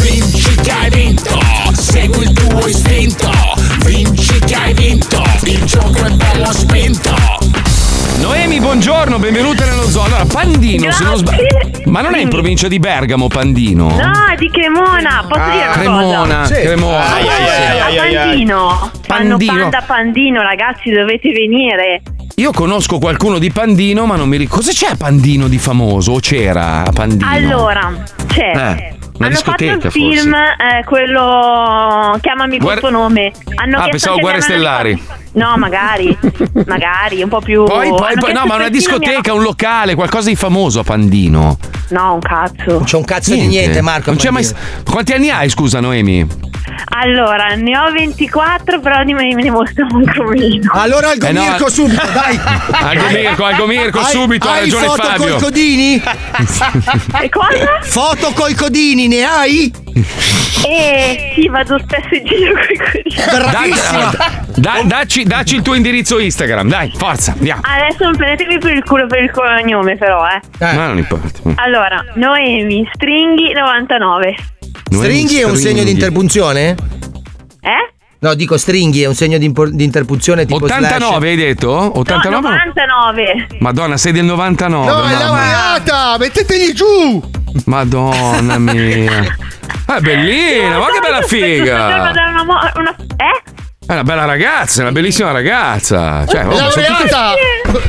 Vinci 0.00 0.54
che 0.56 0.70
hai 0.70 0.90
vinto 0.90 1.38
Segui 1.72 2.24
il 2.24 2.32
tuo 2.32 2.66
istinto. 2.66 3.30
Vinci 3.84 4.38
che 4.40 4.54
hai 4.54 4.74
vinto 4.74 5.22
Il 5.44 5.64
gioco 5.64 6.04
è 6.04 6.10
bello 6.10 6.52
spinto 6.52 7.57
Noemi, 8.20 8.58
buongiorno, 8.60 9.18
benvenuta 9.18 9.64
nello 9.64 9.88
zoo. 9.88 10.02
Allora, 10.04 10.24
Pandino, 10.24 10.90
se 10.90 11.04
non 11.04 11.16
sbaglio. 11.16 11.46
Ma 11.86 12.00
non 12.00 12.14
è 12.14 12.20
in 12.20 12.28
provincia 12.28 12.66
di 12.68 12.78
Bergamo, 12.78 13.28
Pandino? 13.28 13.88
No, 13.88 14.12
di 14.36 14.50
Cremona, 14.50 15.24
posso 15.28 15.50
dire 15.50 15.64
una 15.64 15.72
Cremona, 15.72 16.36
cosa? 16.40 16.54
Cremona. 16.60 16.98
A 16.98 17.12
Ai, 17.14 17.28
ai, 17.28 17.46
ai, 17.46 17.80
ai, 17.80 17.98
ai, 17.98 18.16
ai. 18.16 18.26
Pandino, 18.28 18.90
fanno 19.06 19.28
Pandino. 19.30 19.52
panda 19.54 19.82
Pandino, 19.86 20.42
ragazzi, 20.42 20.90
dovete 20.90 21.30
venire. 21.32 22.02
Io 22.36 22.52
conosco 22.52 22.98
qualcuno 22.98 23.38
di 23.38 23.50
Pandino, 23.50 24.04
ma 24.06 24.16
non 24.16 24.28
mi 24.28 24.36
ricordo. 24.36 24.64
Cosa 24.64 24.72
c'è 24.72 24.92
a 24.92 24.96
Pandino 24.96 25.48
di 25.48 25.58
famoso? 25.58 26.12
O 26.12 26.18
c'era 26.20 26.84
a 26.84 26.90
Pandino? 26.92 27.30
Allora, 27.30 27.92
c'è. 28.26 28.50
Eh, 28.50 28.96
una 29.18 29.26
Hanno 29.26 29.36
fatto 29.36 29.64
discoteca, 29.64 29.86
un 29.86 29.90
film, 29.90 30.32
eh, 30.34 30.84
quello 30.84 32.16
Chiamami 32.20 32.58
col 32.58 32.66
Guerra- 32.66 32.80
tuo 32.80 32.90
nome. 32.90 33.32
Hanno 33.56 33.78
Ah, 33.78 33.88
pensavo 33.88 34.18
Guerre 34.18 34.40
Stellari. 34.40 35.02
No, 35.38 35.56
magari, 35.56 36.16
magari, 36.66 37.22
un 37.22 37.28
po' 37.28 37.40
più. 37.40 37.64
Poi, 37.64 37.88
poi, 37.90 38.14
poi- 38.18 38.32
no, 38.32 38.44
ma 38.46 38.54
una 38.56 38.68
persino 38.68 38.98
mia- 38.98 38.98
discoteca, 39.08 39.32
un 39.32 39.42
locale, 39.42 39.94
qualcosa 39.94 40.28
di 40.28 40.36
famoso 40.36 40.80
a 40.80 40.84
Pandino. 40.84 41.58
No, 41.90 42.14
un 42.14 42.20
cazzo. 42.20 42.64
Non 42.72 42.84
c'è 42.84 42.96
un 42.96 43.04
cazzo 43.04 43.32
di 43.34 43.46
niente, 43.46 43.80
Marco. 43.80 44.10
Non 44.10 44.18
c'è 44.18 44.30
mai... 44.30 44.46
Quanti 44.84 45.12
anni 45.12 45.30
hai, 45.30 45.48
scusa, 45.48 45.80
Noemi? 45.80 46.26
Allora, 46.90 47.54
ne 47.54 47.78
ho 47.78 47.90
24, 47.92 48.80
però 48.80 49.02
di 49.04 49.14
me 49.14 49.32
ne 49.32 49.50
mostro 49.50 49.86
ancora 49.90 50.28
meno. 50.30 50.70
Allora 50.72 51.10
al 51.10 51.18
Eh 51.22 51.32
no, 51.32 51.40
Mirko 51.42 51.70
subito, 51.70 52.06
dai. 52.12 52.38
Algo 52.70 53.06
Mirko, 53.10 53.44
Algo 53.44 53.66
Mirko, 53.66 53.98
Hai- 54.00 54.10
subito, 54.12 54.48
ha 54.48 54.52
hai 54.52 54.60
ragione 54.60 54.86
foto 54.86 55.02
Fabio. 55.02 55.16
coi 55.26 55.40
codini? 55.40 56.02
E 57.22 57.28
cosa? 57.30 57.78
Foto 57.82 58.32
coi 58.34 58.54
codini, 58.54 59.08
ne 59.08 59.22
hai? 59.24 59.72
Eh, 60.68 61.32
sì, 61.34 61.48
vado 61.48 61.78
spesso 61.78 62.14
in 62.14 62.24
giro 62.24 62.52
con 62.54 63.00
i. 63.04 63.50
Dai, 63.50 63.72
dai, 64.56 64.86
dacci, 64.86 65.24
dacci 65.24 65.56
il 65.56 65.62
tuo 65.62 65.74
indirizzo 65.74 66.18
Instagram, 66.18 66.68
dai, 66.68 66.92
forza, 66.96 67.32
andiamo. 67.32 67.62
Adesso 67.64 68.04
non 68.04 68.16
prendetemi 68.16 68.58
per 68.58 68.74
il 68.74 68.84
culo 68.84 69.06
per 69.06 69.22
il 69.22 69.30
cognome, 69.30 69.96
però, 69.96 70.26
eh. 70.26 70.40
Ma 70.58 70.86
non 70.86 70.98
importa. 70.98 71.40
Allora, 71.56 72.04
Noemi 72.14 72.88
Stringhi 72.92 73.52
99. 73.52 74.36
Stringhi 74.90 75.40
è 75.40 75.44
un 75.44 75.56
segno 75.56 75.84
di 75.84 75.90
interpunzione? 75.90 76.76
Eh? 77.60 77.92
No, 78.20 78.34
dico 78.34 78.56
stringhi 78.56 79.02
è 79.02 79.06
un 79.06 79.14
segno 79.14 79.38
di, 79.38 79.44
impor- 79.44 79.70
di 79.70 79.84
interpunzione 79.84 80.44
tipo 80.44 80.64
89 80.64 81.28
hai 81.28 81.36
detto? 81.36 81.98
89? 81.98 82.40
No, 82.40 82.54
99. 82.56 83.46
Madonna, 83.60 83.96
sei 83.96 84.10
del 84.10 84.24
99. 84.24 84.90
No, 84.90 85.04
è 85.04 85.12
laureata! 85.12 86.16
Mettetegli 86.18 86.72
giù! 86.72 87.22
Madonna 87.66 88.58
mia. 88.58 89.36
È 89.88 90.00
bellina, 90.00 90.78
ma 90.78 90.86
che 90.90 91.00
bella 91.00 91.22
figa. 91.22 91.86
una, 91.86 92.72
una- 92.76 92.96
Eh? 93.16 93.42
È 93.88 93.92
una 93.94 94.02
bella 94.04 94.26
ragazza, 94.26 94.80
è 94.80 94.82
una 94.82 94.92
bellissima 94.92 95.30
ragazza. 95.30 96.26
Cioè, 96.28 96.44
oh, 96.46 96.54
sono 96.54 96.68
tutte- 96.68 96.80
laureata! 96.90 97.34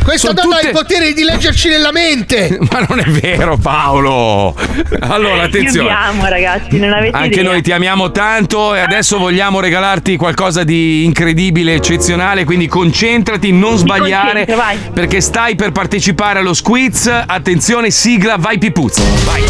Questa 0.01 0.31
donna 0.31 0.55
ha 0.55 0.59
tutte- 0.59 0.67
il 0.67 0.73
potere 0.73 1.11
di 1.11 1.23
leggerci 1.23 1.67
nella 1.67 1.91
mente! 1.91 2.57
Ma 2.71 2.85
non 2.87 2.99
è 2.99 3.03
vero, 3.03 3.57
Paolo. 3.57 4.55
Allora, 5.01 5.35
Io 5.35 5.41
attenzione. 5.41 5.89
amo, 5.91 6.25
ragazzi, 6.29 6.79
non 6.79 6.93
avete 6.93 7.17
Anche 7.17 7.39
idea. 7.41 7.51
noi 7.51 7.61
ti 7.61 7.73
amiamo 7.73 8.11
tanto 8.11 8.75
e 8.75 8.79
adesso 8.79 9.17
vogliamo 9.17 9.59
regalarti 9.59 10.15
qualcosa 10.15 10.63
di 10.63 11.03
incredibile, 11.03 11.73
eccezionale, 11.73 12.45
quindi 12.45 12.67
concentrati, 12.67 13.51
non 13.51 13.75
sbagliare 13.75 14.45
concentro, 14.45 14.55
vai. 14.55 14.77
perché 14.93 15.19
stai 15.19 15.55
per 15.55 15.73
partecipare 15.73 16.39
allo 16.39 16.53
squiz. 16.53 17.11
Attenzione, 17.25 17.89
sigla, 17.91 18.35
vai 18.37 18.57
Pipuzzo. 18.57 19.01
Vai. 19.25 19.43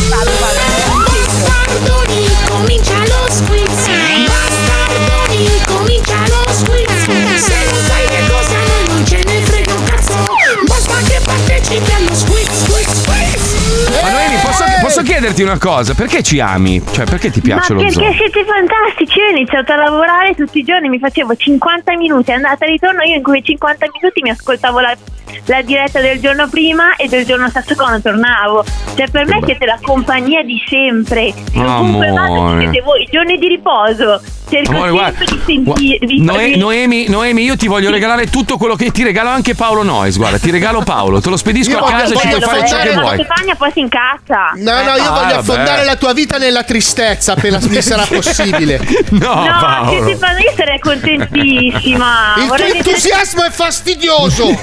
Bastardoni, 1.20 2.09
comincia 2.50 2.98
lo 3.06 3.32
squiz. 3.32 3.70
Bastardoni, 3.70 4.29
chiederti 15.20 15.44
una 15.44 15.58
cosa? 15.58 15.94
Perché 15.94 16.24
ci 16.24 16.40
ami? 16.40 16.82
Cioè, 16.92 17.04
perché 17.04 17.30
ti 17.30 17.42
piace 17.42 17.74
Ma 17.74 17.82
lo 17.82 17.86
perché 17.88 18.06
zoo? 18.06 18.14
siete 18.14 18.46
fantastici? 18.46 19.20
Io 19.20 19.26
ho 19.26 19.30
iniziato 19.32 19.74
a 19.74 19.76
lavorare 19.76 20.34
tutti 20.34 20.60
i 20.60 20.64
giorni, 20.64 20.88
mi 20.88 20.98
facevo 20.98 21.36
50 21.36 21.98
minuti 21.98 22.32
andata 22.32 22.66
e 22.66 22.70
ritorno. 22.70 23.04
Io 23.04 23.16
in 23.16 23.24
quei 23.24 23.44
50 23.44 23.86
minuti 24.00 24.22
mi 24.22 24.30
ascoltavo 24.30 24.80
la, 24.80 24.96
la 25.46 25.62
diretta 25.62 26.00
del 26.00 26.22
giorno 26.22 26.48
prima 26.48 26.96
e 26.96 27.10
del 27.10 27.26
giorno 27.26 27.50
stesso 27.50 27.76
quando 27.76 28.00
tornavo. 28.00 28.64
Cioè, 28.96 29.10
per 29.10 29.26
me 29.28 29.42
siete 29.44 29.66
la 29.66 29.78
compagnia 29.82 30.42
di 30.42 30.58
sempre. 30.66 31.34
Ovunque 31.54 32.12
vado 32.12 32.58
siete 32.58 32.82
voi. 32.82 33.02
I 33.04 33.08
giorni 33.12 33.38
di 33.38 33.48
riposo. 33.50 34.22
Cerco 34.50 34.72
Amore, 34.72 34.90
guarda, 34.90 35.24
di 35.26 35.42
sentirvi. 35.46 36.22
Noe- 36.24 36.56
Noemi, 36.56 37.08
Noemi, 37.08 37.44
io 37.44 37.56
ti 37.56 37.68
voglio 37.68 37.92
regalare 37.92 38.28
tutto 38.28 38.58
quello 38.58 38.76
che 38.76 38.90
ti 38.90 39.04
regalo 39.04 39.30
anche 39.30 39.54
Paolo 39.54 39.84
Noyes. 39.84 40.18
Guarda, 40.18 40.40
ti 40.40 40.50
regalo 40.50 40.82
Paolo, 40.82 41.22
te 41.22 41.30
lo 41.30 41.38
spedisco 41.38 41.74
Io 41.74 41.84
a 41.84 41.90
casa 41.92 42.16
e 42.16 42.18
ci 42.18 42.28
puoi 42.28 42.42
fare 42.42 42.68
ciò 42.68 42.78
che 42.80 42.94
vuoi. 42.94 43.14
Stefania 43.14 43.54
poi 43.56 43.72
si 43.72 43.80
incazza. 43.80 44.52
No, 44.56 44.82
no, 44.82 44.96
io 44.96 45.09
Ah, 45.10 45.24
voglio 45.24 45.40
affondare 45.40 45.84
la 45.84 45.96
tua 45.96 46.14
vita 46.14 46.38
nella 46.38 46.64
tristezza 46.64 47.34
appena 47.34 47.60
mi 47.68 47.82
sarà 47.82 48.06
possibile. 48.06 48.80
No, 49.12 49.34
No, 49.34 49.58
Paolo. 49.60 49.90
che 49.92 50.02
Stefania, 50.16 50.40
io 50.50 50.54
sarei 50.56 50.80
contentissima. 50.80 52.34
Il 52.38 52.42
tuo 52.42 52.48
Vorrei 52.48 52.72
vedere- 52.72 52.90
entusiasmo 52.90 53.44
è 53.44 53.50
fastidioso! 53.50 54.48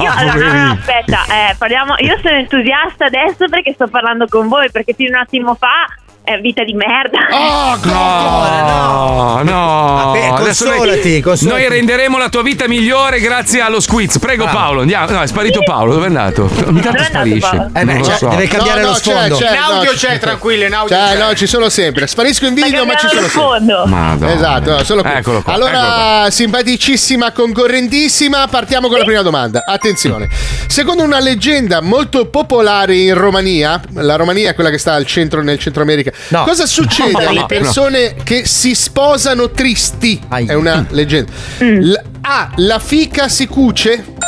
Io, 0.00 0.12
allora, 0.14 0.52
no, 0.52 0.64
no, 0.66 0.72
aspetta, 0.78 1.24
eh, 1.26 1.54
parliamo. 1.56 1.94
Io 1.98 2.18
sono 2.22 2.36
entusiasta 2.36 3.06
adesso 3.06 3.48
perché 3.48 3.72
sto 3.74 3.88
parlando 3.88 4.26
con 4.28 4.48
voi, 4.48 4.70
perché 4.70 4.94
fino 4.94 5.10
a 5.16 5.18
un 5.20 5.22
attimo 5.26 5.54
fa 5.54 5.86
è 6.22 6.38
vita 6.38 6.62
di 6.64 6.74
merda. 6.74 7.18
Oh, 7.30 7.78
no, 7.88 9.42
no. 9.42 9.94
Vabbè, 10.12 10.26
Adesso 10.40 10.64
noi- 10.66 10.76
consolati, 10.78 11.20
consolati. 11.20 11.60
Noi 11.60 11.68
renderemo 11.68 12.18
la 12.18 12.28
tua 12.28 12.42
vita 12.42 12.68
migliore 12.68 13.20
grazie 13.20 13.60
allo 13.60 13.80
squiz. 13.80 14.18
Prego, 14.18 14.44
Ah. 14.44 14.48
Paolo, 14.50 14.80
andiamo. 14.82 15.10
No, 15.10 15.22
è 15.22 15.26
sparito 15.26 15.60
Paolo. 15.62 15.92
Dove 15.94 16.04
è 16.04 16.08
andato? 16.08 16.48
Ogni 16.66 16.80
tanto 16.80 17.02
sparisce. 17.02 17.68
Eh 17.74 17.84
beh, 17.84 17.84
Non 17.84 17.98
lo 17.98 18.04
cioè, 18.04 18.16
so. 18.16 18.28
deve 18.28 18.46
cambiare 18.46 18.80
No, 18.80 18.86
lo 18.86 18.92
no, 18.92 18.98
c'è, 18.98 19.10
sfondo. 19.12 19.36
c'è, 19.36 19.50
In 19.50 19.56
audio 19.58 19.90
no, 19.90 19.96
c'è, 19.96 20.18
tranquillo, 20.18 20.64
in 20.64 20.74
audio 20.74 20.96
Cioè, 20.96 21.08
c'è. 21.16 21.18
no, 21.18 21.34
ci 21.34 21.46
sono 21.46 21.68
sempre. 21.68 22.06
Sparisco 22.06 22.46
in 22.46 22.54
video, 22.54 22.84
ma 22.84 22.94
ci 22.94 23.08
sono 23.08 23.20
sempre. 23.22 23.28
fondo. 23.40 23.84
Madonna. 23.86 24.32
Esatto, 24.32 24.70
no, 24.70 24.84
solo 24.84 25.02
qui. 25.02 25.10
Eccolo 25.12 25.42
qua, 25.42 25.52
allora, 25.52 26.26
simpaticissima, 26.30 27.32
concorrentissima, 27.32 28.46
partiamo 28.48 28.88
con 28.88 28.98
la 28.98 29.04
prima 29.04 29.22
domanda. 29.22 29.64
Attenzione. 29.66 30.28
Secondo 30.68 31.02
una 31.02 31.18
leggenda 31.18 31.80
molto 31.80 32.26
popolare 32.28 32.96
in 32.96 33.14
Romania, 33.14 33.80
la 33.94 34.16
Romania 34.16 34.50
è 34.50 34.54
quella 34.54 34.70
che 34.70 34.78
sta 34.78 34.92
al 34.94 35.06
centro 35.06 35.42
nel 35.42 35.58
Centro 35.58 35.82
America, 35.82 36.09
No. 36.28 36.44
cosa 36.44 36.66
succede 36.66 37.12
No, 37.12 37.18
alle 37.28 37.40
no. 37.40 37.46
persone 37.46 38.14
che 38.22 38.46
si 38.46 38.74
sposano 38.74 39.50
tristi? 39.50 40.20
È 40.28 40.52
una 40.54 40.84
leggenda. 40.90 41.30
L- 41.58 41.94
A. 42.22 42.50
La 42.56 42.78
fica 42.78 43.28
si 43.28 43.46
cuce. 43.46 44.04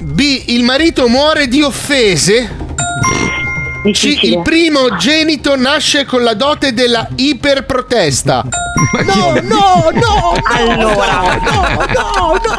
B. 0.00 0.42
Il 0.46 0.62
marito 0.64 1.08
muore 1.08 1.46
di 1.48 1.60
offese. 1.62 2.70
C. 3.90 4.18
Il 4.22 4.40
primogenito 4.42 5.56
nasce 5.56 6.04
con 6.04 6.22
la 6.22 6.34
dote 6.34 6.72
della 6.72 7.08
iperprotesta. 7.16 8.44
No, 9.04 9.32
no, 9.42 9.90
no, 9.92 10.34
Allora, 10.44 11.38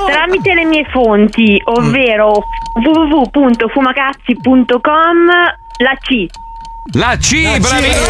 tramite 0.05 0.53
le 0.53 0.65
mie 0.65 0.85
fonti, 0.91 1.59
ovvero 1.65 2.43
www.fumacazzi.com, 2.83 5.27
la 5.77 5.95
C. 5.99 6.25
La 6.91 7.15
C, 7.17 7.59
bravissima. 7.59 8.03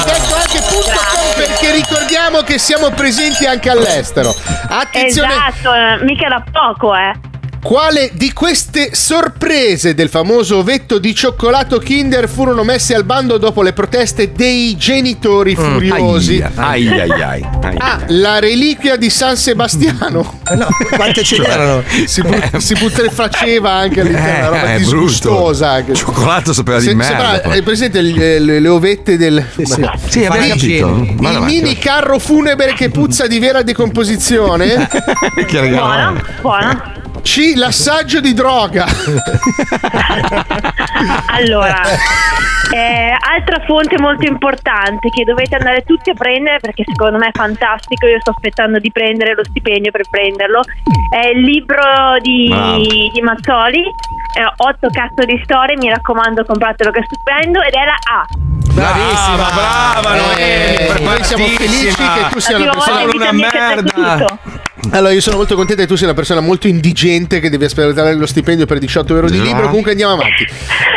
Ha 0.00 0.04
detto 0.04 0.34
anche 0.34 0.60
punto 0.60 0.98
com 1.12 1.34
perché 1.36 1.70
ricordiamo 1.70 2.40
che 2.40 2.58
siamo 2.58 2.90
presenti 2.90 3.46
anche 3.46 3.70
all'estero. 3.70 4.34
Attenzione. 4.68 5.32
Esatto, 5.32 6.04
mica 6.04 6.28
da 6.28 6.44
poco, 6.50 6.94
eh. 6.96 7.12
Quale 7.68 8.12
di 8.14 8.32
queste 8.32 8.94
sorprese 8.94 9.92
del 9.92 10.08
famoso 10.08 10.56
ovetto 10.56 10.98
di 10.98 11.14
cioccolato 11.14 11.78
Kinder 11.78 12.26
furono 12.26 12.64
messe 12.64 12.94
al 12.94 13.04
bando 13.04 13.36
dopo 13.36 13.60
le 13.60 13.74
proteste 13.74 14.32
dei 14.32 14.74
genitori 14.78 15.54
furiosi? 15.54 16.42
Ai, 16.54 16.88
ai, 16.88 17.10
ai, 17.10 17.20
ai. 17.20 17.46
A. 17.76 17.98
La 18.06 18.38
reliquia 18.38 18.96
di 18.96 19.10
San 19.10 19.36
Sebastiano. 19.36 20.40
No, 20.56 20.66
quante 20.96 21.22
ce 21.22 21.36
n'erano? 21.40 21.82
Si, 22.06 22.22
but- 22.22 22.56
si 22.56 22.72
putrefaceva 22.74 23.70
anche 23.72 24.00
all'interno, 24.00 24.38
una 24.38 24.46
roba 24.62 24.62
Eh, 24.72 24.74
è 24.74 24.78
disgustosa. 24.78 25.70
Anche. 25.72 25.92
Cioccolato 25.92 26.54
sapeva 26.54 26.78
di 26.78 26.86
Se- 26.86 26.94
merda. 26.94 27.16
sembra- 27.18 27.40
poi. 27.40 27.52
hai 27.52 27.62
presente 27.62 28.00
le, 28.00 28.38
le- 28.38 28.60
le 28.60 28.68
ovette 28.68 29.18
del 29.18 29.44
Sì, 30.08 30.24
abbiamo 30.24 30.48
capito. 30.48 30.86
il 30.86 31.14
Vada 31.16 31.36
avanti, 31.36 31.54
mini 31.54 31.76
carro 31.76 32.18
funebre 32.18 32.72
che 32.72 32.88
puzza 32.88 33.26
di 33.26 33.38
vera 33.38 33.60
decomposizione 33.60 34.88
Che 35.46 35.60
regalo 35.60 36.16
è? 36.16 36.22
Buono. 36.40 36.96
C 37.28 37.52
l'assaggio 37.56 38.20
di 38.20 38.32
droga 38.32 38.86
Allora, 41.28 41.82
eh, 42.72 43.14
altra 43.20 43.62
fonte 43.66 43.98
molto 44.00 44.26
importante 44.26 45.10
che 45.10 45.24
dovete 45.24 45.56
andare 45.56 45.82
tutti 45.82 46.08
a 46.08 46.14
prendere 46.14 46.58
perché 46.58 46.84
secondo 46.86 47.18
me 47.18 47.28
è 47.28 47.30
fantastico. 47.32 48.06
Io 48.06 48.18
sto 48.20 48.30
aspettando 48.30 48.78
di 48.78 48.90
prendere 48.90 49.34
lo 49.34 49.44
stipendio 49.44 49.90
per 49.90 50.08
prenderlo. 50.10 50.62
È 51.10 51.26
il 51.26 51.42
libro 51.42 52.16
di, 52.22 52.48
Bravo. 52.48 52.78
di 52.78 53.20
Mazzoli. 53.22 53.82
eh, 53.82 54.52
otto 54.56 54.88
cazzo 54.90 55.26
di 55.26 55.38
storie, 55.44 55.76
mi 55.76 55.90
raccomando, 55.90 56.46
compratelo 56.46 56.90
che 56.90 57.00
è 57.00 57.04
stupendo 57.04 57.60
ed 57.60 57.74
è 57.74 57.84
la 57.84 57.98
A. 58.10 58.24
Bravissima, 58.72 59.50
brava 59.52 60.16
Noemi, 60.16 61.04
noi 61.04 61.24
siamo 61.24 61.44
felici 61.44 61.94
che 61.94 62.28
tu 62.30 62.38
sia 62.38 62.56
una 62.56 62.66
La 62.66 62.72
prima 62.72 63.30
persona 63.30 63.74
volta 63.74 64.38
in 64.38 64.67
allora 64.90 65.12
io 65.12 65.20
sono 65.20 65.36
molto 65.36 65.54
contenta 65.56 65.82
che 65.82 65.88
tu 65.88 65.96
sia 65.96 66.06
una 66.06 66.14
persona 66.14 66.40
molto 66.40 66.66
indigente 66.68 67.40
che 67.40 67.50
devi 67.50 67.64
aspettare 67.64 68.14
lo 68.14 68.26
stipendio 68.26 68.64
per 68.66 68.78
18 68.78 69.14
euro 69.14 69.28
di 69.28 69.40
libro 69.42 69.66
comunque 69.66 69.90
andiamo 69.90 70.12
avanti 70.14 70.46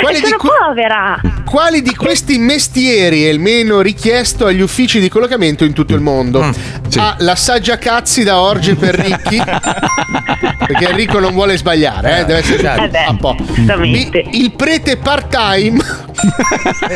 quali 0.02 0.18
E 0.18 0.20
di, 0.22 0.26
sono 0.26 0.38
que- 0.38 0.50
povera. 0.68 1.20
quali 1.46 1.82
di 1.82 1.96
questi 1.96 2.38
mestieri 2.38 3.24
è 3.26 3.30
il 3.30 3.40
meno 3.40 3.82
richiesto 3.82 4.46
agli 4.46 4.62
uffici 4.62 5.00
di 5.00 5.10
collocamento 5.10 5.64
in 5.66 5.74
tutto 5.74 5.94
il 5.94 6.02
mondo? 6.02 6.42
A. 6.44 7.16
L'assaggia 7.20 7.78
cazzi 7.78 8.24
da 8.24 8.40
orge 8.42 8.76
per 8.76 8.96
ricchi 8.96 9.42
perché 10.68 10.90
Enrico 10.90 11.20
non 11.20 11.34
vuole 11.34 11.58
sbagliare 11.58 12.20
eh, 12.20 12.26
deve 12.26 12.40
essere 12.40 12.84
Eh 12.84 12.90
beh, 12.90 13.04
a 13.06 13.16
po'. 13.16 13.36
B. 13.36 14.28
il 14.32 14.52
prete 14.56 14.98
part 14.98 15.28
time 15.30 15.80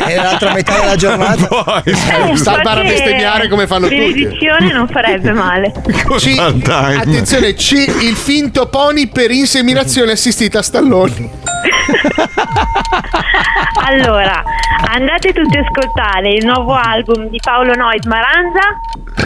E 0.07 0.15
l'altra 0.21 0.53
metà 0.53 0.79
della 0.79 0.95
giornata. 0.95 1.83
Eh, 2.25 2.36
sta 2.38 2.53
a 2.57 2.61
qualche 2.61 2.88
bestemmiare 2.88 3.47
come 3.47 3.67
fanno 3.67 3.88
tutti 3.88 3.97
benedizione 3.99 4.71
non 4.71 4.88
farebbe 4.88 5.31
male. 5.31 5.71
C, 6.17 6.36
attenzione, 6.78 7.53
C, 7.53 7.71
il 8.01 8.15
finto 8.15 8.67
pony 8.67 9.07
per 9.07 9.32
inseminazione 9.32 10.11
assistita 10.11 10.59
a 10.59 10.63
stalloni. 10.63 11.32
Allora, 13.88 14.43
andate 14.89 15.32
tutti 15.32 15.57
a 15.57 15.61
ascoltare 15.61 16.34
il 16.34 16.45
nuovo 16.45 16.73
album 16.73 17.30
di 17.30 17.39
Paolo 17.41 17.76
Noid 17.76 18.05
Maranza 18.05 18.82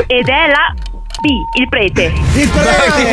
ed 0.05 0.27
è 0.27 0.47
la 0.47 0.73
B, 1.21 1.43
il 1.53 1.67
prete. 1.67 2.13
Il 2.35 2.49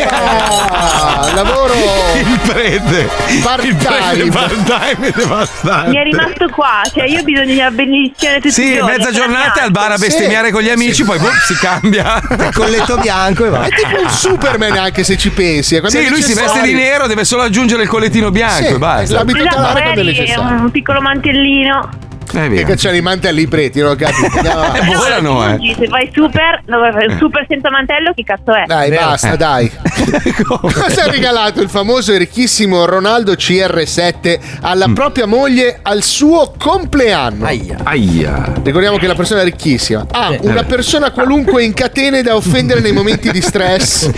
Ah, 0.09 1.31
lavoro 1.33 1.73
Il 1.73 2.39
prete. 2.39 3.09
part 3.43 3.63
Il 3.65 3.75
prete 3.75 4.17
time. 4.17 4.31
part-time 4.31 5.07
è 5.07 5.11
devastante. 5.11 5.89
Mi 5.89 5.95
è 5.97 6.03
rimasto 6.03 6.47
qua, 6.49 6.83
cioè 6.93 7.03
io 7.05 7.19
ho 7.19 7.23
bisogno 7.23 7.45
di 7.53 7.59
una 7.59 7.69
benedizione 7.71 8.35
tutti 8.35 8.47
i 8.47 8.51
Sì, 8.51 8.63
mezza 8.75 8.81
appena 8.91 9.11
giornata 9.11 9.61
al 9.61 9.71
bar 9.71 9.91
a 9.91 9.97
bestemmiare 9.97 10.51
con 10.51 10.61
gli 10.61 10.69
amici, 10.69 11.03
poi 11.03 11.19
boh, 11.19 11.31
si 11.45 11.55
cambia. 11.55 12.21
Con 12.53 12.69
letto 12.69 12.95
bianco 12.97 13.45
e 13.45 13.49
va. 13.49 13.63
È 13.65 13.69
tipo 13.69 14.01
un 14.01 14.09
Superman 14.09 14.77
anche 14.77 15.03
se 15.03 15.17
ci 15.17 15.29
pensi. 15.31 15.75
è 15.75 15.79
quando 15.81 15.99
Sì, 15.99 16.07
lui 16.09 16.21
si 16.21 16.33
veste 16.33 16.61
di 16.61 16.73
nero, 16.73 17.07
deve 17.07 17.25
solo 17.25 17.41
aggiungere 17.41 17.83
il 17.83 17.89
collettino 17.89 18.31
bianco 18.31 18.67
Sì, 18.67 18.73
e 18.73 18.77
basta. 18.77 19.15
l'abito 19.15 19.39
Esatto, 19.39 19.55
calare 19.55 19.81
quando 19.81 20.01
è 20.01 20.59
un 20.61 20.71
piccolo 20.71 21.01
mantellino. 21.01 21.89
Eh, 22.37 22.41
Che 22.41 22.49
via. 22.49 22.65
cacciano 22.65 22.95
i 22.95 23.01
mantelli 23.01 23.41
i 23.43 23.47
preti, 23.47 23.79
non 23.79 23.91
ho 23.91 23.95
capito. 23.95 24.37
Avanti. 24.39 24.91
Eh, 24.91 24.95
volano, 24.95 25.49
eh. 25.49 25.75
Se 25.79 25.87
vai 25.87 26.09
super, 26.13 26.61
fai 26.65 27.07
un 27.07 27.17
super 27.17 27.45
senza 27.47 27.69
mantello, 27.69 28.11
chi 28.13 28.23
cazzo 28.23 28.53
è? 28.53 28.63
Dai, 28.65 28.91
basta, 28.91 29.33
Eh. 29.33 29.37
dai. 29.37 29.71
Cosa 30.61 31.03
ha 31.05 31.09
regalato 31.09 31.61
il 31.61 31.69
famoso 31.69 32.11
e 32.13 32.17
ricchissimo 32.17 32.85
Ronaldo 32.85 33.33
CR7 33.33 34.39
alla 34.61 34.89
propria 34.93 35.25
moglie 35.25 35.79
al 35.81 36.03
suo 36.03 36.53
compleanno? 36.57 37.45
Aia. 37.45 37.77
Aia. 37.83 38.53
Ricordiamo 38.63 38.97
che 38.97 39.07
la 39.07 39.15
persona 39.15 39.41
è 39.41 39.43
ricchissima. 39.45 40.05
A. 40.11 40.35
Una 40.41 40.63
persona 40.63 41.11
qualunque 41.11 41.63
in 41.63 41.73
catene 41.73 42.21
da 42.21 42.35
offendere 42.35 42.81
nei 42.81 42.91
momenti 42.91 43.31
di 43.31 43.41
stress. 43.41 44.09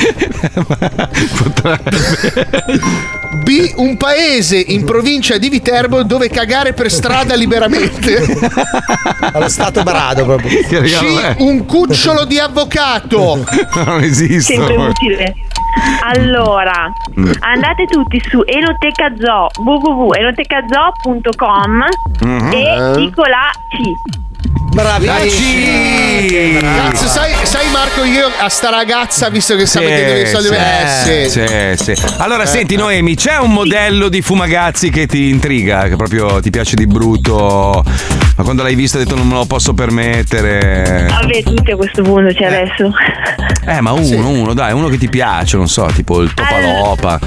B. 3.44 3.72
Un 3.76 3.98
paese 3.98 4.58
in 4.58 4.84
provincia 4.84 5.38
di 5.38 5.50
Viterbo 5.50 6.04
dove 6.04 6.30
cagare 6.30 6.74
per 6.74 6.92
strada 6.92 7.36
liberamente. 7.36 7.99
Allo 9.34 9.50
stato 9.50 9.84
brado 9.84 10.24
proprio. 10.26 10.62
C. 10.64 11.36
Un 11.40 11.66
cucciolo 11.66 12.24
di 12.26 12.40
avvocato. 12.40 13.44
Non 13.86 14.02
esiste. 14.04 14.56
Sempre 14.56 14.76
utile. 14.78 15.34
Allora, 16.04 16.92
andate 17.42 17.86
tutti 17.86 18.20
su 18.30 18.42
Enoteca 18.46 19.12
Zoo, 19.20 19.48
www.enotecazoo.com 19.64 21.84
Mhm. 22.22 22.52
e 22.52 22.92
dico 22.96 23.22
la 23.24 23.50
C. 23.70 23.78
Bravissimo. 24.72 26.60
Cazzo, 26.60 27.08
sai, 27.08 27.34
sai 27.44 27.70
Marco, 27.72 28.04
io 28.04 28.28
a 28.40 28.50
sta 28.50 28.70
ragazza, 28.70 29.30
visto 29.30 29.56
che 29.56 29.66
sta 29.66 29.80
Sì, 29.80 29.86
mettendo 29.86 30.14
dei 30.14 30.28
soldi, 30.28 30.48
sì, 30.48 30.54
eh, 30.54 31.28
sì. 31.30 31.86
sì, 31.86 31.96
sì. 31.96 32.06
Allora, 32.18 32.44
Eh, 32.44 32.48
senti, 32.48 32.76
eh. 32.76 32.78
Noemi, 32.78 33.16
c'è 33.16 33.38
un 33.38 33.52
modello 33.52 34.10
di 34.10 34.22
fumagazzi 34.22 34.90
che 34.90 35.08
ti 35.08 35.30
intriga, 35.30 35.88
che 35.88 35.96
proprio 35.96 36.40
ti 36.40 36.50
piace 36.52 36.76
di 36.76 36.86
brutto, 36.86 37.84
ma 38.36 38.44
quando 38.44 38.62
l'hai 38.64 38.76
visto 38.76 38.98
hai 38.98 39.04
detto 39.06 39.16
non 39.16 39.28
me 39.28 39.34
lo 39.36 39.46
posso 39.46 39.74
permettere. 39.74 41.08
Vabbè, 41.10 41.44
tutti 41.44 41.72
a 41.72 41.76
questo 41.76 42.04
punto, 42.04 42.32
cioè 42.34 42.48
adesso. 42.48 42.92
Eh, 43.66 43.82
ma 43.82 43.92
uno, 43.92 44.30
uno, 44.30 44.54
dai, 44.54 44.72
uno 44.74 44.88
che 44.88 44.98
ti 44.98 45.10
piace, 45.10 45.58
non 45.58 45.68
so, 45.68 45.90
tipo 45.94 46.22
il 46.22 46.34
Topalopa. 46.34 47.20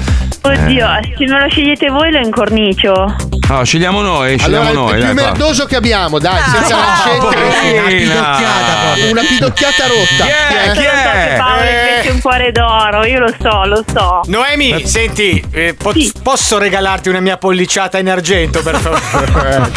Oddio, 0.45 0.85
Eh. 0.97 1.13
se 1.17 1.25
me 1.25 1.39
lo 1.39 1.49
scegliete 1.49 1.87
voi 1.89 2.11
lo 2.11 2.19
incornicio. 2.19 3.15
No, 3.47 3.63
scegliamo 3.63 4.01
noi, 4.01 4.37
scegliamo 4.37 4.69
Allora, 4.69 4.91
noi. 4.91 4.99
il 4.99 5.05
più 5.05 5.13
dai, 5.13 5.23
merdoso 5.25 5.65
che 5.65 5.75
abbiamo, 5.75 6.19
dai, 6.19 6.41
senza 6.41 6.75
no. 6.75 7.27
Una 7.27 7.87
pidocchiata. 7.87 9.09
Una 9.11 9.21
pidocchiata 9.21 9.87
rotta. 9.87 10.23
Chi 10.25 10.29
è? 10.29 10.71
Chi 10.73 10.81
è? 10.83 11.35
Paolo 11.37 11.61
Eh. 11.61 11.89
invece 11.89 12.09
un 12.11 12.21
cuore 12.21 12.51
d'oro, 12.51 13.05
io 13.05 13.19
lo 13.19 13.33
so, 13.39 13.63
lo 13.65 13.83
so. 13.93 14.21
Noemi, 14.25 14.85
senti, 14.85 15.43
eh, 15.51 15.75
po- 15.77 15.93
posso 16.21 16.57
regalarti 16.57 17.09
una 17.09 17.19
mia 17.19 17.37
polliciata 17.37 17.97
in 17.99 18.09
argento, 18.09 18.61
per 18.61 18.75
favore? 18.75 19.01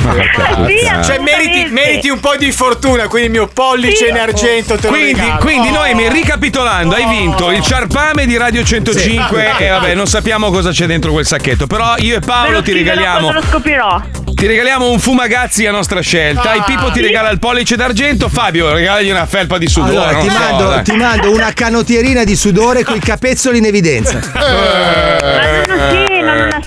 Ah, 0.47 0.67
sì, 0.67 0.79
cioè, 0.85 0.95
assolutamente. 0.97 1.23
meriti, 1.37 1.71
meriti 1.73 2.09
un 2.09 2.21
po' 2.21 2.37
di 2.37 2.51
fortuna, 2.53 3.07
quindi 3.09 3.29
il 3.29 3.33
mio 3.35 3.47
pollice 3.53 4.07
in 4.07 4.17
argento 4.19 4.77
te 4.77 4.89
lo 4.89 4.93
Quindi, 4.95 5.21
regalo. 5.21 5.39
quindi 5.41 5.69
Oh. 5.69 5.73
Noemi, 5.73 6.09
ricapitolando, 6.09 6.95
hai 6.95 7.07
vinto 7.07 7.51
il 7.51 7.61
ciarpame 7.63 8.27
di 8.27 8.37
Radio 8.37 8.63
105 8.65 9.55
Sì. 9.57 9.63
e 9.65 9.69
vabbè, 9.69 9.95
non 9.95 10.07
sappiamo 10.07 10.51
cosa 10.57 10.71
c'è 10.71 10.87
dentro 10.87 11.13
quel 11.13 11.27
sacchetto, 11.27 11.67
però 11.67 11.97
io 11.99 12.17
e 12.17 12.21
Paolo 12.21 12.53
lo 12.53 12.63
ti 12.63 12.73
regaliamo 12.73 13.31
lo 13.31 13.43
scoprirò. 13.43 14.26
Ti 14.37 14.47
regaliamo 14.47 14.91
un 14.91 14.99
fumagazzi 14.99 15.65
a 15.65 15.71
nostra 15.71 16.01
scelta. 16.01 16.53
Il 16.53 16.63
Pippo 16.67 16.91
ti 16.91 17.01
regala 17.01 17.31
il 17.31 17.39
pollice 17.39 17.75
d'argento. 17.75 18.29
Fabio, 18.29 18.71
regalagli 18.71 19.09
una 19.11 19.25
felpa 19.25 19.57
di 19.57 19.67
sudore. 19.67 19.97
Allora, 19.97 20.19
ti 20.19 20.29
so, 20.29 20.39
mando, 20.39 20.83
ti 20.83 20.93
mando 20.97 21.31
una 21.33 21.53
canotierina 21.55 22.23
di 22.23 22.37
sudore 22.37 22.85
con 22.85 22.97
i 22.97 23.01
capezzoli 23.01 23.57
in 23.59 23.65
evidenza. 23.65 24.21
Sì, 25.87 26.21
non, 26.21 26.49
ha- 26.51 26.61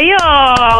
io 0.00 0.16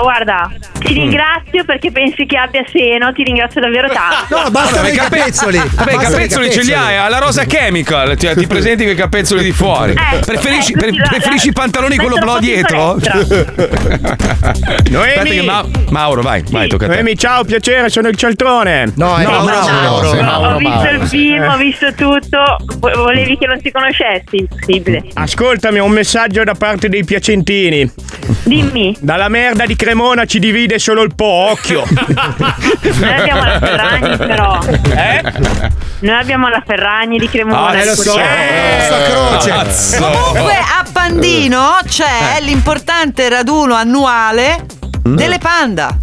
guarda, 0.02 0.50
ti 0.78 0.92
Mm. 0.92 0.96
ringrazio 0.96 1.64
perché 1.64 1.92
pensi 1.92 2.26
che 2.26 2.36
abbia 2.36 2.64
seno, 2.72 3.12
ti 3.12 3.22
ringrazio 3.22 3.60
davvero 3.60 3.88
tanto. 3.88 4.36
No, 4.36 4.50
Vabbè, 4.50 4.90
i 4.90 4.96
cape- 4.96 5.30
Vabbè, 5.74 5.92
i 5.92 5.96
capezzoli 5.98 6.50
ce 6.50 6.62
li 6.62 6.72
hai, 6.72 6.96
alla 6.96 7.18
rosa 7.18 7.44
chemical. 7.44 8.16
Ti, 8.16 8.30
ti 8.34 8.46
presenti 8.46 8.84
con 8.84 8.92
i 8.92 8.96
capezzoli 8.96 9.42
di 9.44 9.52
fuori. 9.52 9.92
Eh, 9.92 10.18
preferisci 10.24 10.72
eh, 10.72 10.76
pre- 10.76 10.92
preferisci 11.08 11.48
i 11.48 11.52
pantaloni 11.52 11.96
con 11.96 12.08
lo 12.08 12.16
metterlo 12.16 12.32
blu 12.32 12.32
un 12.32 12.38
po' 12.38 12.44
dietro? 12.44 12.94
Aspetta 15.00 15.22
che 15.24 15.42
Ma- 15.42 15.64
Mauro, 15.90 16.22
vai, 16.22 16.33
vai, 16.50 16.68
tocca 16.68 16.86
a 16.86 16.88
te. 16.88 16.94
Noemi, 16.94 17.16
ciao, 17.16 17.44
piacere, 17.44 17.88
sono 17.88 18.08
il 18.08 18.16
Cialtrone. 18.16 18.92
No, 18.96 19.16
è 19.16 19.24
Mauro, 19.24 19.44
Mauro, 19.44 20.10
sei 20.10 20.22
Mauro, 20.22 20.54
ho 20.54 20.58
visto 20.58 20.74
Mauro. 20.74 20.90
il 20.90 21.06
film, 21.08 21.48
ho 21.48 21.56
visto 21.56 21.94
tutto. 21.94 22.56
Vo- 22.78 22.90
Volevi 22.94 23.36
che 23.38 23.46
non 23.46 23.60
ti 23.60 23.70
conoscessi? 23.70 24.36
Impossibile. 24.36 25.04
Ascoltami, 25.14 25.78
ho 25.80 25.84
un 25.84 25.92
messaggio 25.92 26.42
da 26.44 26.54
parte 26.54 26.88
dei 26.88 27.04
piacentini. 27.04 27.90
Dimmi. 28.44 28.96
Dalla 29.00 29.28
merda 29.28 29.66
di 29.66 29.76
Cremona 29.76 30.24
ci 30.24 30.38
divide 30.38 30.78
solo 30.78 31.02
il 31.02 31.14
po', 31.14 31.48
occhio. 31.50 31.84
Noi 31.88 33.12
abbiamo 33.12 33.44
la 33.44 33.58
Ferragni, 33.58 34.16
però. 34.16 34.58
Eh? 34.94 35.22
Noi 36.00 36.16
abbiamo 36.16 36.48
la 36.48 36.62
Ferragni 36.66 37.18
di 37.18 37.28
Cremona. 37.28 37.68
Ah, 37.68 37.76
eh, 37.76 37.84
lo 37.84 37.94
so. 37.94 38.12
croce. 38.12 39.98
Comunque 39.98 40.54
a 40.54 40.84
Pandino 40.92 41.78
c'è 41.88 42.40
l'importante 42.40 43.28
raduno 43.28 43.74
annuale 43.74 44.64
delle 45.02 45.38
panda. 45.38 45.96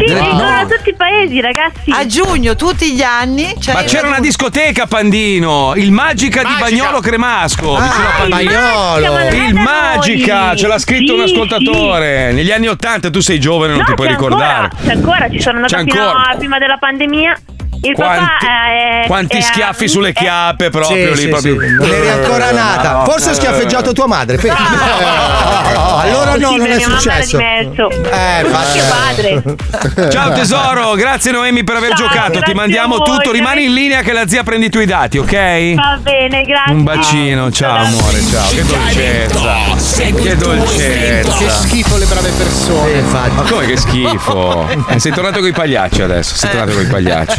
Sì, 0.00 0.08
ci 0.08 0.16
sono 0.16 0.38
da 0.38 0.66
tutti 0.68 0.88
i 0.88 0.94
paesi, 0.94 1.40
ragazzi. 1.40 1.90
A 1.90 2.06
giugno, 2.06 2.56
tutti 2.56 2.92
gli 2.92 3.02
anni. 3.02 3.54
c'è 3.58 3.72
Ma 3.72 3.82
c'era 3.84 4.08
una 4.08 4.20
discoteca 4.20 4.84
a 4.84 4.86
Pandino, 4.86 5.74
il 5.76 5.92
Magica, 5.92 6.42
di 6.42 6.54
Bagnolo 6.58 7.00
Cremasco. 7.00 7.76
Ah, 7.76 7.80
vicino 7.82 8.06
a 8.06 8.10
Pandino. 8.18 8.50
Bagnolo. 8.52 9.12
Ma 9.12 9.22
non 9.24 9.32
è 9.32 9.44
Il 9.46 9.54
Magica, 9.54 10.46
noi. 10.48 10.56
ce 10.58 10.66
l'ha 10.66 10.78
scritto 10.78 11.14
un 11.14 11.26
Sì, 11.26 11.32
ascoltatore. 11.34 12.32
Negli 12.32 12.50
anni 12.50 12.68
Ottanta, 12.68 13.10
tu 13.10 13.20
sei 13.20 13.38
giovane, 13.40 13.72
non 13.72 13.80
No, 13.80 13.84
ti 13.86 13.94
puoi 13.94 14.06
c'è 14.08 14.12
ricordare. 14.14 14.64
Ancora, 14.64 14.82
c'è 14.84 14.92
ancora, 14.92 15.30
ci 15.30 15.40
sono 15.40 15.56
andata 15.56 15.76
C'è 15.76 15.84
fino 15.84 16.02
ancora. 16.08 16.34
prima 16.36 16.58
della 16.58 16.76
pandemia. 16.78 17.36
Il 17.82 17.94
Quanti, 17.94 18.24
papà 18.24 19.02
è. 19.02 19.06
quanti 19.06 19.38
è- 19.38 19.40
schiaffi 19.40 19.88
sulle 19.88 20.12
chiappe 20.12 20.68
proprio 20.70 21.14
Sì, 21.14 21.14
lì 21.14 21.20
sì, 21.22 21.28
proprio. 21.28 21.60
sì. 21.60 21.66
Non 21.72 21.88
eri 21.90 22.08
ancora 22.10 22.50
nata. 22.50 23.04
Forse 23.04 23.30
ho 23.30 23.34
schiaffeggiato 23.34 23.92
tua 23.92 24.06
madre. 24.06 24.36
pensa. 24.36 24.58
allora 26.02 26.36
no, 26.36 26.56
non 26.56 26.66
è 26.66 26.78
successo. 26.78 27.38
Eh, 27.38 28.44
padre. 28.88 29.42
Ciao 30.10 30.32
tesoro, 30.32 30.94
grazie 30.94 31.30
Noemi 31.32 31.64
per 31.64 31.76
aver 31.76 31.94
Ciao, 31.94 32.06
giocato. 32.06 32.40
Ti 32.40 32.52
mandiamo 32.52 32.96
voi, 32.96 33.06
tutto. 33.06 33.32
Rimani 33.32 33.64
in 33.64 33.72
linea 33.74 34.02
che 34.02 34.12
la 34.12 34.26
zia 34.26 34.42
prendi 34.42 34.66
i 34.66 34.70
tuoi 34.70 34.86
dati, 34.86 35.18
ok? 35.18 35.74
Va 35.74 35.98
bene, 36.02 36.42
grazie. 36.42 36.72
Un 36.74 36.82
bacino, 36.84 37.50
ciao 37.50 37.76
amore, 37.76 38.20
ciao. 38.30 38.48
Che 38.50 38.64
dolcezza. 38.64 40.20
Che 40.22 40.36
dolcezza. 40.36 41.32
Che 41.36 41.48
schifo 41.50 41.96
le 41.96 42.04
brave 42.06 42.30
persone. 42.30 43.00
Ma 43.00 43.42
come 43.48 43.66
che 43.66 43.76
schifo? 43.76 44.68
Eh, 44.90 44.98
sei 44.98 45.12
tornato 45.12 45.38
con 45.38 45.48
i 45.48 45.52
pagliacci 45.52 46.02
adesso, 46.02 46.34
sei 46.34 46.50
tornato 46.50 46.72
con 46.72 46.82
i 46.82 46.86
pagliacci. 46.86 47.38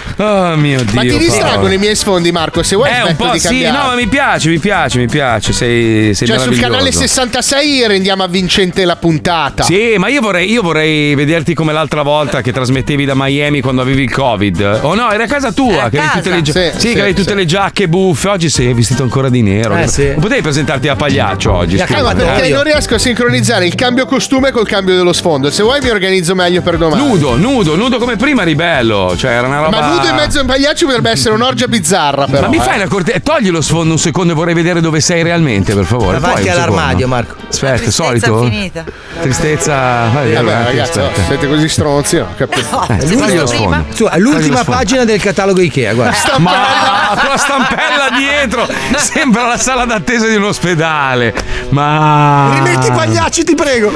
Oh 0.21 0.55
mio 0.55 0.83
Dio. 0.83 0.93
Ma 0.93 1.01
ti 1.01 1.17
distraggono 1.17 1.73
i 1.73 1.77
miei 1.77 1.95
sfondi, 1.95 2.31
Marco? 2.31 2.61
Se 2.61 2.75
vuoi 2.75 2.89
Eh, 2.89 3.01
un 3.01 3.15
po' 3.15 3.29
di 3.31 3.39
sì, 3.39 3.47
cambiare. 3.47 3.77
no, 3.77 3.83
ma 3.87 3.95
mi 3.95 4.07
piace, 4.07 4.49
mi 4.49 4.59
piace, 4.59 4.99
mi 4.99 5.07
piace. 5.07 5.51
Sei, 5.51 6.13
sei 6.13 6.27
Cioè, 6.27 6.37
sul 6.37 6.59
canale 6.59 6.91
66 6.91 7.87
rendiamo 7.87 8.23
avvincente 8.23 8.85
la 8.85 8.95
puntata. 8.95 9.63
Sì, 9.63 9.95
ma 9.97 10.09
io 10.09 10.21
vorrei, 10.21 10.51
io 10.51 10.61
vorrei 10.61 11.15
vederti 11.15 11.55
come 11.55 11.73
l'altra 11.73 12.03
volta 12.03 12.41
che 12.41 12.51
trasmettevi 12.51 13.05
da 13.05 13.13
Miami 13.15 13.61
quando 13.61 13.81
avevi 13.81 14.03
il 14.03 14.11
Covid. 14.11 14.79
Oh 14.81 14.93
no, 14.93 15.11
era 15.11 15.23
a 15.23 15.27
casa 15.27 15.51
tua, 15.51 15.83
a 15.83 15.89
che 15.89 15.97
avevi 15.97 16.13
tutte 16.13 16.29
le, 16.29 16.41
casa. 16.41 16.51
Sì, 16.51 16.79
sì, 16.79 16.87
sì, 16.87 16.93
che 16.93 16.99
avevi 16.99 17.15
tutte 17.15 17.31
sì. 17.31 17.35
le 17.35 17.45
giacche 17.45 17.87
buffe. 17.87 18.29
Oggi 18.29 18.49
sei 18.49 18.73
vestito 18.73 19.01
ancora 19.01 19.29
di 19.29 19.41
nero. 19.41 19.75
Eh, 19.75 19.87
sì. 19.87 20.09
Non 20.09 20.19
potevi 20.19 20.41
presentarti 20.41 20.87
a 20.87 20.95
pagliaccio 20.95 21.51
oggi. 21.51 21.77
Eh, 21.77 21.85
scusa, 21.87 22.03
ma 22.03 22.13
perché 22.13 22.45
eh? 22.45 22.49
non 22.49 22.63
riesco 22.63 22.93
a 22.95 22.99
sincronizzare 22.99 23.65
il 23.65 23.73
cambio 23.73 24.05
costume 24.05 24.51
col 24.51 24.67
cambio 24.67 24.95
dello 24.95 25.13
sfondo. 25.13 25.49
Se 25.49 25.63
vuoi 25.63 25.81
mi 25.81 25.89
organizzo 25.89 26.35
meglio 26.35 26.61
per 26.61 26.77
domani. 26.77 27.07
Nudo, 27.07 27.35
nudo, 27.37 27.75
nudo 27.75 27.97
come 27.97 28.17
prima 28.17 28.43
ribello. 28.43 29.15
Cioè, 29.17 29.31
era 29.31 29.47
una 29.47 29.61
roba. 29.61 29.79
Ma 29.79 29.87
nudo 29.87 30.10
in 30.11 30.15
mezzo 30.15 30.37
a 30.37 30.41
un 30.41 30.47
pagliaccio 30.47 30.85
potrebbe 30.85 31.09
essere 31.09 31.33
un'orgia 31.33 31.67
bizzarra, 31.67 32.25
però. 32.25 32.41
Ma 32.41 32.47
mi 32.47 32.57
eh. 32.57 32.61
fai 32.61 32.75
una 32.75 32.87
corte... 32.87 33.19
Togli 33.21 33.49
lo 33.49 33.61
sfondo 33.61 33.93
un 33.93 33.99
secondo 33.99 34.33
e 34.33 34.35
vorrei 34.35 34.53
vedere 34.53 34.81
dove 34.81 34.99
sei 35.01 35.23
realmente, 35.23 35.73
per 35.73 35.85
favore. 35.85 36.19
Davanti 36.19 36.49
all'armadio? 36.49 37.07
Marco. 37.07 37.35
Aspetta, 37.49 37.91
solito? 37.91 38.43
finita. 38.43 38.83
Tristezza. 39.21 40.23
Eh, 40.23 40.33
beh, 40.33 40.41
vai, 40.41 40.63
ragazzi, 40.65 40.99
aspetta. 40.99 41.23
siete 41.25 41.47
così 41.47 41.69
stronzi, 41.69 42.17
ho 42.17 42.27
capito. 42.35 42.87
Eh, 42.87 42.97
togli 42.97 43.35
lo 43.35 43.45
sfondo. 43.45 43.85
Su, 43.93 44.05
Togli 44.05 44.21
lo 44.21 44.29
l'ultima 44.29 44.61
sfondo. 44.61 44.71
pagina 44.71 45.03
del 45.03 45.21
catalogo 45.21 45.61
Ikea, 45.61 45.93
guarda. 45.93 46.37
Ma 46.39 47.17
con 47.19 47.29
la 47.29 47.37
stampella 47.37 48.09
dietro 48.17 48.67
sembra 48.95 49.47
la 49.47 49.57
sala 49.57 49.85
d'attesa 49.85 50.27
di 50.27 50.35
un 50.35 50.43
ospedale. 50.43 51.33
Ma. 51.69 52.51
Rimetti 52.53 52.87
i 52.87 52.91
pagliacci, 52.91 53.43
ti 53.43 53.55
prego. 53.55 53.91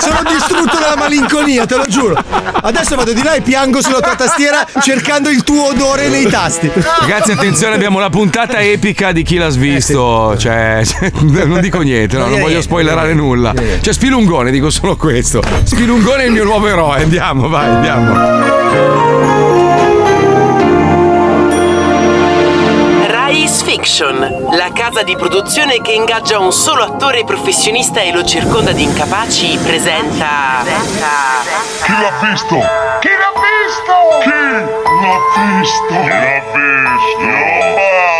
Sono 0.00 0.20
distrutto 0.28 0.78
dalla 0.78 0.96
malinconia, 0.96 1.66
te 1.66 1.76
lo 1.76 1.86
giuro. 1.86 2.22
Adesso 2.62 2.94
vado 2.96 3.12
di 3.12 3.22
là 3.22 3.34
e 3.34 3.40
piango 3.40 3.82
sulla 3.82 4.00
tua 4.00 4.14
tastiera 4.14 4.64
cercando 4.80 5.28
il 5.28 5.42
tuo 5.42 5.51
odore 5.58 6.08
nei 6.08 6.26
tasti. 6.28 6.70
Ragazzi, 7.00 7.32
attenzione, 7.32 7.74
abbiamo 7.74 7.98
la 7.98 8.10
puntata 8.10 8.60
epica 8.60 9.12
di 9.12 9.22
chi 9.22 9.36
l'ha 9.36 9.48
svisto. 9.48 10.36
Cioè, 10.36 10.82
non 11.20 11.60
dico 11.60 11.80
niente, 11.80 12.16
no, 12.16 12.26
non 12.26 12.40
voglio 12.40 12.60
spoilerare 12.60 13.14
nulla. 13.14 13.54
Cioè, 13.80 13.92
Spilungone, 13.92 14.50
dico 14.50 14.70
solo 14.70 14.96
questo. 14.96 15.42
Spilungone 15.64 16.24
è 16.24 16.26
il 16.26 16.32
mio 16.32 16.44
nuovo 16.44 16.66
eroe. 16.66 17.02
Andiamo, 17.02 17.48
vai, 17.48 17.68
andiamo. 17.68 19.21
Fiction, 23.82 24.46
la 24.52 24.70
casa 24.72 25.02
di 25.02 25.16
produzione 25.16 25.80
che 25.80 25.90
ingaggia 25.90 26.38
un 26.38 26.52
solo 26.52 26.84
attore 26.84 27.24
professionista 27.24 28.00
e 28.00 28.12
lo 28.12 28.24
circonda 28.24 28.70
di 28.70 28.84
incapaci, 28.84 29.58
presenta. 29.60 30.62
Chi 31.82 31.90
l'ha 31.90 32.12
visto? 32.22 32.60
Chi 33.00 33.08
l'ha 33.08 33.32
visto? 33.42 33.94
Chi 34.22 34.30
l'ha 34.30 35.18
visto? 35.58 36.00
Chi 36.00 36.08
l'ha 36.08 36.42
visto? 36.52 37.24
Io 37.24 37.74
parlo! 37.74 37.92
Cosa 37.92 38.11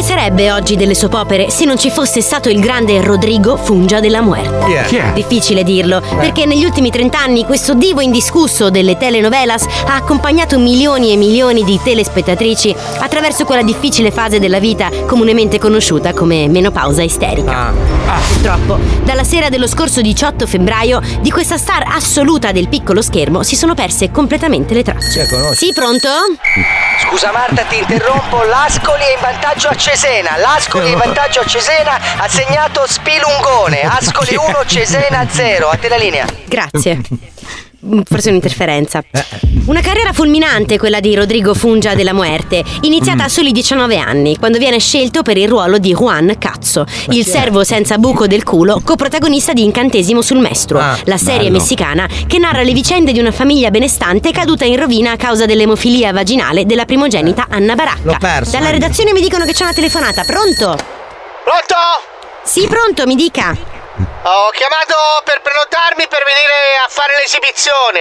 ne 0.00 0.06
sarebbe 0.06 0.50
oggi 0.50 0.76
delle 0.76 0.94
soap 0.94 1.12
opere 1.12 1.50
se 1.50 1.66
non 1.66 1.78
ci 1.78 1.90
fosse 1.90 2.22
stato 2.22 2.48
il 2.48 2.58
grande 2.58 3.02
Rodrigo 3.02 3.58
Fungia 3.58 4.00
della 4.00 4.22
Muerte? 4.22 4.64
Chi 4.64 4.72
è? 4.72 4.84
Chi 4.84 4.96
è? 4.96 5.12
Difficile 5.12 5.62
dirlo, 5.62 6.00
perché 6.00 6.46
negli 6.46 6.64
ultimi 6.64 6.90
30 6.90 7.18
anni 7.18 7.44
questo 7.44 7.74
divo 7.74 8.00
indiscusso 8.00 8.70
delle 8.70 8.96
telenovelas 8.96 9.66
ha 9.86 9.96
accompagnato 9.96 10.58
milioni 10.58 11.12
e 11.12 11.16
milioni 11.16 11.64
di 11.64 11.78
telespettatrici 11.82 12.74
attraverso 12.98 13.44
quella 13.44 13.62
difficile 13.62 14.10
fase 14.10 14.38
della 14.38 14.58
vita 14.58 14.88
comunemente 15.06 15.58
conosciuta 15.58 16.14
come 16.14 16.48
menopausa 16.48 17.02
isterica. 17.02 17.70
Purtroppo, 18.32 18.78
dalla 19.04 19.24
sera 19.24 19.50
dello 19.50 19.68
scorso 19.68 20.00
18 20.00 20.46
febbraio, 20.46 21.00
di 21.20 21.30
questa 21.30 21.58
star 21.58 21.84
assoluta 21.86 22.52
del 22.52 22.68
piccolo 22.68 23.02
schermo 23.02 23.42
si 23.42 23.54
sono 23.54 23.74
perse 23.74 24.10
completamente 24.10 24.72
le 24.72 24.82
tracce. 24.82 25.26
Sì, 25.54 25.72
pronto? 25.74 26.08
Scusa 27.02 27.32
Marta, 27.32 27.62
ti 27.64 27.76
interrompo. 27.76 28.42
L'Ascoli 28.44 29.02
è 29.02 29.14
in 29.14 29.20
vantaggio 29.20 29.68
a 29.68 29.74
Cesena. 29.90 30.36
L'Ascoli 30.36 30.92
in 30.92 30.98
vantaggio 30.98 31.40
a 31.40 31.44
Cesena. 31.44 31.98
Ha 32.18 32.28
segnato 32.28 32.86
Spilungone. 32.86 33.80
Ascoli 33.80 34.36
1, 34.36 34.64
Cesena 34.64 35.26
0. 35.28 35.68
A 35.68 35.76
te 35.76 35.88
la 35.88 35.96
linea. 35.96 36.26
Grazie. 36.46 37.00
Mm, 37.86 38.00
Forse 38.04 38.28
un'interferenza. 38.28 39.02
Una 39.66 39.80
carriera 39.80 40.12
fulminante 40.12 40.76
quella 40.78 41.00
di 41.00 41.14
Rodrigo 41.14 41.54
Fungia 41.54 41.94
della 41.94 42.12
Muerte, 42.12 42.62
iniziata 42.82 43.24
a 43.24 43.28
soli 43.28 43.52
19 43.52 43.96
anni, 43.96 44.36
quando 44.36 44.58
viene 44.58 44.78
scelto 44.78 45.22
per 45.22 45.38
il 45.38 45.48
ruolo 45.48 45.78
di 45.78 45.94
Juan 45.94 46.34
Cazzo, 46.38 46.84
il 47.10 47.24
servo 47.24 47.64
senza 47.64 47.96
buco 47.96 48.26
del 48.26 48.42
culo, 48.42 48.82
coprotagonista 48.84 49.54
di 49.54 49.62
Incantesimo 49.64 50.20
sul 50.20 50.38
Mestro, 50.40 50.78
Ah, 50.78 50.98
la 51.04 51.16
serie 51.16 51.44
bello. 51.48 51.52
messicana 51.58 52.06
che 52.26 52.38
narra 52.38 52.62
le 52.62 52.72
vicende 52.72 53.12
di 53.12 53.18
una 53.18 53.32
famiglia 53.32 53.70
benestante 53.70 54.30
caduta 54.30 54.64
in 54.66 54.76
rovina 54.78 55.12
a 55.12 55.16
causa 55.16 55.46
dell'emofilia 55.46 56.12
vaginale 56.12 56.66
della 56.66 56.84
primogenita 56.84 57.46
Anna 57.48 57.74
Baracca. 57.74 58.00
L'ho 58.02 58.16
perso. 58.18 58.50
Dalla 58.50 58.70
redazione 58.70 59.12
mi 59.12 59.20
dicono 59.22 59.46
che 59.46 59.52
c'è 59.52 59.62
una 59.62 59.72
telefonata, 59.72 60.22
pronto? 60.24 60.76
Pronto? 61.44 61.76
Sì, 62.44 62.66
pronto, 62.66 63.06
mi 63.06 63.14
dica. 63.14 63.56
Ho 64.22 64.50
chiamato 64.50 64.94
per 65.24 65.40
prenotarmi 65.42 66.06
per 66.08 66.22
venire 66.24 66.58
a 66.84 66.88
fare 66.88 67.12
l'esibizione. 67.20 68.00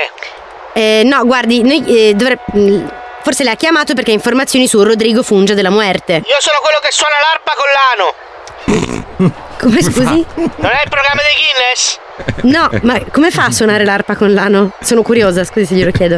Eh, 0.73 1.01
no, 1.05 1.25
guardi, 1.25 1.61
noi 1.63 1.83
eh, 1.85 2.13
dovre- 2.13 2.39
mm, 2.55 2.87
Forse 3.21 3.43
le 3.43 3.51
ha 3.51 3.55
chiamato 3.55 3.93
perché 3.93 4.11
ha 4.11 4.13
informazioni 4.13 4.67
su 4.67 4.81
Rodrigo 4.81 5.23
Fungia 5.23 5.53
della 5.53 5.69
Muerte. 5.69 6.13
Io 6.25 6.39
sono 6.39 6.59
quello 6.61 6.79
che 6.81 6.89
suona 6.89 7.15
l'arpa 7.21 7.53
con 7.53 7.69
l'ano. 7.77 9.37
Come 9.59 9.81
scusi? 9.83 10.25
Non 10.35 10.71
è 10.71 10.81
il 10.83 10.89
programma 10.89 11.21
dei 11.21 11.35
Guinness? 11.35 11.99
No, 12.43 12.69
ma 12.83 12.99
come 13.11 13.29
fa 13.29 13.45
a 13.45 13.51
suonare 13.51 13.83
l'arpa 13.83 14.15
con 14.15 14.33
l'ano? 14.33 14.71
Sono 14.81 15.01
curiosa, 15.01 15.43
scusi 15.43 15.65
se 15.65 15.75
glielo 15.75 15.91
chiedo. 15.91 16.15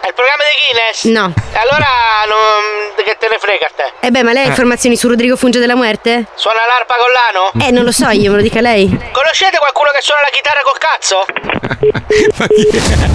È 0.00 0.06
il 0.08 0.14
programma 0.14 0.42
di 0.44 0.47
Guinness? 0.58 1.04
No. 1.04 1.32
E 1.52 1.58
allora 1.58 1.86
non... 2.26 2.94
che 3.04 3.16
te 3.18 3.28
ne 3.28 3.38
frega 3.38 3.66
a 3.66 3.70
te? 3.74 4.06
Eh 4.06 4.10
beh, 4.10 4.22
ma 4.22 4.32
lei 4.32 4.44
ha 4.44 4.48
informazioni 4.48 4.96
su 4.96 5.08
Rodrigo 5.08 5.36
Funge 5.36 5.58
della 5.60 5.76
Muerte? 5.76 6.26
Suona 6.34 6.60
l'arpa 6.66 6.94
con 6.98 7.10
l'ano? 7.12 7.66
Eh, 7.66 7.70
non 7.70 7.84
lo 7.84 7.92
so, 7.92 8.08
io 8.08 8.30
me 8.30 8.36
lo 8.36 8.42
dica 8.42 8.60
lei. 8.60 8.88
Conoscete 9.12 9.58
qualcuno 9.58 9.90
che 9.94 10.00
suona 10.00 10.20
la 10.22 10.30
chitarra 10.32 10.62
col 10.62 10.78
cazzo? 10.78 11.24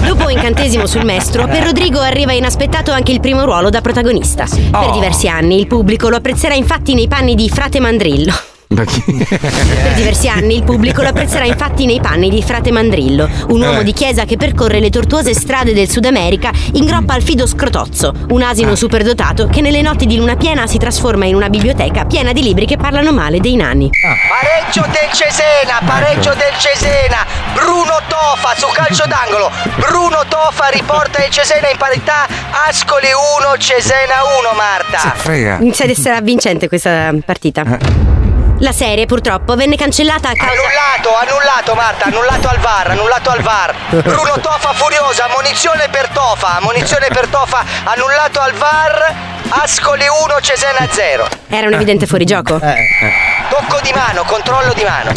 Dopo 0.06 0.30
incantesimo 0.30 0.86
sul 0.86 1.04
mestro, 1.04 1.46
per 1.46 1.64
Rodrigo 1.64 2.00
arriva 2.00 2.32
inaspettato 2.32 2.92
anche 2.92 3.12
il 3.12 3.20
primo 3.20 3.44
ruolo 3.44 3.68
da 3.68 3.80
protagonista. 3.80 4.44
Per 4.44 4.90
diversi 4.92 5.28
anni 5.28 5.58
il 5.58 5.66
pubblico 5.66 6.08
lo 6.08 6.16
apprezzerà 6.16 6.54
infatti 6.54 6.94
nei 6.94 7.08
panni 7.08 7.34
di 7.34 7.48
Frate 7.50 7.78
Mandrillo. 7.80 8.52
Per 8.74 9.94
diversi 9.94 10.28
anni 10.28 10.56
il 10.56 10.64
pubblico 10.64 11.02
lo 11.02 11.08
apprezzerà 11.08 11.44
infatti 11.44 11.86
nei 11.86 12.00
panni 12.00 12.28
di 12.30 12.42
Frate 12.42 12.70
Mandrillo, 12.72 13.28
un 13.48 13.60
uomo 13.62 13.80
Eh. 13.80 13.84
di 13.84 13.92
chiesa 13.92 14.24
che 14.24 14.36
percorre 14.36 14.80
le 14.80 14.90
tortuose 14.90 15.32
strade 15.34 15.72
del 15.72 15.88
Sud 15.88 16.04
America 16.04 16.50
in 16.72 16.84
groppa 16.84 17.14
al 17.14 17.22
fido 17.22 17.46
scrotozzo, 17.46 18.12
un 18.30 18.42
asino 18.42 18.74
superdotato 18.74 19.46
che 19.46 19.60
nelle 19.60 19.82
notti 19.82 20.06
di 20.06 20.16
luna 20.16 20.36
piena 20.36 20.66
si 20.66 20.78
trasforma 20.78 21.24
in 21.26 21.34
una 21.34 21.48
biblioteca 21.48 22.04
piena 22.04 22.32
di 22.32 22.42
libri 22.42 22.66
che 22.66 22.76
parlano 22.76 23.12
male 23.12 23.40
dei 23.40 23.56
nani. 23.56 23.90
Pareggio 24.28 24.82
del 24.82 25.10
Cesena, 25.12 25.80
pareggio 25.84 26.30
del 26.30 26.54
Cesena. 26.58 27.24
Bruno 27.54 27.98
Tofa 28.08 28.54
su 28.56 28.66
calcio 28.72 29.04
d'angolo. 29.06 29.50
Bruno 29.76 30.22
Tofa 30.28 30.68
riporta 30.68 31.24
il 31.24 31.30
Cesena 31.30 31.68
in 31.70 31.76
parità. 31.78 32.26
Ascoli 32.68 33.08
1, 33.08 33.56
Cesena 33.58 34.22
1, 34.40 34.56
Marta. 34.56 35.14
Inizia 35.60 35.84
ad 35.84 35.90
essere 35.90 36.14
avvincente 36.16 36.68
questa 36.68 37.12
partita. 37.24 38.23
La 38.58 38.72
serie 38.72 39.04
purtroppo 39.06 39.56
venne 39.56 39.76
cancellata 39.76 40.30
a 40.30 40.32
causa. 40.32 40.52
Annullato, 40.52 41.16
annullato 41.16 41.74
Marta, 41.74 42.04
annullato 42.06 42.48
al 42.48 42.58
VAR, 42.58 42.90
annullato 42.90 43.30
al 43.30 43.40
VAR. 43.42 43.74
Bruno 44.02 44.40
Tofa 44.40 44.72
furiosa, 44.72 45.26
munizione 45.34 45.88
per 45.90 46.08
Tofa, 46.08 46.58
munizione 46.62 47.08
per 47.12 47.26
Tofa, 47.26 47.64
annullato 47.84 48.40
al 48.40 48.52
VAR. 48.52 49.14
Ascoli 49.48 50.04
1, 50.06 50.40
Cesena 50.40 50.86
0. 50.88 51.28
Era 51.48 51.66
un 51.66 51.74
evidente 51.74 52.06
fuorigioco. 52.06 52.58
Tocco 52.58 53.80
di 53.82 53.92
mano, 53.92 54.22
controllo 54.24 54.72
di 54.72 54.84
mano. 54.84 55.12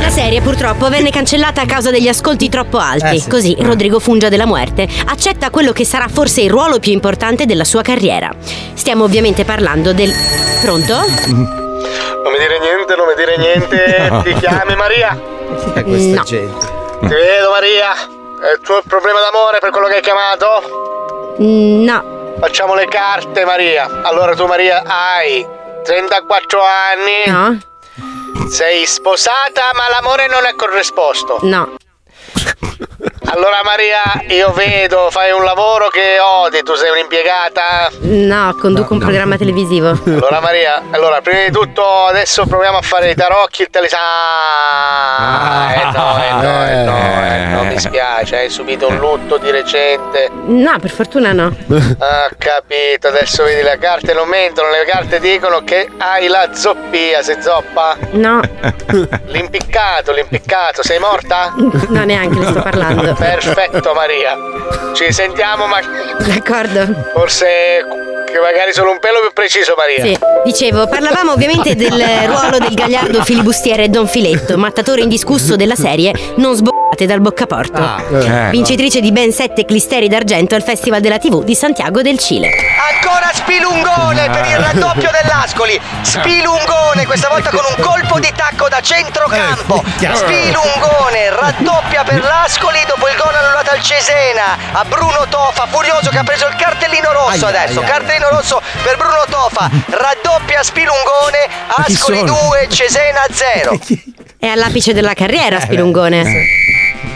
La 0.00 0.10
serie 0.10 0.40
purtroppo 0.40 0.88
venne 0.88 1.10
cancellata 1.10 1.62
a 1.62 1.66
causa 1.66 1.90
degli 1.90 2.08
ascolti 2.08 2.48
troppo 2.48 2.78
alti. 2.78 3.16
Eh 3.16 3.20
sì. 3.20 3.28
Così 3.28 3.56
Rodrigo 3.58 3.98
Fungia 3.98 4.28
della 4.28 4.46
Muerte 4.46 4.88
accetta 5.06 5.50
quello 5.50 5.72
che 5.72 5.84
sarà 5.84 6.08
forse 6.08 6.42
il 6.42 6.50
ruolo 6.50 6.78
più 6.78 6.92
importante 6.92 7.46
della 7.46 7.64
sua 7.64 7.82
carriera. 7.82 8.30
Stiamo 8.74 9.04
ovviamente 9.04 9.44
parlando 9.44 9.92
del. 9.92 10.12
Pronto? 10.60 11.59
Non 12.22 12.32
mi 12.32 12.38
dire 12.38 12.58
niente, 12.58 12.94
non 12.96 13.06
mi 13.06 13.14
dire 13.14 13.36
niente. 13.36 14.10
Ti 14.24 14.32
chiami 14.34 14.74
Maria? 14.76 15.18
questa 15.84 16.16
No. 16.16 16.22
gente. 16.24 16.66
Ti 17.00 17.06
vedo 17.06 17.50
Maria. 17.50 17.92
È 18.40 18.52
il 18.52 18.60
tuo 18.62 18.80
problema 18.86 19.20
d'amore 19.20 19.58
per 19.58 19.70
quello 19.70 19.86
che 19.88 19.96
hai 19.96 20.00
chiamato? 20.02 21.36
Mm, 21.40 21.84
No. 21.84 22.18
Facciamo 22.40 22.74
le 22.74 22.86
carte 22.86 23.44
Maria. 23.44 24.00
Allora 24.02 24.34
tu 24.34 24.46
Maria 24.46 24.82
hai 24.86 25.46
34 25.84 26.60
anni. 26.62 27.22
No. 27.26 27.58
Sei 28.48 28.86
sposata 28.86 29.70
ma 29.74 29.88
l'amore 29.90 30.26
non 30.26 30.44
è 30.46 30.54
corrisposto. 30.54 31.38
No. 31.42 31.74
Allora 33.26 33.60
Maria, 33.62 34.02
io 34.34 34.50
vedo, 34.52 35.08
fai 35.10 35.30
un 35.30 35.44
lavoro 35.44 35.88
che 35.88 36.18
odi, 36.18 36.62
tu 36.62 36.74
sei 36.74 36.90
un'impiegata. 36.90 37.90
No, 38.00 38.56
conduco 38.58 38.94
un 38.94 38.98
programma 39.00 39.36
televisivo. 39.36 39.90
Allora 40.04 40.40
Maria, 40.40 40.82
allora 40.90 41.20
prima 41.20 41.44
di 41.44 41.50
tutto 41.52 41.84
adesso 42.06 42.46
proviamo 42.46 42.78
a 42.78 42.82
fare 42.82 43.10
i 43.10 43.14
tarocchi, 43.14 43.62
il 43.62 43.68
telesana. 43.70 44.02
Ah, 45.18 45.72
eh 45.72 45.84
no, 45.84 46.22
eh 46.22 46.32
no, 46.32 46.66
eh 46.66 46.82
no, 46.84 47.24
eh 47.26 47.44
no, 47.46 47.64
mi 47.64 47.78
spiace, 47.78 48.36
hai 48.36 48.48
subito 48.50 48.88
un 48.88 48.96
lutto 48.98 49.36
di 49.36 49.50
recente. 49.50 50.30
No, 50.46 50.78
per 50.80 50.90
fortuna 50.90 51.32
no. 51.32 51.54
Ah, 52.02 52.28
capito, 52.38 53.08
adesso 53.08 53.44
vedi 53.44 53.62
le 53.62 53.76
carte 53.78 54.14
non 54.14 54.26
mentono, 54.26 54.70
le 54.70 54.84
carte 54.86 55.20
dicono 55.20 55.62
che 55.62 55.88
hai 55.98 56.28
la 56.28 56.48
zoppia, 56.54 57.22
sei 57.22 57.40
zoppa? 57.42 57.96
No. 58.12 58.40
L'impiccato, 59.26 60.12
l'impiccato, 60.12 60.82
sei 60.82 60.98
morta? 60.98 61.52
No, 61.56 62.04
neanche 62.04 62.38
ne 62.38 62.46
sto 62.46 62.62
parlando. 62.62 63.09
Perfetto 63.14 63.92
Maria, 63.94 64.36
ci 64.94 65.12
sentiamo 65.12 65.66
ma 65.66 65.80
D'accordo. 66.18 66.86
forse 67.14 67.46
che 68.30 68.38
magari 68.38 68.72
solo 68.72 68.92
un 68.92 68.98
pelo 69.00 69.20
più 69.20 69.32
preciso 69.32 69.74
Maria. 69.76 70.04
Sì, 70.04 70.18
dicevo, 70.44 70.86
parlavamo 70.86 71.32
ovviamente 71.32 71.74
del 71.74 71.90
ruolo 72.26 72.58
del 72.58 72.74
gagliardo 72.74 73.22
filibustiere 73.24 73.88
Don 73.90 74.06
Filetto, 74.06 74.56
mattatore 74.56 75.00
indiscusso 75.02 75.56
della 75.56 75.74
serie 75.74 76.12
Non 76.36 76.54
sboccate 76.54 77.06
dal 77.06 77.20
boccaporto. 77.20 77.80
eh. 78.12 78.50
Vincitrice 78.50 79.00
di 79.00 79.10
ben 79.10 79.32
sette 79.32 79.64
clisteri 79.64 80.06
d'argento 80.08 80.54
al 80.54 80.62
Festival 80.62 81.00
della 81.00 81.18
TV 81.18 81.42
di 81.42 81.54
Santiago 81.56 82.02
del 82.02 82.18
Cile. 82.18 82.48
Ancora 82.92 83.30
Spilungone 83.32 84.28
per 84.30 84.46
il 84.46 84.56
raddoppio 84.58 85.10
dell'Ascoli. 85.10 85.80
Spilungone, 86.02 87.06
questa 87.06 87.28
volta 87.28 87.50
con 87.50 87.62
un 87.76 87.82
colpo 87.84 88.18
di 88.20 88.30
tacco 88.36 88.68
da 88.68 88.80
centrocampo. 88.80 89.82
Spilungone 89.96 91.30
raddoppia 91.30 92.02
per 92.04 92.22
l'Ascoli 92.22 92.78
dopo 92.86 92.99
il 93.08 93.16
gol 93.16 93.34
annullato 93.34 93.70
al 93.70 93.80
Cesena. 93.82 94.58
A 94.72 94.84
Bruno 94.84 95.26
Tofa, 95.28 95.66
furioso 95.66 96.10
che 96.10 96.18
ha 96.18 96.24
preso 96.24 96.46
il 96.46 96.54
cartellino 96.56 97.12
rosso 97.12 97.46
Ai, 97.46 97.56
adesso. 97.56 97.78
ai, 97.80 97.84
ai. 97.84 97.90
Cartellino 97.90 98.28
rosso 98.30 98.60
per 98.82 98.96
Bruno 98.96 99.24
Tofa. 99.28 99.70
Raddoppia 99.90 100.62
Spilungone. 100.62 101.48
Ascoli 101.68 102.18
sono? 102.18 102.38
2, 102.48 102.68
Cesena 102.70 103.20
0. 103.30 103.78
È 104.40 104.46
all'apice 104.46 104.92
della 104.94 105.10
Eh, 105.10 105.14
carriera, 105.14 105.60
Spilungone. 105.60 106.46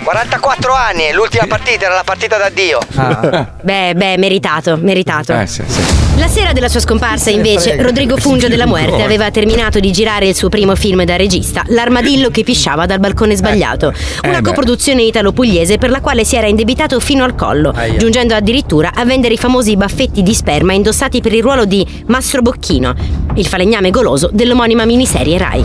44 0.05 0.75
anni, 0.75 1.11
l'ultima 1.13 1.47
partita 1.47 1.87
era 1.87 1.95
la 1.95 2.05
partita 2.05 2.37
d'addio. 2.37 2.79
Beh, 3.63 3.95
beh, 3.95 4.17
meritato, 4.19 4.77
meritato. 4.79 5.33
Eh, 5.39 5.47
sì, 5.47 5.65
sì. 5.67 6.04
La 6.17 6.29
sera 6.29 6.53
della 6.53 6.69
sua 6.69 6.79
scomparsa, 6.81 7.31
invece. 7.31 7.81
Rodrigo 7.83 8.17
Fungio 8.17 8.47
della 8.49 8.67
Muerte 8.67 9.03
aveva 9.03 9.31
terminato 9.33 9.81
di 9.81 9.91
girare 9.91 10.29
il 10.29 10.35
suo 10.35 10.49
primo 10.49 10.77
film 10.77 11.03
da 11.05 11.17
regista, 11.17 11.65
L'armadillo 11.67 12.31
che 12.31 12.45
pisciava 12.45 12.87
dal 12.87 13.01
balcone 13.01 13.35
sbagliato. 13.35 13.93
Una 14.23 14.39
Eh 14.39 14.41
beh. 14.41 14.49
coproduzione 14.49 15.03
italo-pugliese 15.03 15.77
per 15.77 15.91
la 15.91 16.01
quale 16.01 16.25
si 16.25 16.37
era 16.37 16.47
indebitato 16.47 17.01
fino 17.01 17.25
al 17.25 17.35
collo, 17.35 17.75
giungendo 17.99 18.35
addirittura 18.35 18.93
a 18.95 19.05
vendere 19.05 19.35
i 19.35 19.39
famosi 19.39 19.77
baffetti 19.77 20.23
di 20.23 20.35
sperma 20.35 20.73
indossati 20.73 21.21
per 21.21 21.33
il 21.33 21.43
ruolo 21.43 21.65
di 21.65 21.85
Mastro 22.07 22.43
Bocchino, 22.43 22.95
il 23.35 23.47
falegname 23.47 23.91
goloso 23.91 24.31
dell'omonima 24.33 24.85
miniserie 24.85 25.37
Rai. 25.37 25.65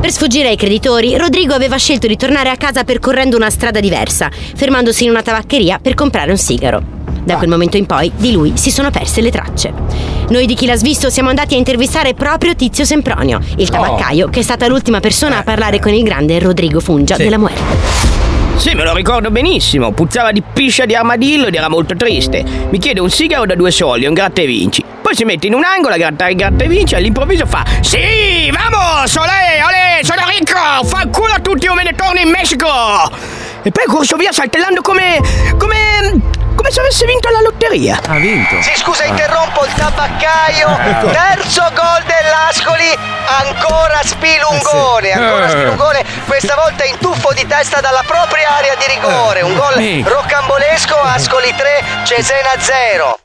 Per 0.00 0.10
sfuggire 0.10 0.48
ai 0.48 0.56
creditori, 0.56 1.16
Rodrigo 1.16 1.54
aveva 1.54 1.76
scelto 1.76 2.06
di 2.06 2.16
tornare 2.16 2.50
a 2.50 2.56
casa 2.56 2.84
percorrendo 2.84 3.36
una 3.36 3.50
strada 3.50 3.80
diversa, 3.80 4.28
fermandosi 4.54 5.04
in 5.04 5.10
una 5.10 5.22
tabaccheria 5.22 5.78
per 5.80 5.94
comprare 5.94 6.30
un 6.30 6.36
sigaro. 6.38 7.00
Da 7.24 7.36
quel 7.36 7.48
momento 7.48 7.76
in 7.76 7.86
poi 7.86 8.10
di 8.16 8.32
lui 8.32 8.52
si 8.56 8.70
sono 8.70 8.90
perse 8.90 9.20
le 9.20 9.30
tracce. 9.30 9.72
Noi 10.28 10.46
di 10.46 10.54
chi 10.54 10.66
l'ha 10.66 10.76
svisto 10.76 11.10
siamo 11.10 11.28
andati 11.28 11.54
a 11.54 11.56
intervistare 11.58 12.14
proprio 12.14 12.54
Tizio 12.54 12.84
Sempronio, 12.84 13.38
il 13.56 13.68
tabaccaio 13.68 14.28
che 14.28 14.40
è 14.40 14.42
stata 14.42 14.66
l'ultima 14.66 15.00
persona 15.00 15.38
a 15.38 15.42
parlare 15.42 15.78
con 15.78 15.92
il 15.92 16.02
grande 16.02 16.38
Rodrigo 16.38 16.80
Fungia 16.80 17.16
della 17.16 17.38
Muerte. 17.38 18.10
Sì, 18.56 18.74
me 18.74 18.84
lo 18.84 18.94
ricordo 18.94 19.30
benissimo. 19.30 19.92
Puzzava 19.92 20.30
di 20.30 20.42
piscia 20.42 20.84
di 20.84 20.94
armadillo 20.94 21.46
ed 21.46 21.54
era 21.54 21.68
molto 21.68 21.96
triste. 21.96 22.44
Mi 22.70 22.78
chiede 22.78 23.00
un 23.00 23.10
sigaro 23.10 23.46
da 23.46 23.54
due 23.54 23.70
soldi, 23.70 24.06
un 24.06 24.14
gratta 24.14 24.40
e 24.40 24.46
vinci. 24.46 24.84
Poi 25.00 25.14
si 25.14 25.24
mette 25.24 25.46
in 25.46 25.54
un 25.54 25.64
angolo 25.64 25.94
a 25.94 25.96
grattare 25.96 26.34
gratta 26.34 26.64
e 26.64 26.68
vinci 26.68 26.94
e 26.94 26.98
all'improvviso 26.98 27.44
fa 27.44 27.64
Sì, 27.80 28.50
vamos, 28.52 29.14
olè, 29.16 29.60
olè, 29.64 30.00
sono 30.02 30.22
ricco, 30.28 30.84
fa 30.84 31.02
il 31.02 31.10
culo 31.10 31.32
a 31.32 31.40
tutti 31.40 31.66
o 31.66 31.74
me 31.74 31.82
ne 31.82 31.94
torno 31.94 32.20
in 32.20 32.28
Messico. 32.28 32.68
E 33.62 33.70
poi 33.70 33.84
corso 33.86 34.16
via 34.16 34.32
saltellando 34.32 34.80
come... 34.80 35.20
come... 35.58 36.40
come 36.62 36.70
se 36.70 36.78
avesse 36.80 37.04
vinto 37.06 37.28
la 37.28 37.40
lotteria. 37.40 37.98
Ha 38.06 38.16
vinto. 38.18 38.62
Sì, 38.62 38.70
scusa, 38.76 39.02
interrompo 39.04 39.64
il 39.64 39.72
tabaccaio. 39.74 40.68
Terzo 41.10 41.64
gol 41.74 42.02
dell'Ascoli. 42.06 42.86
Ancora 43.26 43.98
Spilungone. 44.04 45.10
Ancora 45.10 45.46
Eh. 45.46 45.50
Spilungone. 45.50 46.04
Questa 46.24 46.54
volta 46.54 46.84
in 46.84 46.96
tuffo 46.98 47.32
di 47.34 47.44
testa 47.48 47.80
dalla 47.80 48.04
propria 48.06 48.56
area 48.58 48.74
di 48.76 48.84
rigore. 48.94 49.40
Un 49.42 49.54
gol 49.56 49.74
Mica. 49.78 50.08
roccambolesco. 50.10 50.94
Ascoli 50.94 51.52
3, 51.56 51.84
Cesena 52.04 52.50
0. 52.58 53.18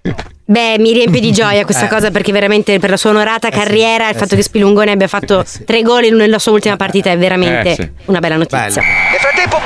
Beh, 0.50 0.80
mi 0.80 0.94
riempie 0.94 1.20
di 1.20 1.32
gioia 1.34 1.66
questa 1.66 1.86
Eh. 1.86 1.90
cosa 1.90 2.10
perché 2.10 2.32
veramente 2.32 2.80
per 2.80 2.90
la 2.90 2.96
sua 2.98 3.10
onorata 3.10 3.50
carriera 3.50 4.08
il 4.10 4.16
fatto 4.16 4.34
che 4.36 4.42
Spilungone 4.42 4.92
abbia 4.92 5.10
fatto 5.10 5.44
tre 5.66 5.82
gol 5.82 6.06
nella 6.14 6.40
sua 6.40 6.54
ultima 6.54 6.78
partita 6.78 7.12
è 7.12 7.18
veramente 7.18 7.70
Eh, 7.72 7.76
sì. 7.76 7.92
una 8.06 8.20
bella 8.20 8.38
notizia. 8.38 8.82
Nel 8.82 9.20
frattempo 9.20 9.60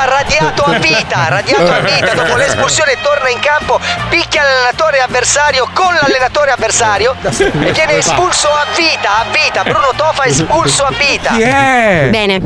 Tofa 0.00 0.04
radiato 0.04 0.62
a 0.62 0.78
vita, 0.78 1.28
radiato 1.28 1.70
a 1.70 1.80
vita 1.80 2.14
dopo 2.14 2.36
l'espulsione 2.36 2.96
torna 3.02 3.28
in 3.28 3.38
campo, 3.38 3.78
picchia 4.08 4.42
l'allenatore 4.42 5.00
avversario 5.00 5.68
con 5.74 5.92
l'allenatore 6.00 6.50
avversario 6.52 7.14
e 7.20 7.72
viene 7.72 7.96
espulso 7.98 8.48
a 8.48 8.64
vita, 8.74 9.18
a 9.18 9.26
vita, 9.30 9.62
Bruno 9.62 9.90
Tofa 9.94 10.24
espulso 10.24 10.84
a 10.84 10.92
vita. 10.96 11.32
Bene, 12.08 12.40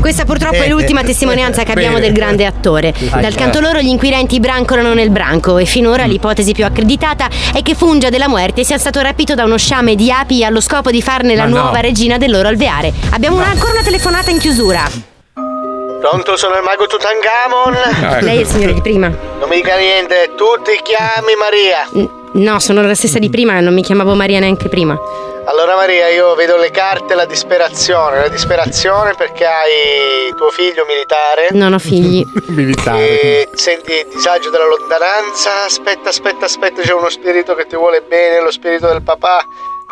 questa 0.00 0.24
purtroppo 0.24 0.56
è 0.62 0.68
l'ultima 0.68 1.02
testimonianza 1.02 1.62
che 1.62 1.72
abbiamo 1.72 1.96
Bene. 1.96 2.06
del 2.06 2.14
grande 2.14 2.46
attore. 2.46 2.94
Dal 2.96 3.34
canto 3.34 3.60
loro 3.60 3.80
gli 3.80 3.88
inquirenti 3.88 4.40
brancolano 4.40 4.94
nel 4.94 5.10
branco 5.10 5.58
e 5.58 5.66
finora 5.66 6.04
l'ipotesi 6.04 6.52
più 6.52 6.64
accreditata 6.64 7.28
è 7.52 7.62
che 7.62 7.74
Fungia 7.74 8.08
della 8.08 8.28
Muerte 8.28 8.64
sia 8.64 8.78
stato 8.78 9.00
rapito 9.02 9.34
da 9.34 9.44
uno 9.44 9.58
sciame 9.58 9.94
di 9.94 10.10
api 10.10 10.42
allo 10.44 10.60
scopo 10.60 10.90
di 10.90 11.02
farne 11.02 11.34
la 11.34 11.44
Ma 11.44 11.48
no. 11.50 11.62
nuova 11.64 11.80
regina 11.80 12.16
del 12.16 12.30
loro 12.30 12.48
alveare. 12.48 12.92
Abbiamo 13.10 13.36
una- 13.36 13.48
ancora 13.50 13.72
una 13.72 13.82
telefonata 13.82 14.30
in 14.30 14.38
chiusura. 14.38 15.12
Pronto, 16.04 16.36
sono 16.36 16.56
il 16.56 16.62
mago 16.62 16.86
Tutankhamon. 16.86 18.20
Lei 18.20 18.36
è 18.36 18.40
il 18.40 18.46
signore 18.46 18.74
di 18.74 18.82
prima? 18.82 19.08
Non 19.08 19.48
mi 19.48 19.56
dica 19.56 19.74
niente, 19.78 20.32
tu 20.36 20.44
ti 20.62 20.78
chiami 20.82 21.32
Maria. 21.34 21.88
N- 21.94 22.42
no, 22.44 22.58
sono 22.58 22.82
la 22.82 22.94
stessa 22.94 23.18
di 23.18 23.30
prima, 23.30 23.58
non 23.60 23.72
mi 23.72 23.82
chiamavo 23.82 24.12
Maria 24.12 24.38
neanche 24.38 24.68
prima. 24.68 24.94
Allora 25.46 25.76
Maria, 25.76 26.08
io 26.08 26.34
vedo 26.34 26.58
le 26.58 26.70
carte 26.70 27.14
la 27.14 27.24
disperazione, 27.24 28.18
la 28.18 28.28
disperazione 28.28 29.14
perché 29.16 29.46
hai 29.46 30.34
tuo 30.36 30.50
figlio 30.50 30.84
militare. 30.84 31.48
Non 31.52 31.72
ho 31.72 31.78
figli. 31.78 32.22
E 32.96 33.48
senti 33.54 33.92
il 33.92 34.06
disagio 34.14 34.50
della 34.50 34.66
lontananza. 34.66 35.64
Aspetta, 35.64 36.10
aspetta, 36.10 36.44
aspetta, 36.44 36.82
c'è 36.82 36.92
uno 36.92 37.08
spirito 37.08 37.54
che 37.54 37.66
ti 37.66 37.76
vuole 37.76 38.02
bene, 38.02 38.42
lo 38.42 38.50
spirito 38.50 38.88
del 38.88 39.00
papà. 39.00 39.42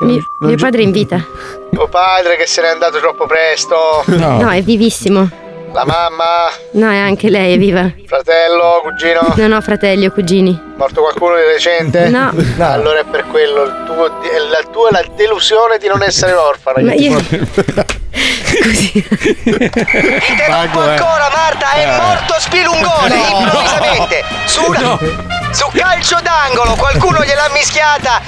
Mio, 0.00 0.20
mio 0.40 0.56
padre 0.56 0.82
è 0.82 0.84
in 0.84 0.90
vita. 0.90 1.24
Tuo 1.72 1.88
padre 1.88 2.36
che 2.36 2.46
se 2.46 2.60
n'è 2.60 2.68
andato 2.68 2.98
troppo 2.98 3.24
presto. 3.26 4.04
No. 4.08 4.50
è 4.50 4.60
vivissimo. 4.60 5.40
La 5.72 5.84
mamma, 5.86 6.50
No, 6.72 6.90
è 6.90 6.98
anche 6.98 7.30
lei, 7.30 7.54
è 7.54 7.58
viva. 7.58 7.90
fratello, 8.06 8.80
cugino. 8.82 9.20
Non 9.36 9.52
ho 9.52 9.60
fratelli 9.62 10.04
o 10.06 10.10
cugini. 10.10 10.60
Morto 10.76 11.00
qualcuno 11.00 11.36
di 11.36 11.42
recente? 11.44 12.08
No. 12.08 12.30
Allora 12.58 13.00
è 13.00 13.04
per 13.10 13.24
quello, 13.30 13.62
il 13.64 13.82
tuo, 13.86 14.04
la 14.06 14.62
tua 14.70 14.88
è 14.90 14.92
la 14.92 15.04
delusione 15.16 15.78
di 15.78 15.88
non 15.88 16.02
essere 16.02 16.32
orfana. 16.34 16.82
Ma 16.82 16.92
io- 16.92 17.16
Interrompo 20.28 20.80
ancora, 20.80 21.30
Marta, 21.34 21.72
è 21.72 21.86
morto 21.96 22.34
Spilungone, 22.38 23.16
No. 23.16 23.40
improvvisamente. 23.40 24.24
Su, 24.44 24.62
una- 24.66 24.98
su 25.52 25.68
calcio 25.72 26.18
d'angolo, 26.22 26.74
qualcuno 26.76 27.22
gliel'ha 27.24 27.50
mischiata. 27.52 28.20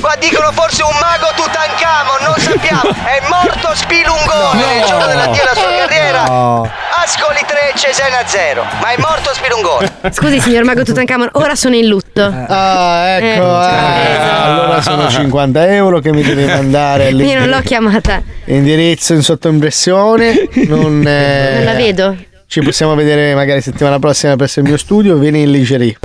Qua 0.00 0.14
dicono 0.20 0.52
forse 0.52 0.82
un 0.82 0.92
mago 1.00 1.28
Tutankhamon, 1.34 2.20
non 2.26 2.34
sappiamo. 2.36 2.90
È 2.90 3.22
morto 3.28 3.74
Spilungone 3.74 4.60
No. 4.60 4.66
nel 4.68 4.84
giorno 4.84 5.06
dell'addio 5.06 5.42
alla 5.42 5.54
sua 5.54 5.70
carriera. 5.78 6.24
No. 6.24 6.70
Ascoli 7.02 7.38
3, 7.46 7.72
Cesena 7.74 8.18
0. 8.26 8.64
Ma 8.82 8.88
è 8.90 8.96
morto 8.98 9.30
Spilungone. 9.32 9.92
Scusi, 10.10 10.40
signor 10.40 10.64
Mago 10.64 10.82
Tutankhamon, 10.82 11.30
ora 11.32 11.54
sono 11.54 11.74
in 11.74 11.86
lutto. 11.86 12.22
Ah, 12.22 13.16
ecco. 13.16 13.62
Eh, 13.62 14.12
eh, 14.12 14.28
allora 14.42 14.82
sono 14.82 15.08
50 15.08 15.66
euro 15.74 16.00
che 16.00 16.12
mi 16.12 16.22
devi 16.22 16.44
mandare 16.44 17.10
lì. 17.10 17.24
Io 17.26 17.38
non 17.38 17.48
l'ho 17.48 17.60
chiamata. 17.60 18.22
Indirizzo 18.46 19.14
in 19.14 19.22
sottoimpressione. 19.22 20.48
Non, 20.66 21.02
eh, 21.06 21.52
Non 21.54 21.64
la 21.64 21.74
vedo. 21.74 22.16
Ci 22.46 22.60
possiamo 22.60 22.94
vedere 22.94 23.34
magari 23.34 23.62
settimana 23.62 23.98
prossima 23.98 24.36
presso 24.36 24.60
il 24.60 24.66
mio 24.66 24.76
studio. 24.76 25.16
Vieni 25.16 25.42
in 25.42 25.50
lingerie. 25.50 25.96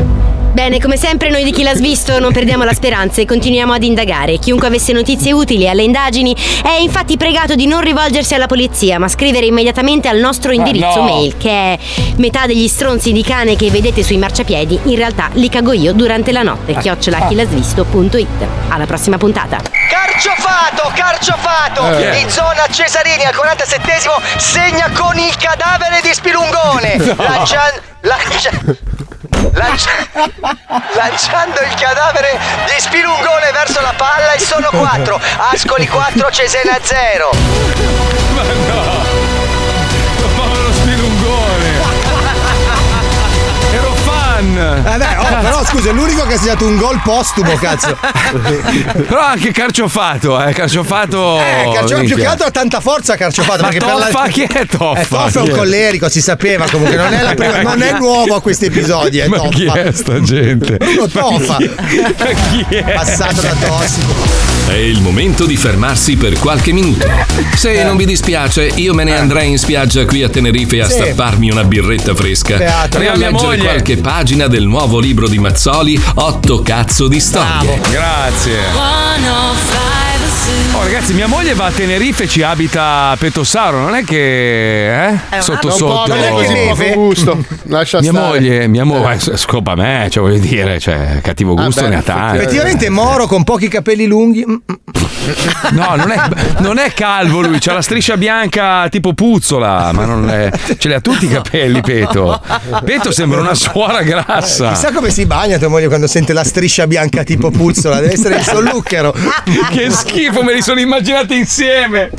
Bene, 0.52 0.80
come 0.80 0.98
sempre 0.98 1.30
noi 1.30 1.44
di 1.44 1.52
chi 1.52 1.62
l'ha 1.62 1.76
svisto 1.76 2.20
non 2.20 2.34
perdiamo 2.34 2.64
la 2.64 2.74
speranza 2.74 3.22
e 3.22 3.26
continuiamo 3.26 3.72
ad 3.72 3.84
indagare. 3.84 4.40
Chiunque 4.40 4.68
avesse 4.68 4.94
notizie 4.94 5.32
utili 5.32 5.70
alle 5.70 5.84
indagini 5.84 6.36
è 6.64 6.80
infatti 6.80 7.18
pregato 7.18 7.54
di 7.54 7.68
non 7.68 7.82
rivolgersi 7.82 8.34
alla 8.34 8.48
polizia, 8.48 8.98
ma 8.98 9.08
scrivere 9.08 9.46
immediatamente 9.46 10.08
al 10.08 10.18
nostro 10.18 10.52
indirizzo 10.52 10.96
no. 10.96 11.04
mail, 11.04 11.38
che 11.38 11.50
è 11.50 11.80
metà 12.18 12.48
degli 12.48 12.68
stronzi 12.68 13.12
di 13.12 13.24
cane 13.24 13.56
che 13.56 13.70
vedete 13.70 14.04
sui 14.04 14.18
marciapiedi, 14.18 14.80
in 14.86 14.96
realtà 14.96 15.30
li 15.34 15.50
cago 15.50 15.72
io 15.72 15.94
durante 15.94 16.32
la 16.32 16.42
notte, 16.42 16.76
chiocciolachilasvisto.it. 16.76 18.48
Alla 18.70 18.86
prossima 18.88 19.18
puntata. 19.18 19.62
Carciofato, 19.90 20.92
carciofato! 20.96 21.98
Eh. 21.98 22.22
In 22.22 22.30
zona 22.30 22.66
Cesarini 22.70 23.24
al 23.24 23.36
47 23.36 23.92
segna 24.38 24.90
con 24.94 25.18
il 25.18 25.36
cadavere 25.38 26.02
di 26.02 26.12
Spilungone! 26.12 26.98
No. 27.20 27.26
Lancia- 27.26 27.82
lancia- 28.02 28.52
lancia- 29.54 29.90
lanciando 30.96 31.62
il 31.62 31.74
cadavere 31.76 32.38
di 32.66 32.80
Spilungone 32.80 33.52
verso 33.52 33.82
la 33.82 33.94
palla 33.96 34.34
e 34.34 34.40
sono 34.40 34.70
4. 34.72 35.20
Ascoli 35.52 35.88
4, 35.88 36.32
Cesena 36.32 36.78
0. 36.82 37.32
Ma 38.34 38.42
no! 38.44 39.28
Povero 40.36 40.74
spilungone! 40.74 41.82
Ero 43.72 43.94
fan! 43.94 44.84
Eh 44.86 44.98
beh, 44.98 45.16
però 45.42 45.66
scusa, 45.66 45.90
è 45.90 45.94
l'unico 45.94 46.26
che 46.26 46.34
ha 46.34 46.38
segnato 46.38 46.66
un 46.66 46.78
gol 46.78 47.00
postumo, 47.04 47.56
cazzo. 47.56 47.98
Però 49.08 49.22
anche 49.22 49.52
carciofato, 49.52 50.44
eh, 50.44 50.54
carciofato. 50.54 51.40
Eh, 51.40 51.72
Carcio- 51.74 52.00
più 52.00 52.16
che 52.16 52.26
altro 52.26 52.48
ha 52.48 52.52
tanta 52.52 52.80
forza 52.80 53.16
Carciofato. 53.16 53.62
Ma 53.62 53.70
perché 53.70 53.86
Toffa, 53.86 54.22
per 54.22 54.32
chi 54.32 54.42
è 54.44 54.66
Toffa? 54.66 55.02
Eh, 55.02 55.08
Toffa 55.08 55.40
è 55.40 55.42
un 55.44 55.50
collerico, 55.50 56.10
si 56.10 56.22
sapeva 56.22 56.66
comunque. 56.70 56.96
Non 56.96 57.14
è, 57.14 57.22
la 57.22 57.34
prima- 57.34 57.62
non 57.62 57.82
è 57.82 57.94
nuovo 57.94 58.36
a 58.36 58.42
questi 58.42 58.66
episodi, 58.66 59.20
è 59.20 59.28
Ma 59.28 59.40
chi 59.50 59.66
è 59.66 59.92
sta 59.92 60.22
gente? 60.22 60.78
Bruno 60.78 61.08
Toffa. 61.08 61.58
chi 61.58 62.66
è? 62.70 62.84
Passato 62.94 63.42
da 63.42 63.54
tossico. 63.54 64.59
È 64.70 64.74
il 64.76 65.02
momento 65.02 65.46
di 65.48 65.58
fermarsi 65.58 66.16
per 66.16 66.38
qualche 66.38 66.72
minuto. 66.72 67.08
Se 67.56 67.84
non 67.84 67.98
vi 67.98 68.06
dispiace, 68.06 68.72
io 68.76 68.94
me 68.94 69.04
ne 69.04 69.18
andrei 69.18 69.50
in 69.50 69.58
spiaggia 69.58 70.06
qui 70.06 70.22
a 70.22 70.30
Tenerife 70.30 70.80
a 70.82 70.88
Sì. 70.88 70.94
stapparmi 70.94 71.50
una 71.50 71.64
birretta 71.64 72.14
fresca 72.14 72.58
Beato. 72.58 73.00
e 73.00 73.08
a 73.08 73.16
leggere 73.16 73.58
qualche 73.58 73.98
pagina 73.98 74.46
del 74.48 74.66
nuovo 74.66 75.00
libro 75.00 75.28
di 75.28 75.40
Mazzoli, 75.40 76.00
Otto 76.16 76.62
cazzo 76.62 77.08
di 77.08 77.20
storie. 77.20 77.80
Grazie. 77.90 78.58
Oh 80.80 80.84
ragazzi, 80.84 81.14
mia 81.14 81.28
moglie 81.28 81.54
va 81.56 81.66
a 81.66 81.72
Tenerife 81.72 82.24
e 82.24 82.28
ci 82.30 82.42
abita 82.42 83.10
a 83.10 83.18
Petosauro, 83.18 83.80
non 83.80 83.96
è 83.96 84.04
che 84.06 85.10
eh? 85.10 85.20
sotto 85.42 85.68
Non 85.68 85.78
sotto. 85.78 85.92
può 85.94 86.14
avere 86.14 86.30
così 86.30 86.54
poco 86.70 86.94
gusto. 86.94 87.44
Lascia 87.64 88.00
Mia 88.00 88.12
stare. 88.12 88.26
moglie, 88.28 88.68
mia 88.68 88.84
moglie, 88.86 89.16
eh, 89.16 89.38
scopa 89.38 89.76
me, 89.76 90.08
cioè 90.10 90.24
voglio 90.24 90.40
dire, 90.40 90.80
cioè, 90.80 91.20
cattivo 91.22 91.54
gusto 91.54 91.84
Ah, 91.84 91.88
ne 91.90 91.96
ha 91.98 92.02
tanti. 92.02 92.38
Effettivamente 92.38 92.90
Moro 92.90 93.28
con 93.28 93.44
pochi 93.44 93.68
capelli 93.68 94.06
lunghi. 94.08 94.46
mm, 94.48 94.56
No, 95.74 95.96
non 95.96 96.12
è, 96.12 96.22
non 96.60 96.78
è 96.80 96.92
calvo 96.94 97.42
lui, 97.42 97.60
c'ha 97.60 97.74
la 97.74 97.82
striscia 97.82 98.16
bianca 98.18 98.88
tipo 98.90 99.14
puzzola, 99.14 99.92
ma 99.92 100.06
non 100.06 100.30
è. 100.30 100.50
Ce 100.78 100.88
li 100.88 100.94
ha 100.94 101.02
tutti 101.02 101.26
i 101.26 101.30
capelli, 101.30 101.82
Peto. 101.82 102.42
Peto 102.86 103.12
sembra 103.12 103.42
una 103.42 103.54
suora 103.54 104.02
grassa. 104.02 104.70
Chissà 104.72 104.92
come 104.92 105.10
si 105.12 105.26
bagna 105.26 105.58
tua 105.60 105.68
moglie 105.68 105.88
quando 105.88 106.08
sente 106.08 106.32
la 106.34 106.44
striscia 106.46 106.88
bianca 106.88 107.24
tipo 107.24 107.52
puzzola. 107.52 108.00
Deve 108.00 108.14
essere 108.14 108.36
il 108.38 108.44
solluchero. 108.44 109.14
che 109.72 109.90
schifo, 109.92 110.42
me 110.42 110.54
li 110.54 110.62
sono 110.70 110.82
immaginati 110.82 111.36
insieme. 111.36 112.12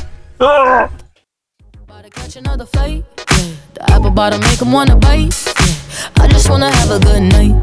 Catch 2.13 2.35
another 2.35 2.67
fight. 2.67 3.05
Yeah. 3.29 3.55
The 3.75 3.93
apple 3.93 4.11
bottom 4.11 4.41
make 4.41 4.61
'em 4.61 4.73
wanna 4.73 4.95
bite. 4.97 5.33
Yeah. 5.57 6.25
I 6.25 6.27
just 6.27 6.49
wanna 6.49 6.69
have 6.69 6.91
a 6.91 6.99
good 6.99 7.21
night. 7.21 7.55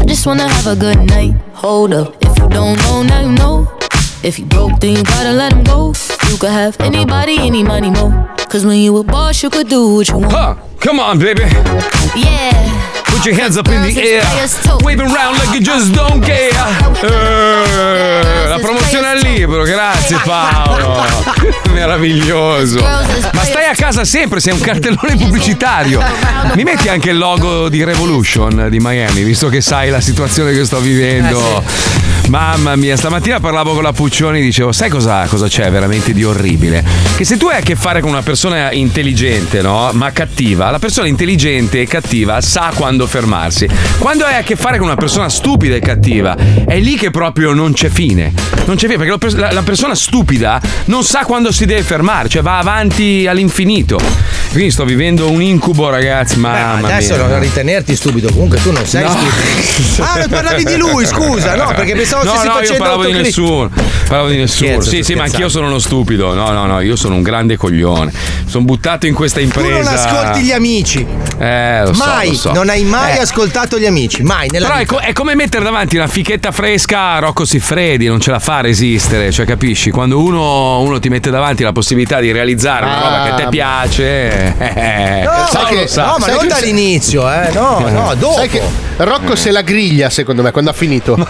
I 0.00 0.04
just 0.06 0.24
wanna 0.24 0.48
have 0.48 0.66
a 0.66 0.74
good 0.74 0.96
night. 1.10 1.34
Hold 1.52 1.92
up. 1.92 2.16
If 2.22 2.38
you 2.38 2.48
don't 2.48 2.78
know, 2.82 3.02
now 3.02 3.20
you 3.20 3.32
know. 3.32 3.68
If 4.22 4.38
you 4.38 4.46
broke, 4.46 4.80
then 4.80 4.96
you 4.96 5.02
gotta 5.02 5.32
let 5.32 5.52
him 5.52 5.64
go. 5.64 5.92
You 6.30 6.38
could 6.38 6.52
have 6.52 6.80
anybody, 6.80 7.36
any 7.38 7.62
money, 7.62 7.90
mo. 7.90 8.10
Cause 8.48 8.64
when 8.64 8.78
you 8.78 8.96
a 8.96 9.02
boss, 9.02 9.42
you 9.42 9.50
could 9.50 9.68
do 9.68 9.96
what 9.96 10.08
you 10.08 10.16
want. 10.16 10.58
Come 10.80 10.98
on, 10.98 11.18
baby. 11.18 11.44
Yeah. 12.14 12.89
Put 13.10 13.24
your 13.26 13.34
hands 13.34 13.56
up 13.56 13.68
in 13.68 13.82
the 13.82 14.00
air. 14.00 14.22
Waving 14.82 15.10
around 15.10 15.36
like 15.38 15.52
you 15.52 15.60
just 15.60 15.92
don't 15.92 16.24
care. 16.24 16.50
Eh, 17.02 18.48
la 18.48 18.58
promozione 18.58 19.08
al 19.08 19.18
libro, 19.18 19.62
grazie 19.64 20.18
Paolo. 20.24 21.04
Meraviglioso. 21.72 22.80
Ma 22.80 23.42
stai 23.42 23.66
a 23.66 23.74
casa 23.74 24.04
sempre, 24.04 24.40
sei 24.40 24.52
un 24.52 24.60
cartellone 24.60 25.16
pubblicitario. 25.16 26.02
Mi 26.54 26.62
metti 26.62 26.88
anche 26.88 27.10
il 27.10 27.18
logo 27.18 27.68
di 27.68 27.84
Revolution 27.84 28.68
di 28.70 28.78
Miami, 28.80 29.22
visto 29.22 29.48
che 29.48 29.60
sai 29.60 29.90
la 29.90 30.00
situazione 30.00 30.52
che 30.52 30.64
sto 30.64 30.78
vivendo. 30.78 31.98
Mamma 32.30 32.76
mia, 32.76 32.96
stamattina 32.96 33.40
parlavo 33.40 33.74
con 33.74 33.82
la 33.82 33.92
Puccioni, 33.92 34.40
dicevo, 34.40 34.70
sai 34.70 34.88
cosa, 34.88 35.26
cosa 35.26 35.48
c'è 35.48 35.68
veramente 35.68 36.12
di 36.12 36.22
orribile? 36.22 36.84
Che 37.16 37.24
se 37.24 37.36
tu 37.36 37.48
hai 37.48 37.56
a 37.56 37.60
che 37.60 37.74
fare 37.74 38.00
con 38.00 38.10
una 38.10 38.22
persona 38.22 38.70
intelligente, 38.70 39.62
no? 39.62 39.90
Ma 39.94 40.12
cattiva, 40.12 40.70
la 40.70 40.78
persona 40.78 41.08
intelligente 41.08 41.80
e 41.80 41.86
cattiva 41.88 42.40
sa 42.40 42.70
quando 42.72 42.99
fermarsi. 43.06 43.68
Quando 43.98 44.24
hai 44.24 44.36
a 44.36 44.42
che 44.42 44.56
fare 44.56 44.78
con 44.78 44.86
una 44.86 44.96
persona 44.96 45.28
stupida 45.28 45.74
e 45.74 45.80
cattiva, 45.80 46.36
è 46.66 46.78
lì 46.78 46.96
che 46.96 47.10
proprio 47.10 47.52
non 47.52 47.72
c'è 47.72 47.88
fine. 47.88 48.32
Non 48.66 48.76
c'è 48.76 48.86
fine, 48.86 48.96
perché 48.96 49.10
la 49.12 49.18
pers- 49.18 49.34
la, 49.36 49.52
la 49.52 49.62
persona 49.62 49.94
stupida 49.94 50.60
non 50.86 51.04
sa 51.04 51.20
quando 51.24 51.52
si 51.52 51.66
deve 51.66 51.82
fermare, 51.82 52.28
cioè 52.28 52.42
va 52.42 52.58
avanti 52.58 53.26
all'infinito. 53.26 53.98
Quindi 54.52 54.70
sto 54.72 54.84
vivendo 54.84 55.30
un 55.30 55.40
incubo, 55.42 55.88
ragazzi. 55.90 56.38
Mamma 56.38 56.86
Adesso 56.88 57.14
mia. 57.16 57.26
non 57.26 57.40
ritenerti 57.40 57.94
stupido, 57.94 58.30
comunque 58.32 58.60
tu 58.60 58.72
non 58.72 58.84
sei 58.86 59.02
No. 59.04 59.10
stupido. 59.10 59.28
Ah, 60.10 60.26
parlavi 60.28 60.64
di 60.64 60.76
lui, 60.76 61.06
scusa, 61.06 61.54
no, 61.54 61.72
perché 61.74 61.94
pensavo 61.94 62.24
no, 62.24 62.30
stessi 62.30 62.46
no, 62.46 62.52
io 62.52 62.58
facendo 62.60 62.82
parlavo 62.82 63.04
di 63.06 63.12
nessuno. 63.12 63.70
Parlavo 64.08 64.28
di 64.30 64.36
nessuno. 64.36 64.68
Scherzo, 64.70 64.90
sì, 64.90 65.02
sì, 65.02 65.14
ma 65.14 65.22
anch'io 65.24 65.48
scherzando. 65.48 65.48
sono 65.52 65.66
uno 65.66 65.78
stupido. 65.78 66.34
No, 66.34 66.50
no, 66.50 66.66
no, 66.66 66.80
io 66.80 66.96
sono 66.96 67.14
un 67.14 67.22
grande 67.22 67.56
coglione. 67.56 68.12
Sono 68.46 68.64
buttato 68.64 69.06
in 69.06 69.14
questa 69.14 69.38
Tu 69.38 69.44
impresa. 69.46 69.90
non 69.90 69.98
ascolti 69.98 70.40
gli 70.42 70.52
amici. 70.52 71.06
Eh, 71.38 71.82
lo 71.84 71.92
so, 71.94 72.04
mai, 72.04 72.28
lo 72.28 72.34
so. 72.34 72.52
non 72.52 72.68
hai 72.68 72.84
mai 72.90 73.16
Eh. 73.16 73.20
ascoltato 73.20 73.78
gli 73.78 73.86
amici, 73.86 74.22
mai 74.22 74.48
nella 74.50 74.66
Però 74.68 74.78
è, 74.80 74.84
co- 74.86 74.98
è 74.98 75.12
come 75.12 75.34
mettere 75.34 75.64
davanti 75.64 75.96
una 75.96 76.06
fichetta 76.08 76.50
fresca 76.52 77.12
a 77.12 77.18
Rocco 77.20 77.44
Siffredi, 77.44 78.06
non 78.06 78.20
ce 78.20 78.30
la 78.30 78.38
fa 78.38 78.56
a 78.58 78.60
resistere, 78.62 79.30
cioè 79.30 79.46
capisci? 79.46 79.90
Quando 79.90 80.18
uno, 80.20 80.80
uno 80.80 80.98
ti 80.98 81.08
mette 81.08 81.30
davanti 81.30 81.62
la 81.62 81.72
possibilità 81.72 82.20
di 82.20 82.32
realizzare 82.32 82.84
una 82.84 82.96
Ah, 82.98 83.02
roba 83.02 83.22
che 83.24 83.30
a 83.30 83.34
te 83.44 83.48
piace, 83.50 84.54
eh, 84.58 85.22
No, 85.24 85.30
Paolo 85.30 85.46
sai 85.50 85.64
che- 85.66 85.80
lo 85.82 85.86
sa. 85.86 86.04
no, 86.04 86.14
ma 86.18 86.24
Sai 86.26 86.30
non 86.34 86.40
che- 86.42 86.48
dall'inizio, 86.48 87.32
eh. 87.32 87.50
No, 87.52 87.78
no, 87.88 88.14
dopo. 88.16 88.34
Sai 88.34 88.48
che 88.48 88.62
Rocco 88.96 89.34
se 89.36 89.50
la 89.50 89.62
griglia, 89.62 90.10
secondo 90.10 90.42
me, 90.42 90.50
quando 90.50 90.70
ha 90.70 90.74
finito. 90.74 91.16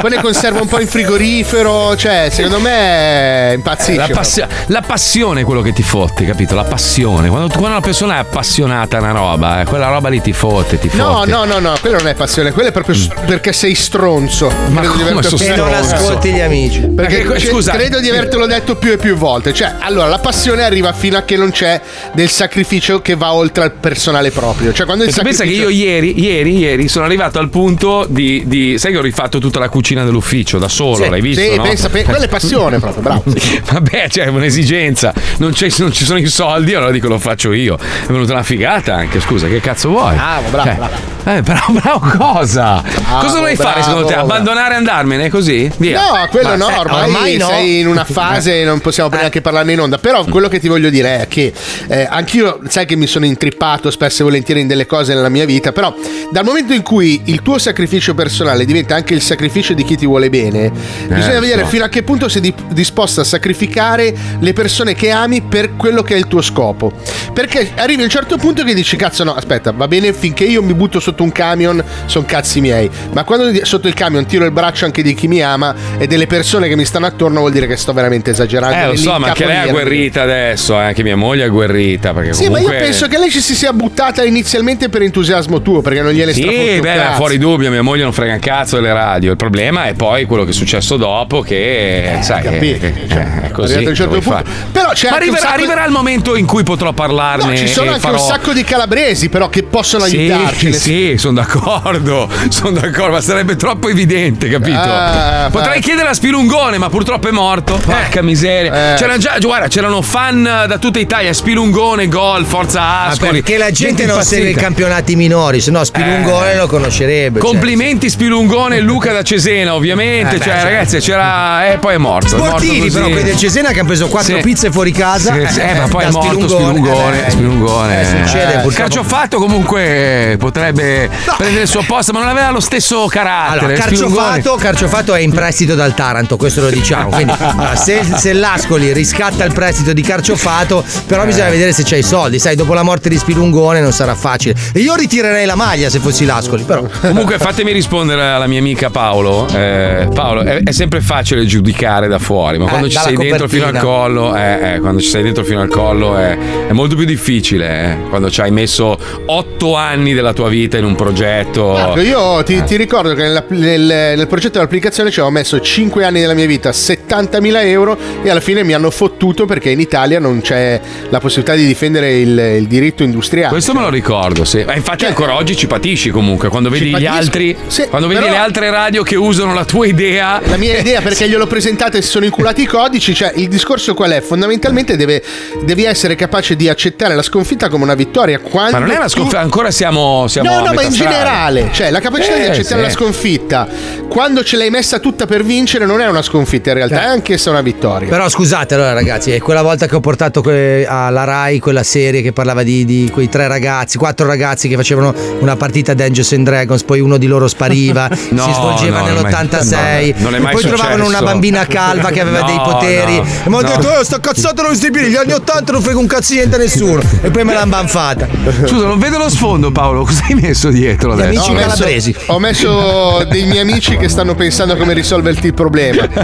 Poi 0.00 0.10
ne 0.10 0.20
conserva 0.20 0.60
un 0.60 0.68
po' 0.68 0.80
in 0.80 0.86
frigorifero. 0.86 1.96
cioè, 1.96 2.28
secondo 2.30 2.60
me 2.60 3.52
impazzisce. 3.54 3.96
La, 3.98 4.08
passio- 4.12 4.46
la 4.66 4.82
passione 4.82 5.40
è 5.40 5.44
quello 5.44 5.62
che 5.62 5.72
ti 5.72 5.82
fotte, 5.82 6.24
capito? 6.26 6.54
La 6.54 6.64
passione. 6.64 7.28
Quando, 7.28 7.48
quando 7.48 7.68
una 7.68 7.80
persona 7.80 8.16
è 8.16 8.18
appassionata 8.18 8.96
a 8.98 9.00
una 9.00 9.12
roba, 9.12 9.60
eh, 9.60 9.64
quella 9.64 9.88
roba 9.88 10.08
lì 10.08 10.20
ti 10.20 10.32
fotte, 10.50 10.78
ti 10.78 10.90
No, 10.94 11.14
fotte. 11.16 11.30
no, 11.30 11.44
no, 11.44 11.58
no, 11.58 11.74
quello 11.80 11.96
non 11.96 12.08
è 12.08 12.14
passione, 12.14 12.52
quello 12.52 12.68
è 12.68 12.72
proprio 12.72 12.94
s- 12.94 13.08
perché 13.26 13.52
sei 13.52 13.74
stronzo. 13.74 14.46
Ma 14.68 14.80
Credo 14.80 14.92
di 14.94 14.98
come 14.98 15.10
avertelo- 15.10 15.36
sono 15.36 15.52
E 15.52 15.56
non 15.56 15.72
ascolti 15.74 16.30
gli 16.32 16.40
amici. 16.40 16.80
Perché 16.80 17.16
Perché, 17.22 17.38
cioè, 17.40 17.50
scusa- 17.50 17.72
credo 17.72 18.00
di 18.00 18.08
avertelo 18.08 18.46
detto 18.46 18.76
più 18.76 18.92
e 18.92 18.96
più 18.96 19.16
volte. 19.16 19.52
Cioè, 19.52 19.74
allora, 19.80 20.06
la 20.08 20.18
passione 20.18 20.62
arriva 20.62 20.92
fino 20.92 21.16
a 21.16 21.22
che 21.22 21.36
non 21.36 21.50
c'è 21.50 21.80
del 22.12 22.28
sacrificio 22.28 23.00
che 23.02 23.14
va 23.16 23.32
oltre 23.32 23.64
al 23.64 23.72
personale 23.72 24.30
proprio. 24.30 24.72
Cioè, 24.72 24.86
quando 24.86 25.04
il 25.04 25.12
tu 25.12 25.22
pensa 25.22 25.44
che 25.44 25.50
io 25.50 25.68
ieri, 25.68 26.20
ieri, 26.20 26.56
ieri 26.58 26.88
sono 26.88 27.04
arrivato 27.04 27.38
al 27.38 27.48
punto 27.48 28.06
di, 28.08 28.42
di- 28.46 28.78
Sai 28.78 28.92
che 28.92 28.98
ho 28.98 29.02
rifatto 29.02 29.38
tutta 29.38 29.58
la 29.58 29.68
cucina 29.68 30.04
dell'ufficio 30.04 30.58
da 30.58 30.68
solo, 30.68 31.04
Sì, 31.04 31.08
l'hai 31.10 31.20
visto? 31.20 31.40
sì, 31.42 31.56
no? 31.56 31.62
pensa- 31.62 31.88
pe- 31.88 32.04
quella 32.04 32.24
è 32.24 32.28
passione 32.28 32.78
proprio, 32.78 33.02
bravo. 33.02 33.22
Vabbè, 33.72 34.08
cioè, 34.08 34.24
è 34.24 34.28
un'esigenza. 34.28 35.12
Non, 35.38 35.52
c'è- 35.52 35.72
non 35.78 35.92
ci 35.92 36.04
sono 36.04 36.18
i 36.18 36.26
soldi, 36.26 36.74
allora 36.74 36.90
dico 36.90 37.08
lo 37.08 37.18
faccio 37.18 37.52
io. 37.52 37.76
È 37.76 38.06
venuta 38.10 38.32
una 38.32 38.42
figata 38.42 38.94
anche, 38.94 39.20
scusa, 39.20 39.46
che 39.48 39.60
cazzo 39.60 39.88
vuoi? 39.88 40.16
Bravo, 40.36 40.50
bravo, 40.50 40.68
Cioè, 40.68 40.74
bravo. 40.76 41.14
Eh, 41.26 41.42
bravo, 41.42 41.72
bravo 41.72 42.16
cosa? 42.16 42.84
cosa 43.20 43.34
dovrei 43.34 43.56
fare 43.56 43.82
secondo 43.82 44.06
te? 44.06 44.12
bravo. 44.14 44.28
Abbandonare 44.32 44.74
e 44.74 44.76
andarmene 44.76 45.28
così? 45.28 45.68
Via. 45.78 46.00
No, 46.00 46.28
quello 46.30 46.50
Ma- 46.50 46.56
no, 46.56 46.70
eh, 46.70 46.78
ormai, 46.78 47.36
no. 47.36 47.48
sei 47.48 47.80
in 47.80 47.88
una 47.88 48.04
fase, 48.04 48.62
non 48.62 48.78
possiamo 48.80 49.08
neanche 49.10 49.40
parlarne 49.40 49.72
in 49.72 49.80
onda. 49.80 49.98
Però 49.98 50.24
quello 50.24 50.48
che 50.48 50.60
ti 50.60 50.68
voglio 50.68 50.88
dire 50.88 51.22
è 51.22 51.26
che 51.28 51.52
eh, 51.88 52.06
anch'io, 52.08 52.60
sai 52.68 52.86
che 52.86 52.94
mi 52.94 53.06
sono 53.08 53.24
intrippato 53.24 53.90
spesso 53.90 54.22
e 54.22 54.24
volentieri 54.24 54.60
in 54.60 54.66
delle 54.68 54.86
cose 54.86 55.14
nella 55.14 55.28
mia 55.28 55.44
vita, 55.46 55.72
però 55.72 55.92
dal 56.30 56.44
momento 56.44 56.72
in 56.74 56.82
cui 56.82 57.22
il 57.24 57.42
tuo 57.42 57.58
sacrificio 57.58 58.14
personale 58.14 58.64
diventa 58.64 58.94
anche 58.94 59.14
il 59.14 59.20
sacrificio 59.22 59.72
di 59.72 59.82
chi 59.82 59.96
ti 59.96 60.06
vuole 60.06 60.30
bene, 60.30 60.70
bisogna 61.08 61.40
vedere 61.40 61.62
so. 61.62 61.68
fino 61.68 61.84
a 61.84 61.88
che 61.88 62.02
punto 62.04 62.28
sei 62.28 62.40
di- 62.40 62.54
disposto 62.68 63.22
a 63.22 63.24
sacrificare 63.24 64.14
le 64.38 64.52
persone 64.52 64.94
che 64.94 65.10
ami 65.10 65.40
per 65.42 65.74
quello 65.76 66.02
che 66.02 66.14
è 66.14 66.18
il 66.18 66.28
tuo 66.28 66.40
scopo. 66.42 66.92
Perché 67.32 67.72
arrivi 67.76 68.02
a 68.02 68.04
un 68.04 68.10
certo 68.10 68.36
punto 68.36 68.62
che 68.62 68.74
dici, 68.74 68.96
cazzo 68.96 69.24
no, 69.24 69.34
aspetta, 69.34 69.72
va 69.72 69.88
bene 69.88 70.12
finché 70.26 70.44
io 70.44 70.60
mi 70.60 70.74
butto 70.74 70.98
sotto 70.98 71.22
un 71.22 71.30
camion, 71.30 71.82
sono 72.06 72.24
cazzi 72.26 72.60
miei. 72.60 72.90
Ma 73.12 73.22
quando 73.22 73.48
sotto 73.64 73.86
il 73.86 73.94
camion 73.94 74.26
tiro 74.26 74.44
il 74.44 74.50
braccio 74.50 74.84
anche 74.84 75.02
di 75.02 75.14
chi 75.14 75.28
mi 75.28 75.40
ama 75.40 75.72
e 75.98 76.06
delle 76.08 76.26
persone 76.26 76.66
che 76.66 76.74
mi 76.74 76.84
stanno 76.84 77.06
attorno 77.06 77.40
vuol 77.40 77.52
dire 77.52 77.68
che 77.68 77.76
sto 77.76 77.92
veramente 77.92 78.30
esagerando. 78.32 78.76
Eh, 78.76 78.86
lo 78.88 78.96
so, 78.96 79.16
ma 79.18 79.28
anche 79.28 79.46
lei 79.46 79.56
è 79.56 79.68
agguerrita 79.68 80.22
adesso, 80.22 80.74
eh, 80.80 80.84
anche 80.84 81.02
mia 81.04 81.16
moglie 81.16 81.44
è 81.44 81.46
agguerrita. 81.46 82.12
Perché 82.12 82.32
Sì, 82.32 82.46
comunque... 82.46 82.72
ma 82.72 82.78
io 82.78 82.84
penso 82.84 83.06
che 83.06 83.18
lei 83.18 83.30
ci 83.30 83.40
si 83.40 83.54
sia 83.54 83.72
buttata 83.72 84.24
inizialmente 84.24 84.88
per 84.88 85.02
entusiasmo 85.02 85.62
tuo, 85.62 85.80
perché 85.80 86.02
non 86.02 86.10
gliene 86.12 86.32
Sì, 86.32 86.40
strafotte 86.42 86.74
un 86.74 86.80
beh, 86.80 87.14
fuori 87.14 87.38
dubbio, 87.38 87.70
mia 87.70 87.82
moglie 87.82 88.02
non 88.02 88.12
frega 88.12 88.32
un 88.34 88.40
cazzo 88.40 88.76
delle 88.76 88.92
radio. 88.92 89.30
Il 89.30 89.36
problema 89.36 89.84
è 89.86 89.94
poi 89.94 90.24
quello 90.24 90.42
che 90.42 90.50
è 90.50 90.54
successo 90.54 90.96
dopo, 90.96 91.40
che 91.40 92.18
sai, 92.22 92.42
capito, 92.42 92.80
che- 92.80 92.94
cioè, 93.08 93.18
eh, 93.42 93.46
è 93.46 93.50
così. 93.52 93.74
a 93.74 93.88
un 93.88 93.94
certo 93.94 94.18
punto. 94.18 94.30
fare? 94.30 94.44
Però 94.72 94.90
c'è 94.90 95.10
Ma 95.10 95.16
arriverà, 95.16 95.38
sacco- 95.38 95.54
arriverà 95.54 95.84
il 95.84 95.92
momento 95.92 96.34
in 96.36 96.46
cui 96.46 96.64
potrò 96.64 96.92
parlarne. 96.92 97.52
No, 97.52 97.56
ci 97.56 97.68
sono 97.68 97.90
anche 97.90 98.00
farò... 98.00 98.14
un 98.14 98.20
sacco 98.20 98.52
di 98.52 98.64
calabresi, 98.64 99.28
però, 99.28 99.48
che 99.48 99.62
possono 99.62 100.05
aiutarci. 100.06 100.72
Sì, 100.72 100.78
sì, 100.78 101.14
sono 101.18 101.34
d'accordo, 101.34 102.28
sono 102.48 102.70
d'accordo, 102.70 103.12
ma 103.12 103.20
sarebbe 103.20 103.56
troppo 103.56 103.88
evidente, 103.88 104.48
capito? 104.48 104.78
Ah, 104.78 105.48
Potrei 105.50 105.78
ma- 105.78 105.84
chiedere 105.84 106.08
a 106.08 106.14
Spilungone, 106.14 106.78
ma 106.78 106.88
purtroppo 106.88 107.28
è 107.28 107.32
morto. 107.32 107.78
Porca 107.84 108.22
miseria. 108.22 108.94
Eh. 108.94 108.96
C'erano 108.96 109.18
già, 109.18 109.36
guarda, 109.40 109.68
c'erano 109.68 110.02
fan 110.02 110.42
da 110.42 110.78
tutta 110.78 110.98
Italia, 110.98 111.32
Spilungone, 111.32 112.08
Gol, 112.08 112.44
Forza 112.44 112.80
Ma 112.80 113.06
Ascoli. 113.06 113.30
perché 113.42 113.58
la 113.58 113.70
gente 113.70 114.02
non 114.04 114.14
impazzita. 114.16 114.36
segue 114.36 114.50
i 114.50 114.54
campionati 114.54 115.16
minori, 115.16 115.60
se 115.60 115.70
no 115.70 115.84
Spilungone 115.84 116.52
Eh. 116.52 116.56
lo 116.56 116.66
conoscerebbe. 116.66 117.40
cioè. 117.40 117.48
Complimenti 117.48 118.08
Spilungone 118.10 118.76
e 118.76 118.80
Luca 118.80 119.12
da 119.12 119.22
Cesena, 119.22 119.74
ovviamente. 119.74 120.34
Eh, 120.36 120.38
beh, 120.38 120.44
cioè, 120.44 120.52
certo. 120.54 120.64
ragazzi, 120.68 120.98
c'era. 120.98 121.72
Eh, 121.72 121.78
poi 121.78 121.94
è 121.94 121.98
morto. 121.98 122.34
è 122.34 122.38
morto 122.38 122.58
Sportivi, 122.58 122.90
però, 122.90 123.08
quelli 123.08 123.22
del 123.24 123.36
Cesena 123.36 123.70
che 123.70 123.78
hanno 123.80 123.88
preso 123.88 124.08
quattro 124.08 124.36
Sì. 124.36 124.42
pizze 124.42 124.70
fuori 124.70 124.92
casa. 124.92 125.32
Sì, 125.34 125.46
sì, 125.54 125.60
eh, 125.60 125.74
ma 125.74 125.88
poi 125.88 126.04
è 126.04 126.10
morto 126.10 126.48
Spilungone. 126.48 127.26
eh, 127.26 127.30
Spilungone. 127.30 128.00
eh, 128.00 128.04
succede, 128.04 128.44
il 128.44 128.60
purtroppo. 128.60 128.74
calciofatto 128.74 129.38
comunque 129.38 129.95
potrebbe 130.38 131.08
prendere 131.36 131.62
il 131.62 131.68
suo 131.68 131.82
posto, 131.86 132.12
ma 132.12 132.20
non 132.20 132.28
aveva 132.28 132.50
lo 132.50 132.60
stesso 132.60 133.06
carattere. 133.06 133.58
Allora, 133.66 133.74
Carciofato, 133.78 134.54
Carciofato 134.56 135.14
è 135.14 135.20
in 135.20 135.32
prestito 135.32 135.74
dal 135.74 135.94
Taranto, 135.94 136.36
questo 136.36 136.60
lo 136.62 136.70
diciamo. 136.70 137.10
Quindi, 137.10 137.32
se, 137.74 138.02
se 138.14 138.32
l'Ascoli 138.32 138.92
riscatta 138.92 139.44
il 139.44 139.52
prestito 139.52 139.92
di 139.92 140.02
Carciofato, 140.02 140.84
però 141.06 141.22
Eh. 141.22 141.26
bisogna 141.26 141.48
vedere 141.50 141.72
se 141.72 141.82
c'hai 141.84 142.00
i 142.00 142.02
soldi. 142.02 142.38
Sai, 142.38 142.56
dopo 142.56 142.74
la 142.74 142.82
morte 142.82 143.08
di 143.08 143.16
Spilungone 143.18 143.80
non 143.80 143.92
sarà 143.92 144.14
facile. 144.14 144.54
E 144.72 144.80
io 144.80 144.94
ritirerei 144.94 145.46
la 145.46 145.54
maglia 145.54 145.88
se 145.90 145.98
fossi 145.98 146.24
l'Ascoli, 146.24 146.62
però. 146.64 146.84
Comunque 147.00 147.38
fatemi 147.38 147.72
rispondere 147.72 148.22
alla 148.28 148.46
mia 148.46 148.58
amica 148.58 148.90
Paolo. 148.90 149.46
Eh, 149.48 150.08
Paolo, 150.12 150.42
è, 150.42 150.62
è 150.62 150.72
sempre 150.72 151.00
facile 151.00 151.44
giudicare 151.46 152.08
da 152.08 152.18
fuori, 152.18 152.58
ma 152.58 152.66
Eh, 152.66 152.68
quando 152.68 152.88
ci 152.88 152.98
sei 152.98 153.14
dentro 153.16 153.48
fino 153.48 153.64
al 153.66 153.72
copertina. 153.72 153.92
collo, 153.94 154.36
eh, 154.36 154.74
eh, 154.74 154.80
quando 154.80 155.00
ci 155.00 155.08
sei 155.08 155.22
dentro 155.22 155.44
fino 155.44 155.60
al 155.60 155.68
collo 155.68 156.16
è, 156.16 156.36
è 156.68 156.72
molto 156.72 156.94
più 156.96 157.04
difficile. 157.04 157.44
eh, 157.92 158.08
quando 158.08 158.30
ci 158.30 158.40
hai 158.40 158.50
messo 158.50 158.96
otto 159.26 159.74
anni 159.76 159.85
della 159.94 160.32
tua 160.32 160.48
vita 160.48 160.76
in 160.76 160.84
un 160.84 160.94
progetto. 160.94 161.78
Ecco, 161.78 162.00
io 162.00 162.42
ti, 162.42 162.62
ti 162.64 162.76
ricordo 162.76 163.14
che 163.14 163.22
nella- 163.22 163.44
nel, 163.48 163.80
nel 164.16 164.26
progetto 164.26 164.54
dell'applicazione 164.54 165.10
ci 165.10 165.20
avevo 165.20 165.34
messo 165.34 165.60
5 165.60 166.04
anni 166.04 166.20
della 166.20 166.34
mia 166.34 166.46
vita, 166.46 166.70
70.000 166.70 167.64
euro 167.66 167.96
e 168.22 168.28
alla 168.30 168.40
fine 168.40 168.62
mi 168.64 168.72
hanno 168.72 168.90
fottuto 168.90 169.44
perché 169.46 169.70
in 169.70 169.80
Italia 169.80 170.18
non 170.18 170.40
c'è 170.40 170.80
la 171.08 171.18
possibilità 171.20 171.54
di 171.54 171.66
difendere 171.66 172.18
il, 172.18 172.38
il 172.58 172.66
diritto 172.66 173.02
industriale. 173.02 173.50
Questo 173.50 173.72
me 173.74 173.80
lo 173.80 173.88
ricordo, 173.90 174.44
sì. 174.44 174.64
Ma 174.64 174.74
infatti 174.74 175.04
ancora 175.04 175.34
oggi 175.36 175.56
ci 175.56 175.66
patisci 175.66 176.10
comunque 176.10 176.48
quando 176.48 176.68
vedi 176.68 176.94
gli 176.96 177.06
altri. 177.06 177.56
Sì, 177.68 177.86
quando 177.88 178.08
vedi 178.08 178.22
le 178.28 178.36
altre 178.36 178.70
radio 178.70 179.02
che 179.02 179.16
usano 179.16 179.54
la 179.54 179.64
tua 179.64 179.86
idea. 179.86 180.40
La 180.46 180.56
mia 180.56 180.78
idea 180.78 181.00
perché 181.00 181.28
gliel'ho 181.28 181.46
presentata 181.46 181.96
e 181.98 182.02
si 182.02 182.08
sono 182.08 182.24
inculati 182.24 182.62
i 182.62 182.66
codici, 182.66 183.14
cioè 183.14 183.32
il 183.36 183.48
discorso 183.48 183.94
qual 183.94 184.10
è? 184.12 184.20
Fondamentalmente 184.20 184.96
deve, 184.96 185.22
devi 185.62 185.84
essere 185.84 186.14
capace 186.14 186.56
di 186.56 186.68
accettare 186.68 187.14
la 187.14 187.22
sconfitta 187.22 187.68
come 187.68 187.84
una 187.84 187.94
vittoria. 187.94 188.38
Quando 188.40 188.72
Ma 188.72 188.78
non 188.78 188.90
è 188.90 188.96
una 188.96 189.04
tu- 189.06 189.10
sconfitta, 189.12 189.40
ancora 189.40 189.70
siamo. 189.76 190.26
siamo 190.28 190.48
No, 190.50 190.64
no, 190.64 190.72
ma 190.72 190.82
in 190.82 190.90
strada. 190.90 191.10
generale, 191.10 191.68
cioè 191.72 191.90
la 191.90 192.00
capacità 192.00 192.34
Eh, 192.36 192.40
di 192.40 192.46
accettare 192.46 192.80
sì. 192.80 192.86
la 192.86 192.90
sconfitta, 192.90 193.68
quando 194.08 194.42
ce 194.42 194.56
l'hai 194.56 194.70
messa 194.70 194.98
tutta 194.98 195.26
per 195.26 195.44
vincere, 195.44 195.84
non 195.86 196.00
è 196.00 196.08
una 196.08 196.22
sconfitta 196.22 196.70
in 196.70 196.76
realtà, 196.76 197.02
è 197.02 197.06
anch'essa 197.06 197.50
una 197.50 197.60
vittoria. 197.60 198.08
Però 198.08 198.28
scusate, 198.28 198.74
allora, 198.74 198.92
ragazzi, 198.94 199.32
è 199.32 199.38
quella 199.40 199.62
volta 199.62 199.86
che 199.86 199.94
ho 199.94 200.00
portato 200.00 200.40
que- 200.42 200.86
alla 200.88 201.24
Rai 201.24 201.58
quella 201.58 201.82
serie 201.82 202.22
che 202.22 202.32
parlava 202.32 202.62
di, 202.62 202.84
di 202.84 203.10
quei 203.12 203.28
tre 203.28 203.46
ragazzi, 203.48 203.98
quattro 203.98 204.26
ragazzi 204.26 204.68
che 204.68 204.76
facevano 204.76 205.14
una 205.40 205.56
partita 205.56 205.92
Dungeons 205.94 206.32
and 206.32 206.44
Dragons, 206.44 206.82
poi 206.84 207.00
uno 207.00 207.18
di 207.18 207.26
loro 207.26 207.46
spariva, 207.48 208.08
No, 208.30 208.44
si 208.44 208.52
svolgeva 208.52 209.00
no, 209.00 209.06
non 209.08 209.16
è 209.18 209.20
mai- 209.22 209.32
nell'86, 209.32 210.14
no, 210.16 210.22
non 210.22 210.34
è 210.34 210.38
mai 210.38 210.52
poi 210.54 210.62
trovavano 210.62 211.04
successo. 211.04 211.22
una 211.22 211.30
bambina 211.32 211.66
calva 211.66 212.10
che 212.10 212.20
aveva 212.20 212.40
No, 212.40 212.46
dei 212.46 212.56
poteri. 212.64 213.16
no, 213.16 213.22
e 213.22 213.48
mi 213.48 213.56
hanno 213.56 213.60
no. 213.60 213.76
detto, 213.76 213.88
oh, 213.88 214.04
sta 214.04 214.20
cazzata 214.20 214.62
non 214.62 214.74
si 214.74 214.90
gli 214.90 215.14
anni 215.16 215.32
80 215.32 215.72
non 215.72 215.82
frega 215.82 215.98
un 215.98 216.06
cazzo 216.06 216.32
niente 216.34 216.54
a 216.56 216.58
nessuno. 216.58 217.02
E 217.22 217.30
poi 217.30 217.44
me 217.44 217.52
l'hanno 217.52 217.70
banfata. 217.70 218.26
Scusa, 218.66 218.86
non 218.86 218.98
vedo 218.98 219.18
lo 219.18 219.28
sfondo, 219.28 219.65
Paolo. 219.72 220.04
Cosa 220.04 220.24
hai 220.28 220.34
messo 220.34 220.70
dietro 220.70 221.14
Gli 221.14 221.20
adesso? 221.20 221.40
amici 221.40 221.50
ho 221.50 221.54
messo- 221.54 221.68
calabresi. 221.68 222.16
Ho 222.26 222.38
messo 222.38 223.24
dei 223.28 223.44
miei 223.46 223.60
amici 223.60 223.96
che 223.96 224.08
stanno 224.08 224.34
pensando 224.34 224.74
a 224.74 224.76
come 224.76 224.92
risolverti 224.94 225.46
il 225.46 225.54
problema. 225.54 226.06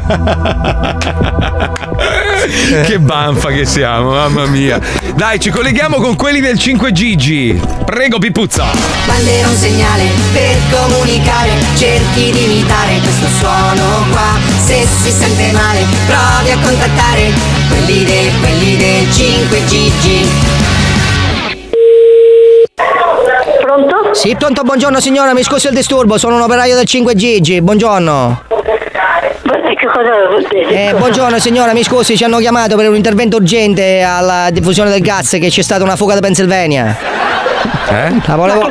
che 2.87 2.99
banfa 2.99 3.49
che 3.51 3.65
siamo, 3.65 4.11
mamma 4.13 4.47
mia. 4.47 4.81
Dai, 5.15 5.39
ci 5.41 5.51
colleghiamo 5.51 5.97
con 5.97 6.17
quelli 6.17 6.41
del 6.41 6.59
5 6.59 6.93
Gigi. 6.93 7.59
Prego, 7.85 8.19
Pipuzza. 8.19 8.67
Bandera 9.07 9.49
un 9.49 9.57
segnale 9.57 10.05
per 10.33 10.57
comunicare, 10.71 11.51
cerchi 11.77 12.31
di 12.31 12.45
imitare 12.45 12.99
questo 13.01 13.27
suono 13.39 14.05
qua. 14.11 14.39
Se 14.65 14.87
si 15.03 15.11
sente 15.11 15.51
male, 15.53 15.85
provi 16.07 16.51
a 16.51 16.59
contattare 16.63 17.33
quelli 17.69 18.05
del, 18.05 18.31
quelli 18.41 18.77
del 18.77 19.07
5GG. 19.09 20.72
Pronto? 23.73 24.13
Sì, 24.13 24.37
pronto, 24.37 24.65
buongiorno 24.65 25.01
signora, 25.01 25.33
mi 25.33 25.43
scusi 25.43 25.69
il 25.69 25.73
disturbo, 25.73 26.19
sono 26.19 26.37
un 26.37 26.43
operaio 26.43 26.75
del 26.75 26.85
5 26.85 27.15
Gigi, 27.15 27.63
buongiorno. 27.63 28.43
Che 29.75 29.87
cosa 29.87 30.11
Eh, 30.69 30.93
buongiorno 30.95 31.39
signora, 31.39 31.73
mi 31.73 31.83
scusi, 31.83 32.15
ci 32.15 32.23
hanno 32.25 32.37
chiamato 32.37 32.77
per 32.77 32.91
un 32.91 32.97
intervento 32.97 33.39
urgente 33.39 34.03
alla 34.03 34.51
diffusione 34.51 34.91
del 34.91 35.01
gas 35.01 35.39
che 35.41 35.49
c'è 35.49 35.63
stata 35.63 35.83
una 35.85 35.97
fuga 35.97 36.13
da 36.13 36.21
Pennsylvania. 36.21 36.95
Eh? 37.89 38.21
La 38.27 38.37
volevo... 38.37 38.71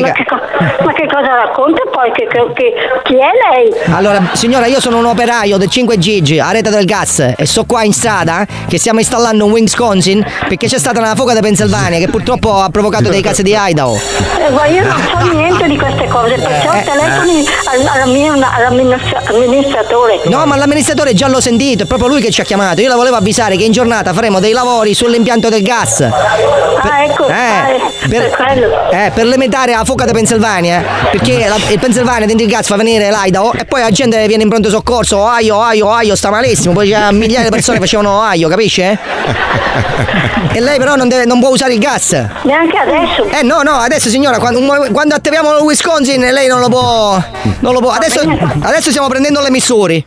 Ma 0.00 0.12
che 0.12 0.24
cosa? 0.24 0.42
Dica. 0.46 0.56
Ma 0.56 0.68
che, 0.76 0.84
ma 0.84 0.92
che 0.92 1.06
cosa 1.06 1.34
racconta 1.34 1.82
poi? 1.90 2.10
Che, 2.12 2.26
che- 2.26 2.74
chi 3.04 3.14
è 3.14 3.30
lei? 3.50 3.94
Allora, 3.94 4.20
signora, 4.32 4.66
io 4.66 4.80
sono 4.80 4.98
un 4.98 5.06
operaio 5.06 5.56
del 5.56 5.68
5 5.68 5.98
Gigi 5.98 6.38
a 6.38 6.50
rete 6.50 6.70
del 6.70 6.84
gas 6.84 7.34
e 7.36 7.46
so 7.46 7.64
qua 7.64 7.82
in 7.82 7.92
strada 7.92 8.44
che 8.68 8.78
stiamo 8.78 8.98
installando 9.00 9.44
un 9.44 9.52
Wisconsin 9.52 10.24
perché 10.48 10.66
c'è 10.66 10.78
stata 10.78 10.98
una 11.00 11.14
fuga 11.14 11.34
da 11.34 11.40
Pennsylvania 11.40 11.98
che 11.98 12.08
purtroppo 12.08 12.54
ha 12.60 12.68
provocato 12.70 13.08
dei 13.08 13.20
casi 13.22 13.42
di 13.42 13.54
Idaho. 13.56 13.94
Eh, 13.94 14.50
guarda, 14.50 14.66
io 14.72 14.84
non 14.84 15.00
so 15.20 15.32
niente 15.32 15.66
di 15.68 15.76
queste 15.78 16.08
cose, 16.08 16.34
perciò 16.34 16.72
Eh, 16.72 16.82
telefoni 16.84 17.44
all'amministra- 17.92 18.52
all'amministra- 18.54 19.22
all'amministratore. 19.26 20.20
No, 20.24 20.44
ma 20.46 20.56
l'amministratore 20.56 21.14
già 21.14 21.28
l'ho 21.28 21.40
sentito, 21.40 21.84
è 21.84 21.86
proprio 21.86 22.08
lui 22.08 22.20
che 22.20 22.30
ci 22.30 22.40
ha 22.40 22.44
chiamato. 22.44 22.80
Io 22.80 22.88
la 22.88 22.96
volevo 22.96 23.16
avvisare 23.16 23.56
che 23.56 23.64
in 23.64 23.72
giornata 23.72 24.12
faremo 24.12 24.40
dei 24.40 24.52
lavori 24.52 24.94
sull'impianto 24.94 25.48
del 25.48 25.62
gas. 25.62 26.00
Ah, 26.00 27.02
ecco, 27.04 27.26
ah, 27.26 27.68
eh, 27.68 27.80
per 28.08 28.30
quello. 28.30 28.90
eh, 28.90 29.10
per 29.14 29.24
limitare 29.26 29.72
la 29.78 29.84
fuoca 29.84 30.04
di 30.04 30.12
Pennsylvania, 30.12 30.84
perché 31.10 31.46
la- 31.48 31.56
il 31.70 31.78
Pennsylvania 31.78 32.26
dentro 32.26 32.44
il 32.44 32.50
gas 32.50 32.66
fa 32.66 32.76
venire 32.76 33.10
l'Idaho 33.10 33.52
e 33.52 33.64
poi 33.64 33.80
la 33.80 33.90
gente 33.90 34.26
viene 34.26 34.42
in 34.42 34.48
pronto 34.48 34.68
soccorso, 34.70 35.18
Ohio, 35.18 35.56
Ohio, 35.56 35.86
Ohio, 35.88 36.14
sta 36.16 36.30
malissimo, 36.30 36.72
poi 36.74 36.90
c'è 36.90 37.10
migliaia 37.12 37.44
di 37.44 37.50
persone 37.50 37.78
che 37.78 37.82
facevano 37.84 38.20
Ohio, 38.22 38.48
capisce? 38.48 38.98
E 40.52 40.60
lei 40.60 40.78
però 40.78 40.94
non, 40.96 41.08
deve- 41.08 41.26
non 41.26 41.38
può 41.40 41.50
usare 41.50 41.74
il 41.74 41.78
gas. 41.78 42.12
Neanche 42.42 42.78
adesso. 42.78 43.28
Eh 43.30 43.42
no, 43.42 43.62
no, 43.62 43.72
adesso 43.72 44.08
signora, 44.08 44.38
quando, 44.38 44.60
quando 44.90 45.14
attiviamo 45.14 45.54
il 45.58 45.62
Wisconsin 45.62 46.20
lei 46.20 46.48
non 46.48 46.60
lo 46.60 46.68
può. 46.68 47.22
Non 47.60 47.72
lo 47.74 47.80
può. 47.80 47.90
Adesso, 47.90 48.20
adesso 48.62 48.90
stiamo 48.90 49.08
prendendo 49.08 49.40
le 49.40 49.50
misure. 49.50 50.04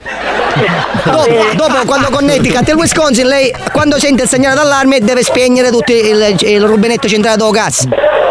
Dopo, 1.04 1.28
dopo, 1.56 1.86
quando 1.86 2.10
Connecticut 2.10 2.68
e 2.68 2.72
il 2.72 2.78
Wisconsin, 2.78 3.28
lei 3.28 3.54
quando 3.72 4.00
sente 4.00 4.24
il 4.24 4.30
segnale 4.30 4.56
d'allarme 4.56 5.00
deve 5.00 5.24
spegnere 5.24 5.70
tutto 5.70 5.92
il, 5.92 6.36
il 6.40 6.64
rubinetto 6.64 7.08
centrale 7.08 7.38
del 7.38 7.52
gas. 7.52 7.88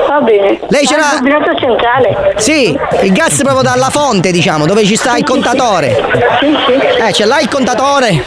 Va 0.09 0.21
bene. 0.21 0.59
Lei 0.69 0.87
ce 0.87 0.97
l'ha? 0.97 1.21
Il 1.23 1.59
centrale. 1.61 2.35
Sì, 2.39 2.79
il 3.03 3.13
gas 3.13 3.37
proprio 3.43 3.63
dalla 3.63 3.91
fonte, 3.91 4.31
diciamo, 4.31 4.65
dove 4.65 4.85
ci 4.87 4.97
sta 4.97 5.19
il 5.19 5.25
contatore. 5.25 6.03
Sì, 6.41 6.57
sì. 6.67 6.73
Eh, 6.73 7.13
ce 7.13 7.27
l'ha 7.27 7.41
il 7.41 7.49
contatore? 7.49 8.23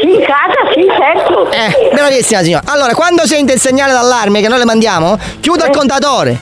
Sì, 0.00 0.12
in 0.12 0.20
casa, 0.20 0.70
sì, 0.74 0.86
certo. 0.86 1.50
Eh, 1.50 1.90
bravissima 1.94 2.42
signora. 2.42 2.64
Allora, 2.66 2.92
quando 2.92 3.26
sente 3.26 3.54
il 3.54 3.60
segnale 3.60 3.92
d'allarme 3.92 4.42
che 4.42 4.48
noi 4.48 4.58
le 4.58 4.66
mandiamo, 4.66 5.18
chiuda 5.40 5.64
il 5.64 5.74
contatore. 5.74 6.38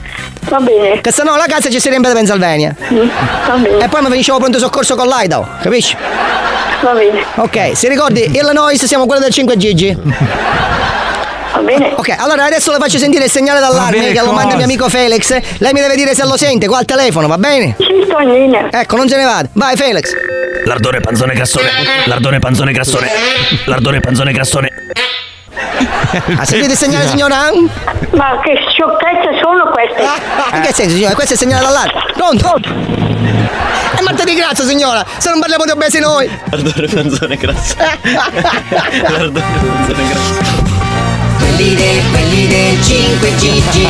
Va 0.49 0.59
bene. 0.59 0.99
Che 0.99 1.11
sennò 1.13 1.37
la 1.37 1.45
casa 1.47 1.69
ci 1.69 1.79
si 1.79 1.87
riempie 1.87 2.09
di 2.11 2.17
Pennsylvania. 2.17 2.75
Va 3.47 3.53
bene. 3.55 3.85
E 3.85 3.87
poi 3.87 4.01
mi 4.01 4.09
finiscevo 4.09 4.37
pronto 4.39 4.59
soccorso 4.59 4.95
con 4.95 5.07
l'Idaho, 5.07 5.47
capisci? 5.61 5.95
Va 6.81 6.91
bene. 6.91 7.23
Ok, 7.35 7.71
si 7.77 7.87
ricordi, 7.87 8.25
Illinois 8.25 8.83
siamo 8.83 9.05
quelli 9.05 9.21
del 9.21 9.31
5 9.31 9.55
Gigi. 9.55 9.97
Va 11.53 11.59
bene. 11.59 11.93
Ok, 11.95 12.15
allora 12.17 12.45
adesso 12.45 12.71
le 12.71 12.77
faccio 12.79 12.97
sentire 12.97 13.25
il 13.25 13.31
segnale 13.31 13.59
d'allarme 13.59 13.99
bene, 13.99 14.11
che 14.11 14.21
lo 14.21 14.31
manda 14.31 14.55
mio 14.55 14.63
amico 14.65 14.89
Felix. 14.89 15.29
Lei 15.59 15.71
mi 15.73 15.81
deve 15.81 15.95
dire 15.95 16.15
se 16.15 16.25
lo 16.25 16.35
sente 16.35 16.67
qua 16.67 16.79
al 16.79 16.85
telefono, 16.85 17.27
va 17.27 17.37
bene? 17.37 17.75
Sì, 17.77 18.03
sto 18.05 18.19
in 18.19 18.31
linea. 18.33 18.67
Ecco, 18.71 18.95
non 18.95 19.07
se 19.07 19.15
ne 19.17 19.23
vada. 19.25 19.47
Vai 19.53 19.75
Felix. 19.75 20.11
Lardone, 20.65 20.99
panzone, 20.99 21.33
grassone. 21.33 21.69
Lardone, 22.05 22.39
panzone, 22.39 22.71
grassone. 22.71 23.07
Lardone, 23.65 23.99
panzone, 23.99 24.31
grassone. 24.31 24.69
Ha 26.37 26.45
sentito 26.45 26.71
il 26.71 26.77
segnale 26.77 27.07
signora? 27.07 27.49
Ma 28.11 28.39
che 28.43 28.53
sciocchezze 28.69 29.39
sono 29.41 29.71
queste? 29.71 30.01
In 30.55 30.61
che 30.61 30.73
senso 30.73 30.95
signora? 30.95 31.13
Questo 31.15 31.33
è 31.33 31.35
il 31.35 31.41
segnale 31.41 31.63
d'allarme. 31.65 32.01
Pronto? 32.13 32.59
È 33.97 34.01
martedì 34.01 34.35
grazia 34.35 34.63
signora, 34.63 35.03
se 35.17 35.29
non 35.29 35.39
parliamo 35.39 35.65
di 35.65 35.71
obesi 35.71 35.99
noi. 35.99 36.29
Lardone, 36.51 36.87
panzone, 36.87 37.35
grassone. 37.37 37.99
Lardone, 39.01 39.41
panzone, 39.41 40.07
grassone. 40.09 40.82
Quelli 41.55 41.75
del, 41.75 42.01
quelli 42.09 42.47
del 42.47 42.81
5 42.81 43.29
GG. 43.35 43.87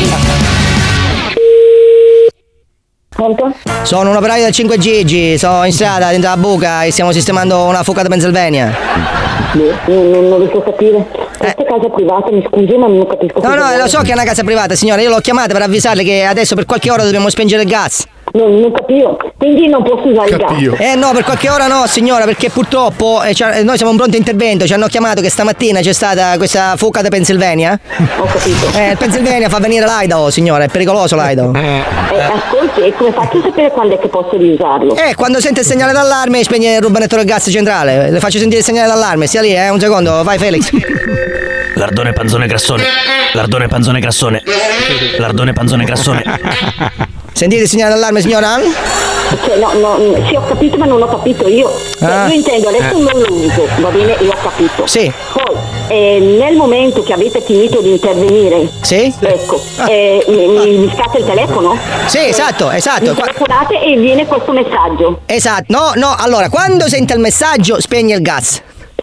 Pronto? 3.08 3.54
Sono 3.84 4.10
un 4.10 4.18
operaio 4.18 4.44
del 4.44 4.52
5 4.52 4.78
Gigi, 4.78 5.38
sono 5.38 5.64
in 5.64 5.72
strada 5.72 6.10
dentro 6.10 6.30
la 6.30 6.36
buca 6.36 6.84
e 6.84 6.92
stiamo 6.92 7.14
sistemando 7.14 7.64
una 7.64 7.84
fuoca 7.84 8.02
di 8.02 8.10
Pennsylvania. 8.10 8.76
Non, 9.54 9.80
non, 9.86 10.28
non 10.28 10.40
riesco 10.40 10.58
a 10.58 10.64
capire. 10.64 11.08
Questa 11.38 11.62
è 11.62 11.66
casa 11.66 11.88
privata, 11.88 12.32
mi 12.32 12.46
scusi, 12.46 12.76
ma 12.76 12.88
non 12.88 13.08
capisco 13.08 13.40
No, 13.40 13.56
no, 13.56 13.78
lo 13.78 13.88
so 13.88 14.02
che 14.02 14.10
è 14.10 14.14
una 14.14 14.26
casa 14.26 14.44
privata, 14.44 14.76
signora, 14.76 15.02
io 15.02 15.08
l'ho 15.08 15.20
chiamata 15.20 15.54
per 15.54 15.62
avvisarle 15.62 16.04
che 16.04 16.26
adesso 16.26 16.56
per 16.56 16.66
qualche 16.66 16.92
ora 16.92 17.04
dobbiamo 17.04 17.30
spengere 17.30 17.62
il 17.62 17.70
gas. 17.70 18.06
Non, 18.36 18.60
non 18.60 18.72
capivo. 18.72 19.16
Quindi 19.38 19.68
non 19.68 19.84
posso 19.84 20.08
usare 20.08 20.30
il 20.30 20.38
gas. 20.38 20.80
Eh 20.80 20.96
no, 20.96 21.12
per 21.12 21.24
qualche 21.24 21.52
ora 21.52 21.68
no, 21.68 21.86
signora, 21.86 22.26
perché 22.26 22.50
purtroppo 22.50 23.22
eh, 23.22 23.36
ha- 23.44 23.62
noi 23.62 23.76
siamo 23.78 23.92
in 23.92 23.98
pronto 23.98 24.18
intervento, 24.18 24.66
ci 24.66 24.74
hanno 24.74 24.88
chiamato 24.88 25.22
che 25.22 25.30
stamattina 25.30 25.82
c'è 25.82 25.94
stata 25.94 26.36
questa 26.38 26.76
fuoca 26.76 27.04
di 27.04 27.10
Pennsylvania. 27.10 27.80
Ho 28.18 28.26
capito. 28.26 28.76
Eh, 28.76 28.92
il 28.92 28.98
Pennsylvania 28.98 29.50
fa 29.50 29.60
venire 29.60 29.86
l'Idaho, 29.86 30.32
signora, 30.32 30.64
è 30.64 30.68
pericoloso 30.68 31.16
l'Idaho. 31.16 31.54
Eh, 31.54 31.84
ascolti, 32.34 32.82
e 32.82 32.94
come 32.96 33.12
faccio 33.12 33.38
a 33.38 33.42
sapere 33.44 33.70
quando 33.70 33.94
è 33.94 34.00
che 34.00 34.08
posso 34.08 34.36
riusarlo? 34.36 34.96
Eh, 34.96 35.14
quando 35.14 35.40
sente 35.40 35.60
il 35.60 35.66
segnale 35.68 35.94
d'allarme 35.94 36.44
spegne 36.44 36.78
il 36.78 36.82
rubinetto 36.82 37.16
del 37.16 37.26
gas 37.26 37.48
centrale. 37.52 38.10
Le 38.10 38.20
faccio 38.20 38.40
sentire 38.40 38.62
il 38.62 38.66
segnale 38.66 38.88
d'allarme, 38.88 39.28
stia 39.28 39.42
lì, 39.42 39.54
eh, 39.54 39.70
un 39.70 39.80
secondo, 39.80 40.24
vai 40.24 40.40
Felix. 40.40 40.72
Lardone, 41.76 42.14
panzone, 42.14 42.48
grassone. 42.48 42.84
Lardone, 43.34 43.68
panzone, 43.68 44.00
grassone. 44.00 44.42
Lardone, 45.20 45.54
panzone, 45.54 45.84
grassone. 45.86 46.24
Sentite 47.34 47.64
il 47.64 47.68
segnale 47.68 47.94
d'allarme, 47.94 48.22
signora? 48.22 48.60
Cioè, 49.44 49.58
no, 49.58 49.74
no, 49.74 49.98
sì, 50.28 50.36
ho 50.36 50.44
capito, 50.46 50.78
ma 50.78 50.86
non 50.86 51.02
ho 51.02 51.08
capito 51.08 51.48
io. 51.48 51.72
Cioè, 51.98 52.08
Ah. 52.10 52.28
Io 52.28 52.34
intendo, 52.36 52.68
adesso 52.70 52.96
Eh. 52.96 53.02
non 53.02 53.20
lo 53.22 53.34
uso, 53.34 53.68
va 53.80 53.90
bene, 53.90 54.16
l'ho 54.20 54.36
capito. 54.42 54.86
Sì. 54.86 55.12
Poi, 55.34 55.56
eh, 55.88 56.20
nel 56.40 56.56
momento 56.56 57.02
che 57.02 57.14
avete 57.14 57.42
finito 57.42 57.82
di 57.82 57.92
intervenire, 57.92 58.70
Sì? 58.82 59.12
ecco, 59.20 59.60
eh, 59.88 60.24
mi, 60.28 60.48
mi- 60.78 60.94
scatta 60.96 61.18
il 61.18 61.26
telefono? 61.26 61.76
Sì, 62.06 62.20
esatto, 62.28 62.70
esatto. 62.70 63.10
Mi 63.12 63.16
telefonate 63.16 63.82
e 63.82 63.98
viene 63.98 64.26
questo 64.28 64.52
messaggio. 64.52 65.20
Esatto, 65.26 65.66
no, 65.70 65.92
no, 65.96 66.16
allora, 66.18 66.50
quando 66.50 66.88
sente 66.88 67.14
il 67.14 67.20
messaggio 67.20 67.82
spegne 67.82 68.14
il 68.16 68.22
gas. 68.22 68.62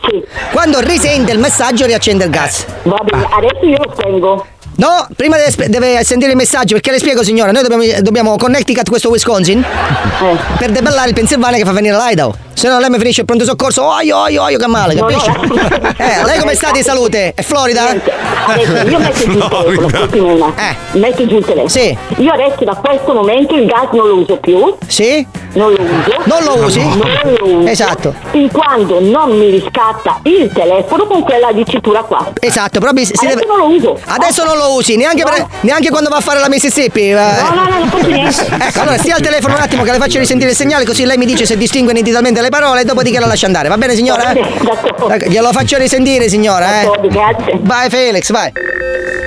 Sì. 0.09 0.23
Quando 0.53 0.79
risente 0.81 1.33
il 1.33 1.39
messaggio 1.39 1.85
riaccende 1.85 2.25
il 2.25 2.31
gas. 2.31 2.65
Va 2.85 3.01
bene, 3.03 3.27
adesso 3.31 3.65
io 3.67 3.77
lo 3.77 3.93
spengo. 3.95 4.47
No, 4.81 5.07
prima 5.15 5.37
deve, 5.37 5.69
deve 5.69 6.03
sentire 6.05 6.31
il 6.31 6.39
messaggio 6.39 6.73
perché 6.73 6.91
le 6.91 6.99
spiego 6.99 7.23
signora, 7.23 7.53
noi 7.53 7.63
dobbiamo, 7.63 8.01
dobbiamo 8.01 8.37
Connecticut 8.37 8.89
questo 8.89 9.11
Wisconsin 9.11 9.63
per 10.57 10.71
debellare 10.71 11.09
il 11.09 11.15
Pennsylvania 11.15 11.59
che 11.59 11.65
fa 11.65 11.73
venire 11.73 11.95
l'Idaho. 11.97 12.35
Se 12.61 12.69
no 12.69 12.79
lei 12.79 12.91
mi 12.91 12.99
finisce 12.99 13.21
il 13.21 13.27
pronto 13.27 13.47
soccorso, 13.47 13.83
oio, 13.87 14.19
oio, 14.19 14.43
oio, 14.43 14.59
che 14.59 14.67
male, 14.67 14.93
No, 14.93 15.09
no, 15.09 15.17
capisci? 15.17 15.31
eh, 15.97 16.25
lei 16.27 16.39
come 16.41 16.55
sta 16.55 16.71
di 16.71 16.83
salute? 16.83 17.33
È 17.35 17.41
Florida? 17.41 17.85
Adesso 17.89 18.87
io 18.87 18.99
metto 18.99 19.25
giù 19.25 19.39
il 19.39 19.49
telefono, 19.91 20.27
Nena. 20.29 20.55
Metto 20.93 21.27
giù 21.27 21.37
il 21.39 21.45
telefono. 21.47 21.69
Sì. 21.69 21.97
Io 22.17 22.31
adesso 22.31 22.63
da 22.65 22.75
questo 22.75 23.15
momento 23.15 23.55
il 23.55 23.65
gas 23.65 23.89
non 23.93 24.09
lo 24.09 24.17
uso 24.17 24.37
più. 24.37 24.75
Sì? 24.87 25.27
Non 25.55 25.73
lo 25.73 25.81
uso. 25.81 26.21
Non 26.25 26.45
lo 26.45 26.65
usi? 26.67 26.81
Non 26.81 26.99
lo 27.39 27.47
uso. 27.61 27.67
Esatto. 27.71 28.15
Fin 28.31 28.51
quando 28.53 29.01
non 29.01 29.39
mi 29.39 29.49
riscatta 29.53 30.21
il 30.25 30.51
telefono 30.53 31.07
con 31.07 31.23
quella 31.23 31.53
dicitura 31.53 32.03
qua. 32.03 32.31
Esatto, 32.39 32.79
però 32.79 32.93
si 32.95 33.11
Adesso 33.17 33.27
deve... 33.27 33.47
non 33.47 33.57
lo 33.57 33.69
uso. 33.75 33.99
Adesso 34.05 34.45
non 34.45 34.59
lo 34.59 34.75
usi, 34.75 34.97
neanche, 34.97 35.23
per- 35.23 35.47
neanche 35.61 35.89
quando 35.89 36.11
va 36.11 36.19
a 36.19 36.21
fare 36.21 36.39
la 36.39 36.51
Mississippi. 36.51 37.09
eh. 37.09 37.15
No, 37.15 37.55
no, 37.55 37.65
no, 37.71 37.79
non 37.79 37.89
faccio 37.89 38.07
niente. 38.09 38.47
Ecco, 38.61 38.81
allora 38.81 38.99
stia 38.99 39.15
al 39.15 39.23
telefono 39.23 39.55
un 39.57 39.63
attimo 39.63 39.83
che 39.83 39.93
le 39.93 39.99
faccio 39.99 40.19
risentire 40.19 40.51
il 40.51 40.57
segnale 40.57 40.85
così 40.85 41.07
lei 41.07 41.17
mi 41.17 41.25
dice 41.25 41.47
se 41.47 41.57
distingue 41.57 41.95
nitidamente 41.95 42.43
le 42.43 42.49
parole 42.51 42.83
e 42.83 42.85
dopodiché 42.85 43.19
la 43.19 43.27
lascia 43.27 43.47
andare. 43.47 43.69
Va 43.69 43.79
bene 43.79 43.95
signora? 43.95 44.33
Ecco, 44.33 45.27
Glielo 45.27 45.51
faccio 45.53 45.79
risentire 45.79 46.29
signora, 46.29 46.83
eh? 46.83 46.91
Grazie. 47.09 47.59
Vai 47.61 47.89
Felix, 47.89 48.31
vai. 48.31 48.53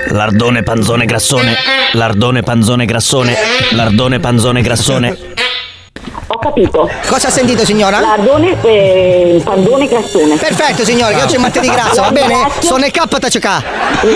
Lardone, 0.10 0.62
panzone, 0.62 1.06
grassone. 1.06 1.56
Lardone, 1.94 2.44
panzone, 2.44 2.86
grassone. 2.86 3.36
Lardone, 3.72 4.20
panzone, 4.20 4.62
grassone. 4.62 5.18
Ho 6.28 6.38
capito. 6.40 6.90
Cosa 7.08 7.28
ha 7.28 7.32
sentito 7.32 7.64
signora? 7.66 8.00
Lardone, 8.00 8.56
eh, 8.64 9.42
pandone, 9.44 9.88
grassone. 9.88 10.36
Perfetto 10.36 10.84
signore, 10.84 11.16
che 11.16 11.22
oggi 11.22 11.36
è 11.36 11.38
martedì 11.38 11.68
grasso, 11.68 12.02
va 12.02 12.08
La 12.08 12.12
bene? 12.12 12.36
Sono 12.60 12.86
il 12.86 12.92
KTCK. 12.92 13.44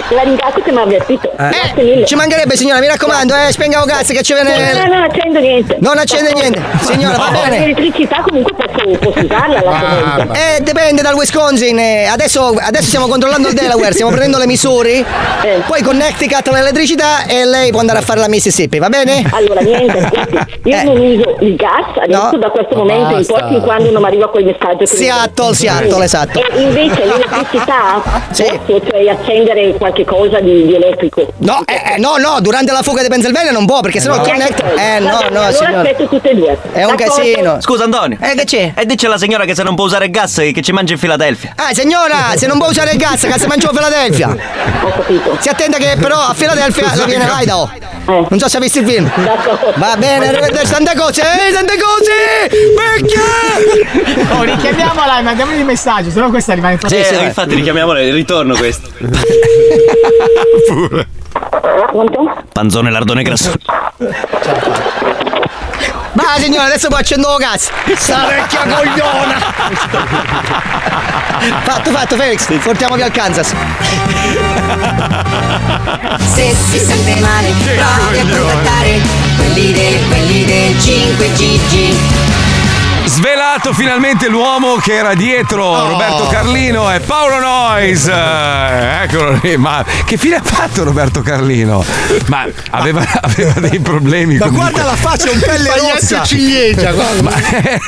La 0.10 0.22
ringrazio 0.24 0.62
che 0.64 0.72
mi 0.72 0.78
ha 0.80 0.82
avvertito. 0.82 1.32
Grazie 1.36 1.84
mille. 1.84 2.06
Ci 2.06 2.16
mancherebbe 2.16 2.56
signora, 2.56 2.80
mi 2.80 2.88
raccomando, 2.88 3.34
eh, 3.36 3.52
spenga 3.52 3.80
un 3.80 3.86
gas 3.86 4.08
che 4.08 4.22
ci 4.24 4.34
viene. 4.34 4.74
No, 4.74 4.80
no, 4.80 4.94
non 4.96 5.04
accendo 5.04 5.40
niente. 5.40 5.78
Non 5.80 5.98
accende 5.98 6.32
niente. 6.34 6.62
Signora, 6.82 7.18
va 7.18 7.30
bene. 7.30 7.60
L'elettricità 7.60 8.22
comunque 8.22 8.54
posso, 8.54 8.98
posso 9.00 9.20
usarla 9.26 9.60
alla 9.60 10.28
Eh, 10.34 10.62
dipende 10.64 11.02
dal 11.02 11.14
Wisconsin. 11.14 11.78
eh, 11.78 12.06
Adesso, 12.08 12.56
adesso 12.60 12.86
stiamo 12.88 13.08
controllando 13.08 13.48
il 13.50 13.54
Delaware, 13.54 13.92
stiamo 13.94 14.10
prendendo 14.12 14.38
le 14.38 14.48
misure. 14.48 15.06
Eh. 15.44 15.62
Poi 15.66 15.82
Connecticut 15.82 16.48
l'elettricità 16.50 17.26
e 17.28 17.46
lei 17.46 17.70
può 17.72 17.80
andare 17.80 18.00
a 18.00 18.02
fare 18.02 18.20
la 18.20 18.28
Mississippi, 18.28 18.80
va 18.80 18.90
bene? 18.90 19.24
Allora, 19.32 19.62
niente, 19.62 20.10
io 20.64 20.84
non 20.84 20.98
uso 20.98 21.38
il 21.42 21.56
gas 21.56 21.77
adesso 22.02 22.38
da 22.38 22.50
questo 22.50 22.76
momento 22.76 23.18
in 23.18 23.26
poi 23.26 23.44
fin 23.50 23.62
quando 23.62 23.92
non 23.92 24.02
mi 24.02 24.08
arriva 24.08 24.30
quel 24.30 24.46
messaggio. 24.46 24.78
che 24.78 24.92
mi- 24.92 24.98
Seattle, 24.98 25.54
Seattle, 25.54 26.04
esatto. 26.04 26.40
E 26.40 26.62
invece 26.62 27.04
l'elettricità 27.06 28.02
posso, 28.04 28.82
cioè 28.90 29.08
accendere 29.10 29.74
qualche 29.74 30.06
cosa 30.06 30.40
di, 30.40 30.66
di 30.66 30.76
elettrico. 30.76 31.26
No, 31.38 31.62
eh, 31.66 31.94
eh, 31.96 31.98
no, 32.00 32.18
no, 32.18 32.40
durante 32.42 32.72
la 32.72 32.82
fuga 32.82 33.02
di 33.02 33.08
Pennsylvania 33.10 33.52
non 33.52 33.66
può 33.66 33.82
perché 33.82 34.00
sennò 34.00 34.16
No. 34.18 34.24
Connect. 34.24 34.64
Eh, 34.78 35.00
no, 35.00 35.10
no, 35.10 35.18
allora 35.28 35.52
signora. 35.52 35.78
aspetto 35.82 36.08
tutte 36.08 36.30
e 36.32 36.36
due. 36.36 36.58
È 36.72 36.84
un 36.84 36.96
D'accordo? 36.96 37.22
casino. 37.22 37.62
Scusa 37.62 37.84
Antonio. 37.84 38.18
Eh, 38.20 38.36
che 38.36 38.44
c'è? 38.46 38.72
E 38.76 38.86
dice 38.86 39.06
alla 39.06 39.18
signora 39.18 39.46
che 39.46 39.54
se 39.56 39.64
non 39.64 39.76
può 39.76 39.86
usare 39.86 40.06
il 40.06 40.12
gas 40.12 40.36
che 40.54 40.62
ci 40.62 40.72
mangia 40.72 40.94
in 40.94 41.00
Filadelfia. 41.00 41.54
Ah, 41.56 41.74
signora, 41.74 42.34
se 42.36 42.48
non 42.48 42.58
può 42.58 42.68
usare 42.68 42.92
il 42.92 42.98
gas, 42.98 43.22
che 43.22 43.40
si 43.40 43.46
mangia 43.48 43.68
a 43.70 43.72
Philadelphia. 43.72 44.36
Ho 44.84 44.90
capito. 44.90 45.38
Si 45.40 45.50
attenta 45.50 45.78
che 45.78 45.96
però 46.00 46.18
a 46.18 46.34
Philadelphia 46.36 46.92
le 46.96 47.06
viene 47.06 47.26
l'Idaho. 47.38 47.70
Non 48.30 48.40
so 48.40 48.48
se 48.48 48.58
ha 48.58 48.60
visto 48.60 48.80
il 48.80 48.88
film. 48.88 49.10
Va 49.76 49.96
bene, 49.98 50.28
arrivederci, 50.30 50.72
tante 50.72 50.96
cose, 50.96 51.22
eh, 51.22 51.52
tante 51.68 51.78
cose! 51.78 52.50
Vecchia! 52.76 54.36
Oh, 54.36 54.44
richiamiamola 54.44 55.20
e 55.20 55.22
mandiamogli 55.22 55.60
il 55.60 55.66
messaggio, 55.66 56.10
sennò 56.10 56.30
questa 56.30 56.54
rimane 56.54 56.78
in 56.82 56.88
Sì, 56.88 57.04
sì, 57.04 57.16
infatti 57.16 57.56
richiamiamola, 57.56 58.02
il 58.02 58.14
ritorno 58.14 58.56
questo. 58.56 58.90
Panzone 62.54 62.90
lardone 62.90 63.24
grasso. 63.24 63.52
Va 66.14 66.24
signora, 66.40 66.64
adesso 66.66 66.88
poi 66.88 67.00
accendo 67.00 67.36
il 67.38 67.38
gas. 67.38 67.70
Sta 67.96 68.26
vecchia 68.26 68.62
cogliona! 68.62 69.38
Fatto, 71.62 71.92
fatto, 71.92 72.16
Felix. 72.16 72.48
Portiamo 72.64 72.96
via 72.96 73.06
al 73.06 73.12
Kansas. 73.12 73.54
Se 76.34 76.56
si 76.70 76.80
sente 76.80 77.20
male, 77.20 77.54
provi 77.64 78.20
a 78.20 78.26
contattare 78.26 79.00
quelli 79.36 79.72
del, 79.72 80.08
quelli 80.08 80.37
del 80.78 80.94
5GG. 81.16 81.94
Svelato 83.58 83.74
finalmente 83.74 84.28
l'uomo 84.28 84.76
che 84.76 84.94
era 84.94 85.16
dietro 85.16 85.66
Oh. 85.66 85.90
Roberto 85.90 86.28
Carlino 86.28 86.94
e 86.94 87.00
Paolo 87.00 87.40
Nois. 87.40 88.06
Eh, 88.08 89.04
Eccolo 89.04 89.40
lì. 89.42 89.58
Ma 89.58 89.84
che 90.06 90.16
fine 90.18 90.36
ha 90.36 90.42
fatto 90.44 90.84
Roberto 90.84 91.22
Carlino? 91.22 91.84
Ma 92.28 92.46
aveva, 92.72 93.04
aveva 93.22 93.54
dei 93.60 93.80
problemi. 93.80 94.38
Ma 94.38 94.46
comunque. 94.46 94.70
guarda 94.72 94.90
la 94.92 94.96
faccia, 94.96 95.32
un 95.32 95.40
pelle 95.40 95.70
rossa. 95.76 96.24
ciliegia, 96.24 96.92
guarda. 96.92 97.22
Ma 97.24 97.32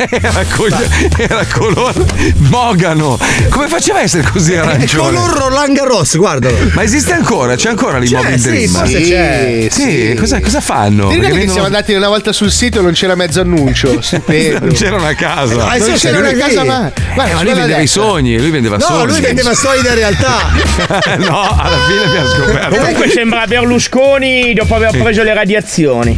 era, 0.09 0.43
col- 0.55 0.87
era 1.17 1.45
color 1.45 1.93
mogano. 2.37 3.17
Come 3.49 3.67
faceva 3.67 3.99
a 3.99 4.01
essere 4.01 4.23
così 4.29 4.53
È 4.53 4.57
arancione? 4.57 5.17
color 5.17 5.37
Roland 5.37 5.75
Garros, 5.77 6.17
guardalo. 6.17 6.57
Ma 6.73 6.81
esiste 6.83 7.13
ancora? 7.13 7.55
C'è 7.55 7.69
ancora 7.69 7.99
l'Immobile 7.99 8.31
C'è, 8.31 8.37
sì, 8.39 8.49
Dream? 8.49 8.71
forse 8.71 9.01
c'è. 9.01 9.67
Sì, 9.69 10.15
Cosa, 10.17 10.39
cosa 10.41 10.61
fanno? 10.61 11.09
Ti 11.09 11.13
ricordi 11.15 11.19
che 11.19 11.27
vendono- 11.31 11.51
siamo 11.51 11.65
andati 11.67 11.93
una 11.93 12.07
volta 12.07 12.31
sul 12.31 12.49
sito 12.51 12.79
e 12.79 12.81
non 12.81 12.93
c'era 12.93 13.13
mezzo 13.15 13.39
annuncio? 13.41 13.97
Non 14.59 14.71
c'era 14.73 14.95
una 14.97 15.13
Ah, 15.65 15.79
sì, 15.79 15.91
c'era 15.93 16.19
una 16.19 16.31
casa, 16.33 16.63
ma. 16.63 16.87
Eh, 16.87 17.13
Guarda, 17.13 17.33
ma 17.35 17.41
lui 17.43 17.53
vendeva 17.53 17.77
i 17.77 17.81
destra. 17.81 18.01
sogni, 18.03 18.37
lui 18.37 18.49
vendeva 18.49 18.77
No, 18.77 18.85
sogni. 18.85 19.11
lui 19.11 19.21
vendeva 19.21 19.53
solida 19.53 19.93
realtà. 19.93 20.37
no, 21.17 21.41
alla 21.57 21.77
fine 21.87 22.07
mi 22.07 22.17
ha 22.17 22.25
scoperto. 22.27 22.75
Comunque 22.75 23.09
sembra 23.09 23.45
Berlusconi 23.47 24.53
dopo 24.53 24.75
aver 24.75 24.97
preso 24.97 25.23
le 25.23 25.33
radiazioni. 25.33 26.17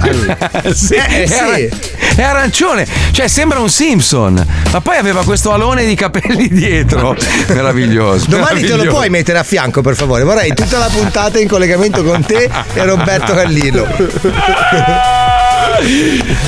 Sì, 0.74 0.94
Eh, 0.96 1.24
è, 1.24 1.26
sì. 1.28 1.70
è 2.16 2.22
arancione, 2.24 2.86
cioè 3.12 3.28
sembra 3.28 3.60
un 3.60 3.70
Simpson, 3.70 4.46
ma 4.72 4.82
poi 4.82 4.98
aveva 4.98 5.24
questo 5.24 5.52
alone 5.52 5.86
di 5.86 5.96
capelli 5.96 6.48
dietro. 6.50 7.16
Meraviglioso. 7.48 8.26
Domani 8.28 8.48
te 8.48 8.68
lo 8.68 8.76
meraviglioso. 8.78 8.90
puoi 8.96 9.10
mettere 9.10 9.38
a 9.40 9.44
fianco, 9.44 9.82
per 9.82 9.96
favore. 9.96 10.24
Vorrei 10.24 10.54
tutta 10.54 10.78
la 10.78 10.88
puntata 10.92 11.40
in 11.40 11.48
collegamento 11.48 12.04
con 12.04 12.24
te 12.26 12.50
e 12.74 12.84
Roberto 12.84 13.34
Gallino. 13.34 13.86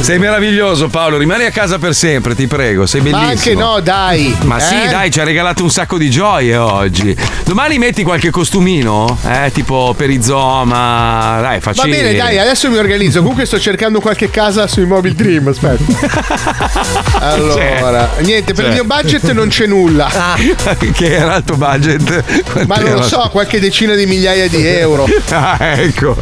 Sei 0.02 0.20
meraviglioso 0.20 0.90
Paolo, 0.90 1.18
rimani 1.18 1.46
a 1.46 1.52
casa 1.52 1.80
per 1.80 1.96
sempre, 1.96 2.36
ti 2.36 2.46
prego, 2.48 2.86
sei 2.86 3.02
bellissimo. 3.02 3.26
Ma 3.26 3.32
anche 3.32 3.54
no, 3.56 3.80
dai. 3.80 4.36
Ma 4.42 4.60
sì, 4.60 4.76
Eh? 4.76 4.90
dai, 4.90 5.10
ci 5.12 5.20
ha 5.20 5.24
regalato 5.24 5.64
un 5.64 5.72
sacco 5.72 5.98
di 5.98 6.10
gioie 6.10 6.56
oggi. 6.58 7.16
Domani 7.46 7.78
metti 7.78 8.04
qualche 8.04 8.30
costumino, 8.30 9.18
eh, 9.26 9.50
tipo 9.54 9.94
perizoma, 9.98 11.40
dai, 11.42 11.60
Va 11.60 11.74
facile. 11.74 11.96
bene, 11.96 12.14
dai, 12.16 12.38
adesso 12.38 12.70
mi 12.70 12.78
organizzo. 12.78 13.20
Comunque 13.20 13.46
sto 13.46 13.60
cercando 13.60 14.00
qualche 14.02 14.30
casa 14.30 14.68
sui 14.68 14.86
Mobile 14.86 15.16
Dream. 15.16 15.48
Aspetta. 15.48 16.82
Allora, 17.24 18.10
niente, 18.20 18.54
per 18.54 18.64
C'è. 18.66 18.70
il 18.70 18.74
mio 18.76 18.84
budget 18.84 19.32
non 19.32 19.48
c'è 19.48 19.66
nulla. 19.66 20.10
che 20.94 21.16
era 21.16 21.38
il 21.38 21.44
tuo 21.44 21.56
budget? 21.56 22.66
Ma 22.68 22.76
non 22.78 22.94
lo 22.96 23.02
so, 23.04 23.30
qualche 23.32 23.60
decina 23.60 23.96
di 23.96 24.06
migliaia 24.06 24.48
di 24.48 24.66
euro. 24.66 25.08
Ah, 25.34 25.58
ecco. 25.60 26.16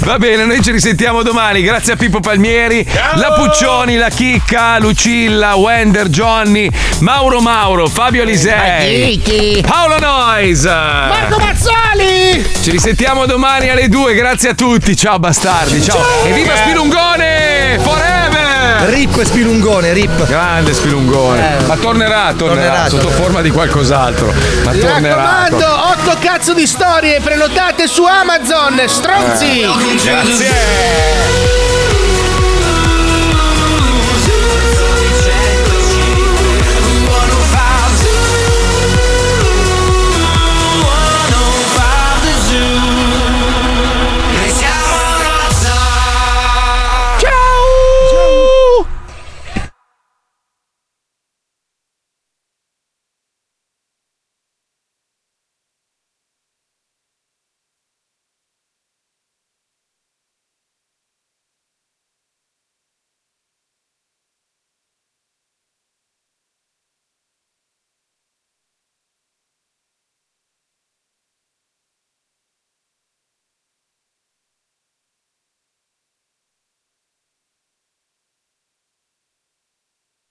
Va 0.00 0.16
bene, 0.18 0.44
noi 0.44 0.62
ci 0.62 0.70
risentiamo 0.70 1.22
domani. 1.22 1.60
Grazie 1.62 1.94
a 1.94 1.96
Pippo 1.96 2.20
Palmieri, 2.34 2.84
la 3.14 3.30
Puccioni, 3.32 3.96
la 3.96 4.08
Chicca, 4.08 4.78
Lucilla, 4.80 5.54
Wender, 5.54 6.08
Johnny, 6.08 6.68
Mauro 6.98 7.38
Mauro, 7.40 7.86
Fabio 7.86 8.24
Lisei, 8.24 9.62
Paolo 9.64 9.98
Nois. 10.00 10.64
Marco 10.64 11.38
Mazzoli! 11.38 12.44
Ci 12.60 12.70
risentiamo 12.72 13.24
domani 13.26 13.68
alle 13.70 13.88
2. 13.88 14.14
Grazie 14.14 14.48
a 14.50 14.54
tutti. 14.54 14.96
Ciao 14.96 15.20
bastardi. 15.20 15.80
Ciao. 15.80 16.00
E 16.24 16.32
viva 16.32 16.56
Spilungone! 16.56 17.78
Forever! 17.80 18.88
Rip 18.88 19.22
Spilungone, 19.22 19.92
Rip. 19.92 20.26
Grande 20.26 20.74
Spilungone. 20.74 21.58
Eh. 21.58 21.62
Ma 21.66 21.76
tornerà, 21.76 22.32
tornerà, 22.36 22.36
Tornerà, 22.36 22.88
sotto 22.88 23.02
tornerà. 23.02 23.22
forma 23.22 23.40
di 23.42 23.50
qualcos'altro. 23.50 24.32
Ma 24.64 24.72
Mi 24.72 24.78
tornerà. 24.80 25.14
raccomando, 25.14 25.66
otto 25.90 26.16
cazzo 26.18 26.52
di 26.52 26.66
storie 26.66 27.20
prenotate 27.20 27.86
su 27.86 28.02
Amazon, 28.04 28.82
stronzi! 28.88 29.60
Eh. 29.60 29.68
Grazie. 30.02 31.73